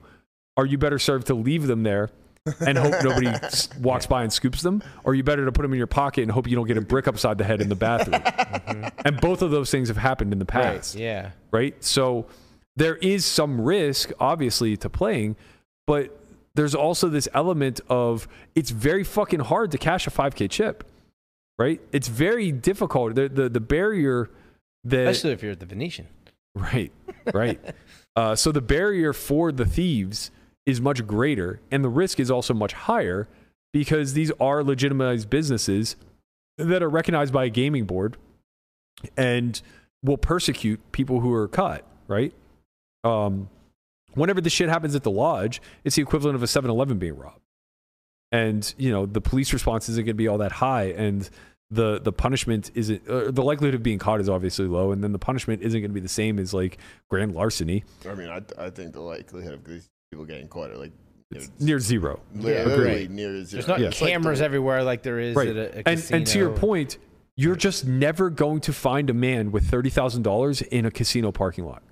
are 0.56 0.66
you 0.66 0.78
better 0.78 0.98
served 0.98 1.26
to 1.28 1.34
leave 1.34 1.66
them 1.66 1.82
there 1.82 2.10
and 2.66 2.76
hope 2.78 2.94
nobody 3.04 3.30
walks 3.80 4.06
by 4.06 4.22
and 4.22 4.32
scoops 4.32 4.62
them? 4.62 4.82
Or 5.04 5.12
are 5.12 5.14
you 5.14 5.22
better 5.22 5.44
to 5.44 5.52
put 5.52 5.62
them 5.62 5.72
in 5.72 5.78
your 5.78 5.86
pocket 5.86 6.22
and 6.22 6.30
hope 6.30 6.46
you 6.48 6.56
don't 6.56 6.66
get 6.66 6.76
a 6.76 6.82
brick 6.82 7.06
upside 7.08 7.38
the 7.38 7.44
head 7.44 7.60
in 7.60 7.68
the 7.68 7.74
bathroom? 7.74 8.20
Mm-hmm. 8.20 9.00
And 9.06 9.20
both 9.20 9.42
of 9.42 9.50
those 9.50 9.70
things 9.70 9.88
have 9.88 9.96
happened 9.96 10.32
in 10.32 10.38
the 10.38 10.46
Right. 10.46 10.74
past 10.76 10.94
Yeah. 10.96 11.30
right? 11.50 11.82
So 11.84 12.26
there 12.76 12.96
is 12.96 13.24
some 13.24 13.60
risk, 13.60 14.12
obviously, 14.20 14.76
to 14.78 14.88
playing, 14.90 15.36
but 15.86 16.18
there's 16.54 16.74
also 16.74 17.08
this 17.08 17.28
element 17.34 17.80
of 17.88 18.26
it's 18.54 18.70
very 18.70 19.04
fucking 19.04 19.40
hard 19.40 19.70
to 19.72 19.78
cash 19.78 20.06
a 20.06 20.10
5K 20.10 20.48
chip, 20.50 20.89
right? 21.60 21.78
It's 21.92 22.08
very 22.08 22.50
difficult. 22.50 23.14
The 23.14 23.28
the, 23.28 23.48
the 23.50 23.60
barrier 23.60 24.30
that 24.84 25.08
Especially 25.08 25.32
if 25.32 25.42
you're 25.42 25.52
at 25.52 25.60
the 25.60 25.66
Venetian. 25.66 26.08
Right, 26.54 26.90
right. 27.32 27.60
uh, 28.16 28.34
so 28.34 28.50
the 28.50 28.62
barrier 28.62 29.12
for 29.12 29.52
the 29.52 29.66
thieves 29.66 30.30
is 30.66 30.80
much 30.80 31.06
greater, 31.06 31.60
and 31.70 31.84
the 31.84 31.88
risk 31.88 32.18
is 32.18 32.30
also 32.30 32.54
much 32.54 32.72
higher 32.72 33.28
because 33.72 34.14
these 34.14 34.32
are 34.40 34.64
legitimized 34.64 35.28
businesses 35.28 35.96
that 36.56 36.82
are 36.82 36.88
recognized 36.88 37.32
by 37.32 37.44
a 37.44 37.50
gaming 37.50 37.84
board 37.84 38.16
and 39.16 39.60
will 40.02 40.18
persecute 40.18 40.80
people 40.92 41.20
who 41.20 41.32
are 41.32 41.46
caught. 41.46 41.84
Right. 42.08 42.32
Um, 43.04 43.48
whenever 44.14 44.40
this 44.40 44.52
shit 44.52 44.68
happens 44.68 44.94
at 44.94 45.02
the 45.02 45.10
lodge, 45.10 45.60
it's 45.84 45.96
the 45.96 46.02
equivalent 46.02 46.36
of 46.36 46.42
a 46.42 46.46
7-Eleven 46.46 46.98
being 46.98 47.16
robbed, 47.16 47.40
and 48.32 48.74
you 48.78 48.90
know 48.90 49.06
the 49.06 49.20
police 49.20 49.52
response 49.52 49.88
isn't 49.88 50.04
going 50.04 50.14
to 50.14 50.14
be 50.14 50.28
all 50.28 50.38
that 50.38 50.52
high, 50.52 50.84
and 50.84 51.28
the 51.70 52.00
the 52.00 52.12
punishment 52.12 52.70
isn't 52.74 53.08
uh, 53.08 53.30
the 53.30 53.42
likelihood 53.42 53.74
of 53.74 53.82
being 53.82 53.98
caught 53.98 54.20
is 54.20 54.28
obviously 54.28 54.66
low, 54.66 54.92
and 54.92 55.02
then 55.04 55.12
the 55.12 55.18
punishment 55.18 55.62
isn't 55.62 55.80
going 55.80 55.90
to 55.90 55.94
be 55.94 56.00
the 56.00 56.08
same 56.08 56.38
as 56.38 56.52
like 56.54 56.78
grand 57.08 57.32
larceny. 57.34 57.84
I 58.08 58.14
mean, 58.14 58.28
I, 58.28 58.42
I 58.58 58.70
think 58.70 58.92
the 58.92 59.00
likelihood 59.00 59.54
of 59.54 59.64
these 59.64 59.88
people 60.10 60.24
getting 60.24 60.48
caught 60.48 60.70
are 60.70 60.76
like 60.76 60.92
It's 61.30 61.46
know, 61.48 61.66
near 61.66 61.78
zero. 61.78 62.20
Yeah, 62.34 62.64
literally 62.64 62.90
agreed. 63.04 63.10
near 63.12 63.44
zero. 63.44 63.44
There's 63.62 63.68
not 63.68 63.80
Yeah. 63.80 63.88
It's 63.88 64.00
like 64.00 64.10
cameras 64.12 64.40
the- 64.40 64.44
everywhere 64.46 64.82
like 64.82 65.02
there 65.04 65.20
is 65.20 65.36
Right. 65.36 65.48
at 65.48 65.56
a, 65.56 65.78
a 65.78 65.82
And 65.86 66.04
and 66.10 66.26
to 66.26 66.38
your 66.38 66.50
point, 66.50 66.98
you're 67.36 67.54
just 67.56 67.86
never 67.86 68.30
going 68.30 68.60
to 68.62 68.72
find 68.72 69.08
a 69.08 69.14
man 69.14 69.52
with 69.52 69.64
thirty 69.70 69.90
thousand 69.90 70.22
dollars 70.22 70.62
in 70.62 70.84
a 70.86 70.90
casino 70.90 71.30
parking 71.30 71.64
lot. 71.66 71.82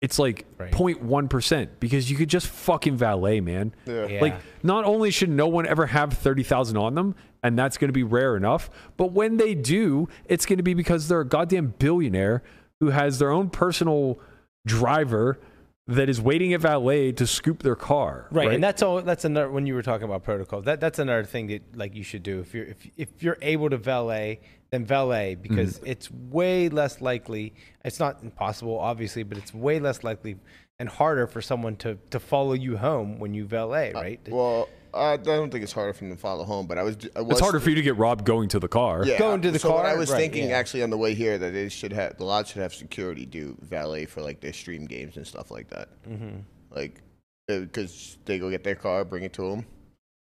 It's 0.00 0.18
like 0.18 0.46
Right. 0.58 0.70
0.1 0.72 1.28
percent 1.28 1.80
because 1.80 2.10
you 2.10 2.16
could 2.16 2.28
just 2.28 2.46
fucking 2.46 2.96
valet, 2.96 3.40
man. 3.40 3.74
Yeah. 3.86 4.06
Yeah. 4.06 4.20
Like, 4.20 4.36
not 4.62 4.84
only 4.84 5.10
should 5.10 5.30
no 5.30 5.48
one 5.48 5.66
ever 5.66 5.86
have 5.86 6.12
30,000 6.12 6.76
on 6.76 6.94
them, 6.94 7.14
and 7.42 7.58
that's 7.58 7.78
going 7.78 7.88
to 7.88 7.92
be 7.92 8.02
rare 8.04 8.36
enough, 8.36 8.70
but 8.96 9.12
when 9.12 9.36
they 9.36 9.54
do, 9.54 10.08
it's 10.26 10.46
going 10.46 10.56
to 10.58 10.62
be 10.62 10.74
because 10.74 11.08
they're 11.08 11.20
a 11.20 11.26
goddamn 11.26 11.74
billionaire 11.78 12.42
who 12.80 12.90
has 12.90 13.18
their 13.18 13.30
own 13.30 13.50
personal 13.50 14.18
driver 14.66 15.38
that 15.86 16.08
is 16.08 16.20
waiting 16.20 16.52
at 16.52 16.60
valet 16.60 17.12
to 17.12 17.26
scoop 17.26 17.62
their 17.62 17.74
car. 17.74 18.26
Right, 18.30 18.52
and 18.52 18.62
that's 18.62 18.82
all. 18.82 19.00
That's 19.00 19.24
another 19.24 19.50
when 19.50 19.66
you 19.66 19.74
were 19.74 19.82
talking 19.82 20.04
about 20.04 20.22
protocol. 20.22 20.60
That 20.62 20.80
that's 20.80 20.98
another 20.98 21.24
thing 21.24 21.46
that 21.46 21.76
like 21.76 21.94
you 21.94 22.02
should 22.02 22.22
do 22.22 22.40
if 22.40 22.54
you're 22.54 22.66
if 22.66 22.86
if 22.96 23.22
you're 23.22 23.38
able 23.40 23.70
to 23.70 23.78
valet, 23.78 24.40
then 24.70 24.84
valet 24.84 25.34
because 25.34 25.76
Mm-hmm. 25.78 25.86
it's 25.86 26.10
way 26.10 26.68
less 26.68 27.00
likely. 27.00 27.54
It's 27.84 27.98
not 27.98 28.22
impossible, 28.22 28.78
obviously, 28.78 29.22
but 29.22 29.38
it's 29.38 29.52
way 29.54 29.80
less 29.80 30.04
likely 30.04 30.36
and 30.78 30.88
harder 30.88 31.26
for 31.26 31.40
someone 31.40 31.76
to 31.76 31.98
to 32.10 32.20
follow 32.20 32.52
you 32.52 32.76
home 32.76 33.18
when 33.18 33.34
you 33.34 33.44
valet. 33.44 33.92
Right? 33.94 34.20
Well, 34.28 34.68
I 34.94 35.16
don't 35.16 35.50
think 35.50 35.62
it's 35.64 35.72
harder 35.72 35.92
for 35.92 36.04
them 36.04 36.14
to 36.14 36.20
follow 36.20 36.44
home, 36.44 36.66
but 36.66 36.78
I 36.78 36.82
was. 36.82 36.96
I 37.16 37.20
was 37.20 37.32
it's 37.32 37.40
harder 37.40 37.60
for 37.60 37.68
you 37.70 37.76
to 37.76 37.82
get 37.82 37.96
robbed 37.96 38.24
going 38.24 38.48
to 38.50 38.58
the 38.58 38.68
car. 38.68 39.04
Yeah. 39.04 39.18
Going 39.18 39.42
to 39.42 39.50
the 39.50 39.58
so 39.58 39.72
what 39.72 39.86
I 39.86 39.94
was 39.94 40.10
Right, 40.10 40.18
thinking 40.18 40.48
yeah. 40.50 40.56
actually 40.56 40.82
on 40.82 40.90
the 40.90 40.96
way 40.98 41.14
here 41.14 41.36
that 41.38 41.52
they 41.52 41.68
should 41.68 41.92
have 41.92 42.16
the 42.16 42.24
lot 42.24 42.46
should 42.48 42.62
have 42.62 42.72
security 42.74 43.26
do 43.26 43.56
valet 43.60 44.06
for 44.06 44.22
like 44.22 44.40
their 44.40 44.52
stream 44.52 44.86
games 44.86 45.16
and 45.16 45.26
stuff 45.26 45.50
like 45.50 45.68
that. 45.70 45.88
mm-hmm. 46.08 46.38
Like, 46.70 47.00
because 47.46 48.18
they 48.26 48.38
go 48.38 48.50
get 48.50 48.62
their 48.64 48.74
car, 48.74 49.04
bring 49.04 49.24
it 49.24 49.32
to 49.34 49.50
them. 49.50 49.66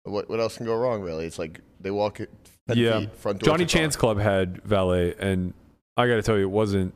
What 0.04 0.28
what 0.28 0.40
else 0.40 0.56
can 0.56 0.66
go 0.66 0.74
wrong? 0.76 1.02
Really, 1.02 1.26
it's 1.26 1.38
like 1.38 1.60
they 1.80 1.90
walk 1.90 2.20
it. 2.72 2.74
10 2.76 2.84
Yeah. 2.84 3.00
feet, 3.00 3.16
front 3.16 3.38
door 3.40 3.46
Johnny 3.54 3.64
to 3.66 3.72
car. 3.72 3.80
Chan's 3.82 3.96
Club 3.96 4.18
had 4.18 4.62
valet, 4.62 5.14
and 5.18 5.54
I 5.96 6.06
got 6.08 6.16
to 6.16 6.22
tell 6.22 6.36
you, 6.36 6.44
it 6.44 6.50
wasn't. 6.50 6.94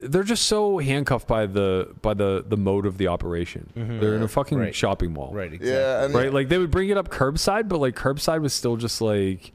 They're 0.00 0.22
just 0.22 0.44
so 0.44 0.78
handcuffed 0.78 1.26
by 1.26 1.46
the 1.46 1.92
by 2.02 2.14
the 2.14 2.44
the 2.48 2.56
mode 2.56 2.86
of 2.86 2.98
the 2.98 3.08
operation. 3.08 3.68
Mhm. 3.76 3.98
They're 4.00 4.14
in 4.14 4.22
a 4.22 4.28
fucking 4.28 4.56
Right. 4.58 4.74
shopping 4.74 5.12
mall, 5.12 5.32
Right. 5.34 5.52
Exactly. 5.52 5.70
Yeah, 5.70 6.04
and 6.04 6.14
right? 6.14 6.32
Like 6.32 6.48
they 6.48 6.58
would 6.58 6.70
bring 6.70 6.88
it 6.88 6.96
up 6.96 7.08
curbside, 7.08 7.68
but 7.68 7.78
like 7.80 7.96
curbside 7.96 8.40
was 8.40 8.52
still 8.54 8.76
just 8.76 9.00
like 9.00 9.52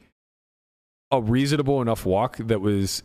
a 1.10 1.22
reasonable 1.22 1.80
enough 1.80 2.04
walk 2.04 2.36
that 2.38 2.60
was 2.60 3.02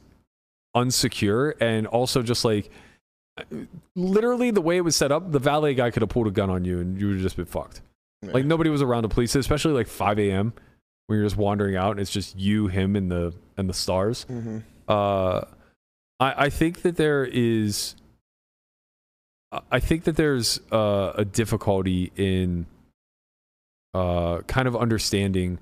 unsecure 0.75 1.53
and 1.61 1.87
also 1.87 2.21
just 2.21 2.43
like 2.43 2.69
literally 3.95 4.51
the 4.51 4.61
way 4.61 4.75
it 4.77 4.81
was 4.81 4.95
set 4.97 5.11
up, 5.11 5.31
the 5.31 5.39
valet 5.39 5.73
guy 5.73 5.91
could 5.91 6.01
have 6.01 6.09
pulled 6.09 6.27
a 6.27 6.31
gun 6.31 6.49
on 6.49 6.65
you 6.65 6.79
and 6.79 6.99
you 6.99 7.07
would 7.07 7.13
have 7.15 7.23
just 7.23 7.37
been 7.37 7.45
fucked. 7.45 7.81
Yeah. 8.21 8.31
Like 8.33 8.45
nobody 8.45 8.69
was 8.69 8.81
around 8.81 9.03
the 9.03 9.09
police, 9.09 9.33
especially 9.35 9.71
like 9.73 9.87
5 9.87 10.19
a.m. 10.19 10.51
when 11.09 11.17
you're 11.17 11.25
just 11.25 11.37
wandering 11.37 11.75
out 11.75 11.91
and 11.91 11.99
it's 11.99 12.11
just 12.11 12.37
you, 12.37 12.67
him, 12.67 12.95
and 12.95 13.11
the 13.11 13.33
and 13.57 13.67
the 13.67 13.73
stars. 13.73 14.25
Mhm. 14.29 14.61
Uh, 14.87 15.41
I 16.19 16.45
I 16.45 16.49
think 16.49 16.83
that 16.83 16.97
there 16.97 17.25
is. 17.25 17.95
I- 19.51 19.61
I 19.71 19.79
think 19.79 20.03
that 20.03 20.15
there's 20.15 20.59
uh, 20.71 21.13
a 21.15 21.25
difficulty 21.25 22.11
in 22.15 22.67
uh, 23.95 24.41
kind 24.41 24.67
of 24.67 24.75
understanding 24.75 25.57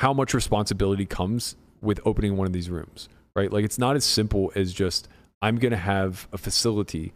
how 0.00 0.12
much 0.12 0.34
responsibility 0.34 1.06
comes 1.06 1.56
with 1.80 1.98
opening 2.04 2.36
one 2.36 2.46
of 2.46 2.52
these 2.52 2.68
rooms, 2.68 3.08
right? 3.34 3.50
Like 3.50 3.64
it's 3.64 3.78
not 3.78 3.96
as 3.96 4.04
simple 4.04 4.52
as 4.54 4.74
just 4.74 5.08
I'm 5.40 5.56
going 5.56 5.70
to 5.72 5.78
have 5.78 6.28
a 6.32 6.36
facility 6.38 7.14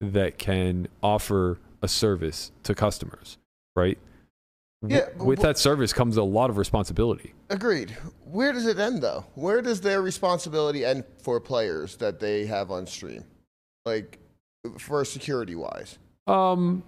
that 0.00 0.38
can 0.38 0.88
offer 1.02 1.58
a 1.82 1.88
service 1.88 2.50
to 2.62 2.74
customers, 2.74 3.36
right? 3.74 3.98
Yeah, 4.90 5.08
but 5.16 5.24
with 5.24 5.40
that 5.40 5.58
service 5.58 5.92
comes 5.92 6.16
a 6.16 6.22
lot 6.22 6.50
of 6.50 6.56
responsibility. 6.58 7.34
Agreed. 7.50 7.96
Where 8.24 8.52
does 8.52 8.66
it 8.66 8.78
end 8.78 9.02
though? 9.02 9.24
Where 9.34 9.62
does 9.62 9.80
their 9.80 10.02
responsibility 10.02 10.84
end 10.84 11.04
for 11.22 11.40
players 11.40 11.96
that 11.96 12.20
they 12.20 12.46
have 12.46 12.70
on 12.70 12.86
stream? 12.86 13.24
Like 13.84 14.18
for 14.78 15.04
security 15.04 15.54
wise. 15.54 15.98
Um, 16.26 16.82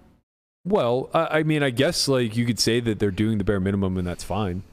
well, 0.65 1.09
I, 1.13 1.39
I 1.39 1.43
mean, 1.43 1.63
I 1.63 1.69
guess 1.69 2.07
like 2.07 2.35
you 2.35 2.45
could 2.45 2.59
say 2.59 2.79
that 2.79 2.99
they're 2.99 3.11
doing 3.11 3.37
the 3.37 3.43
bare 3.43 3.59
minimum, 3.59 3.97
and 3.97 4.07
that's 4.07 4.23
fine. 4.23 4.63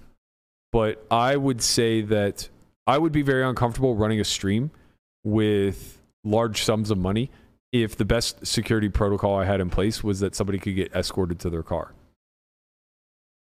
But 0.73 1.05
I 1.11 1.37
would 1.37 1.63
say 1.63 2.03
that 2.03 2.49
I 2.87 2.99
would 2.99 3.13
be 3.13 3.23
very 3.23 3.45
uncomfortable 3.45 3.95
running 3.95 4.21
a 4.21 4.25
stream 4.25 4.71
with 5.25 6.01
large 6.25 6.63
sums 6.63 6.91
of 6.91 6.99
money 6.99 7.31
if 7.73 7.97
the 7.97 8.05
best 8.05 8.47
security 8.47 8.89
protocol 8.89 9.37
I 9.37 9.45
had 9.45 9.61
in 9.61 9.71
place 9.71 10.03
was 10.03 10.21
that 10.21 10.35
somebody 10.35 10.59
could 10.59 10.77
get 10.77 10.95
escorted 10.95 11.39
to 11.41 11.51
their 11.51 11.63
car. 11.63 11.93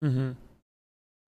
Mm-hmm. 0.05 0.31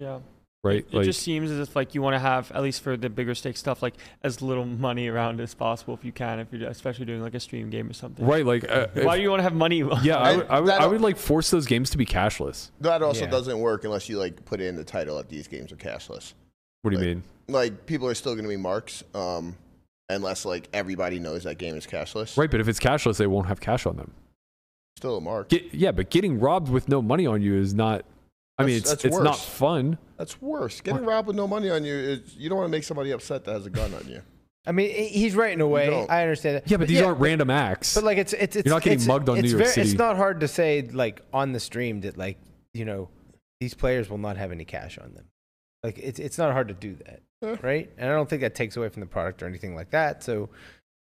Yeah. 0.00 0.18
Right? 0.64 0.86
It 0.92 1.02
just 1.02 1.22
seems 1.22 1.50
as 1.50 1.58
if 1.58 1.74
like 1.74 1.92
you 1.92 2.02
want 2.02 2.14
to 2.14 2.20
have 2.20 2.52
at 2.52 2.62
least 2.62 2.82
for 2.82 2.96
the 2.96 3.10
bigger 3.10 3.34
stake 3.34 3.56
stuff 3.56 3.82
like 3.82 3.94
as 4.22 4.40
little 4.42 4.64
money 4.64 5.08
around 5.08 5.40
as 5.40 5.54
possible 5.54 5.92
if 5.94 6.04
you 6.04 6.12
can 6.12 6.38
if 6.38 6.52
you're 6.52 6.68
especially 6.70 7.04
doing 7.04 7.20
like 7.20 7.34
a 7.34 7.40
stream 7.40 7.68
game 7.68 7.90
or 7.90 7.92
something. 7.94 8.24
right, 8.24 8.46
like 8.46 8.70
uh, 8.70 8.86
Why 8.94 9.14
if- 9.14 9.16
do 9.16 9.22
you 9.22 9.30
want 9.30 9.40
to 9.40 9.44
have 9.44 9.54
money? 9.54 9.78
yeah, 10.04 10.18
I 10.18 10.30
And 10.30 10.38
would, 10.38 10.50
I 10.50 10.60
would, 10.60 10.70
I 10.70 10.86
would 10.86 11.00
like 11.00 11.16
force 11.16 11.50
those 11.50 11.66
games 11.66 11.90
to 11.90 11.98
be 11.98 12.06
cashless. 12.06 12.70
That 12.80 13.02
also 13.02 13.24
Yeah. 13.24 13.30
doesn't 13.30 13.58
work 13.58 13.82
unless 13.84 14.08
you 14.08 14.18
like 14.20 14.44
put 14.44 14.60
in 14.60 14.76
the 14.76 14.84
title 14.84 15.16
that 15.16 15.28
these 15.28 15.48
games 15.48 15.72
are 15.72 15.76
cashless. 15.76 16.34
What 16.82 16.92
do 16.92 16.96
you 17.00 17.04
Like- 17.04 17.14
mean? 17.16 17.22
Like 17.48 17.86
people 17.86 18.06
are 18.06 18.14
still 18.14 18.34
going 18.34 18.44
to 18.44 18.48
be 18.48 18.56
marks, 18.56 19.02
um, 19.16 19.56
unless 20.08 20.44
like 20.44 20.68
everybody 20.72 21.18
knows 21.18 21.42
that 21.42 21.58
game 21.58 21.74
is 21.74 21.88
cashless. 21.88 22.36
Right, 22.38 22.50
but 22.50 22.60
if 22.60 22.68
it's 22.68 22.78
cashless, 22.78 23.16
they 23.18 23.26
won't 23.26 23.48
have 23.48 23.60
cash 23.60 23.84
on 23.84 23.96
them. 23.96 24.12
Still 24.96 25.16
a 25.16 25.20
mark. 25.20 25.48
Get, 25.48 25.74
yeah, 25.74 25.90
but 25.90 26.08
getting 26.08 26.38
robbed 26.38 26.68
with 26.68 26.88
no 26.88 27.02
money 27.02 27.26
on 27.26 27.42
you 27.42 27.56
is 27.56 27.74
not. 27.74 28.04
I 28.62 28.66
mean, 28.66 28.76
That's- 28.78 28.92
it's 28.92 29.02
that's 29.02 29.16
it's 29.16 29.24
not 29.24 29.38
fun. 29.38 29.98
That's 30.18 30.40
worse. 30.40 30.80
Getting 30.80 31.04
robbed 31.04 31.26
with 31.28 31.36
no 31.36 31.46
money 31.48 31.70
on 31.70 31.84
you 31.84 31.94
is 31.94 32.34
you 32.36 32.48
don't 32.48 32.58
want 32.58 32.68
to 32.68 32.70
make 32.70 32.84
somebody 32.84 33.10
upset 33.10 33.44
that 33.44 33.52
has 33.52 33.66
a 33.66 33.70
gun 33.70 33.92
on 33.94 34.06
you. 34.08 34.22
I 34.64 34.70
mean, 34.72 34.90
he's 35.08 35.34
right 35.34 35.52
in 35.52 35.60
a 35.60 35.66
way. 35.66 35.86
don't. 35.90 36.08
I 36.08 36.22
understand 36.22 36.56
that. 36.56 36.70
Yeah, 36.70 36.76
but 36.76 36.86
these 36.86 37.00
aren't 37.02 37.18
random 37.18 37.50
acts. 37.50 37.94
But 37.94 38.04
like, 38.04 38.18
it's 38.18 38.32
it's 38.32 38.54
it's 38.56 38.64
You're 38.66 38.74
not 38.74 38.82
getting 38.82 38.98
it's- 39.00 39.08
mugged 39.08 39.28
on 39.28 39.40
New 39.40 39.48
York 39.48 39.58
very- 39.62 39.70
City. 39.72 39.90
It's 39.90 39.98
not 39.98 40.16
hard 40.16 40.40
to 40.40 40.48
say 40.48 40.88
like 40.92 41.20
on 41.32 41.52
the 41.52 41.60
stream 41.60 42.00
that 42.02 42.16
like 42.16 42.38
you 42.72 42.84
know 42.84 43.08
these 43.60 43.74
players 43.74 44.08
will 44.08 44.18
not 44.18 44.36
have 44.36 44.52
any 44.52 44.64
cash 44.64 44.98
on 44.98 45.14
them. 45.14 45.24
Like 45.82 45.98
it's 45.98 46.20
it's 46.20 46.38
not 46.38 46.52
hard 46.52 46.68
to 46.68 46.74
do 46.74 46.94
that, 47.06 47.22
Yeah. 47.42 47.56
right? 47.60 47.90
And 47.98 48.08
I 48.08 48.12
don't 48.14 48.28
think 48.28 48.42
that 48.42 48.54
takes 48.54 48.76
away 48.76 48.88
from 48.88 49.00
the 49.00 49.06
product 49.06 49.42
or 49.42 49.46
anything 49.46 49.74
like 49.74 49.90
that. 49.90 50.22
So, 50.22 50.48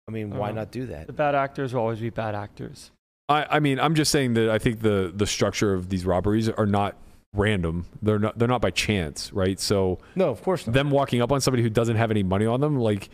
I 0.10 0.12
mean, 0.12 0.36
why 0.36 0.50
Uh, 0.50 0.54
not 0.54 0.72
do 0.72 0.86
that? 0.88 1.08
The 1.08 1.14
bad 1.14 1.34
actors 1.34 1.74
will 1.74 1.80
always 1.82 2.02
be 2.02 2.10
bad 2.10 2.36
actors. 2.36 2.92
I, 3.30 3.46
I 3.50 3.60
mean, 3.62 3.80
I'm 3.80 3.96
just 3.96 4.12
saying 4.12 4.34
that 4.34 4.50
I 4.50 4.60
think 4.60 4.82
the 4.82 5.14
the 5.16 5.26
structure 5.26 5.74
of 5.74 5.88
these 5.88 6.06
robberies 6.06 6.50
are 6.50 6.66
not 6.66 6.98
random. 7.36 7.86
They're 8.02 8.20
not 8.20 8.38
they're 8.38 8.48
not 8.48 8.62
by 8.62 8.72
chance, 8.72 9.32
right? 9.34 9.60
So 9.60 10.00
No, 10.16 10.30
of 10.30 10.42
course 10.44 10.66
not. 10.66 10.74
them 10.74 10.90
walking 10.92 11.22
up 11.22 11.32
on 11.32 11.42
somebody 11.42 11.64
who 11.64 11.70
doesn't 11.70 11.96
have 11.98 12.12
any 12.12 12.24
money 12.24 12.46
on 12.46 12.62
them, 12.62 12.78
like, 12.80 13.10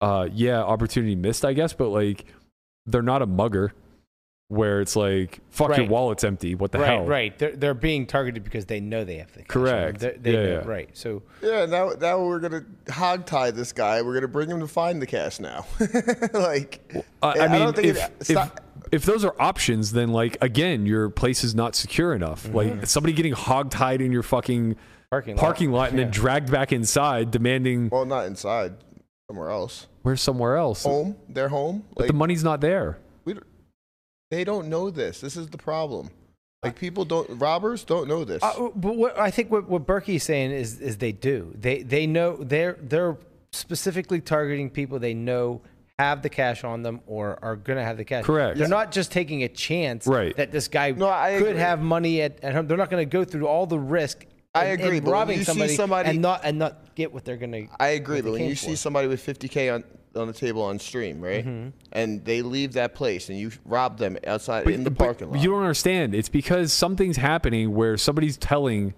uh, 0.00 0.28
yeah, 0.32 0.62
opportunity 0.62 1.14
missed, 1.14 1.44
I 1.44 1.52
guess, 1.52 1.72
but 1.72 1.88
like, 1.88 2.24
they're 2.86 3.02
not 3.02 3.22
a 3.22 3.26
mugger, 3.26 3.72
where 4.48 4.80
it's 4.82 4.94
like, 4.94 5.40
fuck 5.50 5.74
your 5.76 5.86
wallet's 5.86 6.22
empty. 6.22 6.54
What 6.54 6.70
the 6.72 6.78
right, 6.78 6.86
hell? 6.90 7.06
right. 7.06 7.38
They're 7.38 7.56
they're 7.56 7.74
being 7.74 8.06
targeted 8.06 8.44
because 8.44 8.66
they 8.66 8.78
know 8.80 9.02
they 9.04 9.16
have 9.16 9.32
the 9.32 9.38
cash. 9.40 9.48
Correct. 9.48 10.00
They're- 10.00 10.16
They 10.20 10.32
Yeah, 10.32 10.42
know, 10.42 10.52
yeah. 10.60 10.66
Right. 10.68 10.90
So 10.96 11.22
Yeah, 11.42 11.64
now 11.66 11.90
now 11.98 12.22
we're 12.24 12.40
gonna 12.40 12.64
hog 12.90 13.24
tie 13.26 13.50
this 13.50 13.72
guy. 13.72 14.02
We're 14.02 14.14
gonna 14.14 14.28
bring 14.28 14.50
him 14.50 14.60
to 14.60 14.68
find 14.68 15.00
the 15.00 15.06
cash 15.06 15.40
now. 15.40 15.64
like, 16.34 16.80
I, 17.22 17.26
I 17.28 17.38
I 17.44 17.48
mean, 17.48 17.60
don't 17.62 17.74
think 17.76 17.88
if, 17.88 17.96
it- 17.96 18.12
if, 18.20 18.26
stop- 18.26 18.58
if 18.58 18.63
those 18.90 19.24
are 19.24 19.34
options, 19.40 19.92
then 19.92 20.10
like 20.12 20.36
again, 20.40 20.86
your 20.86 21.10
place 21.10 21.44
is 21.44 21.54
not 21.54 21.74
secure 21.74 22.14
enough. 22.14 22.44
Mm-hmm. 22.44 22.56
Like 22.56 22.86
somebody 22.86 23.12
getting 23.12 23.34
hogtied 23.34 24.00
in 24.00 24.12
your 24.12 24.22
fucking 24.22 24.76
parking 25.10 25.36
lot. 25.36 25.40
parking 25.40 25.72
lot 25.72 25.90
and 25.90 25.98
then 25.98 26.10
dragged 26.10 26.50
back 26.50 26.72
inside, 26.72 27.30
demanding 27.30 27.88
well, 27.90 28.04
not 28.04 28.26
inside, 28.26 28.74
somewhere 29.30 29.50
else. 29.50 29.86
where's 30.02 30.20
somewhere 30.20 30.56
else. 30.56 30.82
Home, 30.84 31.16
their 31.28 31.48
home. 31.48 31.84
But 31.90 32.00
Like, 32.00 32.06
the 32.08 32.14
money's 32.14 32.44
not 32.44 32.60
there. 32.60 32.98
we, 33.24 33.34
don't- 33.34 33.46
they 34.30 34.44
don't 34.44 34.68
know 34.68 34.90
this. 34.90 35.20
This 35.20 35.36
is 35.36 35.48
the 35.48 35.58
problem. 35.58 36.10
Like 36.62 36.76
people 36.76 37.04
don't, 37.04 37.28
robbers 37.38 37.84
don't 37.84 38.08
know 38.08 38.24
this. 38.24 38.42
Uh, 38.42 38.70
but 38.74 38.96
what 38.96 39.18
I 39.18 39.30
think 39.30 39.50
what, 39.50 39.68
what 39.68 39.86
Berkey's 39.86 40.22
saying 40.22 40.50
is 40.50 40.80
is 40.80 40.96
they 40.96 41.12
do. 41.12 41.52
They 41.54 41.82
they 41.82 42.06
know 42.06 42.36
they're 42.38 42.78
they're 42.80 43.18
specifically 43.52 44.20
targeting 44.22 44.70
people 44.70 44.98
they 44.98 45.12
know 45.12 45.60
have 45.98 46.22
the 46.22 46.28
cash 46.28 46.64
on 46.64 46.82
them 46.82 47.00
or 47.06 47.38
are 47.42 47.56
going 47.56 47.76
to 47.78 47.84
have 47.84 47.96
the 47.96 48.04
cash. 48.04 48.24
Correct. 48.24 48.58
They're 48.58 48.68
not 48.68 48.90
just 48.90 49.12
taking 49.12 49.44
a 49.44 49.48
chance 49.48 50.06
Right. 50.06 50.36
that 50.36 50.50
this 50.50 50.66
guy 50.68 50.90
No, 50.90 51.08
I 51.08 51.38
could 51.38 51.48
agree. 51.50 51.60
have 51.60 51.80
money 51.80 52.20
at, 52.22 52.42
at 52.42 52.52
home. 52.52 52.66
They're 52.66 52.76
not 52.76 52.90
going 52.90 53.08
to 53.08 53.10
go 53.10 53.24
through 53.24 53.46
all 53.46 53.66
the 53.66 53.78
risk. 53.78 54.26
I 54.56 54.66
in- 54.66 54.80
agree, 54.80 54.98
in 54.98 55.04
but 55.04 55.10
when 55.10 55.12
robbing 55.20 55.44
somebody, 55.44 55.74
somebody- 55.74 56.10
and 56.10 56.20
not 56.20 56.40
and 56.44 56.58
not 56.58 56.94
get 56.94 57.12
what 57.12 57.24
they're 57.24 57.36
going 57.36 57.52
to. 57.52 57.66
I 57.80 57.88
agree, 57.88 58.16
what 58.16 58.24
they 58.24 58.28
but 58.28 58.30
when 58.32 58.40
came 58.42 58.48
you 58.50 58.54
see 58.56 58.76
somebody 58.76 59.08
with 59.08 59.24
50k 59.24 59.72
on 59.74 59.84
on 60.16 60.28
the 60.28 60.32
table 60.32 60.62
on 60.62 60.78
stream, 60.78 61.20
right, 61.20 61.44
mm-hmm. 61.44 61.70
and 61.90 62.24
they 62.24 62.40
leave 62.40 62.74
that 62.74 62.94
place 62.94 63.28
and 63.30 63.36
you 63.38 63.50
rob 63.64 63.98
them 63.98 64.16
outside 64.28 64.64
in 64.68 64.84
the 64.84 64.90
But 64.92 65.04
parking 65.06 65.30
lot, 65.32 65.40
You 65.40 65.50
don't 65.50 65.62
understand. 65.62 66.14
It's 66.14 66.28
because 66.28 66.72
something's 66.72 67.16
happening 67.16 67.74
where 67.74 67.96
somebody's 67.96 68.36
telling 68.36 68.94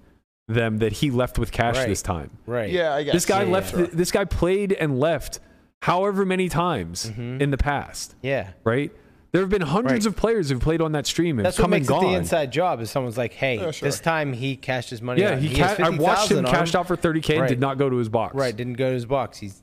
them 0.46 0.76
that 0.78 0.92
he 0.92 1.10
left 1.10 1.38
with 1.38 1.52
cash 1.52 1.76
Right. 1.76 1.88
this 1.88 2.02
time. 2.02 2.36
right. 2.44 2.70
yeah, 2.70 2.92
I 2.94 3.02
guess 3.02 3.14
This 3.14 3.24
guy 3.24 3.44
Yeah, 3.44 3.50
left. 3.52 3.70
Sure. 3.70 3.86
This 3.86 4.10
guy 4.12 4.26
played 4.26 4.74
and 4.74 5.00
left, 5.00 5.40
however 5.82 6.24
many 6.24 6.48
times 6.48 7.10
Mm-hmm. 7.10 7.40
in 7.42 7.50
the 7.50 7.58
past. 7.58 8.14
Yeah. 8.22 8.50
Right. 8.64 8.92
There 9.32 9.42
have 9.42 9.50
been 9.50 9.60
hundreds 9.62 10.06
Right. 10.06 10.12
of 10.14 10.16
players 10.16 10.48
who've 10.48 10.60
played 10.60 10.80
on 10.80 10.92
that 10.92 11.06
stream 11.06 11.38
and 11.38 11.44
That's 11.44 11.58
what 11.58 11.64
come 11.64 11.72
and 11.74 11.82
makes 11.82 11.88
it 11.88 11.92
gone. 11.92 12.12
the 12.12 12.18
inside 12.18 12.50
job. 12.52 12.80
Is 12.80 12.90
someone's 12.90 13.18
like, 13.18 13.32
hey, 13.34 13.56
Yeah, 13.56 13.70
sure. 13.70 13.86
this 13.88 14.00
time 14.00 14.32
he 14.32 14.56
cashed 14.56 14.88
his 14.90 15.02
money. 15.02 15.20
yeah, 15.20 15.32
out. 15.32 15.38
he. 15.38 15.48
has 15.58 15.76
Ca- 15.76 15.84
I 15.84 15.88
watched 15.90 16.30
him 16.30 16.38
50,000 16.38 16.46
on 16.46 16.52
cashed 16.52 16.74
out 16.74 16.86
for 16.86 16.96
30k 16.96 17.30
and 17.34 17.40
Right. 17.42 17.48
did 17.48 17.60
not 17.60 17.76
go 17.76 17.90
to 17.90 17.96
his 17.96 18.08
box. 18.08 18.34
Right, 18.34 18.56
didn't 18.56 18.74
go 18.74 18.88
to 18.88 18.94
his 18.94 19.04
box. 19.04 19.38
He's, 19.38 19.62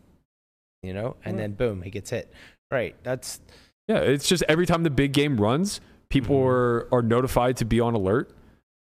you 0.83 0.93
know, 0.93 1.15
and 1.25 1.39
then 1.39 1.53
boom, 1.53 1.81
he 1.81 1.89
gets 1.89 2.09
hit. 2.11 2.31
Right, 2.71 2.95
that's 3.03 3.39
Yeah, 3.87 3.97
it's 3.99 4.27
just 4.27 4.43
every 4.47 4.65
time 4.65 4.83
the 4.83 4.89
big 4.91 5.11
game 5.13 5.37
runs, 5.41 5.81
people 6.09 6.35
Mm-hmm. 6.35 6.93
are 6.93 6.99
are 6.99 7.01
notified 7.01 7.57
to 7.57 7.65
be 7.65 7.79
on 7.79 7.95
alert, 7.95 8.31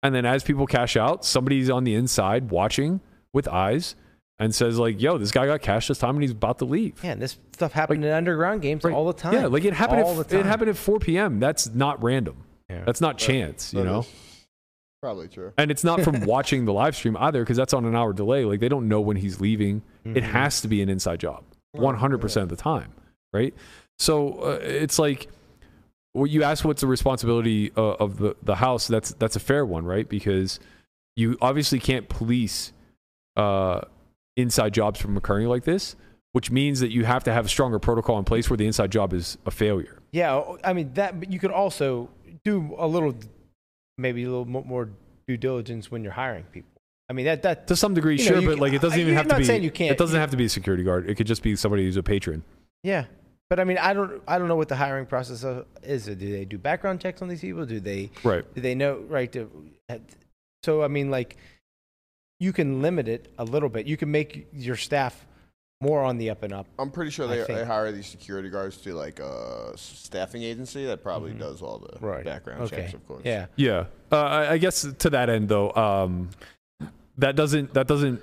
and 0.02 0.16
then 0.16 0.26
as 0.26 0.44
people 0.44 0.66
cash 0.68 0.96
out, 0.96 1.26
somebody's 1.26 1.70
on 1.70 1.84
the 1.84 1.96
inside 1.96 2.50
watching 2.50 3.02
with 3.34 3.48
eyes 3.50 3.96
and 4.40 4.54
says 4.54 4.78
like, 4.78 5.02
"Yo, 5.02 5.18
this 5.18 5.32
guy 5.32 5.46
got 5.48 5.62
cash 5.62 5.88
this 5.88 5.98
time 5.98 6.16
and 6.16 6.22
he's 6.24 6.32
about 6.32 6.60
to 6.60 6.66
leave." 6.66 7.02
man. 7.04 7.20
This 7.20 7.38
stuff 7.54 7.72
happened 7.74 8.04
in 8.06 8.12
underground 8.12 8.62
games 8.62 8.84
Right. 8.84 8.94
all 8.94 9.06
the 9.08 9.14
time. 9.14 9.34
Yeah, 9.34 9.48
like 9.48 9.66
it 9.66 9.74
happened. 9.74 10.02
all 10.04 10.20
At, 10.20 10.30
the 10.30 10.40
it 10.40 10.46
happened 10.46 10.70
at 10.70 10.78
4 10.78 11.00
p.m. 11.00 11.40
That's 11.40 11.68
not 11.74 12.02
random. 12.04 12.44
Yeah. 12.70 12.84
That's 12.86 13.00
not 13.02 13.18
chance, 13.18 13.74
you 13.74 13.84
know. 13.84 14.06
probably 15.02 15.28
true. 15.28 15.54
And 15.58 15.72
it's 15.72 15.84
not 15.84 16.02
from 16.02 16.22
watching 16.26 16.66
the 16.66 16.74
live 16.74 16.96
stream 16.96 17.16
either, 17.18 17.42
because 17.42 17.56
that's 17.58 17.74
on 17.74 17.86
an 17.86 17.96
hour 17.96 18.14
delay. 18.14 18.44
Like 18.46 18.60
they 18.60 18.70
don't 18.70 18.88
know 18.88 19.00
when 19.02 19.18
he's 19.18 19.40
leaving. 19.40 19.82
It 20.04 20.10
Mm-hmm. 20.10 20.32
has 20.32 20.62
to 20.62 20.68
be 20.68 20.82
an 20.82 20.90
inside 20.90 21.20
job, 21.20 21.44
100 21.74 22.20
percent 22.20 22.44
of 22.44 22.50
the 22.50 22.56
time, 22.62 22.92
right? 23.34 23.54
So 24.00 24.40
uh, 24.40 24.60
it's 24.62 25.00
like, 25.00 25.28
well, 26.14 26.28
you 26.28 26.44
ask 26.44 26.64
what's 26.64 26.82
the 26.82 26.88
responsibility 26.88 27.72
uh, 27.76 27.82
of 27.96 28.18
the 28.20 28.36
the 28.44 28.56
house. 28.56 28.88
That's 28.88 29.12
that's 29.16 29.36
a 29.36 29.40
fair 29.40 29.66
one, 29.66 29.86
right? 29.86 30.08
Because 30.08 30.60
you 31.16 31.38
obviously 31.42 31.80
can't 31.80 32.08
police 32.10 32.72
uh, 33.36 33.82
inside 34.38 34.74
jobs 34.74 35.00
from 35.02 35.18
occurring 35.18 35.48
like 35.48 35.66
this, 35.66 35.96
which 36.32 36.50
means 36.50 36.80
that 36.80 36.92
you 36.92 37.04
have 37.04 37.24
to 37.26 37.34
have 37.34 37.46
a 37.46 37.50
stronger 37.50 37.80
protocol 37.80 38.18
in 38.20 38.24
place 38.24 38.50
where 38.50 38.56
the 38.58 38.66
inside 38.66 38.92
job 38.92 39.12
is 39.14 39.38
a 39.46 39.52
failure. 39.52 40.00
Yeah, 40.14 40.42
I 40.64 40.72
mean 40.74 40.94
that. 40.94 41.20
But 41.20 41.32
you 41.32 41.40
could 41.40 41.52
also 41.52 42.10
do 42.46 42.74
a 42.78 42.88
little, 42.88 43.14
maybe 43.98 44.24
a 44.24 44.30
little 44.30 44.46
more 44.46 44.90
due 45.28 45.36
diligence 45.38 45.92
when 45.92 46.04
you're 46.04 46.14
hiring 46.14 46.44
people. 46.46 46.70
I 47.10 47.14
mean 47.14 47.26
that 47.26 47.42
that 47.44 47.68
To 47.68 47.76
some 47.76 47.94
degree, 47.94 48.18
You 48.18 48.26
know, 48.30 48.40
sure, 48.40 48.42
but 48.42 48.52
can- 48.52 48.60
like 48.60 48.74
it 48.74 48.82
doesn't 48.82 49.00
even 49.00 49.14
have 49.16 49.26
to 49.28 49.34
not 49.34 49.38
be. 49.40 49.44
saying 49.46 49.64
you 49.64 49.72
can't- 49.72 49.92
It 49.92 49.98
doesn't 49.98 50.20
have 50.20 50.32
to 50.32 50.38
be 50.38 50.46
a 50.46 50.50
security 50.50 50.84
guard. 50.84 51.10
It 51.10 51.16
could 51.16 51.28
just 51.28 51.42
be 51.44 51.56
somebody 51.56 51.84
who's 51.84 51.98
a 51.98 52.04
patron. 52.04 52.44
yeah. 52.84 53.06
But 53.50 53.62
I 53.62 53.64
mean, 53.64 53.78
I 53.78 53.94
don't 53.94 54.22
I 54.28 54.38
don't 54.38 54.50
know 54.50 54.58
what 54.58 54.68
the 54.68 54.76
hiring 54.76 55.06
process 55.06 55.46
uh, 55.46 55.64
is. 55.82 56.06
Do 56.06 56.16
they 56.16 56.44
do 56.44 56.58
background 56.58 57.00
checks 57.00 57.22
on 57.22 57.30
these 57.30 57.40
people? 57.40 57.66
Do 57.66 57.80
they 57.80 58.12
Right. 58.22 58.44
do 58.54 58.60
they 58.60 58.76
know 58.76 59.06
right 59.08 59.32
to? 59.32 59.50
So 60.64 60.84
I 60.84 60.90
mean, 60.90 61.10
like 61.10 61.38
you 62.40 62.54
can 62.54 62.82
limit 62.82 63.08
it 63.08 63.32
a 63.38 63.44
little 63.44 63.70
bit. 63.70 63.86
You 63.88 63.98
can 63.98 64.12
make 64.12 64.48
your 64.54 64.76
staff 64.76 65.26
more 65.82 66.04
on 66.04 66.18
the 66.18 66.30
up 66.30 66.44
and 66.44 66.54
up. 66.54 66.66
I'm 66.80 66.90
pretty 66.92 67.12
sure 67.12 67.26
I 67.26 67.30
they, 67.38 67.44
think- 67.44 67.60
they 67.60 67.66
hire 67.66 67.92
these 67.92 68.08
security 68.08 68.50
guards 68.50 68.78
to 68.78 68.94
like 68.94 69.20
a 69.20 69.74
staffing 69.76 70.44
agency 70.44 70.86
that 70.86 71.04
probably 71.04 71.34
does 71.34 71.62
all 71.62 71.80
the. 71.80 72.00
Right. 72.06 72.24
background 72.26 72.62
okay. 72.64 72.78
checks, 72.78 72.94
of 72.94 73.08
course. 73.08 73.22
Yeah. 73.26 73.48
Yeah, 73.56 73.86
uh, 74.12 74.16
I, 74.24 74.52
I 74.54 74.58
guess 74.58 74.82
to 75.00 75.10
that 75.12 75.30
end 75.30 75.50
though, 75.50 75.72
um, 75.74 76.30
that 77.18 77.36
doesn't 77.36 77.74
that 77.74 77.88
doesn't 77.88 78.22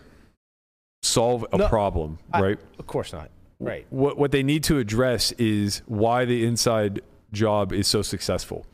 solve 1.02 1.46
a 1.52 1.58
No, 1.58 1.68
problem, 1.68 2.18
I- 2.32 2.40
right? 2.40 2.58
Of 2.78 2.86
course 2.86 3.12
not. 3.12 3.30
Right. 3.60 3.86
What 3.90 4.18
what 4.18 4.32
they 4.32 4.42
need 4.42 4.64
to 4.64 4.78
address 4.78 5.30
is 5.32 5.82
why 5.86 6.24
the 6.24 6.44
inside 6.44 7.00
job 7.32 7.72
is 7.72 7.86
so 7.86 8.02
successful, 8.02 8.66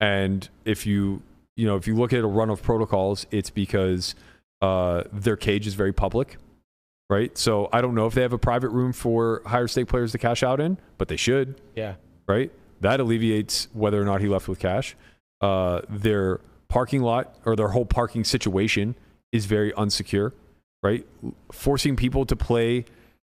and 0.00 0.48
if 0.64 0.86
you 0.86 1.22
you 1.56 1.66
know 1.66 1.76
if 1.76 1.86
you 1.86 1.94
look 1.94 2.12
at 2.12 2.20
a 2.20 2.26
run 2.26 2.50
of 2.50 2.62
protocols, 2.62 3.26
it's 3.30 3.48
because 3.48 4.16
uh, 4.62 5.02
their 5.12 5.36
cage 5.36 5.66
is 5.66 5.74
very 5.74 5.92
public, 5.92 6.38
right? 7.10 7.36
So 7.36 7.68
I 7.72 7.80
don't 7.82 7.94
know 7.94 8.06
if 8.06 8.14
they 8.14 8.22
have 8.22 8.32
a 8.32 8.38
private 8.38 8.70
room 8.70 8.92
for 8.92 9.42
higher 9.44 9.68
stake 9.68 9.88
players 9.88 10.12
to 10.12 10.18
cash 10.18 10.42
out 10.42 10.60
in, 10.60 10.78
but 10.98 11.08
they 11.08 11.16
should, 11.16 11.60
Yeah. 11.76 11.96
right? 12.26 12.50
That 12.80 13.00
alleviates 13.00 13.68
whether 13.74 14.00
or 14.00 14.04
not 14.04 14.20
he 14.20 14.28
left 14.28 14.48
with 14.48 14.58
cash. 14.58 14.96
Uh, 15.40 15.82
their 15.88 16.40
parking 16.68 17.02
lot 17.02 17.34
or 17.44 17.54
their 17.56 17.68
whole 17.68 17.84
parking 17.84 18.24
situation 18.24 18.94
is 19.32 19.46
very 19.46 19.72
unsecure, 19.72 20.32
right? 20.82 21.04
Forcing 21.52 21.96
people 21.96 22.24
to 22.26 22.36
play 22.36 22.84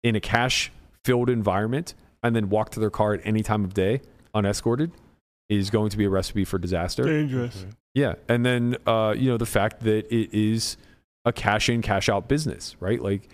in 0.03 0.15
a 0.15 0.19
cash 0.19 0.71
filled 1.05 1.29
environment 1.29 1.93
and 2.23 2.35
then 2.35 2.49
walk 2.49 2.69
to 2.71 2.79
their 2.79 2.89
car 2.89 3.13
at 3.13 3.21
any 3.23 3.41
time 3.41 3.63
of 3.63 3.73
day 3.73 4.01
unescorted 4.35 4.91
is 5.49 5.69
going 5.69 5.89
to 5.89 5.97
be 5.97 6.05
a 6.05 6.09
recipe 6.09 6.45
for 6.45 6.57
disaster. 6.59 7.03
Dangerous. 7.03 7.65
Yeah, 7.93 8.13
and 8.29 8.45
then 8.45 8.77
uh, 8.87 9.13
you 9.17 9.29
know 9.29 9.37
the 9.37 9.45
fact 9.45 9.81
that 9.81 10.09
it 10.13 10.33
is 10.33 10.77
a 11.25 11.31
cash 11.33 11.69
in, 11.69 11.81
cash 11.81 12.09
out 12.09 12.27
business, 12.27 12.75
right? 12.79 13.01
Like 13.01 13.29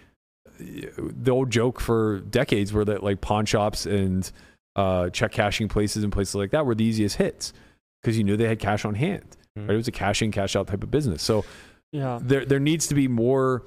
the 0.60 1.30
old 1.32 1.50
joke 1.52 1.80
for 1.80 2.20
decades 2.22 2.74
were 2.74 2.86
that 2.86 3.04
like 3.04 3.22
pawn 3.22 3.46
shops 3.46 3.86
and 3.86 4.30
uh, 4.76 5.10
check 5.10 5.32
cashing 5.32 5.68
places 5.68 6.04
and 6.04 6.12
places 6.12 6.36
like 6.36 6.52
that 6.52 6.66
were 6.66 6.76
the 6.76 6.84
easiest 6.84 7.18
hits 7.18 7.54
because 8.02 8.18
you 8.18 8.24
knew 8.24 8.38
they 8.38 8.48
had 8.48 8.60
cash 8.60 8.86
on 8.86 8.96
hand. 8.96 9.26
Right? 9.56 9.72
It 9.72 9.76
was 9.78 9.88
a 9.88 9.92
cash 9.92 10.22
in, 10.22 10.32
cash 10.32 10.56
out 10.56 10.68
type 10.68 10.84
of 10.84 10.92
business. 10.92 11.24
So 11.24 11.44
Yeah. 11.92 12.20
there 12.22 12.46
there 12.46 12.60
needs 12.60 12.88
to 12.88 12.96
be 12.96 13.08
more 13.08 13.64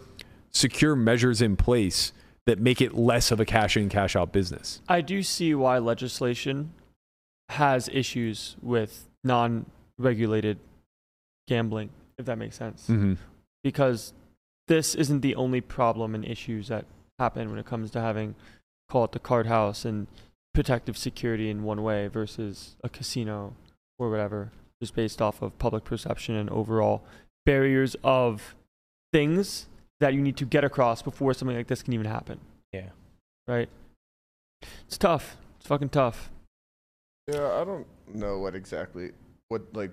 secure 0.52 0.94
measures 0.96 1.40
in 1.42 1.56
place 1.56 2.12
that 2.46 2.58
make 2.58 2.80
it 2.80 2.94
less 2.94 3.30
of 3.30 3.40
a 3.40 3.44
cash 3.44 3.76
in, 3.76 3.88
cash 3.88 4.14
out 4.16 4.32
business. 4.32 4.80
I 4.88 5.00
do 5.00 5.22
see 5.22 5.54
why 5.54 5.78
legislation 5.78 6.72
has 7.50 7.88
issues 7.92 8.56
with 8.62 9.08
non 9.24 9.66
regulated 9.98 10.58
gambling, 11.48 11.90
if 12.18 12.26
that 12.26 12.38
makes 12.38 12.56
sense. 12.56 12.86
Mm-hmm. 12.88 13.14
Because 13.62 14.12
this 14.68 14.94
isn't 14.94 15.20
the 15.20 15.34
only 15.34 15.60
problem 15.60 16.14
and 16.14 16.24
issues 16.24 16.68
that 16.68 16.86
happen 17.18 17.50
when 17.50 17.58
it 17.58 17.66
comes 17.66 17.90
to 17.90 18.00
having, 18.00 18.34
call 18.88 19.04
it 19.04 19.12
the 19.12 19.18
card 19.18 19.46
house 19.46 19.84
and 19.84 20.06
protective 20.54 20.96
security 20.96 21.50
in 21.50 21.62
one 21.62 21.82
way 21.82 22.08
versus 22.08 22.76
a 22.82 22.88
casino 22.88 23.54
or 23.98 24.10
whatever, 24.10 24.50
just 24.80 24.94
based 24.94 25.20
off 25.20 25.42
of 25.42 25.58
public 25.58 25.84
perception 25.84 26.34
and 26.34 26.50
overall 26.50 27.02
barriers 27.44 27.96
of 28.02 28.54
things 29.12 29.66
that 30.00 30.14
you 30.14 30.20
need 30.20 30.36
to 30.36 30.44
get 30.44 30.64
across 30.64 31.02
before 31.02 31.34
something 31.34 31.56
like 31.56 31.66
this 31.66 31.82
can 31.82 31.92
even 31.92 32.06
happen. 32.06 32.40
Yeah. 32.72 32.88
Right? 33.46 33.68
It's 34.86 34.98
tough. 34.98 35.36
It's 35.58 35.66
fucking 35.66 35.90
tough. 35.90 36.30
Yeah, 37.28 37.52
I 37.60 37.64
don't 37.64 37.86
know 38.08 38.38
what 38.38 38.54
exactly 38.54 39.10
what 39.48 39.62
like 39.74 39.92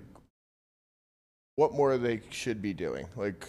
what 1.56 1.74
more 1.74 1.98
they 1.98 2.20
should 2.30 2.62
be 2.62 2.72
doing. 2.72 3.06
Like 3.16 3.48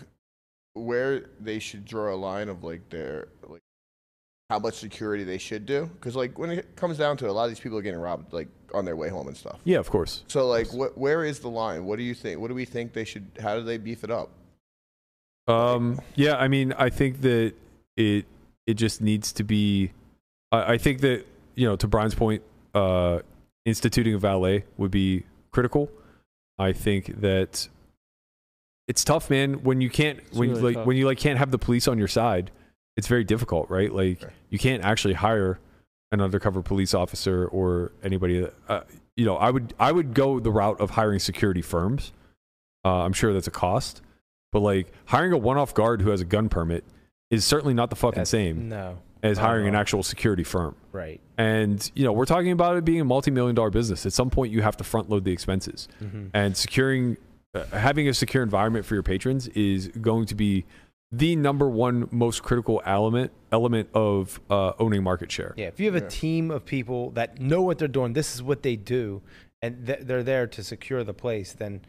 where 0.80 1.30
they 1.40 1.60
should 1.60 1.86
draw 1.86 2.14
a 2.14 2.18
line 2.18 2.50
of 2.50 2.64
like 2.64 2.90
their 2.90 3.28
like 3.48 3.62
how 4.50 4.60
much 4.60 4.76
security 4.76 5.24
they 5.24 5.38
should 5.38 5.66
do 5.66 5.90
because 5.94 6.16
like 6.16 6.38
when 6.40 6.50
it 6.50 6.76
comes 6.76 6.98
down 6.98 7.18
to 7.18 7.26
it, 7.26 7.30
a 7.30 7.32
lot 7.32 7.44
of 7.44 7.50
these 7.50 7.60
people 7.60 7.78
are 7.78 7.82
getting 7.82 8.00
robbed 8.00 8.34
like 8.34 8.48
on 8.74 8.86
their 8.86 8.96
way 8.96 9.10
home 9.10 9.28
and 9.28 9.38
stuff. 9.38 9.60
Yeah, 9.64 9.78
of 9.78 9.90
course. 9.90 10.24
So 10.28 10.48
like 10.48 10.72
what 10.74 10.98
where 10.98 11.24
is 11.24 11.40
the 11.40 11.50
line? 11.50 11.86
What 11.86 11.98
do 11.98 12.04
you 12.04 12.14
think? 12.14 12.40
What 12.40 12.48
do 12.48 12.56
we 12.56 12.66
think 12.66 12.94
they 12.94 13.06
should 13.06 13.28
how 13.40 13.56
do 13.56 13.64
they 13.64 13.78
beef 13.78 14.04
it 14.04 14.12
up? 14.12 14.32
Um, 15.48 16.00
yeah, 16.16 16.36
I 16.36 16.48
mean, 16.48 16.74
I 16.74 16.90
think 16.90 17.22
that 17.22 17.54
it 17.98 18.26
it 18.68 18.76
just 18.76 19.02
needs 19.02 19.34
to 19.34 19.44
be. 19.44 19.92
I, 20.52 20.74
I 20.74 20.78
think 20.78 21.02
that 21.02 21.26
you 21.56 21.68
know, 21.68 21.76
to 21.76 21.88
Brian's 21.88 22.16
point, 22.16 22.44
uh, 22.74 23.20
instituting 23.66 24.14
a 24.14 24.20
valet 24.20 24.66
would 24.78 24.92
be 24.92 25.24
critical. 25.52 25.90
I 26.58 26.74
think 26.74 27.22
that 27.22 27.68
it's 28.90 29.04
tough, 29.06 29.30
man. 29.30 29.64
When 29.64 29.80
you 29.80 29.90
can't, 29.90 30.20
It's 30.20 30.38
when 30.38 30.50
really 30.50 30.62
like 30.62 30.76
tough. 30.76 30.86
when 30.88 30.98
you 30.98 31.06
like 31.06 31.18
can't 31.20 31.40
have 31.40 31.52
the 31.52 31.58
police 31.60 31.88
on 31.88 31.98
your 31.98 32.08
side, 32.10 32.52
it's 32.98 33.08
very 33.08 33.24
difficult, 33.24 33.70
right? 33.70 33.94
Like 33.94 34.20
Sure. 34.20 34.34
you 34.50 34.60
can't 34.60 34.84
actually 34.84 35.14
hire 35.14 35.60
an 36.12 36.20
undercover 36.20 36.62
police 36.62 36.94
officer 36.94 37.46
or 37.48 37.92
anybody. 38.04 38.42
that- 38.42 38.54
Uh, 38.68 38.82
you 39.16 39.26
know, 39.26 39.36
I 39.38 39.52
would 39.52 39.74
I 39.80 39.92
would 39.94 40.14
go 40.14 40.40
the 40.42 40.52
route 40.52 40.82
of 40.82 40.90
hiring 40.92 41.20
security 41.20 41.62
firms. 41.62 42.12
Uh, 42.84 43.04
I'm 43.06 43.14
sure 43.14 43.32
that's 43.34 43.48
a 43.48 43.52
cost, 43.52 44.02
but 44.52 44.62
like 44.62 44.92
hiring 45.06 45.34
a 45.34 45.38
one-off 45.38 45.74
guard 45.74 46.02
who 46.02 46.10
has 46.10 46.20
a 46.22 46.26
gun 46.26 46.50
permit 46.50 46.84
is 47.30 47.46
certainly 47.46 47.74
not 47.76 47.90
the 47.92 47.96
fucking 47.96 48.16
That's- 48.16 48.30
same 48.30 48.70
No. 48.70 48.98
as 49.22 49.38
hiring 49.38 49.68
an 49.68 49.76
actual 49.76 50.02
security 50.02 50.44
firm. 50.44 50.76
Right. 50.92 51.20
And 51.38 51.92
you 51.94 52.04
know, 52.06 52.12
we're 52.14 52.26
talking 52.26 52.52
about 52.52 52.76
it 52.78 52.86
being 52.86 53.02
a 53.02 53.06
multi-million 53.06 53.54
dollar 53.56 53.70
business. 53.70 54.06
At 54.06 54.14
some 54.14 54.30
point, 54.32 54.52
you 54.52 54.62
have 54.64 54.78
to 54.78 54.84
front 54.84 55.10
load 55.12 55.26
the 55.26 55.32
expenses, 55.32 55.88
Mm-hmm. 56.02 56.28
and 56.34 56.58
securing, 56.58 57.18
uh, 57.56 57.66
having 57.66 58.08
a 58.08 58.14
secure 58.14 58.44
environment 58.44 58.86
for 58.86 58.94
your 58.94 59.04
patrons 59.04 59.48
is 59.50 59.88
going 59.88 60.26
to 60.28 60.36
be 60.36 60.66
the 61.12 61.36
number 61.36 61.68
one 61.68 62.08
most 62.12 62.44
critical 62.44 62.82
element 62.86 63.32
element 63.52 63.90
of 63.96 64.40
uh, 64.50 64.74
owning 64.78 65.02
market 65.02 65.32
share. 65.32 65.56
Yeah, 65.58 65.68
if 65.68 65.80
you 65.80 65.88
have 65.92 65.96
a 65.96 66.06
Yeah. 66.06 66.10
team 66.10 66.52
of 66.52 66.66
people 66.66 67.10
that 67.12 67.40
know 67.40 67.62
what 67.64 67.80
they're 67.80 67.88
doing, 67.88 68.14
this 68.14 68.36
is 68.36 68.44
what 68.44 68.62
they 68.62 68.76
do, 68.76 69.22
and 69.62 69.88
th- 69.88 70.02
they're 70.02 70.22
there 70.24 70.46
to 70.46 70.64
secure 70.64 71.04
the 71.04 71.14
place, 71.16 71.54
then 71.54 71.82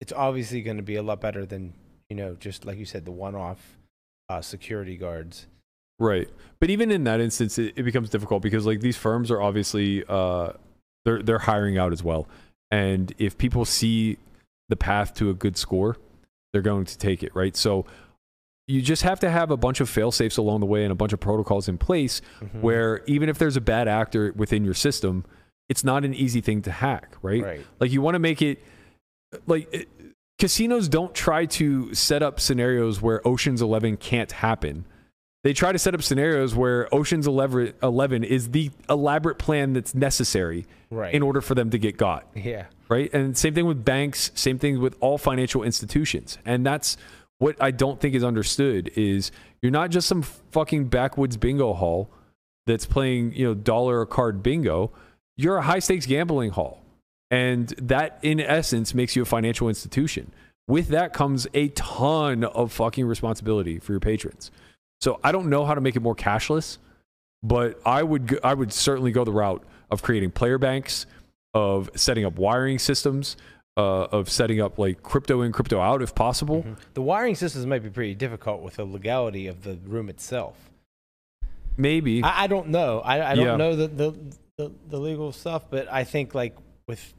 it's 0.00 0.12
obviously 0.12 0.62
going 0.62 0.78
to 0.78 0.82
be 0.82 0.96
a 0.96 1.02
lot 1.02 1.20
better 1.20 1.44
than 1.44 1.74
you 2.08 2.16
know, 2.16 2.34
just 2.40 2.64
like 2.64 2.78
you 2.78 2.86
said, 2.86 3.04
the 3.04 3.12
one-off 3.12 3.76
uh, 4.30 4.40
security 4.40 4.96
guards. 4.96 5.46
Right. 5.98 6.26
But 6.58 6.70
even 6.70 6.90
in 6.90 7.04
that 7.04 7.20
instance, 7.20 7.58
it, 7.58 7.74
it 7.76 7.82
becomes 7.82 8.08
difficult 8.08 8.40
because 8.42 8.64
like 8.64 8.80
these 8.80 8.96
firms 8.96 9.30
are 9.30 9.42
obviously 9.42 10.04
uh, 10.08 10.52
they're 11.04 11.22
they're 11.22 11.40
hiring 11.40 11.76
out 11.76 11.92
as 11.92 12.02
well, 12.02 12.26
and 12.70 13.12
if 13.18 13.36
people 13.36 13.66
see 13.66 14.16
the 14.68 14.76
path 14.76 15.14
to 15.14 15.30
a 15.30 15.34
good 15.34 15.56
score, 15.56 15.96
they're 16.52 16.62
going 16.62 16.84
to 16.84 16.98
take 16.98 17.22
it. 17.22 17.34
Right. 17.34 17.56
So 17.56 17.86
you 18.66 18.82
just 18.82 19.02
have 19.02 19.18
to 19.20 19.30
have 19.30 19.50
a 19.50 19.56
bunch 19.56 19.80
of 19.80 19.88
fail 19.88 20.10
safes 20.12 20.36
along 20.36 20.60
the 20.60 20.66
way 20.66 20.82
and 20.84 20.92
a 20.92 20.94
bunch 20.94 21.12
of 21.14 21.20
protocols 21.20 21.68
in 21.68 21.78
place 21.78 22.20
Mhm. 22.40 22.60
where 22.60 23.02
even 23.06 23.28
if 23.30 23.38
there's 23.38 23.56
a 23.56 23.60
bad 23.62 23.88
actor 23.88 24.32
within 24.36 24.64
your 24.64 24.74
system, 24.74 25.24
it's 25.70 25.84
not 25.84 26.04
an 26.04 26.12
easy 26.14 26.40
thing 26.42 26.60
to 26.62 26.70
hack. 26.70 27.16
Right. 27.22 27.42
right, 27.42 27.66
Like 27.80 27.90
you 27.90 28.02
want 28.02 28.14
to 28.14 28.18
make 28.18 28.42
it 28.42 28.62
like 29.46 29.68
it, 29.72 29.88
casinos 30.38 30.88
don't 30.88 31.14
try 31.14 31.44
to 31.46 31.94
set 31.94 32.22
up 32.22 32.40
scenarios 32.40 33.00
where 33.02 33.26
Ocean's 33.26 33.60
11 33.62 33.96
can't 33.96 34.32
happen. 34.32 34.84
They 35.48 35.54
try 35.54 35.72
to 35.72 35.78
set 35.78 35.94
up 35.94 36.02
scenarios 36.02 36.54
where 36.54 36.94
Ocean's 36.94 37.26
11, 37.26 37.72
11 37.82 38.22
is 38.22 38.50
the 38.50 38.70
elaborate 38.90 39.38
plan 39.38 39.72
that's 39.72 39.94
necessary 39.94 40.66
right, 40.90 41.14
in 41.14 41.22
order 41.22 41.40
for 41.40 41.54
them 41.54 41.70
to 41.70 41.78
get 41.78 41.96
got, 41.96 42.26
yeah, 42.34 42.66
right? 42.90 43.10
And 43.14 43.34
same 43.34 43.54
thing 43.54 43.64
with 43.64 43.82
banks, 43.82 44.30
same 44.34 44.58
thing 44.58 44.78
with 44.78 44.94
all 45.00 45.16
financial 45.16 45.62
institutions. 45.62 46.36
And 46.44 46.66
that's 46.66 46.98
what 47.38 47.56
I 47.62 47.70
don't 47.70 47.98
think 47.98 48.14
is 48.14 48.22
understood 48.22 48.90
is 48.94 49.30
you're 49.62 49.72
not 49.72 49.88
just 49.88 50.06
some 50.06 50.20
fucking 50.20 50.88
backwoods 50.88 51.38
bingo 51.38 51.72
hall 51.72 52.10
that's 52.66 52.84
playing, 52.84 53.32
you 53.32 53.46
know, 53.46 53.54
dollar 53.54 54.02
a 54.02 54.06
card 54.06 54.42
bingo. 54.42 54.92
You're 55.38 55.56
a 55.56 55.62
high 55.62 55.78
stakes 55.78 56.04
gambling 56.04 56.50
hall. 56.50 56.82
And 57.30 57.68
that 57.78 58.18
in 58.20 58.38
essence 58.38 58.92
makes 58.92 59.16
you 59.16 59.22
a 59.22 59.24
financial 59.24 59.70
institution. 59.70 60.30
With 60.66 60.88
that 60.88 61.14
comes 61.14 61.46
a 61.54 61.68
ton 61.68 62.44
of 62.44 62.70
fucking 62.70 63.06
responsibility 63.06 63.78
for 63.78 63.94
your 63.94 64.00
patrons. 64.00 64.50
So 65.00 65.20
I 65.22 65.32
don't 65.32 65.48
know 65.48 65.64
how 65.64 65.74
to 65.74 65.80
make 65.80 65.96
it 65.96 66.00
more 66.00 66.14
cashless, 66.16 66.78
but 67.42 67.80
I 67.86 68.02
would 68.02 68.38
I 68.42 68.54
would 68.54 68.72
certainly 68.72 69.12
go 69.12 69.24
the 69.24 69.32
route 69.32 69.62
of 69.90 70.02
creating 70.02 70.32
player 70.32 70.58
banks, 70.58 71.06
of 71.54 71.88
setting 71.94 72.24
up 72.24 72.36
wiring 72.36 72.78
systems, 72.78 73.36
uh, 73.76 74.04
of 74.04 74.28
setting 74.28 74.60
up 74.60 74.78
like 74.78 75.02
crypto 75.02 75.42
in, 75.42 75.52
crypto 75.52 75.80
out 75.80 76.02
if 76.02 76.14
possible. 76.14 76.62
Mhm. 76.64 76.76
the 76.94 77.02
wiring 77.02 77.34
systems 77.36 77.64
might 77.64 77.82
be 77.82 77.90
pretty 77.90 78.14
difficult 78.14 78.60
with 78.62 78.74
the 78.76 78.84
legality 78.84 79.46
of 79.46 79.62
the 79.62 79.76
room 79.86 80.08
itself. 80.08 80.56
Maybe. 81.76 82.22
I, 82.24 82.44
I 82.44 82.46
don't 82.48 82.68
know. 82.68 83.00
I, 83.00 83.32
I 83.32 83.34
don't 83.36 83.46
Yeah. 83.46 83.56
know 83.56 83.76
the, 83.76 83.86
the 83.88 84.14
the 84.56 84.72
the 84.88 84.98
legal 84.98 85.30
stuff, 85.30 85.64
but 85.70 85.86
I 85.92 86.02
think 86.02 86.34
like 86.34 86.56
with 86.88 87.14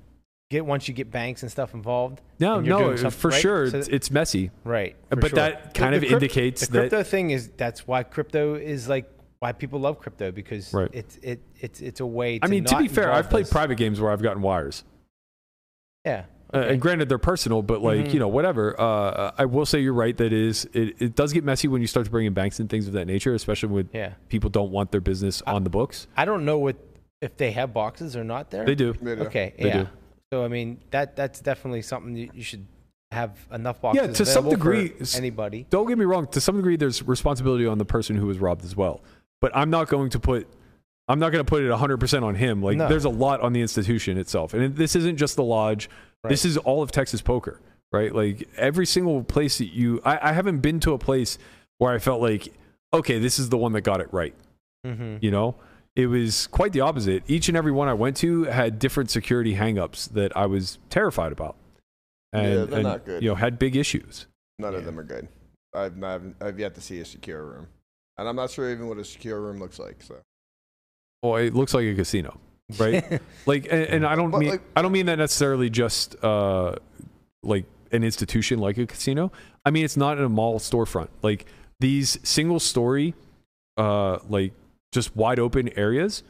get 0.51 0.65
once 0.65 0.87
you 0.89 0.93
get 0.93 1.09
banks 1.11 1.43
and 1.43 1.51
stuff 1.51 1.73
involved. 1.73 2.19
No, 2.39 2.59
no, 2.61 2.95
doing 2.95 3.11
for 3.11 3.29
right? 3.29 3.41
sure, 3.41 3.69
So- 3.69 3.77
it's, 3.79 3.87
it's 3.89 4.11
messy. 4.11 4.51
Right. 4.63 4.95
Uh, 5.11 5.15
but 5.17 5.29
sure. 5.29 5.35
that 5.37 5.73
kind 5.73 5.93
of 5.95 6.01
crypt- 6.01 6.13
indicates 6.13 6.67
the 6.67 6.71
that- 6.73 6.79
crypto 6.89 7.03
thing 7.03 7.29
is 7.31 7.49
that's 7.57 7.87
why 7.87 8.03
crypto 8.03 8.55
is 8.55 8.87
like 8.89 9.09
why 9.39 9.51
people 9.53 9.79
love 9.79 9.99
crypto 9.99 10.31
because 10.31 10.73
Right. 10.73 10.89
it's 10.93 11.17
it 11.21 11.41
it's 11.59 11.79
it's 11.81 11.99
a 12.01 12.05
way. 12.05 12.39
To 12.39 12.45
I 12.45 12.47
mean, 12.49 12.65
to 12.65 12.77
be 12.77 12.87
fair, 12.87 13.11
I've 13.11 13.29
played 13.29 13.45
those- 13.45 13.51
private 13.51 13.75
games 13.75 13.99
where 14.01 14.11
I've 14.11 14.21
gotten 14.21 14.41
wires. 14.41 14.83
Yeah. 16.05 16.25
Uh, 16.51 16.57
and 16.61 16.81
granted, 16.81 17.09
they're 17.09 17.19
personal, 17.19 17.61
but 17.61 17.81
like 17.83 18.05
Mhm. 18.07 18.13
you 18.13 18.19
know, 18.19 18.27
whatever. 18.27 18.79
Uh, 18.79 19.31
I 19.37 19.45
will 19.45 19.65
say 19.67 19.81
you're 19.81 19.93
right 19.93 20.17
That 20.17 20.33
is, 20.33 20.67
it, 20.73 20.95
it 20.99 21.15
does 21.15 21.31
get 21.31 21.43
messy 21.43 21.67
when 21.67 21.79
you 21.81 21.87
start 21.87 22.05
to 22.05 22.11
bring 22.11 22.25
in 22.25 22.33
banks 22.33 22.59
and 22.59 22.67
things 22.67 22.87
of 22.87 22.93
that 22.93 23.05
nature, 23.05 23.35
especially 23.35 23.69
when 23.69 23.89
yeah. 23.93 24.13
people 24.29 24.49
don't 24.49 24.71
want 24.71 24.91
their 24.91 25.01
business 25.01 25.43
I- 25.45 25.53
on 25.53 25.63
the 25.63 25.69
books. 25.69 26.07
I 26.17 26.25
don't 26.25 26.45
know 26.45 26.57
what 26.57 26.75
if 27.21 27.37
they 27.37 27.51
have 27.51 27.71
boxes 27.71 28.15
or 28.15 28.23
not 28.23 28.49
there. 28.49 28.65
They 28.65 28.73
do. 28.75 28.93
They 28.93 29.15
do. 29.15 29.21
Okay. 29.23 29.53
They 29.59 29.67
yeah. 29.67 29.83
do. 29.83 29.89
So 30.31 30.43
I 30.43 30.47
mean 30.47 30.79
that 30.91 31.15
that's 31.15 31.39
definitely 31.39 31.81
something 31.81 32.15
you, 32.15 32.29
you 32.33 32.43
should 32.43 32.65
have 33.11 33.31
enough 33.51 33.81
boxes. 33.81 34.07
Yeah, 34.07 34.13
to 34.13 34.25
some 34.25 34.49
degree, 34.49 34.93
anybody. 35.15 35.65
Don't 35.69 35.87
get 35.87 35.97
me 35.97 36.05
wrong. 36.05 36.27
To 36.27 36.41
some 36.41 36.57
degree, 36.57 36.75
there's 36.75 37.01
responsibility 37.03 37.65
on 37.65 37.77
the 37.77 37.85
person 37.85 38.15
who 38.15 38.27
was 38.27 38.37
robbed 38.37 38.63
as 38.63 38.75
well. 38.75 39.01
But 39.41 39.55
I'm 39.55 39.69
not 39.69 39.87
going 39.87 40.09
to 40.11 40.19
put. 40.19 40.47
I'm 41.07 41.17
not 41.17 41.31
going 41.31 41.43
to 41.43 41.49
put 41.49 41.63
it 41.63 41.71
100% 41.71 42.21
on 42.21 42.35
him. 42.35 42.61
Like, 42.61 42.77
No. 42.77 42.87
there's 42.87 43.05
a 43.05 43.09
lot 43.09 43.41
on 43.41 43.51
the 43.51 43.61
institution 43.61 44.19
itself. 44.19 44.53
And 44.53 44.75
this 44.75 44.95
isn't 44.95 45.17
just 45.17 45.37
the 45.37 45.43
lodge. 45.43 45.89
This 46.23 46.45
is 46.45 46.55
all 46.55 46.83
of 46.83 46.91
Texas 46.91 47.19
poker, 47.19 47.59
right? 47.91 48.13
Like, 48.13 48.47
every 48.55 48.85
single 48.85 49.23
place 49.23 49.57
that 49.57 49.73
you. 49.73 50.01
I, 50.05 50.29
I 50.29 50.33
haven't 50.33 50.59
been 50.59 50.79
to 50.81 50.93
a 50.93 50.99
place 50.99 51.39
where 51.79 51.91
I 51.91 51.97
felt 51.97 52.21
like 52.21 52.53
okay, 52.93 53.19
this 53.19 53.39
is 53.39 53.49
the 53.49 53.57
one 53.57 53.73
that 53.73 53.81
got 53.81 54.01
it 54.01 54.11
right. 54.11 54.33
Mm-hmm. 54.85 55.17
You 55.21 55.31
know, 55.31 55.55
it 55.99 56.07
was 56.07 56.47
quite 56.47 56.71
the 56.73 56.81
opposite. 56.81 57.23
Each 57.27 57.47
and 57.49 57.57
every 57.57 57.71
one 57.71 57.87
I 57.87 57.93
went 57.93 58.15
to 58.17 58.43
had 58.43 58.79
different 58.79 59.09
security 59.09 59.55
hangups 59.55 60.09
that 60.11 60.35
I 60.37 60.45
was 60.45 60.77
terrified 60.89 61.31
about, 61.31 61.55
and, 62.33 62.47
Yeah, 62.47 62.65
they're 62.65 62.73
and, 62.75 62.83
not 62.83 63.05
good. 63.05 63.21
you 63.23 63.29
know 63.29 63.35
had 63.35 63.59
big 63.59 63.75
issues. 63.75 64.27
None 64.59 64.75
of 64.75 64.85
them 64.85 64.99
are 64.99 65.03
good. 65.03 65.27
I've 65.73 65.97
not, 65.97 66.21
I've 66.41 66.59
yet 66.59 66.75
to 66.75 66.81
see 66.81 66.99
a 66.99 67.05
secure 67.05 67.43
room, 67.43 67.67
and 68.17 68.27
I'm 68.27 68.35
not 68.35 68.49
sure 68.49 68.71
even 68.71 68.87
what 68.87 68.97
a 68.97 69.03
secure 69.05 69.39
room 69.41 69.59
looks 69.59 69.77
like. 69.79 70.01
So 70.01 70.15
Well, 71.21 71.35
it 71.37 71.53
looks 71.53 71.73
like 71.73 71.85
a 71.85 71.95
casino, 71.95 72.39
right? 72.77 73.21
like, 73.45 73.65
and, 73.71 73.83
and 73.83 74.05
I 74.05 74.15
don't 74.15 74.31
But, 74.31 74.39
mean 74.39 74.49
like- 74.51 74.61
I 74.75 74.81
don't 74.81 74.91
mean 74.91 75.05
that 75.07 75.17
necessarily 75.17 75.69
just 75.69 76.15
uh, 76.23 76.75
like 77.43 77.65
an 77.91 78.03
institution 78.03 78.59
like 78.59 78.77
a 78.77 78.85
casino. 78.87 79.31
I 79.65 79.71
mean 79.71 79.83
it's 79.85 79.97
not 79.97 80.17
in 80.17 80.23
a 80.23 80.29
mall 80.29 80.59
storefront. 80.59 81.09
Like 81.21 81.45
these 81.79 82.17
single 82.23 82.59
story, 82.59 83.13
uh, 83.77 84.19
like 84.29 84.53
just 84.91 85.15
wide 85.15 85.39
open 85.39 85.69
areas, 85.77 86.23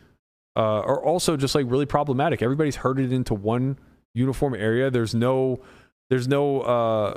uh, 0.56 0.60
are 0.82 1.04
also 1.04 1.38
just 1.38 1.56
like 1.56 1.66
really 1.70 1.86
problematic. 1.86 2.42
Everybody's 2.42 2.78
herded 2.78 3.12
into 3.14 3.34
one 3.34 3.78
uniform 4.14 4.54
area. 4.56 4.90
There's 4.90 5.14
no, 5.16 5.60
there's 6.10 6.28
no. 6.28 6.62
Uh, 6.62 7.14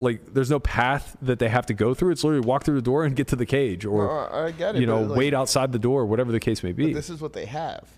like 0.00 0.34
there's 0.34 0.50
no 0.50 0.58
path 0.58 1.16
that 1.22 1.38
they 1.38 1.48
have 1.48 1.64
to 1.66 1.74
go 1.74 1.94
through. 1.94 2.10
It's 2.10 2.24
literally 2.24 2.44
walk 2.44 2.64
through 2.64 2.74
the 2.74 2.82
door 2.82 3.04
and 3.04 3.14
get 3.14 3.28
to 3.28 3.36
the 3.36 3.46
cage, 3.46 3.84
or 3.84 4.06
No, 4.08 4.36
I 4.36 4.50
get 4.50 4.74
it. 4.74 4.80
you 4.80 4.86
know, 4.86 5.02
like, 5.02 5.16
wait 5.16 5.32
outside 5.32 5.70
the 5.70 5.78
door, 5.78 6.04
whatever 6.06 6.32
the 6.32 6.40
case 6.40 6.64
may 6.64 6.72
be. 6.72 6.92
This 6.92 7.08
is 7.08 7.20
what 7.20 7.32
they 7.34 7.46
have. 7.46 7.88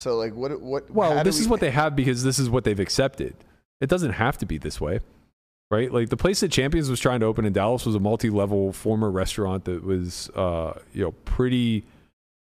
So 0.00 0.16
like, 0.16 0.34
what? 0.34 0.60
What? 0.60 0.90
Well, 0.90 1.22
this 1.22 1.36
we- 1.36 1.42
is 1.42 1.48
what 1.48 1.60
they 1.60 1.70
have 1.70 1.94
because 1.94 2.24
this 2.24 2.40
is 2.40 2.50
what 2.50 2.64
they've 2.64 2.80
accepted. 2.80 3.36
It 3.80 3.88
doesn't 3.88 4.14
have 4.14 4.36
to 4.38 4.46
be 4.46 4.58
this 4.58 4.80
way, 4.80 4.98
right? 5.70 5.92
Like 5.92 6.08
the 6.08 6.16
place 6.16 6.40
that 6.40 6.50
Champions 6.50 6.90
was 6.90 6.98
trying 6.98 7.20
to 7.20 7.26
open 7.26 7.44
in 7.44 7.52
Dallas 7.52 7.86
was 7.86 7.94
a 7.94 8.00
multi-level 8.00 8.72
former 8.72 9.08
restaurant 9.10 9.64
that 9.66 9.84
was, 9.84 10.30
uh, 10.30 10.72
you 10.92 11.04
know, 11.04 11.12
pretty 11.24 11.84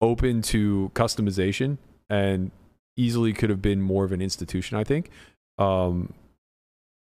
open 0.05 0.41
to 0.43 0.91
customization 0.93 1.77
and 2.09 2.51
easily 2.95 3.33
could 3.33 3.49
have 3.49 3.61
been 3.61 3.81
more 3.81 4.05
of 4.05 4.11
an 4.11 4.21
institution. 4.21 4.77
I 4.77 4.83
think. 4.83 5.09
Um, 5.57 6.13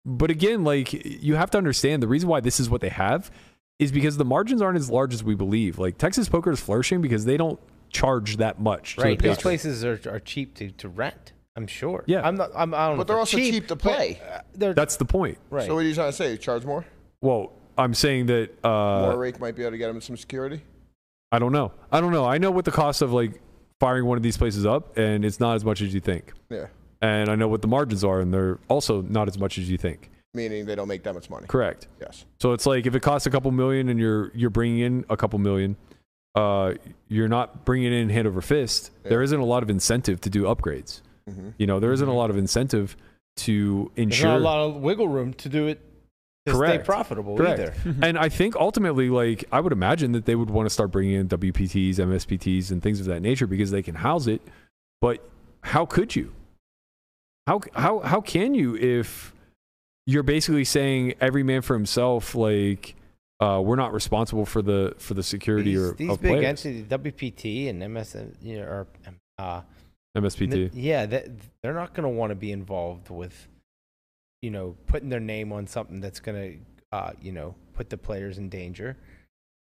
but 0.05 0.29
again, 0.29 0.63
like 0.63 0.93
you 0.93 1.35
have 1.35 1.51
to 1.51 1.57
understand 1.57 2.03
the 2.03 2.07
reason 2.07 2.29
why 2.29 2.39
this 2.39 2.59
is 2.59 2.69
what 2.69 2.81
they 2.81 2.89
have 2.89 3.31
is 3.79 3.91
because 3.91 4.17
the 4.17 4.25
margins 4.25 4.61
aren't 4.61 4.77
as 4.77 4.89
large 4.89 5.13
as 5.13 5.23
we 5.23 5.35
believe. 5.35 5.79
Like 5.79 5.97
Texas 5.97 6.29
Poker 6.29 6.51
is 6.51 6.59
flourishing 6.59 7.01
because 7.01 7.25
they 7.25 7.37
don't 7.37 7.59
charge 7.89 8.37
that 8.37 8.59
much. 8.59 8.97
right. 8.97 9.17
To 9.17 9.23
the 9.23 9.29
These 9.29 9.37
places 9.41 9.85
are, 9.85 9.99
are 10.09 10.19
cheap 10.19 10.55
to, 10.55 10.71
to 10.71 10.89
rent. 10.89 11.33
I'm 11.55 11.67
sure. 11.67 12.03
Yeah. 12.07 12.27
I'm 12.27 12.35
not. 12.35 12.49
I'm, 12.55 12.73
I 12.73 12.87
don't 12.87 12.97
know. 12.97 12.97
But 12.97 13.01
if 13.03 13.07
they're 13.07 13.19
also 13.19 13.37
cheap 13.37 13.67
to 13.67 13.75
but, 13.75 13.95
play. 13.95 14.21
uh, 14.59 14.73
That's 14.73 14.97
the 14.97 15.05
point. 15.05 15.37
right. 15.49 15.67
So 15.67 15.75
what 15.75 15.81
are 15.81 15.87
you 15.87 15.93
trying 15.93 16.09
to 16.09 16.17
say? 16.17 16.35
Charge 16.37 16.65
more? 16.65 16.85
Well, 17.21 17.53
I'm 17.77 17.93
saying 17.93 18.25
that 18.27 18.49
more 18.63 19.13
uh, 19.13 19.15
rake 19.15 19.39
might 19.39 19.55
be 19.55 19.61
able 19.61 19.71
to 19.71 19.77
get 19.77 19.87
them 19.87 20.01
some 20.01 20.17
security. 20.17 20.61
I 21.33 21.39
don't 21.39 21.51
know. 21.51 21.71
I 21.91 21.99
don't 21.99 22.11
know. 22.13 22.25
I 22.25 22.37
know 22.37 22.51
what 22.51 22.63
the 22.63 22.71
cost 22.71 23.01
of 23.01 23.11
like 23.11 23.41
firing 23.79 24.05
one 24.05 24.17
of 24.17 24.23
these 24.23 24.37
places 24.37 24.65
up, 24.65 24.97
and 24.97 25.25
it's 25.25 25.39
not 25.39 25.55
as 25.55 25.65
much 25.65 25.81
as 25.81 25.93
you 25.93 25.99
think. 25.99 26.31
Yeah, 26.49 26.67
And 27.01 27.27
I 27.29 27.35
know 27.35 27.47
what 27.47 27.61
the 27.63 27.67
margins 27.67 28.03
are, 28.03 28.19
and 28.21 28.33
they're 28.33 28.59
also 28.69 29.01
not 29.01 29.27
as 29.27 29.37
much 29.39 29.57
as 29.57 29.69
you 29.69 29.77
think. 29.77 30.09
meaning 30.35 30.65
they 30.65 30.75
don't 30.75 30.87
make 30.87 31.03
that 31.03 31.13
much 31.13 31.29
money. 31.29 31.47
Correct. 31.47 31.87
Yes. 31.99 32.25
So 32.39 32.53
it's 32.53 32.65
like 32.65 32.85
if 32.85 32.95
it 32.95 33.01
costs 33.01 33.25
a 33.27 33.29
couple 33.31 33.51
million 33.51 33.89
and 33.89 33.99
you're 33.99 34.31
you're 34.35 34.49
bringing 34.51 34.79
in 34.79 35.05
a 35.09 35.17
couple 35.17 35.37
million, 35.39 35.75
uh, 36.35 36.73
you're 37.07 37.27
not 37.27 37.65
bringing 37.65 37.91
in 37.93 38.09
hand 38.09 38.27
over 38.27 38.41
fist. 38.41 38.91
There 39.03 39.19
Yeah. 39.19 39.25
isn't 39.25 39.39
a 39.39 39.45
lot 39.45 39.63
of 39.63 39.69
incentive 39.69 40.21
to 40.21 40.29
do 40.29 40.43
upgrades. 40.43 41.01
Mm-hmm. 41.29 41.49
You 41.57 41.67
know, 41.67 41.79
there 41.79 41.93
isn't 41.93 42.07
a 42.07 42.13
lot 42.13 42.29
of 42.29 42.37
incentive 42.37 42.95
to 43.37 43.91
There's 43.95 44.05
ensure. 44.05 44.29
not 44.29 44.37
a 44.37 44.43
lot 44.43 44.59
of 44.67 44.75
wiggle 44.77 45.07
room 45.07 45.33
to 45.35 45.49
do 45.49 45.67
it 45.67 45.79
to 46.45 46.51
Correct. 46.53 46.83
stay 46.83 46.85
profitable 46.85 47.37
Correct. 47.37 47.59
either. 47.59 47.73
and 48.01 48.17
I 48.17 48.29
think 48.29 48.55
ultimately, 48.55 49.09
like 49.09 49.45
I 49.51 49.59
would 49.59 49.71
imagine 49.73 50.11
that 50.13 50.25
they 50.25 50.35
would 50.35 50.49
want 50.49 50.65
to 50.65 50.69
start 50.69 50.91
bringing 50.91 51.15
in 51.15 51.27
WPTs, 51.29 51.95
MSPTs, 51.95 52.71
and 52.71 52.81
things 52.81 52.99
of 52.99 53.05
that 53.07 53.21
nature 53.21 53.47
because 53.47 53.71
they 53.71 53.81
can 53.81 53.95
house 53.95 54.27
it. 54.27 54.41
But 55.01 55.27
how 55.61 55.85
could 55.85 56.15
you? 56.15 56.33
How 57.47 57.61
how 57.73 57.99
how 57.99 58.21
can 58.21 58.53
you 58.53 58.75
if 58.75 59.33
you're 60.05 60.23
basically 60.23 60.65
saying 60.65 61.13
every 61.21 61.43
man 61.43 61.61
for 61.61 61.73
himself? 61.73 62.35
Like 62.35 62.95
uh, 63.39 63.61
we're 63.63 63.75
not 63.75 63.93
responsible 63.93 64.45
for 64.45 64.61
the 64.61 64.95
for 64.97 65.13
the 65.13 65.23
security 65.23 65.75
These, 65.75 65.81
or 65.81 65.93
these 65.93 66.09
of 66.09 66.21
big 66.21 66.31
players. 66.39 66.65
entities, 66.65 66.85
WPT 66.85 67.69
and 67.69 67.81
MSN, 67.81 68.35
you 68.41 68.57
know, 68.59 68.63
or 68.63 68.87
uh, 69.39 69.61
MSPT. 70.17 70.51
Th- 70.51 70.73
yeah, 70.73 71.05
that, 71.05 71.27
they're 71.61 71.73
not 71.73 71.93
going 71.93 72.03
to 72.03 72.09
want 72.09 72.29
to 72.31 72.35
be 72.35 72.51
involved 72.53 73.09
with, 73.09 73.47
you 74.43 74.51
know, 74.51 74.75
putting 74.87 75.07
their 75.07 75.21
name 75.21 75.53
on 75.53 75.65
something 75.65 76.01
that's 76.01 76.19
going 76.19 76.59
to, 76.91 76.97
uh, 76.97 77.11
you 77.21 77.31
know, 77.31 77.55
put 77.73 77.89
the 77.89 77.97
players 77.97 78.37
in 78.37 78.49
danger. 78.49 78.97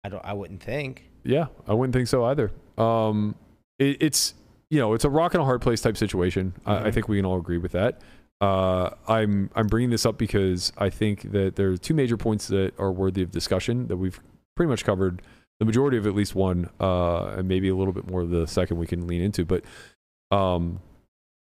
I 0.05 0.09
don't. 0.09 0.24
I 0.24 0.32
wouldn't 0.32 0.62
think. 0.62 1.10
Yeah, 1.24 1.47
I 1.66 1.74
wouldn't 1.74 1.92
think 1.92 2.06
so 2.06 2.24
either. 2.24 2.52
Um, 2.78 3.34
it, 3.80 3.97
it's 4.01 4.32
you 4.70 4.78
know 4.78 4.94
it's 4.94 5.05
a 5.05 5.10
rock 5.10 5.34
and 5.34 5.42
a 5.42 5.44
hard 5.44 5.60
place 5.60 5.80
type 5.82 5.97
situation. 5.97 6.55
I, 6.64 6.76
I 6.76 6.82
Mhm. 6.84 6.94
think 6.94 7.09
we 7.09 7.16
can 7.18 7.26
all 7.26 7.36
agree 7.36 7.59
with 7.59 7.72
that. 7.72 8.01
Uh, 8.40 8.90
I'm 9.09 9.51
I'm 9.56 9.66
bringing 9.66 9.90
this 9.90 10.06
up 10.06 10.16
because 10.16 10.72
I 10.78 10.88
think 10.88 11.32
that 11.32 11.56
there 11.56 11.70
are 11.72 11.76
two 11.76 11.92
major 11.92 12.16
points 12.16 12.47
that 12.47 12.72
are 12.78 12.92
worthy 12.92 13.22
of 13.22 13.30
discussion 13.32 13.88
that 13.88 13.97
we've 13.98 14.18
pretty 14.56 14.70
much 14.70 14.84
covered 14.84 15.20
the 15.59 15.66
majority 15.66 15.98
of 15.98 16.06
at 16.06 16.14
least 16.14 16.34
one, 16.36 16.70
uh, 16.80 17.34
and 17.36 17.47
maybe 17.48 17.68
a 17.68 17.74
little 17.74 17.92
bit 17.92 18.09
more 18.10 18.22
of 18.22 18.30
the 18.30 18.47
second 18.47 18.78
we 18.78 18.86
can 18.86 19.06
lean 19.06 19.20
into. 19.20 19.44
But 19.44 19.64
um, 20.30 20.80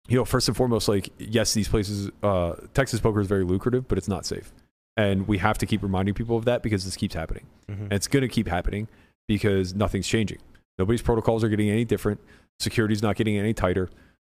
you 0.07 0.17
know, 0.17 0.25
first 0.25 0.47
and 0.47 0.57
foremost, 0.57 0.87
like 0.87 1.09
yes, 1.17 1.53
these 1.53 1.67
places, 1.67 2.09
uh, 2.23 2.53
Texas 2.73 2.99
poker 2.99 3.21
is 3.21 3.27
very 3.27 3.43
lucrative, 3.43 3.87
but 3.87 3.97
it's 3.97 4.07
not 4.07 4.25
safe, 4.25 4.51
and 4.97 5.27
we 5.27 5.37
have 5.37 5.57
to 5.59 5.65
keep 5.65 5.83
reminding 5.83 6.13
people 6.13 6.37
of 6.37 6.45
that 6.45 6.63
because 6.63 6.85
this 6.85 6.95
keeps 6.95 7.15
happening. 7.15 7.45
And 7.83 7.93
it's 7.93 8.07
going 8.07 8.21
to 8.21 8.27
keep 8.27 8.47
happening 8.47 8.87
because 9.27 9.73
nothing's 9.73 10.07
changing. 10.07 10.39
Nobody's 10.77 11.01
protocols 11.01 11.43
are 11.43 11.49
getting 11.49 11.69
any 11.69 11.85
different. 11.85 12.19
Security's 12.59 13.01
not 13.01 13.15
getting 13.15 13.37
any 13.37 13.53
tighter. 13.53 13.89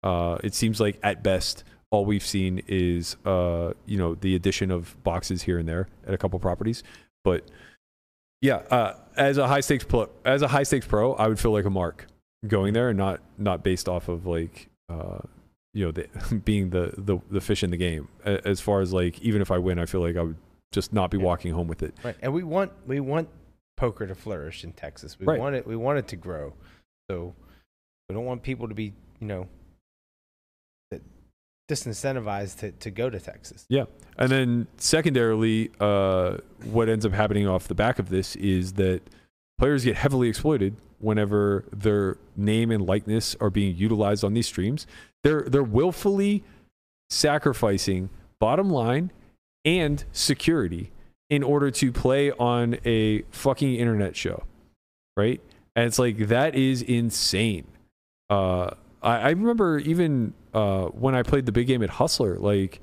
Uh, 0.04 0.38
it 0.44 0.54
seems 0.54 0.80
like 0.80 1.00
at 1.04 1.24
best, 1.24 1.64
all 1.92 2.06
we've 2.06 2.26
seen 2.26 2.62
is 2.68 3.18
uh, 3.26 3.74
you 3.86 3.98
know 3.98 4.16
the 4.16 4.36
addition 4.36 4.72
of 4.72 5.02
boxes 5.04 5.44
here 5.44 5.58
and 5.58 5.68
there 5.68 5.88
at 6.08 6.14
a 6.14 6.18
couple 6.18 6.40
properties. 6.40 6.84
But 7.24 7.50
yeah, 8.42 8.58
uh, 8.70 8.96
as 9.18 9.38
a 9.38 9.48
high 9.48 9.62
stakes 9.62 9.84
pro, 9.84 10.10
as 10.24 10.42
a 10.42 10.48
high 10.48 10.64
stakes 10.64 10.86
pro, 10.86 11.14
I 11.14 11.28
would 11.28 11.40
feel 11.40 11.52
like 11.52 11.66
a 11.66 11.70
mark 11.70 12.08
going 12.48 12.74
there 12.74 12.90
and 12.90 12.98
not 12.98 13.22
not 13.38 13.64
based 13.64 13.90
off 13.90 14.08
of 14.08 14.26
like 14.26 14.70
uh, 14.90 15.20
you 15.76 15.86
know 15.86 15.92
the, 15.92 16.08
being 16.46 16.70
the, 16.72 16.94
the 16.98 17.20
the 17.30 17.42
fish 17.42 17.62
in 17.64 17.70
the 17.70 17.78
game. 17.78 18.08
As 18.24 18.60
far 18.62 18.82
as 18.82 18.92
like 18.94 19.20
even 19.22 19.42
if 19.42 19.52
I 19.52 19.58
win, 19.60 19.78
I 19.78 19.86
feel 19.86 20.02
like 20.02 20.16
I 20.16 20.22
would 20.24 20.38
just 20.72 20.94
not 20.94 21.12
be 21.12 21.18
Yeah. 21.18 21.24
walking 21.26 21.54
home 21.54 21.68
with 21.68 21.84
it. 21.84 21.94
Right, 22.04 22.16
and 22.22 22.34
we 22.34 22.44
want 22.44 22.72
we 22.88 23.00
want 23.02 23.28
poker 23.78 24.08
to 24.08 24.16
flourish 24.16 24.64
in 24.64 24.72
Texas. 24.72 25.20
We 25.20 25.26
Right. 25.26 25.40
want 25.40 25.56
it. 25.56 25.68
We 25.68 25.76
want 25.76 26.00
it 26.00 26.08
to 26.08 26.16
grow. 26.16 26.54
So 27.12 27.36
we 28.10 28.16
don't 28.16 28.26
want 28.26 28.42
people 28.42 28.68
to 28.70 28.74
be, 28.74 28.94
you 29.20 29.28
know, 29.28 29.48
disincentivized 31.70 32.60
to, 32.60 32.72
to 32.74 32.92
go 32.92 33.10
to 33.10 33.20
Texas. 33.20 33.66
Yeah. 33.70 33.86
And 34.18 34.32
then 34.32 34.68
secondarily, 34.78 35.72
uh, 35.80 36.38
what 36.64 36.90
ends 36.90 37.06
up 37.06 37.12
happening 37.12 37.48
off 37.48 37.68
the 37.68 37.76
back 37.76 37.98
of 38.00 38.10
this 38.10 38.36
is 38.36 38.74
that 38.74 39.02
players 39.58 39.84
get 39.84 39.96
heavily 39.96 40.30
exploited 40.30 40.76
whenever 41.00 41.66
their 41.74 42.18
name 42.36 42.70
and 42.72 42.86
likeness 42.86 43.36
are 43.42 43.50
being 43.50 43.76
utilized 43.76 44.24
on 44.24 44.34
these 44.34 44.46
streams. 44.48 44.86
They're 45.26 45.42
they're 45.42 45.64
willfully 45.64 46.44
sacrificing 47.10 48.12
bottom 48.40 48.70
line 48.70 49.12
and 49.66 50.06
security 50.12 50.92
in 51.32 51.42
order 51.42 51.72
to 51.72 51.92
play 51.92 52.32
on 52.34 52.78
a 52.86 53.24
fucking 53.32 53.74
internet 53.74 54.16
show, 54.16 54.44
right? 55.18 55.42
And 55.76 55.88
it's 55.88 55.98
like 55.98 56.28
that 56.28 56.54
is 56.54 56.84
insane. 56.84 57.66
Uh, 58.30 58.76
I, 59.02 59.16
I 59.18 59.30
remember 59.32 59.80
even 59.80 60.36
uh, 60.54 60.90
when 60.90 61.16
I 61.16 61.24
played 61.24 61.48
the 61.48 61.52
big 61.52 61.66
game 61.66 61.82
at 61.82 61.90
Hustler, 61.90 62.38
like 62.38 62.80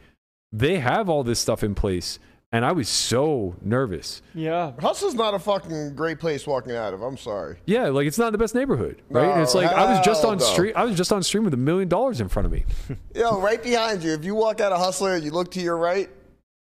they 0.50 0.80
have 0.80 1.08
all 1.08 1.22
this 1.22 1.38
stuff 1.38 1.62
in 1.62 1.76
place, 1.76 2.18
and 2.52 2.64
I 2.64 2.72
was 2.72 2.88
so 2.88 3.56
nervous. 3.62 4.20
Yeah. 4.34 4.72
Hustle's 4.78 5.14
not 5.14 5.32
a 5.34 5.38
fucking 5.38 5.94
great 5.96 6.18
place 6.20 6.46
walking 6.46 6.72
out 6.76 6.92
of. 6.92 7.02
I'm 7.02 7.16
sorry. 7.16 7.56
Yeah, 7.66 7.88
like 7.88 8.06
it's 8.06 8.18
not 8.18 8.32
the 8.32 8.38
best 8.38 8.54
neighborhood, 8.54 9.00
right? 9.08 9.30
and 9.30 9.40
it's 9.42 9.54
like 9.54 9.70
I 9.70 9.90
was 9.90 10.04
just 10.04 10.24
on 10.24 10.38
no. 10.38 10.44
stream. 10.44 10.74
I 10.76 10.84
was 10.84 10.96
just 10.96 11.12
on 11.12 11.22
stream 11.22 11.44
with 11.44 11.54
a 11.54 11.58
million 11.58 11.88
dollars 11.88 12.20
in 12.20 12.28
front 12.28 12.46
of 12.46 12.52
me. 12.52 12.64
Yo, 13.14 13.40
right 13.40 13.62
behind 13.62 14.04
you. 14.04 14.12
If 14.12 14.24
you 14.24 14.34
walk 14.34 14.60
out 14.60 14.72
of 14.72 14.78
Hustler 14.78 15.14
and 15.14 15.24
you 15.24 15.30
look 15.30 15.50
to 15.52 15.60
your 15.60 15.78
right, 15.78 16.10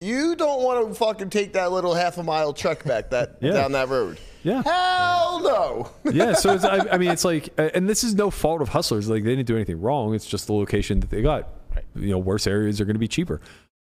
you 0.01 0.35
don't 0.35 0.61
want 0.63 0.87
to 0.87 0.93
fucking 0.93 1.29
take 1.29 1.53
that 1.53 1.71
little 1.71 1.93
half 1.93 2.17
a 2.17 2.23
mile 2.23 2.53
trek 2.53 2.83
back 2.83 3.09
that 3.11 3.37
Yeah. 3.41 3.53
down 3.53 3.71
that 3.71 3.89
road. 3.89 4.19
Yeah, 4.43 4.63
Hell 4.63 5.41
no. 5.41 5.91
yeah. 6.13 6.33
So 6.33 6.53
it's, 6.53 6.63
I, 6.63 6.77
I 6.93 6.97
mean, 6.97 7.11
it's 7.11 7.25
like, 7.25 7.49
uh, 7.57 7.69
and 7.73 7.89
this 7.89 8.05
is 8.05 8.15
no 8.15 8.31
fault 8.31 8.61
of 8.61 8.69
hustlers. 8.69 9.09
Like 9.09 9.23
they 9.23 9.31
didn't 9.35 9.47
do 9.47 9.55
anything 9.55 9.81
wrong. 9.81 10.13
It's 10.15 10.25
just 10.25 10.47
the 10.47 10.53
location 10.53 11.01
that 11.01 11.09
they 11.09 11.21
got. 11.21 11.49
Right. 11.75 11.85
You 11.95 12.11
know, 12.11 12.17
worse 12.17 12.47
areas 12.47 12.79
are 12.79 12.85
going 12.85 12.95
to 12.95 12.99
be 12.99 13.09
cheaper. 13.09 13.41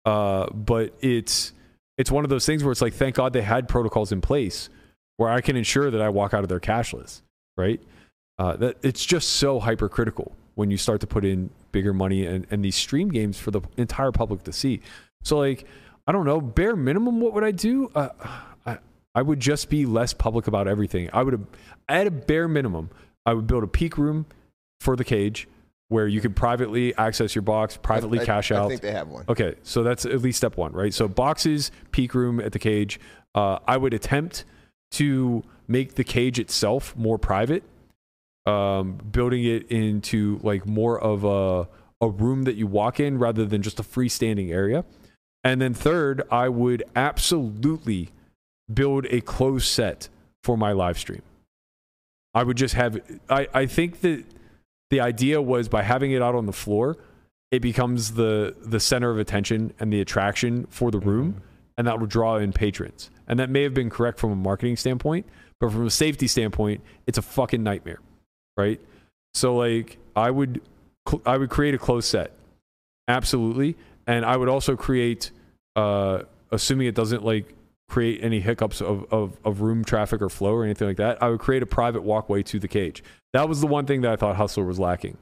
Uh, 0.06 0.48
but 0.52 0.94
it's 1.02 1.54
it's 1.98 2.12
one 2.12 2.24
of 2.24 2.30
those 2.30 2.46
things 2.46 2.64
where 2.64 2.72
it's 2.72 2.82
like, 2.82 2.94
thank 2.94 3.16
God 3.16 3.34
they 3.34 3.42
had 3.42 3.68
protocols 3.68 4.12
in 4.12 4.22
place 4.22 4.70
where 5.18 5.30
I 5.30 5.42
can 5.42 5.56
ensure 5.56 5.92
that 5.92 6.02
I 6.02 6.10
walk 6.10 6.34
out 6.34 6.44
of 6.44 6.50
there 6.50 6.60
cashless. 6.60 7.22
Right. 7.56 7.82
Uh, 8.40 8.56
that 8.58 8.78
it's 8.82 9.06
just 9.06 9.30
so 9.30 9.60
hypercritical 9.60 10.32
when 10.56 10.72
you 10.72 10.78
start 10.78 11.02
to 11.02 11.08
put 11.08 11.24
in 11.24 11.50
bigger 11.72 11.94
money 11.94 12.26
and, 12.26 12.48
and 12.50 12.66
these 12.66 12.76
stream 12.76 13.10
games 13.10 13.38
for 13.38 13.52
the 13.52 13.62
entire 13.78 14.12
public 14.12 14.44
to 14.44 14.52
see. 14.52 14.82
So 15.24 15.38
like, 15.38 15.68
I 16.08 16.12
don't 16.12 16.26
know, 16.26 16.42
bare 16.42 16.76
minimum, 16.76 17.22
what 17.22 17.34
would 17.34 17.44
I 17.44 17.52
do? 17.52 17.92
Uh, 17.94 18.10
I, 18.66 18.78
I 19.16 19.22
would 19.22 19.40
just 19.40 19.70
be 19.70 19.86
less 19.86 20.14
public 20.14 20.48
about 20.48 20.68
everything. 20.68 21.10
I 21.14 21.24
would, 21.24 21.46
at 21.88 22.08
a 22.08 22.12
bare 22.12 22.48
minimum, 22.48 22.90
I 23.26 23.34
would 23.34 23.48
build 23.48 23.64
a 23.64 23.68
peak 23.68 23.98
room 23.98 24.26
for 24.80 24.96
the 24.96 25.04
cage 25.04 25.48
where 25.90 26.08
you 26.08 26.22
could 26.22 26.36
privately 26.36 26.96
access 26.96 27.36
your 27.36 27.42
box, 27.42 27.78
privately 27.78 28.20
I- 28.20 28.26
cash 28.26 28.52
I, 28.52 28.58
out. 28.58 28.66
I 28.66 28.70
think 28.70 28.82
they 28.82 28.92
have 28.92 29.08
one. 29.08 29.26
Okay, 29.30 29.56
so 29.64 29.84
that's 29.84 30.06
at 30.06 30.22
least 30.22 30.38
step 30.38 30.58
one, 30.58 30.72
right? 30.74 30.94
So 30.94 31.08
boxes, 31.08 31.72
peak 31.92 32.14
room 32.16 32.40
at 32.40 32.52
the 32.52 32.60
cage. 32.60 33.00
Uh, 33.36 33.60
I 33.68 33.78
would 33.78 33.94
attempt 33.94 34.46
to 34.92 35.44
make 35.68 35.96
the 35.96 36.04
cage 36.04 36.40
itself 36.40 36.96
more 36.96 37.18
private, 37.18 37.64
um, 38.46 38.94
building 39.12 39.44
it 39.44 39.72
into 39.72 40.40
like 40.44 40.66
more 40.66 41.00
of 41.00 41.24
a 41.24 41.68
a 42.02 42.10
room 42.10 42.44
that 42.44 42.56
you 42.56 42.68
walk 42.68 43.00
in 43.00 43.18
rather 43.18 43.46
than 43.46 43.62
just 43.62 43.80
a 43.80 43.84
freestanding 43.84 44.52
area. 44.52 44.84
And 45.44 45.62
then 45.62 45.74
third, 45.74 46.24
I 46.30 46.50
would 46.50 46.84
absolutely 46.96 48.10
build 48.72 49.06
a 49.10 49.22
closed 49.22 49.68
set 49.68 50.10
for 50.44 50.58
my 50.58 50.74
live 50.74 50.98
stream. 50.98 51.22
I 52.34 52.44
would 52.44 52.58
just 52.58 52.74
have. 52.76 53.00
I 53.30 53.48
I 53.54 53.66
think 53.66 54.02
that 54.02 54.26
the 54.94 55.02
idea 55.02 55.42
was 55.42 55.68
by 55.68 55.82
having 55.82 56.12
it 56.12 56.22
out 56.22 56.36
on 56.36 56.46
the 56.46 56.54
floor, 56.54 56.98
it 57.50 57.64
becomes 57.64 58.14
the 58.14 58.56
the 58.62 58.80
center 58.80 59.10
of 59.10 59.18
attention 59.18 59.74
and 59.80 59.92
the 59.92 60.00
attraction 60.00 60.68
for 60.70 60.92
the 60.92 61.00
room, 61.00 61.42
and 61.78 61.88
that 61.88 62.00
will 62.00 62.06
draw 62.06 62.36
in 62.38 62.54
patrons. 62.54 63.10
And 63.28 63.40
that 63.40 63.50
may 63.50 63.64
have 63.64 63.74
been 63.74 63.90
correct 63.90 64.20
from 64.20 64.32
a 64.32 64.36
marketing 64.36 64.78
standpoint, 64.78 65.26
but 65.60 65.72
from 65.72 65.88
a 65.88 65.90
safety 65.90 66.28
standpoint, 66.28 66.82
it's 67.08 67.18
a 67.18 67.24
fucking 67.24 67.64
nightmare, 67.64 68.02
right? 68.56 68.80
So 69.34 69.56
like, 69.56 69.98
I 70.16 70.30
would 70.30 70.62
cl- 71.10 71.24
I 71.26 71.38
would 71.38 71.50
create 71.50 71.74
a 71.74 71.80
closed 71.80 72.08
set, 72.08 72.32
absolutely, 73.08 73.76
and 74.06 74.24
I 74.24 74.38
would 74.38 74.50
also 74.50 74.76
create, 74.76 75.32
uh, 75.76 76.22
assuming 76.52 76.86
it 76.86 76.94
doesn't 76.94 77.26
like 77.26 77.52
create 77.90 78.24
any 78.24 78.40
hiccups 78.40 78.82
of, 78.82 79.06
of, 79.12 79.38
of 79.44 79.62
room 79.62 79.84
traffic 79.84 80.22
or 80.22 80.30
flow 80.30 80.54
or 80.54 80.64
anything 80.64 80.88
like 80.88 80.98
that, 80.98 81.22
I 81.22 81.30
would 81.30 81.40
create 81.40 81.64
a 81.64 81.68
private 81.68 82.04
walkway 82.04 82.44
to 82.44 82.60
the 82.60 82.68
cage. 82.68 83.04
That 83.34 83.50
was 83.50 83.62
the 83.62 83.68
one 83.68 83.86
thing 83.86 84.02
that 84.02 84.12
I 84.12 84.16
thought 84.16 84.36
Hustler 84.36 84.64
was 84.64 84.80
lacking. 84.80 85.18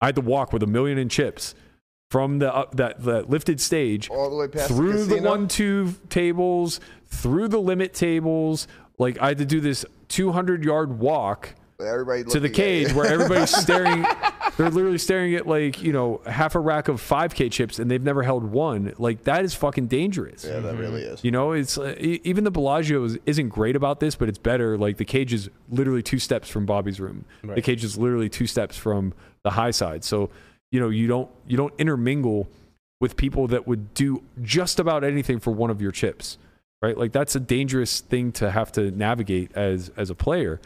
I 0.00 0.06
had 0.06 0.14
to 0.14 0.20
walk 0.20 0.52
with 0.52 0.62
a 0.62 0.66
million 0.66 0.98
in 0.98 1.08
chips 1.08 1.54
from 2.10 2.38
the 2.38 2.54
uh, 2.54 2.66
that, 2.72 3.02
that 3.02 3.28
lifted 3.28 3.60
stage 3.60 4.08
All 4.08 4.30
the 4.30 4.36
way 4.36 4.48
past 4.48 4.68
through 4.68 5.04
the, 5.04 5.16
the, 5.16 5.22
one 5.22 5.48
two 5.48 5.94
tables, 6.08 6.80
through 7.06 7.48
the 7.48 7.60
limit 7.60 7.94
tables. 7.94 8.66
Like 8.98 9.20
I 9.20 9.28
had 9.28 9.38
to 9.38 9.44
do 9.44 9.60
this 9.60 9.84
200 10.08 10.64
yard 10.64 10.98
walk 10.98 11.54
Everybody 11.80 12.24
to 12.24 12.40
the 12.40 12.50
cage 12.50 12.92
where 12.92 13.06
everybody's 13.06 13.54
staring. 13.54 14.04
They're 14.58 14.70
literally 14.70 14.98
staring 14.98 15.36
at 15.36 15.46
like 15.46 15.80
you 15.82 15.92
know 15.92 16.20
half 16.26 16.56
a 16.56 16.58
rack 16.58 16.88
of 16.88 17.00
5K 17.00 17.50
chips 17.50 17.78
and 17.78 17.88
they've 17.88 18.02
never 18.02 18.24
held 18.24 18.42
one. 18.42 18.92
Like 18.98 19.22
that 19.24 19.44
is 19.44 19.54
fucking 19.54 19.86
dangerous. 19.86 20.44
Yeah, 20.44 20.58
that 20.58 20.76
really 20.76 21.02
is. 21.02 21.22
You 21.22 21.30
know, 21.30 21.52
it's 21.52 21.78
uh, 21.78 21.94
even 21.98 22.42
the 22.42 22.50
Bellagio 22.50 23.04
is, 23.04 23.18
isn't 23.24 23.50
great 23.50 23.76
about 23.76 24.00
this, 24.00 24.16
but 24.16 24.28
it's 24.28 24.38
better. 24.38 24.76
Like 24.76 24.96
the 24.96 25.04
cage 25.04 25.32
is 25.32 25.48
literally 25.70 26.02
two 26.02 26.18
steps 26.18 26.48
from 26.48 26.66
Bobby's 26.66 26.98
room. 26.98 27.24
The 27.42 27.62
cage 27.62 27.84
is 27.84 27.96
literally 27.96 28.28
two 28.28 28.48
steps 28.48 28.76
from 28.76 29.14
the 29.44 29.50
high 29.50 29.70
side. 29.70 30.02
So 30.02 30.30
you 30.72 30.80
know 30.80 30.88
you 30.88 31.06
don't 31.06 31.30
you 31.46 31.56
don't 31.56 31.72
intermingle 31.78 32.48
with 33.00 33.16
people 33.16 33.46
that 33.46 33.68
would 33.68 33.94
do 33.94 34.24
just 34.42 34.80
about 34.80 35.04
anything 35.04 35.38
for 35.38 35.52
one 35.52 35.70
of 35.70 35.80
your 35.80 35.92
chips, 35.92 36.36
right? 36.82 36.98
Like 36.98 37.12
that's 37.12 37.36
a 37.36 37.40
dangerous 37.40 38.00
thing 38.00 38.32
to 38.32 38.50
have 38.50 38.72
to 38.72 38.90
navigate 38.90 39.52
as 39.54 39.90
as 39.96 40.10
a 40.10 40.16
player. 40.16 40.60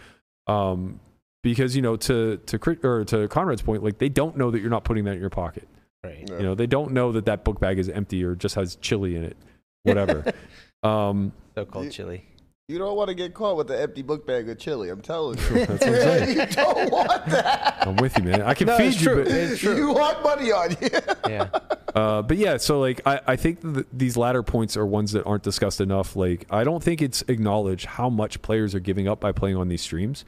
Um, 0.47 0.99
because 1.43 1.75
you 1.77 1.83
know 1.83 1.97
to 1.97 2.37
to 2.47 2.79
or 2.83 3.05
to 3.05 3.29
Conrad's 3.29 3.63
point, 3.63 3.83
like 3.83 3.99
they 3.99 4.09
don't 4.09 4.37
know 4.37 4.51
that 4.51 4.61
you're 4.61 4.71
not 4.71 4.85
putting 4.85 5.05
that 5.05 5.15
in 5.15 5.21
your 5.21 5.31
pocket. 5.31 5.69
Right. 6.05 6.27
Yeah. 6.29 6.37
You 6.39 6.43
know, 6.43 6.55
they 6.55 6.67
don't 6.67 6.93
know 6.93 7.13
that 7.13 7.27
that 7.27 7.45
book 7.45 7.61
bag 7.61 7.79
is 7.79 7.89
empty 7.89 8.25
or 8.25 8.35
just 8.35 8.55
has 8.57 8.75
chili 8.77 9.15
in 9.17 9.23
it, 9.23 9.37
whatever. 9.85 10.33
um, 10.83 11.33
So 11.55 11.65
called 11.65 11.91
chili. 11.93 12.25
You 12.69 12.79
don't 12.79 12.97
want 12.97 13.09
to 13.09 13.15
get 13.15 13.35
caught 13.35 13.57
with 13.57 13.71
an 13.71 13.79
empty 13.81 14.03
book 14.03 14.27
bag 14.27 14.49
of 14.49 14.59
chili. 14.59 14.89
I'm 14.89 15.01
telling 15.03 15.37
you. 15.39 15.45
That's 15.67 15.69
what 15.69 15.83
I'm 15.83 15.95
saying. 15.95 16.39
you 16.39 16.47
don't 16.47 16.91
want 16.93 17.27
that. 17.27 17.87
I'm 17.87 17.97
with 17.97 18.17
you, 18.17 18.25
man. 18.25 18.43
I 18.43 18.55
can 18.55 18.67
No, 18.69 18.77
feed 18.79 18.87
it's 18.89 19.01
you, 19.03 19.09
true. 19.09 19.25
but 19.25 19.33
It's 19.33 19.61
true. 19.61 19.77
You 19.77 19.93
want 19.93 20.23
money 20.25 20.51
on 20.53 20.71
you. 20.81 20.89
Yeah. 21.29 21.49
Uh, 21.95 22.23
but 22.23 22.37
yeah, 22.39 22.57
so 22.57 22.81
like 22.81 23.01
I, 23.07 23.21
I 23.27 23.37
think 23.37 23.61
th- 23.61 23.87
these 23.93 24.17
latter 24.17 24.43
points 24.43 24.77
are 24.77 24.87
ones 24.87 25.13
that 25.13 25.25
aren't 25.25 25.43
discussed 25.43 25.81
enough. 25.81 26.17
Like 26.17 26.47
I 26.51 26.65
don't 26.65 26.83
think 26.83 27.03
it's 27.03 27.23
acknowledged 27.29 27.85
how 27.85 28.09
much 28.09 28.41
players 28.43 28.75
are 28.75 28.81
giving 28.81 29.07
up 29.07 29.21
by 29.21 29.33
playing 29.33 29.57
on 29.57 29.69
these 29.69 29.83
streams. 29.83 30.25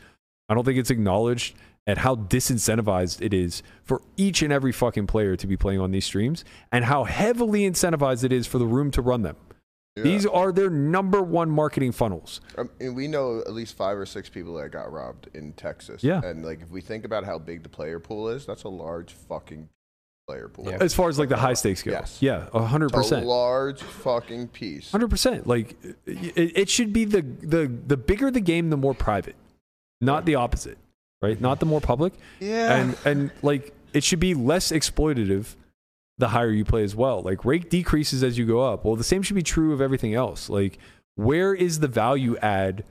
I 0.48 0.54
don't 0.54 0.64
think 0.64 0.78
it's 0.78 0.90
acknowledged 0.90 1.56
at 1.86 1.98
how 1.98 2.16
disincentivized 2.16 3.20
it 3.20 3.34
is 3.34 3.62
for 3.82 4.00
each 4.16 4.42
and 4.42 4.52
every 4.52 4.72
fucking 4.72 5.06
player 5.06 5.36
to 5.36 5.46
be 5.46 5.56
playing 5.56 5.80
on 5.80 5.90
these 5.90 6.04
streams 6.04 6.44
and 6.72 6.84
how 6.86 7.04
heavily 7.04 7.68
incentivized 7.68 8.24
it 8.24 8.32
is 8.32 8.46
for 8.46 8.58
the 8.58 8.66
room 8.66 8.90
to 8.90 9.02
run 9.02 9.22
them. 9.22 9.36
These 9.96 10.26
are 10.26 10.50
their 10.50 10.70
number 10.70 11.22
one 11.22 11.48
marketing 11.50 11.92
funnels. 11.92 12.40
Um, 12.58 12.68
and 12.80 12.96
we 12.96 13.06
know 13.06 13.38
at 13.40 13.52
least 13.52 13.76
five 13.76 13.96
or 13.96 14.06
six 14.06 14.28
people 14.28 14.54
that 14.54 14.70
got 14.70 14.90
robbed 14.90 15.28
in 15.34 15.52
Texas. 15.52 16.02
Yeah. 16.02 16.20
And 16.24 16.44
like, 16.44 16.62
if 16.62 16.68
we 16.70 16.80
think 16.80 17.04
about 17.04 17.22
how 17.24 17.38
big 17.38 17.62
the 17.62 17.68
player 17.68 18.00
pool 18.00 18.28
is, 18.28 18.44
that's 18.44 18.64
a 18.64 18.68
large 18.68 19.12
fucking 19.12 19.68
player 20.26 20.48
pool. 20.48 20.64
Yeah. 20.68 20.78
As 20.80 20.94
far 20.94 21.08
as 21.08 21.16
like 21.16 21.28
the 21.28 21.36
high 21.36 21.54
stakes 21.54 21.82
go. 21.84 21.92
Yes. 21.92 22.18
Yeah, 22.20 22.48
a 22.52 22.64
hundred 22.64 22.86
It's 22.86 22.94
a 22.94 22.96
percent. 22.98 23.26
large 23.26 23.82
fucking 23.82 24.48
piece. 24.48 24.90
Hundred 24.90 25.10
percent. 25.10 25.46
Like 25.46 25.76
it, 26.06 26.52
it 26.56 26.68
should 26.68 26.92
be 26.92 27.04
the 27.04 27.22
the 27.22 27.70
the 27.86 27.96
bigger 27.96 28.32
the 28.32 28.40
game, 28.40 28.70
the 28.70 28.76
more 28.76 28.94
private, 28.94 29.36
not 30.00 30.24
the 30.24 30.34
opposite, 30.34 30.78
right? 31.22 31.40
Not 31.40 31.60
the 31.60 31.66
more 31.66 31.80
public. 31.80 32.12
Yeah. 32.40 32.74
And 32.74 32.96
and 33.04 33.30
like 33.42 33.74
it 33.92 34.04
should 34.04 34.20
be 34.20 34.34
less 34.34 34.72
exploitative 34.72 35.54
the 36.18 36.28
higher 36.28 36.50
you 36.50 36.64
play 36.64 36.84
as 36.84 36.94
well. 36.94 37.22
Like 37.22 37.44
rake 37.44 37.70
decreases 37.70 38.22
as 38.22 38.38
you 38.38 38.46
go 38.46 38.60
up. 38.60 38.84
Well, 38.84 38.96
the 38.96 39.04
same 39.04 39.22
should 39.22 39.36
be 39.36 39.42
true 39.42 39.72
of 39.72 39.80
everything 39.80 40.14
else. 40.14 40.48
Like 40.48 40.78
where 41.16 41.54
is 41.54 41.80
the 41.80 41.88
value 41.88 42.36
add 42.38 42.84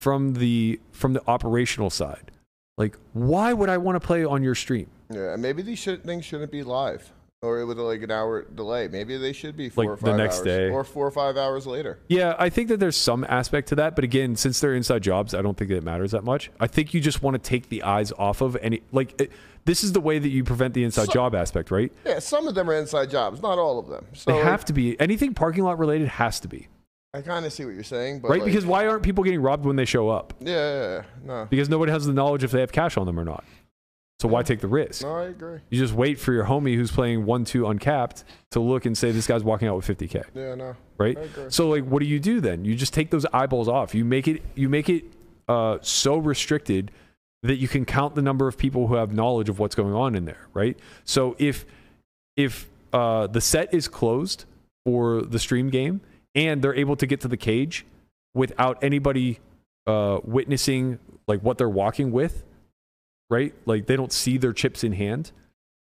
from 0.00 0.34
the 0.34 0.80
from 0.92 1.12
the 1.12 1.22
operational 1.26 1.90
side? 1.90 2.30
Like 2.76 2.96
why 3.12 3.52
would 3.52 3.68
I 3.68 3.78
want 3.78 3.96
to 3.96 4.06
play 4.06 4.24
on 4.24 4.42
your 4.42 4.54
stream? 4.54 4.88
yeah. 5.10 5.36
Maybe 5.36 5.62
these 5.62 5.78
should, 5.78 6.04
things 6.04 6.24
shouldn't 6.24 6.52
be 6.52 6.62
live 6.62 7.12
or 7.42 7.64
with 7.66 7.78
like 7.78 8.02
an 8.02 8.10
hour 8.10 8.42
delay. 8.42 8.88
Maybe 8.88 9.16
they 9.16 9.32
should 9.32 9.56
be 9.56 9.68
four 9.68 9.84
Like 9.84 10.02
or 10.02 10.04
the 10.04 10.16
next 10.16 10.38
hours 10.38 10.44
day. 10.44 10.68
or 10.70 10.82
four 10.84 11.06
or 11.06 11.10
five 11.10 11.36
hours 11.36 11.66
later. 11.66 11.98
Yeah, 12.08 12.34
I 12.38 12.48
think 12.48 12.68
that 12.68 12.80
there's 12.80 12.96
some 12.96 13.24
aspect 13.28 13.68
to 13.68 13.74
that, 13.76 13.94
but 13.94 14.02
again, 14.04 14.34
since 14.36 14.58
they're 14.60 14.74
inside 14.74 15.02
jobs, 15.02 15.34
I 15.34 15.42
don't 15.42 15.56
think 15.56 15.70
that 15.70 15.76
it 15.76 15.84
matters 15.84 16.10
that 16.12 16.24
much. 16.24 16.50
I 16.58 16.66
think 16.66 16.94
you 16.94 17.00
just 17.00 17.22
want 17.22 17.34
to 17.34 17.38
take 17.48 17.68
the 17.68 17.84
eyes 17.84 18.12
off 18.12 18.40
of 18.40 18.56
any 18.60 18.82
like 18.92 19.20
it, 19.20 19.30
this 19.66 19.84
is 19.84 19.92
the 19.92 20.00
way 20.00 20.18
that 20.18 20.28
you 20.28 20.42
prevent 20.44 20.74
the 20.74 20.82
inside 20.82 21.06
So- 21.06 21.12
job 21.12 21.34
aspect, 21.34 21.70
right? 21.70 21.92
Yeah. 22.04 22.18
Some 22.18 22.48
of 22.48 22.54
them 22.54 22.68
are 22.68 22.74
inside 22.74 23.10
jobs, 23.10 23.40
not 23.40 23.58
all 23.58 23.78
of 23.78 23.86
them. 23.88 24.06
So 24.14 24.32
They 24.32 24.36
like, 24.38 24.44
have 24.46 24.64
to 24.66 24.72
be 24.72 24.98
anything 25.00 25.34
parking 25.34 25.62
lot 25.62 25.78
related 25.78 26.08
has 26.08 26.40
to 26.40 26.48
be 26.48 26.66
I 27.14 27.22
kind 27.22 27.46
of 27.46 27.52
see 27.54 27.64
what 27.64 27.74
you're 27.74 27.84
saying, 27.84 28.20
but 28.20 28.30
right 28.30 28.40
like- 28.40 28.46
because 28.46 28.66
why 28.66 28.86
aren't 28.86 29.02
people 29.02 29.22
getting 29.24 29.40
robbed 29.40 29.64
when 29.64 29.76
they 29.76 29.84
show 29.86 30.08
up? 30.08 30.34
Yeah, 30.40 30.52
yeah, 30.54 30.82
yeah. 30.96 31.02
No. 31.24 31.46
Because 31.48 31.68
nobody 31.68 31.92
has 31.92 32.04
the 32.04 32.12
knowledge 32.12 32.42
if 32.44 32.50
they 32.50 32.60
have 32.60 32.72
cash 32.72 32.96
on 32.98 33.06
them 33.06 33.18
or 33.18 33.24
not. 33.24 33.44
So 34.20 34.26
why 34.28 34.42
take 34.42 34.60
the 34.60 34.68
risk? 34.68 35.02
No, 35.02 35.14
I 35.14 35.24
agree. 35.26 35.60
You 35.70 35.78
just 35.78 35.94
wait 35.94 36.18
for 36.18 36.32
your 36.32 36.44
homie 36.44 36.74
who's 36.74 36.90
playing 36.90 37.24
one 37.24 37.44
two 37.44 37.68
uncapped 37.68 38.24
to 38.50 38.60
look 38.60 38.84
and 38.84 38.98
say 38.98 39.12
this 39.12 39.28
guy's 39.28 39.44
walking 39.44 39.68
out 39.68 39.76
with 39.76 39.86
50k. 39.86 40.24
Yeah, 40.34 40.56
no. 40.56 40.74
right? 40.98 41.16
I 41.16 41.20
agree. 41.22 41.44
So 41.50 41.68
like, 41.68 41.84
what 41.84 42.00
do 42.00 42.06
you 42.06 42.18
do 42.18 42.40
then? 42.40 42.64
You 42.64 42.74
just 42.74 42.92
take 42.92 43.10
those 43.10 43.24
eyeballs 43.26 43.68
off. 43.68 43.94
You 43.94 44.04
make 44.04 44.26
it. 44.26 44.42
You 44.56 44.68
make 44.68 44.88
it 44.88 45.04
uh, 45.46 45.78
so 45.82 46.16
restricted 46.18 46.90
that 47.44 47.56
you 47.56 47.68
can 47.68 47.84
count 47.84 48.16
the 48.16 48.22
number 48.22 48.48
of 48.48 48.58
people 48.58 48.88
who 48.88 48.94
have 48.94 49.12
knowledge 49.12 49.48
of 49.48 49.60
what's 49.60 49.76
going 49.76 49.94
on 49.94 50.16
in 50.16 50.24
there, 50.24 50.48
right? 50.52 50.76
So 51.04 51.36
if 51.38 51.64
if 52.36 52.68
uh, 52.92 53.28
the 53.28 53.40
set 53.40 53.72
is 53.72 53.86
closed 53.86 54.44
for 54.84 55.22
the 55.22 55.38
stream 55.38 55.70
game 55.70 56.00
and 56.34 56.62
they're 56.62 56.74
able 56.74 56.96
to 56.96 57.06
get 57.06 57.20
to 57.20 57.28
the 57.28 57.36
cage 57.36 57.86
without 58.34 58.82
anybody 58.82 59.38
uh, 59.86 60.18
witnessing 60.24 60.98
like 61.26 61.40
what 61.40 61.58
they're 61.58 61.68
walking 61.68 62.10
with, 62.10 62.44
right? 63.30 63.54
Like 63.66 63.86
they 63.86 63.96
don't 63.96 64.12
see 64.12 64.38
their 64.38 64.52
chips 64.52 64.84
in 64.84 64.92
hand. 64.92 65.32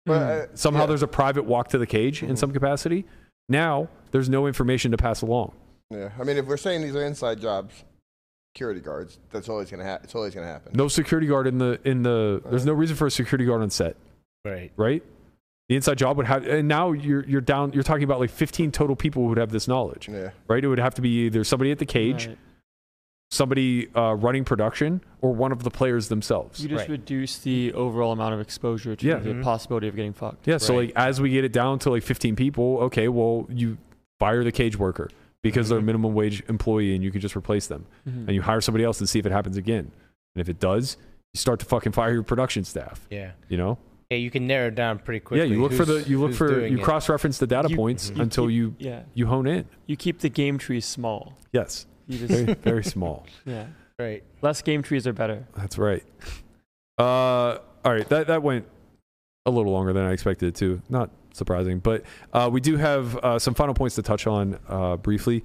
But, 0.05 0.13
uh, 0.21 0.45
Somehow 0.55 0.81
yeah. 0.81 0.85
there's 0.87 1.03
a 1.03 1.07
private 1.07 1.45
walk 1.45 1.69
to 1.69 1.77
the 1.77 1.87
cage 1.87 2.21
in 2.21 2.29
Mhm. 2.29 2.37
some 2.37 2.51
capacity. 2.51 3.05
Now 3.49 3.89
there's 4.11 4.29
no 4.29 4.45
information 4.47 4.91
to 4.91 4.97
pass 4.97 5.21
along. 5.21 5.53
Yeah, 5.89 6.11
I 6.19 6.23
mean, 6.23 6.37
if 6.37 6.45
we're 6.45 6.57
saying 6.57 6.81
these 6.81 6.95
are 6.95 7.03
inside 7.03 7.39
jobs, 7.39 7.83
security 8.55 8.79
guards, 8.81 9.19
that's 9.31 9.49
always 9.49 9.69
gonna 9.71 9.83
happen. 9.83 10.05
It's 10.05 10.15
always 10.15 10.33
gonna 10.33 10.47
happen. 10.47 10.73
No 10.75 10.87
security 10.87 11.27
guard 11.27 11.47
in 11.47 11.57
the 11.57 11.79
in 11.83 12.03
the. 12.03 12.41
There's 12.49 12.65
no 12.65 12.73
reason 12.73 12.95
for 12.95 13.07
a 13.07 13.11
security 13.11 13.45
guard 13.45 13.61
on 13.61 13.69
set, 13.69 13.95
Right. 14.45 14.71
right? 14.77 15.03
The 15.69 15.75
inside 15.75 15.97
job 15.97 16.17
would 16.17 16.27
have, 16.27 16.45
and 16.45 16.67
now 16.67 16.91
you're 16.91 17.23
you're 17.25 17.41
down. 17.41 17.73
You're 17.73 17.83
talking 17.83 18.03
about 18.03 18.19
like 18.19 18.29
15 18.29 18.71
total 18.71 18.95
people 18.95 19.23
who 19.23 19.29
would 19.29 19.37
have 19.39 19.51
this 19.51 19.67
knowledge, 19.67 20.07
Yeah, 20.07 20.29
right? 20.47 20.63
It 20.63 20.67
would 20.67 20.77
have 20.79 20.93
to 20.95 21.01
be 21.01 21.25
either 21.25 21.43
somebody 21.43 21.71
at 21.71 21.79
the 21.79 21.85
cage, 21.87 22.27
Right. 22.27 22.37
Somebody 23.31 23.87
uh, 23.95 24.13
running 24.15 24.43
production, 24.43 25.01
or 25.21 25.33
one 25.33 25.51
of 25.51 25.63
the 25.63 25.71
players 25.71 26.07
themselves. 26.09 26.61
You 26.61 26.69
just 26.69 26.81
Right. 26.81 26.89
reduce 26.91 27.37
the 27.39 27.73
overall 27.73 28.11
amount 28.11 28.33
of 28.33 28.39
exposure 28.39 28.95
to 28.95 29.05
Yeah. 29.05 29.15
the 29.19 29.31
Mhm. 29.31 29.43
possibility 29.43 29.87
of 29.87 29.95
getting 29.95 30.13
fucked. 30.13 30.47
Yeah. 30.47 30.57
So 30.57 30.75
like 30.75 30.91
as 30.95 31.19
we 31.19 31.31
get 31.31 31.43
it 31.43 31.51
down 31.51 31.79
to 31.79 31.89
like 31.89 32.03
15 32.03 32.35
people, 32.35 32.77
okay, 32.81 33.07
well 33.07 33.47
you 33.49 33.77
fire 34.19 34.43
the 34.43 34.51
cage 34.51 34.77
worker 34.77 35.09
because 35.41 35.69
they're 35.69 35.79
a 35.79 35.81
minimum 35.81 36.13
wage 36.13 36.43
employee 36.47 36.93
and 36.95 37.03
you 37.03 37.11
can 37.11 37.19
just 37.21 37.35
replace 37.35 37.67
them, 37.67 37.85
Mhm. 38.07 38.27
and 38.27 38.35
you 38.35 38.41
hire 38.43 38.61
somebody 38.61 38.83
else 38.83 38.99
and 38.99 39.09
see 39.09 39.19
if 39.19 39.25
it 39.25 39.31
happens 39.31 39.57
again. 39.57 39.91
And 40.35 40.41
if 40.41 40.47
it 40.49 40.59
does, 40.59 40.97
you 41.33 41.37
start 41.39 41.59
to 41.59 41.65
fucking 41.65 41.91
fire 41.93 42.13
your 42.13 42.23
production 42.23 42.63
staff. 42.63 43.07
Yeah. 43.09 43.31
You 43.49 43.57
know. 43.57 43.77
Yeah, 44.11 44.17
you 44.17 44.29
can 44.29 44.45
narrow 44.45 44.67
it 44.67 44.75
down 44.75 44.99
pretty 44.99 45.19
quickly. 45.19 45.47
yeah. 45.47 45.53
You 45.53 45.61
look 45.63 45.73
for 45.73 45.83
the 45.83 46.03
you 46.07 46.19
look 46.21 46.33
for 46.33 46.65
you 46.65 46.77
cross 46.77 47.09
reference 47.09 47.39
the 47.39 47.47
data 47.47 47.69
You- 47.69 47.75
points 47.75 48.11
Mhm. 48.11 48.19
until 48.21 48.45
keep- 48.47 48.53
you 48.55 48.75
yeah 48.77 49.01
you 49.15 49.25
hone 49.25 49.47
in. 49.47 49.65
you 49.87 49.95
keep 49.97 50.19
the 50.19 50.29
game 50.29 50.59
tree 50.59 50.79
small. 50.79 51.33
Yes. 51.51 51.87
You 52.07 52.19
just, 52.19 52.31
very, 52.31 52.53
very 52.55 52.83
small. 52.83 53.25
yeah. 53.45 53.67
Right. 53.97 54.23
Less 54.41 54.61
game 54.61 54.83
trees 54.83 55.07
are 55.07 55.13
better. 55.13 55.47
That's 55.55 55.77
right. 55.77 56.03
Uh, 56.97 57.57
all 57.83 57.93
right, 57.93 58.07
that 58.09 58.27
that 58.27 58.41
went 58.41 58.65
a 59.45 59.51
little 59.51 59.71
longer 59.71 59.93
than 59.93 60.05
I 60.05 60.11
expected 60.11 60.47
it 60.49 60.55
to. 60.55 60.81
Not 60.89 61.11
surprising, 61.33 61.79
but 61.79 62.03
uh, 62.33 62.49
we 62.51 62.61
do 62.61 62.77
have 62.77 63.15
uh, 63.17 63.39
some 63.39 63.53
final 63.53 63.73
points 63.73 63.95
to 63.95 64.01
touch 64.01 64.27
on 64.27 64.59
uh, 64.67 64.97
briefly. 64.97 65.43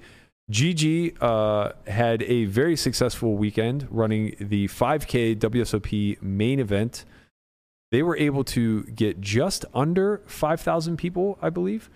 GG 0.51 1.17
uh, 1.21 1.71
had 1.87 2.23
a 2.23 2.45
very 2.45 2.75
successful 2.75 3.35
weekend 3.35 3.87
running 3.89 4.35
the 4.39 4.67
5K 4.67 5.37
WSOP 5.37 6.21
main 6.21 6.59
event. 6.59 7.05
They 7.91 8.03
were 8.03 8.17
able 8.17 8.43
to 8.45 8.83
get 8.83 9.21
just 9.21 9.65
under 9.73 10.21
5,000 10.25 10.97
people, 10.97 11.37
I 11.41 11.49
believe, 11.49 11.89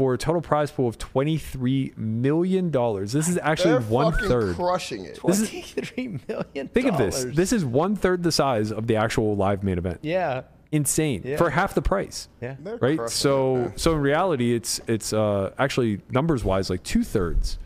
for 0.00 0.14
a 0.14 0.18
total 0.18 0.40
prize 0.40 0.70
pool 0.70 0.88
of 0.88 0.96
$23 0.96 1.94
million. 1.98 2.70
This 2.70 3.28
is 3.28 3.36
actually 3.42 3.72
They're 3.72 3.80
one 3.82 4.12
fucking 4.14 4.28
third. 4.30 4.56
crushing 4.56 5.04
it. 5.04 5.18
This 5.26 5.40
is- 5.40 5.50
Twenty-three 5.50 6.18
million. 6.26 6.68
Think 6.68 6.86
of 6.86 6.96
this. 6.96 7.24
This 7.24 7.52
is 7.52 7.66
one 7.66 7.96
third 7.96 8.22
the 8.22 8.32
size 8.32 8.72
of 8.72 8.86
the 8.86 8.96
actual 8.96 9.36
live 9.36 9.62
main 9.62 9.76
event. 9.76 9.98
Yeah. 10.00 10.44
Insane 10.72 11.20
Yeah. 11.22 11.36
for 11.36 11.50
half 11.50 11.74
the 11.74 11.82
price, 11.82 12.28
Yeah. 12.40 12.56
They're 12.60 12.78
right? 12.78 13.10
So, 13.10 13.56
it, 13.56 13.78
so 13.78 13.92
in 13.92 14.00
reality, 14.00 14.54
it's 14.54 14.80
it's 14.86 15.12
uh, 15.12 15.52
actually 15.58 16.00
numbers 16.10 16.44
wise 16.44 16.70
like 16.70 16.82
two 16.82 17.04
thirds 17.04 17.58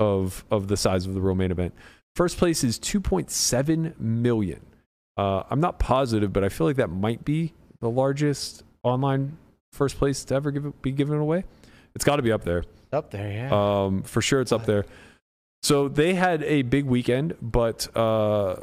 of 0.00 0.44
of 0.50 0.66
the 0.66 0.76
size 0.76 1.06
of 1.06 1.14
the 1.14 1.20
real 1.20 1.36
main 1.36 1.52
event. 1.52 1.74
First 2.16 2.38
place 2.38 2.64
is 2.64 2.80
2.7 2.80 4.00
million. 4.00 4.60
Uh, 5.16 5.44
I'm 5.48 5.60
not 5.60 5.78
positive, 5.78 6.32
but 6.32 6.42
I 6.42 6.48
feel 6.48 6.66
like 6.66 6.74
that 6.76 6.90
might 6.90 7.24
be 7.24 7.52
the 7.80 7.88
largest 7.88 8.64
online 8.82 9.36
first 9.72 9.96
place 9.98 10.24
to 10.24 10.34
ever 10.34 10.50
give 10.50 10.82
be 10.82 10.90
given 10.90 11.18
away. 11.18 11.44
It's 11.98 12.04
got 12.04 12.16
to 12.16 12.22
be 12.22 12.30
up 12.30 12.44
there. 12.44 12.62
Up 12.92 13.10
there, 13.10 13.28
yeah. 13.28 13.50
Um, 13.50 14.04
for 14.04 14.22
sure, 14.22 14.40
it's 14.40 14.52
up 14.52 14.66
there. 14.66 14.86
So 15.64 15.88
they 15.88 16.14
had 16.14 16.44
a 16.44 16.62
big 16.62 16.84
weekend, 16.84 17.34
but 17.42 17.88
uh, 17.96 18.60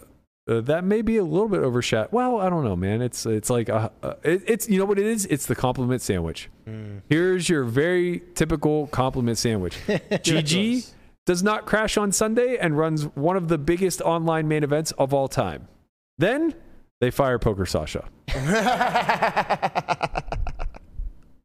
uh, 0.48 0.62
that 0.62 0.86
may 0.86 1.02
be 1.02 1.18
a 1.18 1.24
little 1.26 1.50
bit 1.50 1.60
overshadowed. 1.60 2.14
Well, 2.14 2.40
I 2.40 2.50
don't 2.50 2.64
know, 2.64 2.78
man. 2.78 3.02
It's 3.02 3.26
it's 3.26 3.50
like 3.50 3.68
a, 3.68 3.92
uh, 4.02 4.14
it, 4.24 4.44
it's 4.48 4.70
you 4.70 4.80
know 4.80 4.86
what 4.86 4.98
it 4.98 5.06
is. 5.06 5.26
It's 5.26 5.48
the 5.48 5.56
compliment 5.56 6.02
sandwich. 6.02 6.50
Mm. 6.66 7.02
Here's 7.10 7.50
your 7.50 7.66
very 7.66 8.24
typical 8.36 8.88
compliment 8.88 9.38
sandwich. 9.38 9.78
GG 9.86 10.94
does 11.26 11.44
not 11.44 11.66
crash 11.66 11.98
on 11.98 12.14
Sunday 12.14 12.56
and 12.56 12.78
runs 12.78 13.04
one 13.16 13.36
of 13.36 13.50
the 13.50 13.58
biggest 13.58 14.00
online 14.00 14.48
main 14.48 14.64
events 14.64 14.94
of 14.94 15.14
all 15.14 15.28
time. 15.28 15.68
Then 16.18 16.56
they 17.02 17.12
fire 17.12 17.38
Poker 17.38 17.66
Sasha. 17.66 18.06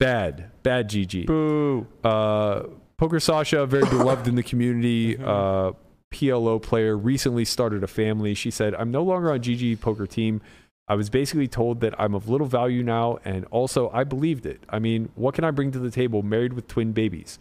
Bad, 0.01 0.51
bad 0.63 0.89
GG. 0.89 1.27
Boo. 1.27 1.87
Uh, 2.03 2.63
Poker 2.97 3.21
Sasha, 3.21 3.67
very 3.67 3.85
beloved 3.85 4.27
in 4.27 4.35
the 4.35 4.43
community, 4.43 5.19
uh, 5.19 5.73
PLO 6.11 6.61
player, 6.61 6.97
recently 6.97 7.45
started 7.45 7.85
a 7.85 7.87
family. 7.87 8.33
She 8.33 8.51
said, 8.51 8.75
I'm 8.75 8.91
no 8.91 9.03
longer 9.03 9.31
on 9.31 9.41
GG 9.41 9.81
Poker 9.81 10.07
Team. 10.07 10.41
I 10.89 10.95
was 10.95 11.11
basically 11.11 11.49
told 11.49 11.81
that 11.81 11.95
I'm 12.01 12.15
of 12.15 12.31
little 12.31 12.47
value 12.47 12.83
now, 12.83 13.19
and 13.27 13.45
also 13.51 13.91
I 13.91 14.05
believed 14.05 14.47
it. 14.47 14.63
I 14.71 14.79
mean, 14.79 15.11
what 15.17 15.35
can 15.35 15.45
I 15.45 15.51
bring 15.51 15.71
to 15.73 15.79
the 15.79 15.91
table 15.91 16.23
married 16.23 16.55
with 16.55 16.67
twin 16.67 16.93
babies? 16.93 17.39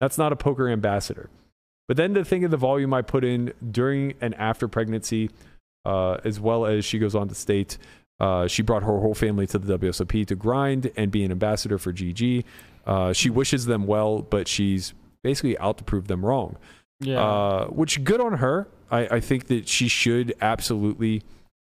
That's 0.00 0.16
not 0.16 0.32
a 0.32 0.36
poker 0.36 0.68
ambassador. 0.68 1.28
But 1.88 1.98
then 1.98 2.14
to 2.14 2.24
think 2.24 2.42
of 2.44 2.50
the 2.50 2.56
volume 2.56 2.94
I 2.94 3.02
put 3.02 3.22
in 3.22 3.52
during 3.70 4.14
and 4.20 4.34
after 4.34 4.66
pregnancy, 4.66 5.30
uh, 5.84 6.18
as 6.24 6.40
well 6.40 6.64
as 6.64 6.86
she 6.86 6.98
goes 6.98 7.14
on 7.14 7.28
to 7.28 7.34
state, 7.34 7.76
uh, 8.20 8.46
she 8.46 8.62
brought 8.62 8.82
her 8.82 8.98
whole 8.98 9.14
family 9.14 9.46
to 9.46 9.58
the 9.58 9.78
WSOP 9.78 10.26
to 10.26 10.34
grind 10.34 10.90
and 10.96 11.10
be 11.10 11.24
an 11.24 11.30
ambassador 11.30 11.78
for 11.78 11.92
GG. 11.92 12.44
Uh, 12.86 13.12
she 13.12 13.30
wishes 13.30 13.66
them 13.66 13.86
well, 13.86 14.22
but 14.22 14.48
she's 14.48 14.94
basically 15.22 15.56
out 15.58 15.78
to 15.78 15.84
prove 15.84 16.08
them 16.08 16.24
wrong. 16.24 16.56
Yeah. 17.00 17.22
Uh, 17.22 17.66
which 17.66 18.02
good 18.02 18.20
on 18.20 18.34
her. 18.38 18.68
I, 18.90 19.00
I 19.16 19.20
think 19.20 19.46
that 19.48 19.68
she 19.68 19.86
should 19.88 20.34
absolutely, 20.40 21.22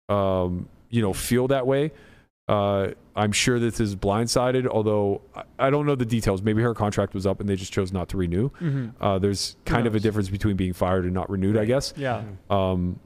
um, 0.09 0.69
you 0.91 1.01
know, 1.03 1.13
feel 1.13 1.49
that 1.49 1.67
way. 1.67 1.91
Uh, 2.49 2.91
I'm 3.17 3.33
sure 3.33 3.59
this 3.59 3.81
is 3.81 3.97
blindsided, 3.97 4.69
although 4.69 5.23
I, 5.35 5.43
I 5.59 5.71
don't 5.71 5.85
know 5.87 5.97
the 5.97 6.05
details. 6.05 6.43
Maybe 6.43 6.63
her 6.63 6.75
contract 6.75 7.13
was 7.15 7.27
up 7.27 7.41
and 7.41 7.49
they 7.49 7.57
just 7.57 7.73
chose 7.73 7.93
not 7.93 8.09
to 8.11 8.17
renew. 8.19 8.51
Mhm. 8.61 8.93
Uh, 9.01 9.19
there's 9.19 9.57
kind 9.65 9.87
of 9.89 9.97
a 9.97 10.01
difference 10.01 10.29
between 10.29 10.55
being 10.57 10.75
fired 10.75 11.05
and 11.07 11.15
not 11.15 11.29
renewed, 11.29 11.57
I 11.57 11.65
guess. 11.65 11.93
Yeah. 11.97 12.23
Um, 12.51 13.01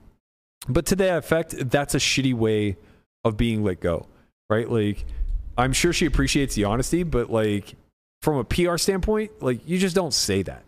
but 0.68 0.84
to 0.86 0.96
that 0.96 1.16
effect, 1.18 1.54
that's 1.70 1.94
a 1.94 1.98
shitty 1.98 2.34
way 2.34 2.76
of 3.24 3.36
being 3.36 3.62
let 3.64 3.80
go, 3.80 4.06
right? 4.48 4.68
Like, 4.70 5.04
I'm 5.58 5.72
sure 5.72 5.92
she 5.92 6.06
appreciates 6.06 6.54
the 6.54 6.64
honesty, 6.64 7.02
but 7.02 7.30
like, 7.30 7.74
from 8.22 8.36
a 8.36 8.44
PR 8.44 8.76
standpoint, 8.76 9.42
like, 9.42 9.60
you 9.68 9.78
just 9.78 9.94
don't 9.94 10.14
say 10.14 10.42
that, 10.42 10.62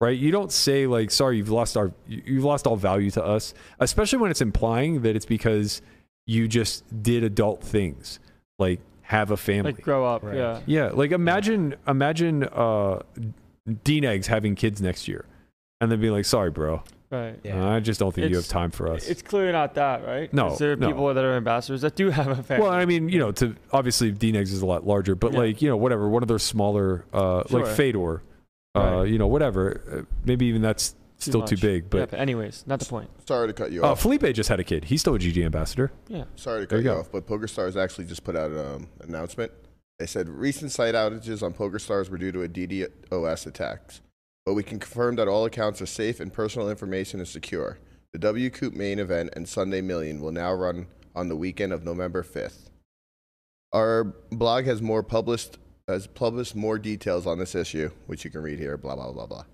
right? 0.00 0.16
You 0.18 0.30
don't 0.30 0.52
say 0.52 0.86
like, 0.86 1.10
"Sorry, 1.10 1.36
you've 1.38 1.50
lost 1.50 1.76
our, 1.76 1.92
you- 2.06 2.22
you've 2.24 2.44
lost 2.44 2.66
all 2.66 2.76
value 2.76 3.10
to 3.12 3.24
us," 3.24 3.54
especially 3.80 4.18
when 4.18 4.30
it's 4.30 4.40
implying 4.40 5.02
that 5.02 5.14
it's 5.16 5.26
because 5.26 5.82
you 6.26 6.48
just 6.48 6.84
did 7.02 7.22
adult 7.24 7.62
things, 7.62 8.18
like 8.58 8.80
have 9.02 9.30
a 9.30 9.36
family. 9.36 9.72
Like 9.72 9.82
grow 9.82 10.06
up. 10.06 10.22
Right. 10.22 10.36
Yeah. 10.36 10.60
Yeah, 10.66 10.88
like 10.94 11.10
imagine 11.12 11.74
imagine 11.86 12.44
uh 12.44 13.00
DNegs 13.68 14.26
having 14.26 14.54
kids 14.54 14.80
next 14.80 15.08
year 15.08 15.24
and 15.80 15.90
then 15.90 16.00
being 16.00 16.12
like, 16.12 16.24
sorry, 16.24 16.50
bro. 16.50 16.82
Right. 17.10 17.38
Yeah. 17.44 17.68
I 17.68 17.80
just 17.80 18.00
don't 18.00 18.12
think 18.12 18.30
you 18.30 18.36
have 18.36 18.44
It's- 18.44 18.48
time 18.48 18.70
for 18.70 18.90
us. 18.90 19.08
It's 19.08 19.22
clearly 19.22 19.52
not 19.52 19.74
that, 19.74 20.04
right? 20.04 20.32
No, 20.32 20.56
There 20.56 20.72
are 20.72 20.76
no. 20.76 20.86
people 20.88 21.12
that 21.14 21.24
are 21.24 21.34
ambassadors 21.36 21.82
that 21.82 21.94
do 21.94 22.10
have 22.10 22.26
a 22.28 22.42
family. 22.42 22.64
well, 22.64 22.72
I 22.72 22.84
mean, 22.86 23.08
you 23.08 23.18
know, 23.18 23.30
to 23.32 23.54
obviously 23.72 24.12
DNegs 24.12 24.52
is 24.52 24.62
a 24.62 24.66
lot 24.66 24.86
larger, 24.86 25.14
but 25.14 25.32
Yeah. 25.32 25.38
like, 25.38 25.62
you 25.62 25.68
know, 25.68 25.76
whatever, 25.76 26.08
one 26.08 26.22
of 26.22 26.28
those 26.28 26.42
smaller 26.42 27.04
uh 27.12 27.44
like 27.50 27.66
Sure. 27.66 27.66
Fedor, 27.66 28.22
uh, 28.74 28.80
Right. 28.80 29.08
you 29.08 29.18
know, 29.18 29.26
whatever. 29.28 29.80
Uh, 30.08 30.14
maybe 30.24 30.46
even 30.46 30.62
that's 30.62 30.96
still 31.18 31.42
too 31.42 31.54
much. 31.54 31.62
big, 31.62 31.82
Yeah, 31.84 31.88
but 31.90 32.10
but 32.10 32.18
anyways, 32.20 32.64
not 32.66 32.80
the 32.80 32.86
point. 32.86 33.08
Sorry 33.28 33.46
to 33.46 33.52
cut 33.52 33.70
you 33.70 33.84
uh, 33.84 33.90
off. 33.92 34.00
Felipe 34.02 34.22
just 34.34 34.48
had 34.48 34.58
a 34.58 34.64
kid. 34.64 34.86
He's 34.86 35.00
still 35.00 35.14
a 35.14 35.18
GG 35.18 35.44
ambassador. 35.44 35.92
Yeah. 36.08 36.24
Sorry 36.34 36.62
to 36.62 36.66
There 36.66 36.78
cut 36.78 36.84
you 36.84 36.90
you, 36.90 36.94
go. 36.96 37.00
off, 37.00 37.12
but 37.12 37.26
PokerStars 37.26 37.76
actually 37.76 38.06
just 38.06 38.24
put 38.24 38.34
out 38.34 38.50
an 38.50 38.58
um, 38.58 38.86
announcement. 39.00 39.52
They 40.00 40.06
said 40.06 40.28
recent 40.28 40.72
site 40.72 40.94
outages 40.96 41.42
on 41.42 41.54
PokerStars 41.54 42.10
were 42.10 42.18
due 42.18 42.32
to 42.32 42.42
a 42.42 42.48
DDoS 42.48 43.46
attacks, 43.46 44.00
but 44.44 44.54
we 44.54 44.62
can 44.62 44.78
confirm 44.78 45.16
that 45.16 45.28
all 45.28 45.44
accounts 45.44 45.80
are 45.80 45.86
safe 45.86 46.20
and 46.20 46.32
personal 46.32 46.68
information 46.68 47.20
is 47.20 47.30
secure. 47.30 47.78
The 48.12 48.18
WCOOP 48.18 48.74
main 48.74 48.98
event 48.98 49.30
and 49.34 49.48
Sunday 49.48 49.80
Million 49.80 50.20
will 50.20 50.32
now 50.32 50.52
run 50.52 50.86
on 51.16 51.28
the 51.28 51.36
weekend 51.36 51.72
of 51.72 51.84
November 51.84 52.22
5th. 52.22 52.68
Our 53.72 54.04
blog 54.30 54.66
has 54.66 54.80
more 54.82 55.02
published 55.02 55.58
has 55.88 56.06
published 56.06 56.56
more 56.56 56.78
details 56.78 57.26
on 57.26 57.38
this 57.38 57.54
issue, 57.54 57.90
which 58.06 58.24
you 58.24 58.30
can 58.30 58.40
read 58.40 58.58
here. 58.58 58.76
Blah 58.76 58.94
blah 58.94 59.12
blah 59.12 59.26
blah. 59.26 59.44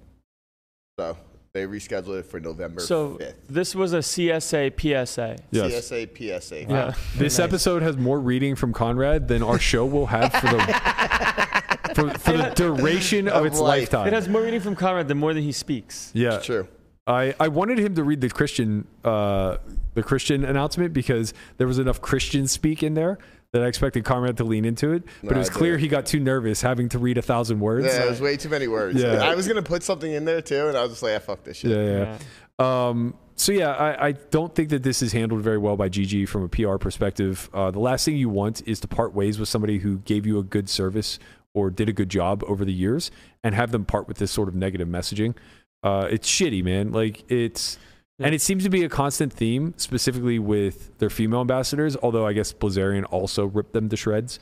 So 0.98 1.16
they 1.54 1.64
rescheduled 1.66 2.20
it 2.20 2.26
for 2.26 2.38
November 2.38 2.80
So 2.82 3.16
5th. 3.18 3.34
this 3.48 3.74
was 3.74 3.92
a 3.94 3.98
CSA 3.98 4.72
PSA. 4.78 5.36
Yes. 5.50 5.72
CSA 5.90 6.40
PSA. 6.40 6.62
Yeah. 6.68 6.92
This 7.16 7.38
Nice. 7.38 7.44
episode 7.44 7.82
has 7.82 7.96
more 7.96 8.20
reading 8.20 8.54
from 8.56 8.72
Conrad 8.72 9.26
than 9.28 9.42
our 9.42 9.58
show 9.58 9.86
will 9.86 10.06
have 10.06 10.32
for 10.34 10.46
the 10.48 10.58
for, 11.94 12.10
for 12.18 12.32
the 12.36 12.52
duration 12.54 13.28
of 13.28 13.40
Of 13.40 13.46
its 13.46 13.58
life. 13.58 13.80
lifetime. 13.80 14.06
It 14.08 14.12
has 14.12 14.28
more 14.28 14.42
reading 14.42 14.60
from 14.60 14.76
Conrad 14.76 15.08
than 15.08 15.18
more 15.18 15.34
than 15.34 15.42
he 15.42 15.52
speaks. 15.52 16.10
yeah, 16.14 16.36
It's 16.36 16.46
true. 16.46 16.66
I, 17.06 17.34
I 17.40 17.48
wanted 17.48 17.78
him 17.78 17.94
to 17.96 18.04
read 18.04 18.20
the 18.20 18.28
Christian 18.28 18.86
uh, 19.04 19.56
the 19.94 20.02
Christian 20.02 20.44
announcement 20.44 20.92
because 20.92 21.34
there 21.56 21.66
was 21.66 21.78
enough 21.78 22.00
Christian 22.00 22.46
speak 22.46 22.82
in 22.84 22.94
there 22.94 23.18
that 23.52 23.62
I 23.62 23.66
expected 23.66 24.04
Conrad 24.04 24.36
to 24.36 24.44
lean 24.44 24.64
into 24.64 24.92
it. 24.92 25.02
But 25.22 25.30
No, 25.32 25.36
it 25.36 25.38
was 25.38 25.50
I 25.50 25.52
clear 25.54 25.72
didn't. 25.72 25.82
he 25.82 25.88
got 25.88 26.06
too 26.06 26.20
nervous 26.20 26.62
having 26.62 26.88
to 26.90 26.98
read 27.00 27.18
a 27.18 27.22
thousand 27.22 27.58
words. 27.58 27.86
Yeah, 27.86 28.04
it 28.04 28.10
was 28.10 28.20
way 28.20 28.36
too 28.36 28.48
many 28.48 28.68
words. 28.68 29.02
Yeah. 29.02 29.22
I 29.24 29.34
was 29.34 29.48
gonna 29.48 29.62
put 29.62 29.82
something 29.82 30.12
in 30.12 30.24
there 30.24 30.40
too, 30.42 30.68
and 30.68 30.76
I 30.76 30.82
was 30.82 30.92
just 30.92 31.02
like, 31.02 31.14
"Ah, 31.16 31.18
fuck 31.18 31.42
this 31.42 31.56
shit." 31.56 31.70
yeah, 31.72 32.16
yeah. 32.60 32.88
Um, 32.88 33.14
so 33.34 33.52
yeah, 33.52 33.70
I, 33.70 34.08
I 34.08 34.12
don't 34.12 34.54
think 34.54 34.68
that 34.68 34.82
this 34.82 35.00
is 35.02 35.12
handled 35.12 35.40
very 35.40 35.56
well 35.58 35.76
by 35.76 35.88
GG 35.88 36.28
from 36.28 36.44
a 36.44 36.48
PR 36.48 36.76
perspective. 36.76 37.48
Uh, 37.54 37.70
the 37.70 37.78
last 37.80 38.04
thing 38.04 38.16
you 38.16 38.28
want 38.28 38.62
is 38.68 38.78
to 38.80 38.88
part 38.88 39.14
ways 39.14 39.38
with 39.40 39.48
somebody 39.48 39.78
who 39.78 39.98
gave 40.00 40.26
you 40.26 40.38
a 40.38 40.42
good 40.44 40.68
service 40.68 41.18
or 41.54 41.70
did 41.70 41.88
a 41.88 41.92
good 41.92 42.08
job 42.08 42.42
over 42.46 42.64
the 42.64 42.72
years, 42.72 43.10
and 43.42 43.54
have 43.54 43.70
them 43.72 43.84
part 43.84 44.06
with 44.08 44.18
this 44.18 44.30
sort 44.30 44.48
of 44.48 44.54
negative 44.54 44.88
messaging. 44.88 45.34
Uh, 45.82 46.06
it's 46.10 46.28
shitty, 46.28 46.62
man. 46.62 46.92
Like 46.92 47.24
it's. 47.30 47.78
And 48.22 48.34
it 48.34 48.42
seems 48.42 48.64
to 48.64 48.68
be 48.68 48.84
a 48.84 48.88
constant 48.90 49.32
theme, 49.32 49.72
specifically 49.78 50.38
with 50.38 50.98
their 50.98 51.08
female 51.08 51.40
ambassadors. 51.40 51.96
Although 52.02 52.26
I 52.26 52.34
guess 52.34 52.52
Blazarian 52.52 53.04
also 53.10 53.46
ripped 53.46 53.72
them 53.72 53.88
to 53.88 53.96
shreds 53.96 54.38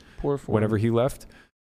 whenever 0.51 0.77
he 0.77 0.89
left. 0.89 1.27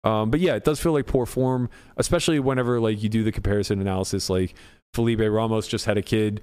Um, 0.04 0.30
but 0.30 0.42
yeah, 0.42 0.56
it 0.56 0.66
does 0.66 0.82
feel 0.82 0.92
like 0.92 1.06
poor 1.06 1.26
form, 1.26 1.70
especially 1.96 2.40
whenever 2.42 2.82
like 2.82 3.02
you 3.02 3.08
do 3.08 3.24
the 3.24 3.32
comparison 3.32 3.80
analysis. 3.80 4.30
Like 4.30 4.54
Felipe 4.94 5.22
Ramos 5.22 5.66
just 5.66 5.86
had 5.86 5.98
a 5.98 6.02
kid 6.02 6.42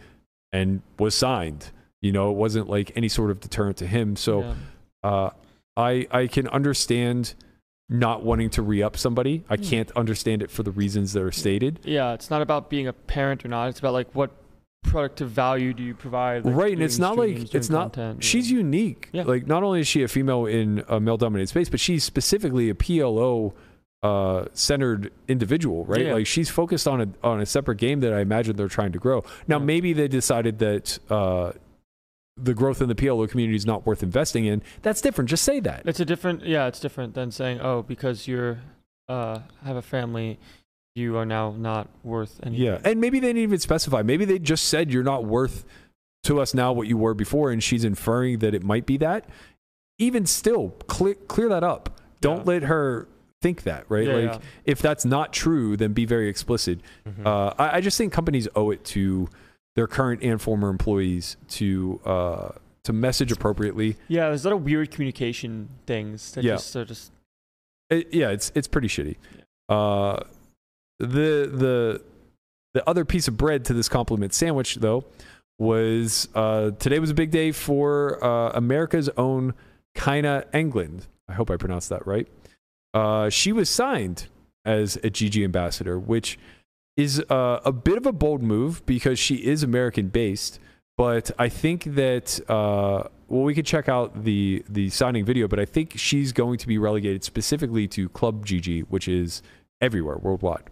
and 0.51 0.81
was 0.99 1.15
signed. 1.15 1.71
You 2.01 2.13
know, 2.13 2.31
it 2.31 2.37
wasn't 2.39 2.71
like 2.71 2.93
any 2.97 3.09
sort 3.11 3.31
of 3.31 3.41
deterrent 3.41 3.77
to 3.77 3.87
him. 3.87 4.17
So 4.17 4.41
Yeah. 4.41 4.55
uh, 5.03 5.31
I 5.77 6.07
I 6.11 6.27
can 6.27 6.49
understand 6.49 7.35
not 7.93 8.23
wanting 8.25 8.49
to 8.51 8.63
re 8.63 8.83
up 8.83 8.97
somebody. 8.97 9.45
I 9.51 9.57
Hmm. 9.57 9.63
can't 9.65 9.91
understand 9.97 10.43
it 10.43 10.51
for 10.51 10.63
the 10.63 10.71
reasons 10.71 11.13
that 11.13 11.23
are 11.23 11.33
stated. 11.33 11.81
Yeah, 11.85 12.13
it's 12.15 12.31
not 12.31 12.41
about 12.41 12.71
being 12.71 12.87
a 12.87 12.93
parent 12.93 13.45
or 13.45 13.49
not. 13.49 13.69
It's 13.69 13.81
about 13.81 13.93
like 13.93 14.09
what 14.15 14.31
productive 14.83 15.29
value 15.29 15.75
do 15.75 15.83
you 15.83 15.95
provide. 15.95 16.45
like, 16.45 16.55
right, 16.55 16.73
and 16.73 16.83
it's 16.83 16.99
not 16.99 17.17
like 17.19 17.53
it's 17.55 17.69
not. 17.69 17.93
content, 17.93 18.25
She's 18.25 18.51
yeah. 18.51 18.59
unique. 18.59 19.09
Yeah. 19.13 19.25
Like 19.25 19.47
not 19.47 19.63
only 19.63 19.81
is 19.81 19.89
she 19.89 20.03
a 20.03 20.09
female 20.09 20.47
in 20.47 20.83
a 20.89 20.99
male 21.01 21.17
dominated 21.19 21.49
space, 21.49 21.69
but 21.69 21.81
she's 21.81 22.03
specifically 22.05 22.71
a 22.71 22.75
PLO 22.75 23.53
uh, 24.03 24.47
centered 24.55 25.13
individual, 25.29 25.85
right? 25.85 26.07
Yeah. 26.07 26.15
Like 26.15 26.27
she's 26.27 26.49
focused 26.49 26.89
on 26.89 27.01
a 27.03 27.09
on 27.23 27.41
a 27.41 27.45
separate 27.47 27.77
game 27.77 28.01
that 28.01 28.15
I 28.15 28.21
imagine 28.21 28.57
they're 28.57 28.69
trying 28.69 28.93
to 28.93 28.99
grow. 28.99 29.23
Now, 29.47 29.59
maybe 29.59 29.93
they 29.93 30.09
decided 30.09 30.59
that 30.61 30.99
uh, 31.11 31.53
the 32.43 32.55
growth 32.55 32.81
in 32.81 32.89
the 32.89 32.95
PLO 32.95 33.29
community 33.29 33.57
is 33.57 33.67
not 33.67 33.87
worth 33.87 34.03
investing 34.03 34.45
in. 34.47 34.63
That's 34.83 35.01
different. 35.01 35.29
Just 35.31 35.45
say 35.45 35.61
that. 35.61 35.83
It's 35.85 36.01
a 36.01 36.05
different, 36.05 36.45
yeah, 36.45 36.67
it's 36.67 36.81
different 36.81 37.15
than 37.15 37.31
saying, 37.31 37.61
oh, 37.61 37.83
because 37.83 38.27
you're 38.29 38.61
uh 39.09 39.41
have 39.65 39.77
a 39.77 39.83
family, 39.83 40.39
you 40.95 41.17
are 41.17 41.27
now 41.27 41.51
not 41.57 41.89
worth 42.03 42.41
anything. 42.43 42.65
Yeah, 42.65 42.79
and 42.85 43.01
maybe 43.01 43.21
they 43.21 43.29
didn't 43.29 43.43
even 43.43 43.59
specify. 43.59 44.03
Maybe 44.03 44.25
they 44.25 44.39
just 44.39 44.65
said 44.69 44.93
you're 44.93 45.03
not 45.03 45.25
worth 45.25 45.65
to 46.25 46.41
us 46.41 46.53
now 46.55 46.73
what 46.73 46.87
you 46.87 46.97
were 46.99 47.15
before, 47.15 47.51
and 47.51 47.63
she's 47.63 47.85
inferring 47.85 48.39
that 48.41 48.55
it 48.55 48.63
might 48.63 48.87
be 48.87 48.97
that. 48.99 49.29
Even 49.99 50.27
still, 50.27 50.71
clear 50.87 51.15
clear 51.15 51.49
that 51.49 51.65
up. 51.65 52.01
Don't 52.21 52.39
Yeah. 52.47 52.53
let 52.53 52.63
her 52.65 53.09
think 53.43 53.63
that, 53.63 53.85
right? 53.89 54.07
Yeah, 54.07 54.15
like 54.15 54.25
yeah. 54.35 54.39
if 54.65 54.81
that's 54.83 55.05
not 55.05 55.33
true, 55.33 55.77
then 55.77 55.93
be 55.93 56.05
very 56.05 56.29
explicit. 56.29 56.81
Mhm. 57.09 57.25
Uh, 57.27 57.55
I, 57.59 57.77
I 57.79 57.81
just 57.81 57.97
think 57.99 58.13
companies 58.13 58.47
owe 58.55 58.71
it 58.71 58.85
to 58.87 59.29
their 59.77 59.87
current 59.87 60.23
and 60.23 60.41
former 60.41 60.69
employees 60.69 61.37
to 61.49 62.01
uh, 62.05 62.49
to 62.85 62.93
message 62.93 63.31
appropriately. 63.33 63.97
Yeah, 64.09 64.29
there's 64.29 64.45
a 64.45 64.51
lot 64.51 64.57
of 64.57 64.65
weird 64.65 64.91
communication 64.91 65.69
things 65.87 66.33
that 66.33 66.45
Yeah. 66.45 66.55
just 66.55 66.75
are 66.77 66.85
just 66.85 67.13
It, 67.91 68.13
yeah, 68.13 68.31
it's 68.31 68.51
it's 68.55 68.69
pretty 68.69 68.89
shitty. 68.89 69.17
Uh, 69.69 70.21
the 70.99 71.51
the 71.53 72.03
the 72.75 72.89
other 72.89 73.05
piece 73.05 73.27
of 73.29 73.37
bread 73.37 73.65
to 73.67 73.75
this 73.75 73.89
compliment 73.89 74.33
sandwich, 74.33 74.77
though, 74.77 75.05
was 75.59 76.29
uh, 76.35 76.71
today 76.73 76.99
was 76.99 77.11
a 77.11 77.15
big 77.15 77.31
day 77.31 77.53
for 77.53 78.23
uh, 78.25 78.51
America's 78.55 79.09
own 79.17 79.55
Kina 79.97 80.45
England. 80.55 81.07
I 81.29 81.33
hope 81.35 81.51
I 81.51 81.57
pronounced 81.57 81.89
that 81.91 82.07
right. 82.07 82.29
Uh, 82.95 83.29
she 83.29 83.53
was 83.53 83.69
signed 83.71 84.27
as 84.65 84.97
a 84.97 85.11
GG 85.11 85.43
ambassador, 85.45 85.99
which 85.99 86.39
is 86.97 87.21
uh, 87.31 87.61
a 87.65 87.73
bit 87.73 87.97
of 87.97 88.07
a 88.07 88.13
bold 88.13 88.43
move 88.43 88.85
because 88.87 89.19
she 89.19 89.37
is 89.37 89.63
American 89.63 90.09
based. 90.09 90.59
But 90.97 91.31
I 91.39 91.49
think 91.49 91.85
that 91.95 92.41
uh, 92.49 93.05
well, 93.29 93.43
we 93.43 93.55
could 93.55 93.65
check 93.65 93.89
out 93.89 94.25
the 94.25 94.65
the 94.69 94.91
signing 94.91 95.25
video. 95.25 95.49
But 95.49 95.61
I 95.61 95.65
think 95.65 95.93
she's 95.97 96.33
going 96.33 96.59
to 96.59 96.67
be 96.67 96.79
relegated 96.79 97.25
specifically 97.25 97.89
to 97.89 98.09
Club 98.11 98.45
GG, 98.45 98.83
which 98.89 99.09
is 99.09 99.43
everywhere 99.81 100.19
worldwide. 100.19 100.65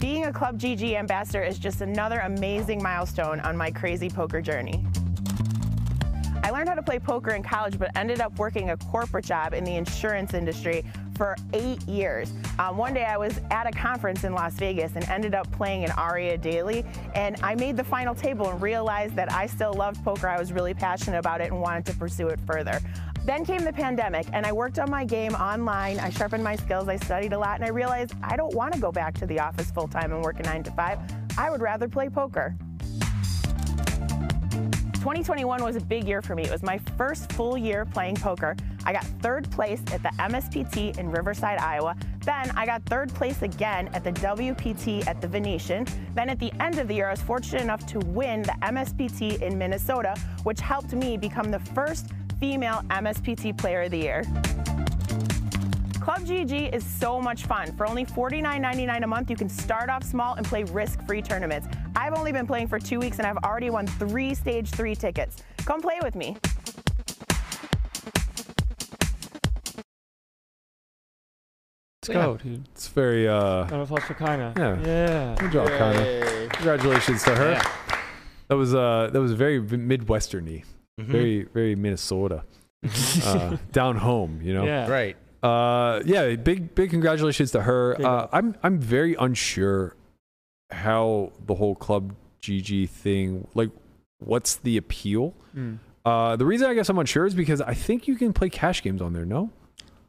Being 0.00 0.26
a 0.26 0.32
Club 0.32 0.58
GG 0.58 0.96
ambassador 0.96 1.42
is 1.42 1.58
just 1.58 1.80
another 1.80 2.20
amazing 2.20 2.82
milestone 2.82 3.40
on 3.40 3.56
my 3.56 3.70
crazy 3.70 4.10
poker 4.10 4.42
journey. 4.42 4.84
I 6.44 6.50
learned 6.50 6.68
how 6.68 6.74
to 6.74 6.82
play 6.82 6.98
poker 6.98 7.30
in 7.30 7.42
college, 7.42 7.78
but 7.78 7.90
ended 7.96 8.20
up 8.20 8.38
working 8.38 8.68
a 8.68 8.76
corporate 8.76 9.24
job 9.24 9.54
in 9.54 9.64
the 9.64 9.76
insurance 9.76 10.34
industry 10.34 10.84
for 11.16 11.36
eight 11.54 11.82
years. 11.88 12.30
Um, 12.58 12.76
one 12.76 12.92
day 12.92 13.06
I 13.06 13.16
was 13.16 13.40
at 13.50 13.66
a 13.66 13.70
conference 13.70 14.24
in 14.24 14.34
Las 14.34 14.52
Vegas 14.56 14.92
and 14.94 15.08
ended 15.08 15.34
up 15.34 15.50
playing 15.52 15.84
an 15.84 15.92
Aria 15.92 16.36
daily, 16.36 16.84
and 17.14 17.40
I 17.42 17.54
made 17.54 17.78
the 17.78 17.84
final 17.84 18.14
table 18.14 18.50
and 18.50 18.60
realized 18.60 19.16
that 19.16 19.32
I 19.32 19.46
still 19.46 19.72
loved 19.72 20.04
poker. 20.04 20.28
I 20.28 20.38
was 20.38 20.52
really 20.52 20.74
passionate 20.74 21.18
about 21.18 21.40
it 21.40 21.50
and 21.50 21.62
wanted 21.62 21.86
to 21.86 21.94
pursue 21.94 22.28
it 22.28 22.38
further. 22.46 22.78
Then 23.24 23.46
came 23.46 23.64
the 23.64 23.72
pandemic, 23.72 24.26
and 24.34 24.44
I 24.44 24.52
worked 24.52 24.78
on 24.78 24.90
my 24.90 25.06
game 25.06 25.32
online. 25.36 25.98
I 25.98 26.10
sharpened 26.10 26.44
my 26.44 26.56
skills, 26.56 26.88
I 26.88 26.96
studied 26.96 27.32
a 27.32 27.38
lot, 27.38 27.54
and 27.54 27.64
I 27.64 27.70
realized 27.70 28.12
I 28.22 28.36
don't 28.36 28.54
want 28.54 28.74
to 28.74 28.78
go 28.78 28.92
back 28.92 29.14
to 29.14 29.24
the 29.24 29.40
office 29.40 29.70
full 29.70 29.88
time 29.88 30.12
and 30.12 30.22
work 30.22 30.40
a 30.40 30.42
nine 30.42 30.62
to 30.64 30.70
five. 30.72 30.98
I 31.38 31.48
would 31.48 31.62
rather 31.62 31.88
play 31.88 32.10
poker. 32.10 32.54
2021 35.04 35.62
was 35.62 35.76
a 35.76 35.82
big 35.82 36.08
year 36.08 36.22
for 36.22 36.34
me. 36.34 36.44
It 36.44 36.50
was 36.50 36.62
my 36.62 36.78
first 36.96 37.30
full 37.32 37.58
year 37.58 37.84
playing 37.84 38.16
poker. 38.16 38.56
I 38.86 38.94
got 38.94 39.04
third 39.20 39.50
place 39.50 39.82
at 39.92 40.02
the 40.02 40.08
MSPT 40.18 40.96
in 40.96 41.10
Riverside, 41.10 41.58
Iowa. 41.58 41.94
Then 42.24 42.50
I 42.56 42.64
got 42.64 42.82
third 42.86 43.12
place 43.12 43.42
again 43.42 43.88
at 43.88 44.02
the 44.02 44.12
WPT 44.12 45.06
at 45.06 45.20
the 45.20 45.28
Venetian. 45.28 45.86
Then 46.14 46.30
at 46.30 46.38
the 46.38 46.50
end 46.58 46.78
of 46.78 46.88
the 46.88 46.94
year, 46.94 47.08
I 47.08 47.10
was 47.10 47.20
fortunate 47.20 47.60
enough 47.60 47.84
to 47.88 47.98
win 47.98 48.40
the 48.44 48.56
MSPT 48.62 49.42
in 49.42 49.58
Minnesota, 49.58 50.18
which 50.44 50.60
helped 50.60 50.94
me 50.94 51.18
become 51.18 51.50
the 51.50 51.60
first 51.60 52.06
female 52.40 52.80
MSPT 52.88 53.58
Player 53.58 53.82
of 53.82 53.90
the 53.90 53.98
Year. 53.98 54.22
Club 56.00 56.20
GG 56.20 56.74
is 56.74 56.82
so 56.82 57.20
much 57.20 57.44
fun. 57.44 57.76
For 57.76 57.86
only 57.86 58.06
$49.99 58.06 59.04
a 59.04 59.06
month, 59.06 59.28
you 59.28 59.36
can 59.36 59.50
start 59.50 59.90
off 59.90 60.02
small 60.02 60.34
and 60.36 60.46
play 60.46 60.64
risk-free 60.64 61.20
tournaments. 61.22 61.66
I've 61.96 62.14
only 62.14 62.32
been 62.32 62.46
playing 62.46 62.68
for 62.68 62.78
two 62.78 62.98
weeks 62.98 63.18
and 63.18 63.26
I've 63.26 63.38
already 63.38 63.70
won 63.70 63.86
three 63.86 64.34
stage 64.34 64.70
three 64.70 64.94
tickets. 64.94 65.42
Come 65.64 65.80
play 65.80 65.98
with 66.02 66.14
me. 66.14 66.36
let's 72.02 72.08
go, 72.14 72.36
dude. 72.36 72.64
It's 72.72 72.88
very 72.88 73.28
uh, 73.28 73.34
Round 73.64 73.72
of 73.74 73.80
applause 73.90 74.04
for 74.04 74.14
Kina. 74.14 74.52
Yeah. 74.56 74.78
Yeah. 74.86 75.34
good 75.38 75.52
job, 75.52 75.68
Connor. 75.78 76.48
Congratulations 76.48 77.22
to 77.24 77.34
her. 77.34 77.62
That 78.48 78.56
was 78.56 78.74
uh, 78.74 79.10
that 79.12 79.20
was 79.20 79.32
very 79.32 79.60
midwesterny, 79.60 80.64
Mhm. 81.00 81.04
very 81.06 81.42
very 81.54 81.74
Minnesota, 81.74 82.44
uh, 83.24 83.56
down 83.72 83.96
home. 83.96 84.40
You 84.42 84.54
know. 84.54 84.64
Yeah. 84.64 84.88
right. 84.90 85.16
Uh, 85.42 86.00
yeah, 86.06 86.34
big 86.36 86.74
big 86.74 86.90
congratulations 86.90 87.50
to 87.52 87.62
her. 87.62 87.96
Uh. 88.04 88.28
I'm 88.32 88.54
I'm 88.62 88.78
very 88.78 89.14
unsure 89.18 89.94
how 90.70 91.32
the 91.46 91.54
whole 91.54 91.74
club 91.74 92.14
GG 92.42 92.88
thing 92.90 93.46
like 93.54 93.70
what's 94.18 94.56
the 94.56 94.76
appeal? 94.76 95.34
Mm. 95.56 95.78
Uh, 96.04 96.36
the 96.36 96.44
reason 96.46 96.68
I 96.68 96.74
guess 96.74 96.88
I'm 96.88 96.98
unsure 96.98 97.26
is 97.26 97.34
because 97.34 97.60
I 97.60 97.74
think 97.74 98.06
you 98.08 98.16
can 98.16 98.32
play 98.32 98.50
cash 98.50 98.82
games 98.82 99.00
on 99.00 99.12
there. 99.12 99.24
No. 99.24 99.50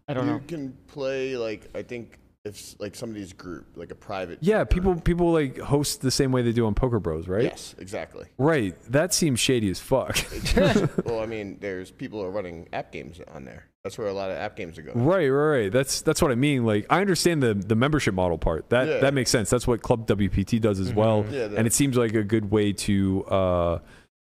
I 0.08 0.14
don't 0.14 0.26
you 0.26 0.32
know. 0.32 0.38
You 0.38 0.44
can 0.48 0.78
play 0.88 1.38
like 1.38 1.70
I 1.76 1.82
think 1.84 2.20
if 2.44 2.56
s- 2.56 2.76
like 2.80 2.94
somebody's 2.96 3.34
group, 3.34 3.66
like 3.76 3.92
a 3.92 3.96
private. 3.96 4.38
Yeah, 4.42 4.58
server. 4.60 4.66
people 4.66 4.96
people 5.02 5.32
like 5.32 5.58
host 5.58 6.02
the 6.02 6.12
same 6.12 6.32
way 6.32 6.42
they 6.42 6.52
do 6.52 6.66
on 6.68 6.76
Poker 6.76 7.00
Bros, 7.00 7.28
right? 7.28 7.44
Yes, 7.44 7.74
exactly. 7.80 8.26
Right. 8.38 8.76
That 8.92 9.14
seems 9.14 9.40
shady 9.40 9.70
as 9.70 9.80
fuck. 9.80 10.18
well, 11.06 11.22
I 11.22 11.26
mean, 11.26 11.58
there's 11.60 11.90
people 11.92 12.22
are 12.22 12.30
running 12.30 12.68
app 12.74 12.92
games 12.92 13.20
on 13.34 13.46
there. 13.46 13.68
That's 13.86 14.00
where 14.00 14.08
a 14.08 14.14
lot 14.14 14.32
of 14.32 14.38
app 14.38 14.56
games 14.56 14.80
are 14.80 14.82
going. 14.82 15.06
Right, 15.06 15.30
right, 15.30 15.60
right. 15.60 15.72
That's 15.72 16.02
that's 16.02 16.20
what 16.20 16.32
I 16.32 16.36
mean. 16.36 16.66
Like 16.66 16.88
I 16.90 17.02
understand 17.02 17.44
the 17.44 17.54
the 17.54 17.76
membership 17.76 18.16
model 18.16 18.40
part. 18.40 18.68
That 18.72 18.88
Yeah. 18.88 18.98
that 19.02 19.14
makes 19.14 19.30
sense. 19.30 19.52
That's 19.52 19.68
what 19.68 19.84
Club 19.84 20.08
WPT 20.08 20.60
does 20.60 20.80
as 20.80 20.92
well. 20.92 21.24
Yeah, 21.30 21.50
and 21.56 21.68
it 21.68 21.72
seems 21.74 21.96
like 21.96 22.16
a 22.16 22.24
good 22.24 22.50
way 22.50 22.74
to 22.74 23.24
uh, 23.26 23.80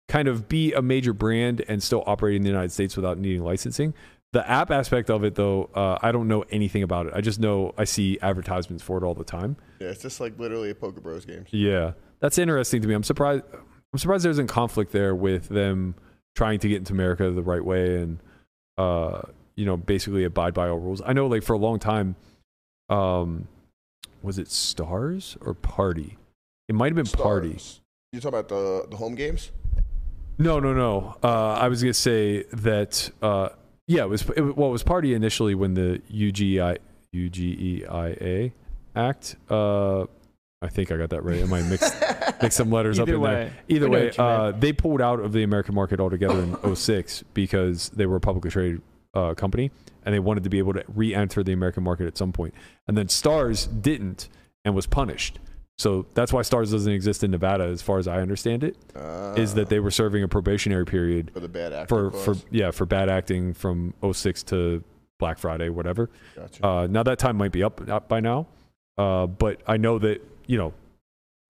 kind 0.09 0.27
of 0.27 0.49
be 0.49 0.73
a 0.73 0.81
major 0.81 1.13
brand 1.13 1.63
and 1.69 1.83
still 1.83 2.03
operate 2.07 2.37
in 2.37 2.43
the 2.45 2.49
United 2.49 2.73
States 2.73 2.97
without 2.97 3.19
needing 3.19 3.45
licensing. 3.45 3.93
The 4.33 4.49
app 4.51 4.71
aspect 4.71 5.11
of 5.11 5.23
it, 5.23 5.35
though, 5.35 5.69
uh, 5.75 5.99
I 6.01 6.13
don't 6.13 6.29
know 6.29 6.47
anything 6.49 6.83
about 6.83 7.05
it. 7.05 7.13
I 7.15 7.21
just 7.21 7.39
know 7.39 7.75
I 7.77 7.85
see 7.85 8.19
advertisements 8.23 8.83
for 8.83 8.97
it 8.97 9.05
all 9.05 9.13
the 9.13 9.23
time. 9.25 9.59
Yeah, 9.81 9.89
it's 9.89 10.01
just 10.01 10.19
like 10.19 10.39
literally 10.39 10.71
a 10.71 10.75
Poker 10.75 11.03
Bros 11.03 11.27
game. 11.27 11.45
Yeah, 11.51 11.93
that's 12.21 12.39
interesting 12.39 12.81
to 12.81 12.89
me. 12.89 12.95
I'm 12.95 13.03
surprised. 13.03 13.45
I'm 13.53 13.99
surprised 13.99 14.25
there 14.25 14.31
isn't 14.31 14.47
conflict 14.47 14.93
there 14.93 15.15
with 15.15 15.51
them 15.51 15.95
trying 16.35 16.59
to 16.61 16.69
get 16.71 16.79
into 16.79 16.95
America 16.95 17.31
the 17.31 17.43
right 17.43 17.63
way 17.63 17.99
and, 17.99 18.19
uh, 18.79 19.21
you 19.57 19.65
know, 19.67 19.77
basically 19.77 20.25
abide 20.25 20.55
by 20.55 20.69
all 20.69 20.79
rules. 20.79 21.03
I 21.05 21.13
know, 21.13 21.27
like 21.27 21.43
for 21.43 21.53
a 21.53 21.59
long 21.59 21.79
time, 21.79 22.17
um, 22.89 23.49
was 24.23 24.39
it 24.39 24.51
Stars 24.51 25.37
or 25.41 25.55
Party? 25.55 26.17
It 26.69 26.75
might 26.75 26.95
have 26.95 26.97
been 26.97 27.07
Party. 27.07 27.59
You 28.13 28.21
talking 28.21 28.39
about 28.39 28.49
the 28.49 28.87
the 28.91 28.97
home 28.97 29.15
games? 29.15 29.51
No, 30.39 30.59
no, 30.61 30.73
no. 30.73 31.17
Uh, 31.23 31.53
I 31.55 31.69
was 31.69 31.83
gonna 31.83 31.95
say 31.95 32.45
that. 32.53 33.11
Uh, 33.21 33.51
yeah, 33.87 34.03
it 34.05 34.09
was. 34.09 34.23
It, 34.37 34.57
well, 34.57 34.69
it 34.69 34.73
was 34.73 34.83
Party 34.83 35.13
initially 35.15 35.55
when 35.55 35.75
the 35.75 36.01
UGI 36.13 36.79
UGEIA 37.15 38.53
Act. 38.95 39.37
Uh, 39.51 40.03
I 40.63 40.69
think 40.69 40.93
I 40.93 40.97
got 40.97 41.11
that 41.11 41.23
right. 41.25 41.43
I 41.43 41.47
might 41.47 41.65
mix 41.65 41.91
mix 42.43 42.55
some 42.55 42.71
letters 42.71 42.99
up 42.99 43.09
Either 43.09 43.17
in 43.17 43.21
way. 43.21 43.31
there. 43.35 43.53
Either 43.69 43.91
way, 43.91 44.05
what 44.07 44.17
you 44.17 44.23
meant. 44.25 44.41
uh, 44.41 44.53
they 44.53 44.73
pulled 44.73 45.01
out 45.01 45.21
of 45.21 45.33
the 45.33 45.43
American 45.43 45.75
market 45.75 45.99
altogether 46.01 46.41
in 46.43 46.77
06 46.77 47.25
because 47.35 47.89
they 47.91 48.07
were 48.07 48.17
a 48.17 48.21
publicly 48.21 48.51
traded 48.51 48.81
uh, 49.15 49.35
company 49.35 49.71
and 50.05 50.15
they 50.15 50.19
wanted 50.19 50.45
to 50.45 50.51
be 50.51 50.59
able 50.59 50.73
to 50.73 50.85
re-enter 50.89 51.43
the 51.43 51.53
American 51.53 51.83
market 51.83 52.07
at 52.07 52.17
some 52.19 52.33
point. 52.33 52.55
And 52.89 52.97
then 52.97 53.09
Stars 53.09 53.67
didn't 53.67 54.29
and 54.65 54.75
was 54.75 54.87
punished. 54.87 55.39
So 55.79 56.07
that's 56.15 56.33
why 56.33 56.43
Stars 56.43 56.71
doesn't 56.71 56.93
exist 56.93 57.25
in 57.25 57.31
Nevada, 57.31 57.65
as 57.65 57.83
far 57.83 57.99
as 57.99 58.07
I 58.07 58.21
understand 58.21 58.63
it 58.63 58.77
Uh, 58.95 59.35
is 59.37 59.55
that 59.55 59.69
they 59.69 59.81
were 59.81 59.91
serving 59.91 60.23
a 60.23 60.29
probationary 60.29 60.85
period 60.85 61.31
for 61.33 61.41
the 61.41 61.49
bad 61.49 61.73
actor 61.73 62.11
for 62.11 62.35
for 62.35 62.37
yeah 62.51 62.71
for 62.71 62.87
bad 62.87 63.09
acting 63.09 63.55
from 63.55 63.95
06 64.13 64.43
to 64.45 64.85
Black 65.19 65.39
Friday 65.39 65.69
whatever. 65.71 66.11
Gotcha. 66.37 66.67
Uh, 66.67 66.87
now 66.89 67.03
that 67.03 67.19
time 67.19 67.37
might 67.37 67.53
be 67.53 67.63
up, 67.63 67.89
up 67.89 68.09
by 68.09 68.21
now, 68.21 68.47
uh, 68.99 69.27
but 69.27 69.61
I 69.67 69.77
know 69.79 69.99
that 69.99 70.21
you 70.47 70.59
know 70.59 70.73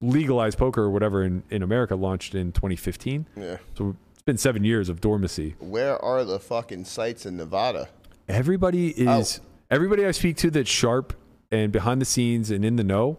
legalized 0.00 0.58
poker 0.58 0.82
or 0.82 0.90
whatever 0.90 1.22
in, 1.22 1.42
in 1.50 1.62
America 1.62 1.94
launched 1.96 2.34
in 2.34 2.52
2015. 2.52 3.26
yeah. 3.36 3.56
So 3.76 3.96
it's 4.22 4.26
been 4.26 4.38
seven 4.38 4.62
years 4.62 4.88
of 4.88 5.00
dormancy. 5.00 5.56
Where 5.58 6.00
are 6.00 6.22
the 6.22 6.38
fucking 6.38 6.84
sites 6.84 7.26
in 7.26 7.36
Nevada? 7.36 7.88
Everybody 8.28 8.94
oh. 9.04 9.18
is 9.18 9.40
everybody 9.68 10.06
I 10.06 10.12
speak 10.12 10.36
to 10.36 10.50
that's 10.52 10.70
sharp 10.70 11.12
and 11.50 11.72
behind 11.72 12.00
the 12.00 12.04
scenes 12.04 12.48
and 12.52 12.64
in 12.64 12.76
the 12.76 12.84
know 12.84 13.18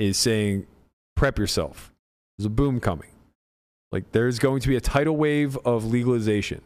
is 0.00 0.16
saying 0.16 0.66
prep 1.14 1.38
yourself. 1.38 1.92
There's 2.36 2.46
a 2.46 2.50
boom 2.50 2.80
coming. 2.80 3.10
Like 3.92 4.10
there's 4.10 4.40
going 4.40 4.58
to 4.62 4.68
be 4.68 4.74
a 4.74 4.80
tidal 4.80 5.16
wave 5.16 5.56
of 5.58 5.84
legalization. 5.84 6.60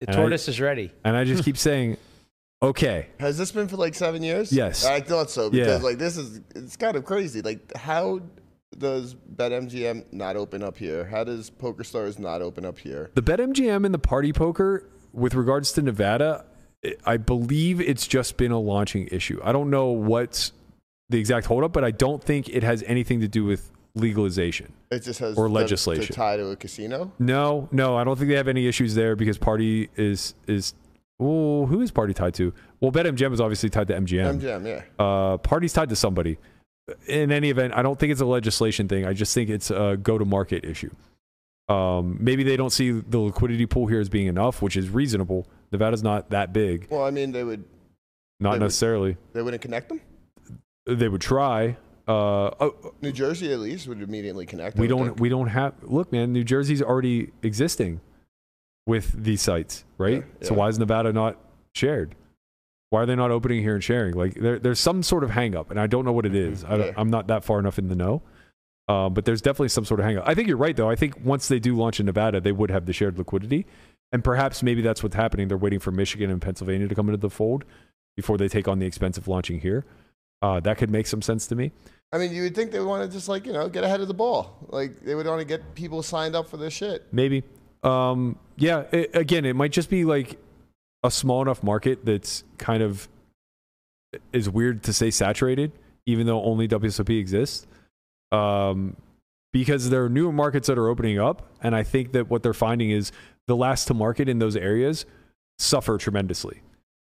The 0.00 0.08
And 0.08 0.16
I- 0.16 0.20
tortoise 0.20 0.48
is 0.48 0.60
ready. 0.60 0.90
And 1.04 1.16
I 1.16 1.22
just 1.22 1.44
keep 1.44 1.56
saying, 1.56 1.98
Okay. 2.60 3.06
Has 3.20 3.38
this 3.38 3.52
been 3.52 3.68
for 3.68 3.76
like 3.76 3.94
seven 3.94 4.24
years? 4.24 4.52
Yes. 4.52 4.84
I 4.84 5.00
thought 5.00 5.30
so 5.30 5.50
Yeah. 5.52 5.66
because 5.66 5.84
like 5.84 5.98
this 5.98 6.16
is 6.16 6.40
it's 6.56 6.76
kind 6.76 6.96
of 6.96 7.04
crazy. 7.04 7.42
Like 7.42 7.76
how 7.76 8.22
does 8.78 9.14
BetMGM 9.14 10.12
not 10.12 10.36
open 10.36 10.62
up 10.62 10.76
here? 10.76 11.04
How 11.04 11.24
does 11.24 11.50
PokerStars 11.50 12.18
not 12.18 12.42
open 12.42 12.64
up 12.64 12.78
here? 12.78 13.10
The 13.14 13.22
BetMGM 13.22 13.84
and 13.84 13.94
the 13.94 13.98
Party 13.98 14.32
Poker, 14.32 14.88
with 15.12 15.34
regards 15.34 15.72
to 15.72 15.82
Nevada, 15.82 16.44
I 17.04 17.16
believe 17.16 17.80
it's 17.80 18.06
just 18.06 18.36
been 18.36 18.52
a 18.52 18.58
launching 18.58 19.08
issue. 19.10 19.40
I 19.42 19.52
don't 19.52 19.70
know 19.70 19.86
what's 19.88 20.52
the 21.08 21.18
exact 21.18 21.46
holdup, 21.46 21.72
but 21.72 21.84
I 21.84 21.90
don't 21.90 22.22
think 22.22 22.48
it 22.48 22.62
has 22.62 22.82
anything 22.86 23.20
to 23.20 23.28
do 23.28 23.44
with 23.44 23.70
legalization. 23.94 24.72
It 24.90 25.02
just 25.02 25.20
has 25.20 25.36
Or 25.38 25.48
legislation. 25.48 26.06
to 26.06 26.12
tie 26.12 26.36
to 26.36 26.48
a 26.50 26.56
casino. 26.56 27.12
No, 27.18 27.68
no, 27.72 27.96
I 27.96 28.04
don't 28.04 28.16
think 28.18 28.28
they 28.28 28.36
have 28.36 28.48
any 28.48 28.66
issues 28.66 28.94
there 28.94 29.16
because 29.16 29.38
Party 29.38 29.88
is 29.96 30.34
is. 30.46 30.74
Oh, 31.20 31.64
who 31.66 31.80
is 31.80 31.92
Party 31.92 32.12
tied 32.12 32.34
to? 32.34 32.52
Well, 32.80 32.90
BetMGM 32.90 33.32
is 33.32 33.40
obviously 33.40 33.70
tied 33.70 33.86
to 33.86 33.94
MGM. 33.94 34.40
MGM, 34.40 34.66
yeah. 34.66 35.04
uh, 35.04 35.36
party's 35.38 35.72
tied 35.72 35.88
to 35.90 35.96
somebody. 35.96 36.38
In 37.06 37.32
any 37.32 37.48
event, 37.50 37.72
I 37.74 37.82
don't 37.82 37.98
think 37.98 38.12
it's 38.12 38.20
a 38.20 38.26
legislation 38.26 38.88
thing. 38.88 39.06
I 39.06 39.12
just 39.14 39.32
think 39.34 39.48
it's 39.48 39.70
a 39.70 39.98
go 40.02 40.18
to 40.18 40.24
market 40.24 40.64
issue. 40.64 40.90
Um, 41.68 42.18
maybe 42.20 42.42
they 42.42 42.56
don't 42.58 42.70
see 42.70 42.90
the 42.90 43.18
liquidity 43.18 43.64
pool 43.64 43.86
here 43.86 44.00
as 44.00 44.10
being 44.10 44.26
enough, 44.26 44.60
which 44.60 44.76
is 44.76 44.90
reasonable. 44.90 45.46
Nevada's 45.72 46.02
not 46.02 46.28
that 46.30 46.52
big, 46.52 46.86
Well, 46.90 47.04
I 47.04 47.10
mean, 47.10 47.32
they 47.32 47.42
would 47.42 47.64
not 48.38 48.50
They 48.52 48.58
would- 48.58 48.64
necessarily. 48.64 49.16
they 49.32 49.40
wouldn't 49.40 49.62
connect 49.62 49.88
them. 49.88 50.00
They 50.86 51.08
would 51.08 51.22
try. 51.22 51.78
Uh, 52.06 52.50
oh, 52.60 52.92
New 53.00 53.12
Jersey 53.12 53.50
at 53.50 53.60
least 53.60 53.88
would 53.88 54.02
immediately 54.02 54.44
connect. 54.44 54.76
We 54.76 54.86
don't. 54.86 55.06
think. 55.06 55.20
We 55.20 55.30
don't 55.30 55.46
have. 55.48 55.72
Look, 55.82 56.12
man, 56.12 56.34
New 56.34 56.44
Jersey's 56.44 56.82
already 56.82 57.30
existing 57.42 58.02
with 58.86 59.10
these 59.24 59.40
sites, 59.40 59.86
right? 59.96 60.22
Yeah, 60.42 60.46
So 60.48 60.54
why 60.54 60.68
is 60.68 60.78
Nevada 60.78 61.14
not 61.14 61.38
shared? 61.74 62.14
Why 62.94 63.02
are 63.02 63.06
they 63.06 63.16
not 63.16 63.32
opening 63.32 63.60
here 63.60 63.74
and 63.74 63.82
sharing? 63.82 64.14
Like 64.14 64.34
there, 64.34 64.60
there's 64.60 64.78
some 64.78 65.02
sort 65.02 65.24
of 65.24 65.30
hang 65.30 65.56
up, 65.56 65.72
and 65.72 65.80
I 65.80 65.88
don't 65.88 66.04
know 66.04 66.12
what 66.12 66.26
it 66.26 66.34
is. 66.36 66.62
I. 66.62 66.94
I'm 66.96 67.10
not 67.10 67.26
that 67.26 67.42
far 67.42 67.58
enough 67.58 67.76
in 67.76 67.88
the 67.88 67.96
know. 67.96 68.22
Um, 68.86 69.14
but 69.14 69.24
there's 69.24 69.42
definitely 69.42 69.70
some 69.70 69.84
sort 69.84 69.98
of 69.98 70.06
hang 70.06 70.16
up. 70.16 70.22
I 70.28 70.34
think 70.34 70.46
you're 70.46 70.56
right, 70.56 70.76
though. 70.76 70.88
I 70.88 70.94
think 70.94 71.18
once 71.24 71.48
they 71.48 71.58
do 71.58 71.74
launch 71.74 71.98
in 71.98 72.06
Nevada, 72.06 72.40
they 72.40 72.52
would 72.52 72.70
have 72.70 72.86
the 72.86 72.92
shared 72.92 73.18
liquidity. 73.18 73.66
And 74.12 74.22
perhaps 74.22 74.62
maybe 74.62 74.80
that's 74.80 75.02
what's 75.02 75.16
happening. 75.16 75.48
They're 75.48 75.58
waiting 75.58 75.80
for 75.80 75.90
Michigan 75.90 76.30
and 76.30 76.40
Pennsylvania 76.40 76.86
to 76.86 76.94
come 76.94 77.08
into 77.08 77.16
the 77.16 77.30
fold 77.30 77.64
before 78.14 78.38
they 78.38 78.46
take 78.46 78.68
on 78.68 78.78
the 78.78 78.86
expense 78.86 79.18
of 79.18 79.26
launching 79.26 79.58
here. 79.58 79.84
Uh, 80.40 80.60
that 80.60 80.78
could 80.78 80.90
make 80.90 81.08
some 81.08 81.20
sense 81.20 81.48
to 81.48 81.56
me. 81.56 81.72
I 82.12 82.18
mean, 82.18 82.32
you 82.32 82.42
would 82.44 82.54
think 82.54 82.70
they 82.70 82.78
would 82.78 82.86
want 82.86 83.10
to 83.10 83.12
just 83.12 83.28
like 83.28 83.44
you 83.44 83.52
know 83.52 83.68
get 83.68 83.82
ahead 83.82 84.02
of 84.02 84.06
the 84.06 84.14
ball. 84.14 84.56
Like 84.68 85.00
they 85.00 85.16
would 85.16 85.26
want 85.26 85.40
to 85.40 85.44
get 85.44 85.74
people 85.74 86.00
signed 86.04 86.36
up 86.36 86.46
for 86.48 86.58
this 86.58 86.72
shit. 86.72 87.08
Maybe. 87.10 87.42
Um, 87.82 88.38
yeah. 88.56 88.84
i 88.92 89.08
again, 89.14 89.44
it 89.44 89.56
might 89.56 89.72
just 89.72 89.90
be 89.90 90.04
like 90.04 90.38
a 91.04 91.10
small 91.10 91.42
enough 91.42 91.62
market 91.62 92.04
that's 92.04 92.42
kind 92.58 92.82
of 92.82 93.08
is 94.32 94.48
weird 94.48 94.82
to 94.84 94.92
say 94.92 95.10
saturated, 95.10 95.70
even 96.06 96.26
though 96.26 96.42
only 96.42 96.66
WSOP 96.66 97.16
exists. 97.18 97.66
Um, 98.32 98.96
because 99.52 99.90
there 99.90 100.04
are 100.04 100.08
newer 100.08 100.32
markets 100.32 100.66
that 100.66 100.78
are 100.78 100.88
opening 100.88 101.20
up, 101.20 101.46
and 101.62 101.76
I 101.76 101.84
think 101.84 102.12
that 102.12 102.28
what 102.28 102.42
they're 102.42 102.52
finding 102.52 102.90
is 102.90 103.12
the 103.46 103.54
last 103.54 103.86
to 103.86 103.94
market 103.94 104.28
in 104.28 104.40
those 104.40 104.56
areas 104.56 105.06
suffer 105.58 105.96
tremendously. 105.96 106.62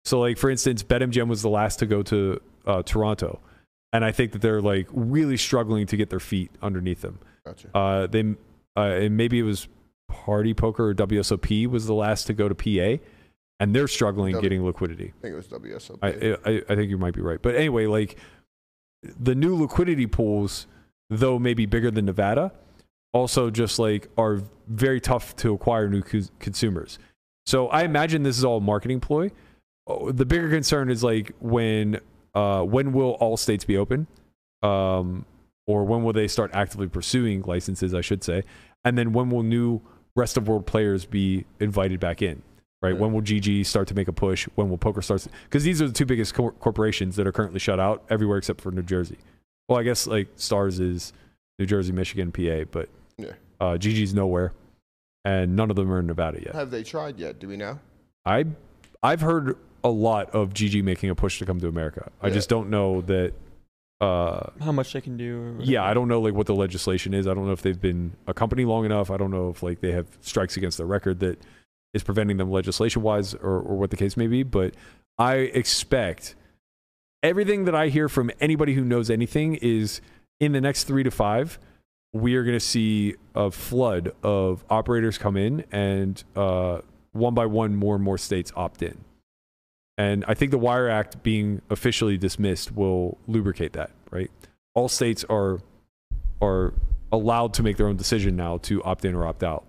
So, 0.06 0.22
like 0.22 0.38
for 0.38 0.50
instance, 0.50 0.82
BetMGM 0.82 1.28
was 1.28 1.44
the 1.44 1.50
last 1.50 1.78
to 1.80 1.86
go 1.86 2.02
to 2.02 2.42
uh, 2.66 2.82
Toronto, 2.82 3.40
and 3.94 4.04
I 4.04 4.12
think 4.12 4.32
that 4.32 4.42
they're 4.42 4.62
like 4.62 4.88
really 4.92 5.38
struggling 5.38 5.86
to 5.88 5.98
get 5.98 6.10
their 6.10 6.20
feet 6.20 6.50
underneath 6.64 7.02
them. 7.02 7.20
Gotcha. 7.46 7.78
Uh, 7.78 8.08
they 8.08 8.36
uh, 8.76 8.82
and 8.82 9.18
maybe 9.18 9.38
it 9.38 9.44
was 9.44 9.68
Party 10.08 10.54
Poker 10.56 10.90
or 10.90 10.96
WSOP 10.96 11.68
was 11.68 11.86
the 11.86 11.94
last 11.94 12.26
to 12.26 12.34
go 12.34 12.50
to 12.50 12.56
PA, 12.56 13.04
and 13.62 13.74
they're 13.76 13.88
struggling 13.88 14.34
W- 14.34 14.42
getting 14.42 14.66
liquidity. 14.66 15.14
I 15.20 15.22
think 15.22 15.34
it 15.34 15.36
was 15.36 15.48
WSOP. 15.48 16.00
I, 16.02 16.50
I 16.50 16.62
I 16.70 16.76
think 16.76 16.90
you 16.90 16.98
might 16.98 17.14
be 17.14 17.22
right, 17.22 17.42
but 17.42 17.56
anyway, 17.56 17.86
like 17.86 18.18
the 19.20 19.36
new 19.36 19.56
liquidity 19.56 20.08
pools, 20.08 20.68
though 21.10 21.40
maybe 21.40 21.66
bigger 21.66 21.92
than 21.92 22.06
Nevada, 22.06 22.52
also 23.14 23.50
just 23.50 23.80
like 23.80 24.10
are 24.18 24.42
very 24.68 25.00
tough 25.00 25.36
to 25.38 25.54
acquire 25.54 25.88
new 25.88 26.02
cons- 26.02 26.32
consumers. 26.40 27.00
So 27.46 27.68
I 27.70 27.84
imagine 27.84 28.24
this 28.24 28.38
is 28.38 28.44
all 28.46 28.58
a 28.58 28.62
marketing 28.62 29.00
ploy. 29.00 29.32
Oh, 29.88 30.12
The 30.12 30.26
bigger 30.26 30.50
concern 30.50 30.90
is 30.90 31.04
like 31.04 31.32
when 31.40 32.00
uh, 32.36 32.64
when 32.64 32.94
will 32.94 33.12
all 33.20 33.38
states 33.38 33.64
be 33.66 33.78
open, 33.78 34.08
um, 34.64 35.26
or 35.68 35.84
when 35.84 36.04
will 36.04 36.14
they 36.14 36.28
start 36.28 36.52
actively 36.54 36.88
pursuing 36.88 37.42
licenses? 37.44 37.94
I 37.94 38.02
should 38.02 38.24
say, 38.24 38.44
and 38.86 38.98
then 38.98 39.14
when 39.14 39.30
will 39.30 39.44
new 39.44 39.82
rest 40.16 40.38
of 40.38 40.48
world 40.48 40.66
players 40.66 41.06
be 41.06 41.46
invited 41.60 42.00
back 42.00 42.22
in? 42.22 42.42
Right? 42.82 42.94
Yeah. 42.94 43.00
When 43.00 43.14
will 43.14 43.22
GG 43.22 43.66
start 43.68 43.88
to 43.90 43.94
make 43.96 44.08
a 44.08 44.14
push? 44.14 44.48
When 44.56 44.70
will 44.70 44.78
poker 44.78 45.02
start? 45.02 45.28
Because 45.44 45.64
these 45.64 45.82
are 45.82 45.88
the 45.88 45.94
two 45.94 46.06
biggest 46.06 46.34
cor- 46.34 46.52
corporations 46.54 47.16
that 47.16 47.28
are 47.28 47.32
currently 47.32 47.60
shut 47.60 47.80
out 47.80 48.04
everywhere 48.10 48.38
except 48.40 48.60
for 48.62 48.72
New 48.72 48.82
Jersey. 48.82 49.18
Well, 49.70 49.78
I 49.78 49.84
guess 49.84 50.08
like 50.08 50.28
Stars 50.36 50.80
is 50.80 51.14
New 51.60 51.66
Jersey, 51.68 51.92
Michigan, 51.92 52.32
PA, 52.32 52.66
but 52.72 52.90
Yeah. 53.18 53.34
uh, 53.60 53.78
GG's 53.78 54.14
nowhere, 54.16 54.52
and 55.24 55.56
none 55.56 55.70
of 55.70 55.76
them 55.76 55.92
are 55.92 56.00
in 56.00 56.08
Nevada 56.08 56.40
yet. 56.44 56.56
Have 56.56 56.72
they 56.72 56.84
tried 56.84 57.20
yet? 57.20 57.38
Do 57.40 57.48
we 57.48 57.56
know? 57.58 57.80
I 58.26 58.46
I've 59.04 59.22
heard 59.22 59.58
a 59.84 59.90
lot 59.90 60.32
of 60.32 60.54
GG 60.54 60.84
making 60.84 61.10
a 61.12 61.16
push 61.16 61.38
to 61.40 61.46
come 61.46 61.60
to 61.60 61.68
America. 61.68 62.12
I 62.22 62.30
just 62.32 62.50
don't 62.50 62.70
know 62.70 63.02
that. 63.02 63.34
Uh, 64.00 64.50
How 64.60 64.72
much 64.72 64.94
they 64.94 65.02
can 65.02 65.16
do? 65.18 65.58
yeah, 65.60 65.84
I 65.84 65.94
don't 65.94 66.08
know 66.08 66.20
like 66.20 66.34
what 66.34 66.48
the 66.48 66.56
legislation 66.56 67.14
is. 67.14 67.28
I 67.28 67.36
don't 67.36 67.46
know 67.46 67.52
if 67.52 67.62
they've 67.62 67.80
been 67.80 68.14
a 68.26 68.34
company 68.34 68.66
long 68.66 68.84
enough. 68.86 69.12
I 69.12 69.18
don't 69.18 69.30
know 69.30 69.50
if 69.50 69.62
like 69.62 69.82
they 69.82 69.92
have 69.92 70.08
strikes 70.22 70.58
against 70.58 70.80
their 70.80 70.88
record 70.88 71.20
that 71.20 71.40
is 71.94 72.04
preventing 72.04 72.38
them 72.38 72.50
legislation 72.52 73.02
wise 73.02 73.34
or, 73.34 73.60
or 73.60 73.78
what 73.78 73.90
the 73.90 73.98
case 73.98 74.16
may 74.16 74.28
be. 74.28 74.44
But 74.44 74.74
I 75.18 75.36
expect 75.36 76.36
everything 77.24 77.66
that 77.66 77.76
I 77.76 77.90
hear 77.90 78.10
from 78.10 78.32
anybody 78.40 78.74
who 78.74 78.84
knows 78.84 79.10
anything 79.10 79.56
is 79.56 80.02
in 80.40 80.54
the 80.54 80.62
next 80.62 80.86
three 80.86 81.04
to 81.04 81.12
five, 81.12 81.60
we 82.14 82.36
are 82.36 82.44
going 82.44 82.56
to 82.56 82.66
see 82.66 83.16
a 83.36 83.52
flood 83.52 84.14
of 84.24 84.66
operators 84.70 85.18
come 85.18 85.38
in 85.38 85.64
and 85.72 86.24
uh, 86.36 86.82
one 87.14 87.34
by 87.34 87.46
one, 87.46 87.76
more 87.76 87.96
and 87.96 88.04
more 88.04 88.18
states 88.18 88.52
opt 88.56 88.82
in. 88.82 88.98
And 89.98 90.26
I 90.28 90.34
think 90.34 90.52
the 90.52 90.58
Wire 90.58 90.90
Act 90.90 91.22
being 91.22 91.62
officially 91.70 92.18
dismissed 92.18 92.76
will 92.76 93.18
lubricate 93.28 93.74
that, 93.74 93.92
right? 94.10 94.32
All 94.74 94.90
states 94.90 95.24
are 95.30 95.60
are 96.42 96.74
allowed 97.12 97.54
to 97.54 97.62
make 97.62 97.78
their 97.78 97.88
own 97.88 97.98
decision 97.98 98.36
now 98.36 98.58
to 98.58 98.82
opt 98.84 99.06
in 99.06 99.14
or 99.14 99.28
opt 99.28 99.44
out. 99.44 99.64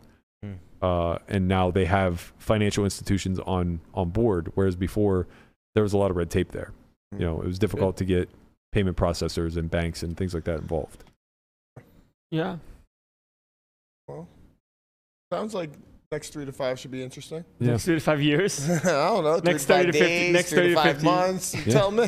Hmm. 0.82 0.86
Uh, 0.86 1.18
and 1.28 1.48
now 1.48 1.70
they 1.70 1.84
have 1.84 2.32
financial 2.38 2.84
institutions 2.84 3.38
on 3.40 3.80
on 3.94 4.10
board, 4.10 4.50
whereas 4.54 4.76
before 4.76 5.26
there 5.74 5.82
was 5.82 5.92
a 5.92 5.98
lot 5.98 6.10
of 6.10 6.16
red 6.16 6.30
tape 6.30 6.52
there. 6.52 6.72
You 7.12 7.26
know, 7.26 7.40
it 7.40 7.46
was 7.46 7.58
difficult 7.58 7.96
to 7.98 8.04
get 8.04 8.28
payment 8.72 8.96
processors 8.96 9.56
and 9.56 9.70
banks 9.70 10.02
and 10.02 10.16
things 10.16 10.34
like 10.34 10.44
that 10.44 10.60
involved. 10.60 11.04
Yeah. 12.30 12.56
Well, 14.08 14.26
sounds 15.30 15.54
like 15.54 15.70
next 16.12 16.32
three 16.32 16.44
to 16.44 16.52
five 16.52 16.78
should 16.78 16.90
be 16.92 17.02
interesting. 17.02 17.44
Yeah. 17.58 17.72
Next 17.72 17.86
three 17.86 17.94
to 17.94 18.00
five 18.00 18.20
years. 18.22 18.68
I 18.70 18.78
don't 18.84 19.24
know. 19.24 19.40
Next 19.42 19.64
three 19.64 19.76
30 19.76 19.92
to 19.92 19.92
to 19.92 19.98
five 19.98 20.08
50 20.08 20.08
days, 20.08 20.32
next 20.32 20.50
30 20.50 20.62
to 20.62 20.68
to 20.68 20.74
five 20.76 20.92
50. 20.96 21.04
months. 21.04 21.54
Yeah. 21.66 21.72
tell 21.72 21.90
me. 21.90 22.06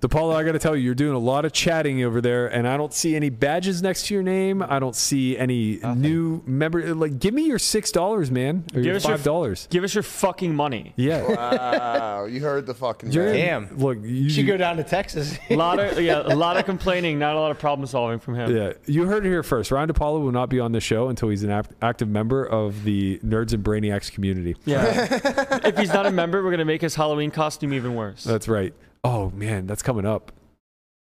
DePaulo, 0.00 0.34
I 0.34 0.42
got 0.42 0.52
to 0.52 0.58
tell 0.58 0.74
you, 0.76 0.82
you're 0.82 0.94
doing 0.94 1.14
a 1.14 1.18
lot 1.18 1.44
of 1.44 1.52
chatting 1.52 2.02
over 2.02 2.20
there, 2.20 2.48
and 2.48 2.66
I 2.66 2.76
don't 2.76 2.92
see 2.92 3.14
any 3.14 3.30
badges 3.30 3.82
next 3.82 4.06
to 4.08 4.14
your 4.14 4.22
name. 4.24 4.62
I 4.62 4.78
don't 4.80 4.96
see 4.96 5.38
any 5.38 5.76
Nothing. 5.76 6.00
new 6.02 6.42
member. 6.44 6.94
Like, 6.94 7.18
give 7.20 7.32
me 7.32 7.46
your 7.46 7.58
six 7.60 7.92
dollars, 7.92 8.30
man, 8.30 8.64
or 8.74 8.76
Give 8.80 8.84
your 8.86 8.96
us 8.96 9.04
your 9.06 9.16
five 9.16 9.24
dollars. 9.24 9.68
Give 9.70 9.84
us 9.84 9.94
your 9.94 10.02
fucking 10.02 10.54
money. 10.54 10.92
Yeah. 10.96 11.22
wow, 11.28 12.24
you 12.24 12.40
heard 12.40 12.66
the 12.66 12.74
fucking 12.74 13.12
You're- 13.12 13.32
man. 13.32 13.68
Damn. 13.68 13.78
Look, 13.78 13.98
you 14.02 14.08
You 14.08 14.30
should 14.30 14.46
go 14.46 14.56
down 14.56 14.76
to 14.78 14.84
Texas. 14.84 15.38
A 15.50 15.56
lot 15.62 15.78
of 15.78 16.00
yeah, 16.00 16.22
a 16.24 16.34
lot 16.34 16.56
of 16.56 16.64
complaining, 16.64 17.18
not 17.18 17.36
a 17.36 17.40
lot 17.40 17.50
of 17.52 17.58
problem 17.58 17.86
solving 17.86 18.18
from 18.18 18.34
him. 18.34 18.54
Yeah, 18.56 18.72
you 18.86 19.04
heard 19.06 19.24
it 19.24 19.28
here 19.28 19.42
first. 19.42 19.70
Ryan 19.70 19.88
DePaulo 19.92 20.20
will 20.22 20.32
not 20.32 20.48
be 20.48 20.58
on 20.58 20.72
the 20.72 20.80
show 20.80 21.08
until 21.08 21.28
he's 21.28 21.44
an 21.44 21.50
act- 21.50 21.72
active 21.80 22.08
member 22.08 22.44
of 22.44 22.71
the 22.84 23.18
Nerds 23.18 23.52
and 23.52 23.62
Brainiacs 23.64 24.10
community. 24.12 24.56
Yeah. 24.64 25.08
if 25.64 25.76
he's 25.78 25.92
not 25.92 26.06
a 26.06 26.10
member, 26.10 26.42
we're 26.42 26.50
gonna 26.50 26.64
make 26.64 26.80
his 26.80 26.94
Halloween 26.94 27.30
costume 27.30 27.72
even 27.74 27.94
worse. 27.94 28.24
That's 28.24 28.48
right. 28.48 28.74
Oh 29.04 29.30
man, 29.30 29.66
that's 29.66 29.82
coming 29.82 30.06
up. 30.06 30.32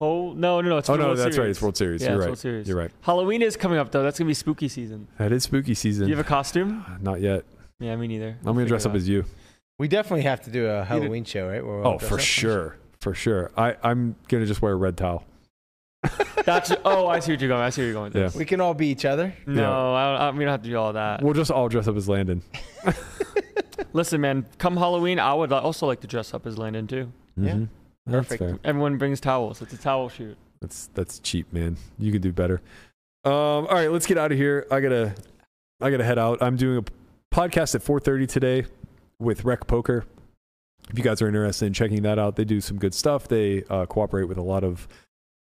oh 0.01 0.33
no, 0.33 0.61
no, 0.61 0.69
no! 0.69 0.77
It's 0.77 0.89
oh 0.89 0.95
no, 0.95 1.05
World 1.07 1.17
that's 1.19 1.37
right. 1.37 1.49
It's 1.49 1.61
World 1.61 1.77
Series. 1.77 2.01
Yeah, 2.01 2.09
You're 2.11 2.19
right. 2.19 2.25
World 2.27 2.39
Series. 2.39 2.67
You're 2.67 2.77
right. 2.77 2.91
Halloween 3.01 3.41
is 3.41 3.55
coming 3.57 3.77
up 3.77 3.91
though. 3.91 4.03
That's 4.03 4.17
gonna 4.19 4.27
be 4.27 4.33
spooky 4.33 4.67
season. 4.67 5.07
That 5.17 5.31
is 5.31 5.43
spooky 5.43 5.73
season. 5.73 6.05
Do 6.05 6.09
you 6.11 6.17
have 6.17 6.25
a 6.25 6.27
costume? 6.29 6.83
not 7.01 7.21
yet. 7.21 7.45
Yeah, 7.79 7.95
me 7.95 8.07
neither. 8.07 8.37
I'm 8.45 8.55
gonna 8.55 8.65
dress 8.65 8.85
up 8.85 8.95
as 8.95 9.07
you. 9.07 9.25
we 9.79 9.87
definitely 9.87 10.23
have 10.23 10.41
to 10.41 10.49
do 10.51 10.67
a 10.67 10.83
Halloween 10.83 11.23
show, 11.25 11.47
right? 11.47 11.63
We're 11.65 11.83
all 11.83 11.95
Oh, 11.95 11.99
for 11.99 12.19
sure, 12.19 12.77
for 13.01 13.13
sure. 13.13 13.51
I 13.57 13.75
I'm 13.83 14.15
gonna 14.29 14.45
just 14.45 14.61
wear 14.61 14.73
a 14.73 14.77
red 14.77 14.97
towel. 14.97 15.23
That's 16.45 16.71
oh, 16.85 17.07
I 17.07 17.19
see 17.19 17.31
what 17.33 17.41
you're 17.41 17.47
going. 17.49 17.61
I 17.61 17.69
see 17.69 17.81
where 17.81 17.85
you're 17.87 17.93
going. 17.93 18.05
With 18.13 18.15
Yeah. 18.15 18.23
this. 18.23 18.35
We 18.35 18.45
can 18.45 18.61
all 18.61 18.73
be 18.73 18.87
each 18.87 19.05
other. 19.05 19.33
No, 19.47 19.93
I 19.95 20.11
don't, 20.11 20.21
I, 20.21 20.31
we 20.37 20.43
don't 20.45 20.51
have 20.51 20.61
to 20.63 20.69
do 20.69 20.77
all 20.77 20.93
that. 20.93 21.21
We'll 21.23 21.33
just 21.33 21.51
all 21.51 21.67
dress 21.69 21.87
up 21.87 21.95
as 21.95 22.07
Landon. 22.09 22.41
Listen, 23.93 24.21
man, 24.21 24.45
come 24.57 24.75
Halloween, 24.77 25.19
I 25.19 25.33
would 25.33 25.51
also 25.53 25.85
like 25.87 26.01
to 26.01 26.07
dress 26.07 26.33
up 26.33 26.45
as 26.45 26.57
Landon 26.57 26.87
too. 26.87 27.11
Yeah. 27.37 27.53
Mhm. 27.53 27.69
That's 28.05 28.27
Perfect. 28.27 28.39
fair. 28.43 28.59
Everyone 28.63 28.97
brings 28.97 29.19
towels. 29.19 29.61
It's 29.61 29.73
a 29.73 29.77
towel 29.77 30.09
shoot. 30.09 30.37
That's 30.61 30.87
that's 30.93 31.19
cheap, 31.19 31.51
man. 31.51 31.77
You 31.97 32.11
could 32.11 32.21
do 32.21 32.31
better. 32.31 32.61
Um, 33.23 33.31
all 33.33 33.65
right, 33.73 33.91
let's 33.91 34.05
get 34.05 34.17
out 34.17 34.31
of 34.31 34.37
here. 34.37 34.67
I 34.69 34.79
gotta 34.79 35.15
I 35.81 35.89
gotta 35.91 36.03
head 36.03 36.19
out. 36.19 36.41
I'm 36.41 36.55
doing 36.57 36.77
a 36.79 37.35
podcast 37.35 37.73
at 37.75 37.81
4:30 37.83 38.27
today 38.27 38.65
with 39.19 39.43
Rec 39.45 39.65
Poker. 39.67 40.05
if 40.89 40.97
you 40.97 41.03
guys 41.03 41.21
are 41.21 41.27
interested 41.27 41.65
in 41.65 41.73
checking 41.73 42.03
that 42.03 42.19
out, 42.19 42.35
they 42.35 42.45
do 42.45 42.61
some 42.61 42.77
good 42.77 42.93
stuff. 42.93 43.27
They 43.27 43.63
uh, 43.69 43.85
cooperate 43.87 44.25
with 44.25 44.37
a 44.37 44.43
lot 44.43 44.63
of 44.63 44.87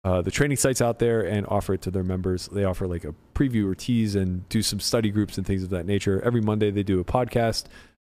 uh, 0.04 0.22
the 0.22 0.32
training 0.32 0.58
sites 0.58 0.82
out 0.82 1.00
there 1.00 1.22
and 1.22 1.48
offer 1.48 1.74
it 1.74 1.82
to 1.84 1.92
their 1.92 2.04
members. 2.04 2.48
They 2.48 2.66
offer 2.66 2.88
like 2.88 3.06
a 3.06 3.16
preview 3.34 3.66
or 3.70 3.76
tease 3.76 4.16
and 4.16 4.48
do 4.50 4.62
some 4.62 4.80
study 4.80 5.12
groups 5.12 5.38
and 5.38 5.48
things 5.48 5.64
of 5.64 5.70
that 5.70 5.86
nature. 5.86 6.22
Every 6.24 6.42
Monday 6.42 6.72
they 6.72 6.84
do 6.84 7.00
a 7.00 7.06
podcast. 7.06 7.66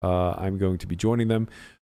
Uh, 0.02 0.32
I'm 0.32 0.58
going 0.58 0.80
to 0.80 0.88
be 0.88 0.96
joining 0.96 1.28
them. 1.28 1.48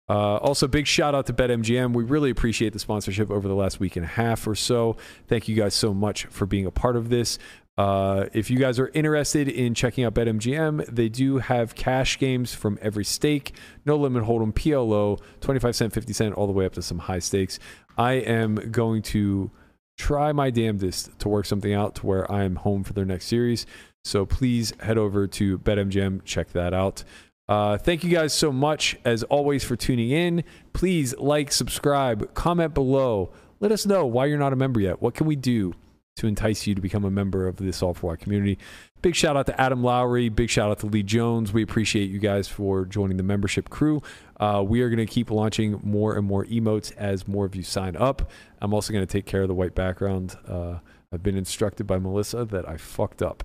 Uh, 0.10 0.38
also, 0.38 0.68
big 0.68 0.88
shout 0.88 1.16
out 1.16 1.26
to 1.28 1.34
BetMGM. 1.34 1.94
We 1.94 2.04
really 2.04 2.30
appreciate 2.30 2.74
the 2.74 2.80
sponsorship 2.80 3.32
over 3.32 3.48
the 3.48 3.56
last 3.56 3.80
week 3.80 3.96
and 3.96 4.04
a 4.04 4.10
half 4.10 4.46
or 4.46 4.56
so. 4.56 4.98
Thank 5.28 5.48
you 5.48 5.56
guys 5.56 5.74
so 5.74 5.94
much 5.94 6.26
for 6.26 6.46
being 6.46 6.66
a 6.66 6.72
part 6.72 6.96
of 6.96 7.10
this. 7.10 7.38
Uh, 7.78 8.26
if 8.34 8.50
you 8.50 8.60
guys 8.60 8.78
are 8.78 8.90
interested 8.90 9.48
in 9.48 9.74
checking 9.74 10.04
out 10.04 10.14
BetMGM, 10.14 10.86
they 10.94 11.08
do 11.08 11.38
have 11.38 11.76
cash 11.76 12.20
games 12.20 12.54
from 12.54 12.78
every 12.82 13.06
stake, 13.06 13.54
no 13.86 13.96
limit 13.96 14.24
hold'em, 14.24 14.54
PLO, 14.54 15.20
25 15.40 15.76
cent, 15.76 15.94
50 15.94 16.14
cent, 16.14 16.36
all 16.36 16.48
the 16.48 16.54
way 16.54 16.66
up 16.66 16.74
to 16.74 16.82
some 16.82 17.00
high 17.00 17.20
stakes. 17.20 17.58
I 17.98 18.14
am 18.14 18.56
going 18.56 19.02
to 19.04 19.52
try 19.98 20.32
my 20.32 20.50
damnedest 20.50 21.18
to 21.20 21.30
work 21.30 21.46
something 21.46 21.74
out 21.74 21.96
to 21.96 22.06
where 22.06 22.32
I 22.32 22.44
am 22.44 22.56
home 22.56 22.84
for 22.84 22.94
their 22.94 23.06
next 23.06 23.26
series. 23.26 23.66
So 24.04 24.26
please 24.26 24.74
head 24.80 24.98
over 24.98 25.28
to 25.28 25.60
BetMGM, 25.60 26.24
check 26.26 26.52
that 26.54 26.74
out. 26.74 27.04
Uh, 27.48 27.78
thank 27.78 28.04
you 28.04 28.10
guys 28.10 28.34
so 28.34 28.52
much, 28.52 28.98
as 29.04 29.24
always, 29.24 29.64
for 29.64 29.76
tuning 29.76 30.10
in. 30.10 30.44
Please 30.74 31.16
like, 31.18 31.52
subscribe, 31.52 32.34
comment 32.34 32.74
below. 32.74 33.32
Let 33.60 33.72
us 33.72 33.86
know 33.86 34.06
why 34.06 34.26
you're 34.26 34.40
not 34.40 34.54
a 34.54 34.56
member 34.56 34.80
yet. 34.80 35.02
What 35.02 35.14
can 35.14 35.28
we 35.28 35.36
do 35.36 35.74
to 36.18 36.28
entice 36.28 36.68
you 36.68 36.76
to 36.76 36.82
become 36.82 37.06
a 37.06 37.12
member 37.12 37.48
of 37.48 37.58
this 37.58 37.82
All 37.82 37.94
for 37.94 38.08
White 38.08 38.20
community? 38.20 38.58
Big 39.02 39.16
shout 39.16 39.36
out 39.36 39.48
to 39.48 39.60
Adam 39.60 39.84
Lowry. 39.84 40.30
Big 40.30 40.50
shout 40.50 40.70
out 40.70 40.80
to 40.80 40.86
Lee 40.86 41.04
Jones. 41.04 41.52
We 41.52 41.64
appreciate 41.64 42.10
you 42.10 42.20
guys 42.20 42.48
for 42.48 42.86
joining 42.86 43.18
the 43.18 43.24
membership 43.24 43.70
crew. 43.70 44.02
Uh, 44.40 44.64
we 44.66 44.82
are 44.82 44.90
going 44.90 45.06
to 45.06 45.12
keep 45.12 45.32
launching 45.32 45.80
more 45.84 46.16
and 46.16 46.26
more 46.26 46.46
emotes 46.46 46.96
as 46.98 47.28
more 47.28 47.46
of 47.46 47.56
you 47.56 47.64
sign 47.64 47.96
up. 47.96 48.30
I'm 48.62 48.74
also 48.74 48.94
going 48.94 49.06
to 49.06 49.12
take 49.12 49.26
care 49.26 49.42
of 49.42 49.48
the 49.48 49.56
white 49.56 49.74
background. 49.74 50.38
Uh, 50.48 50.80
I've 51.12 51.24
been 51.24 51.38
instructed 51.38 51.88
by 51.88 51.98
Melissa 51.98 52.46
that 52.46 52.68
I 52.70 52.78
fucked 52.78 53.22
up, 53.22 53.44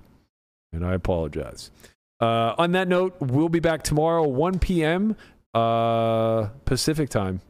and 0.73 0.85
I 0.85 0.95
apologize. 0.95 1.71
Uh, 2.21 2.55
on 2.59 2.73
that 2.73 2.89
note, 2.89 3.17
we'll 3.21 3.49
be 3.49 3.61
back 3.61 3.83
tomorrow, 3.83 4.27
1 4.27 4.59
p.m. 4.59 5.17
Uh, 5.55 6.49
Pacific 6.65 7.09
time. 7.09 7.41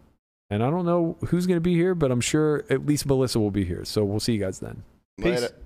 And 0.48 0.62
I 0.62 0.70
don't 0.70 0.86
know 0.86 1.16
who's 1.26 1.46
going 1.46 1.56
to 1.56 1.62
be 1.62 1.74
here, 1.74 1.94
but 1.94 2.10
I'm 2.12 2.20
sure 2.20 2.64
at 2.70 2.86
least 2.86 3.06
Melissa 3.06 3.40
will 3.40 3.50
be 3.50 3.64
here. 3.64 3.84
So 3.84 4.04
we'll 4.04 4.20
see 4.20 4.34
you 4.34 4.40
guys 4.40 4.60
then. 4.60 4.84
Later. 5.18 5.65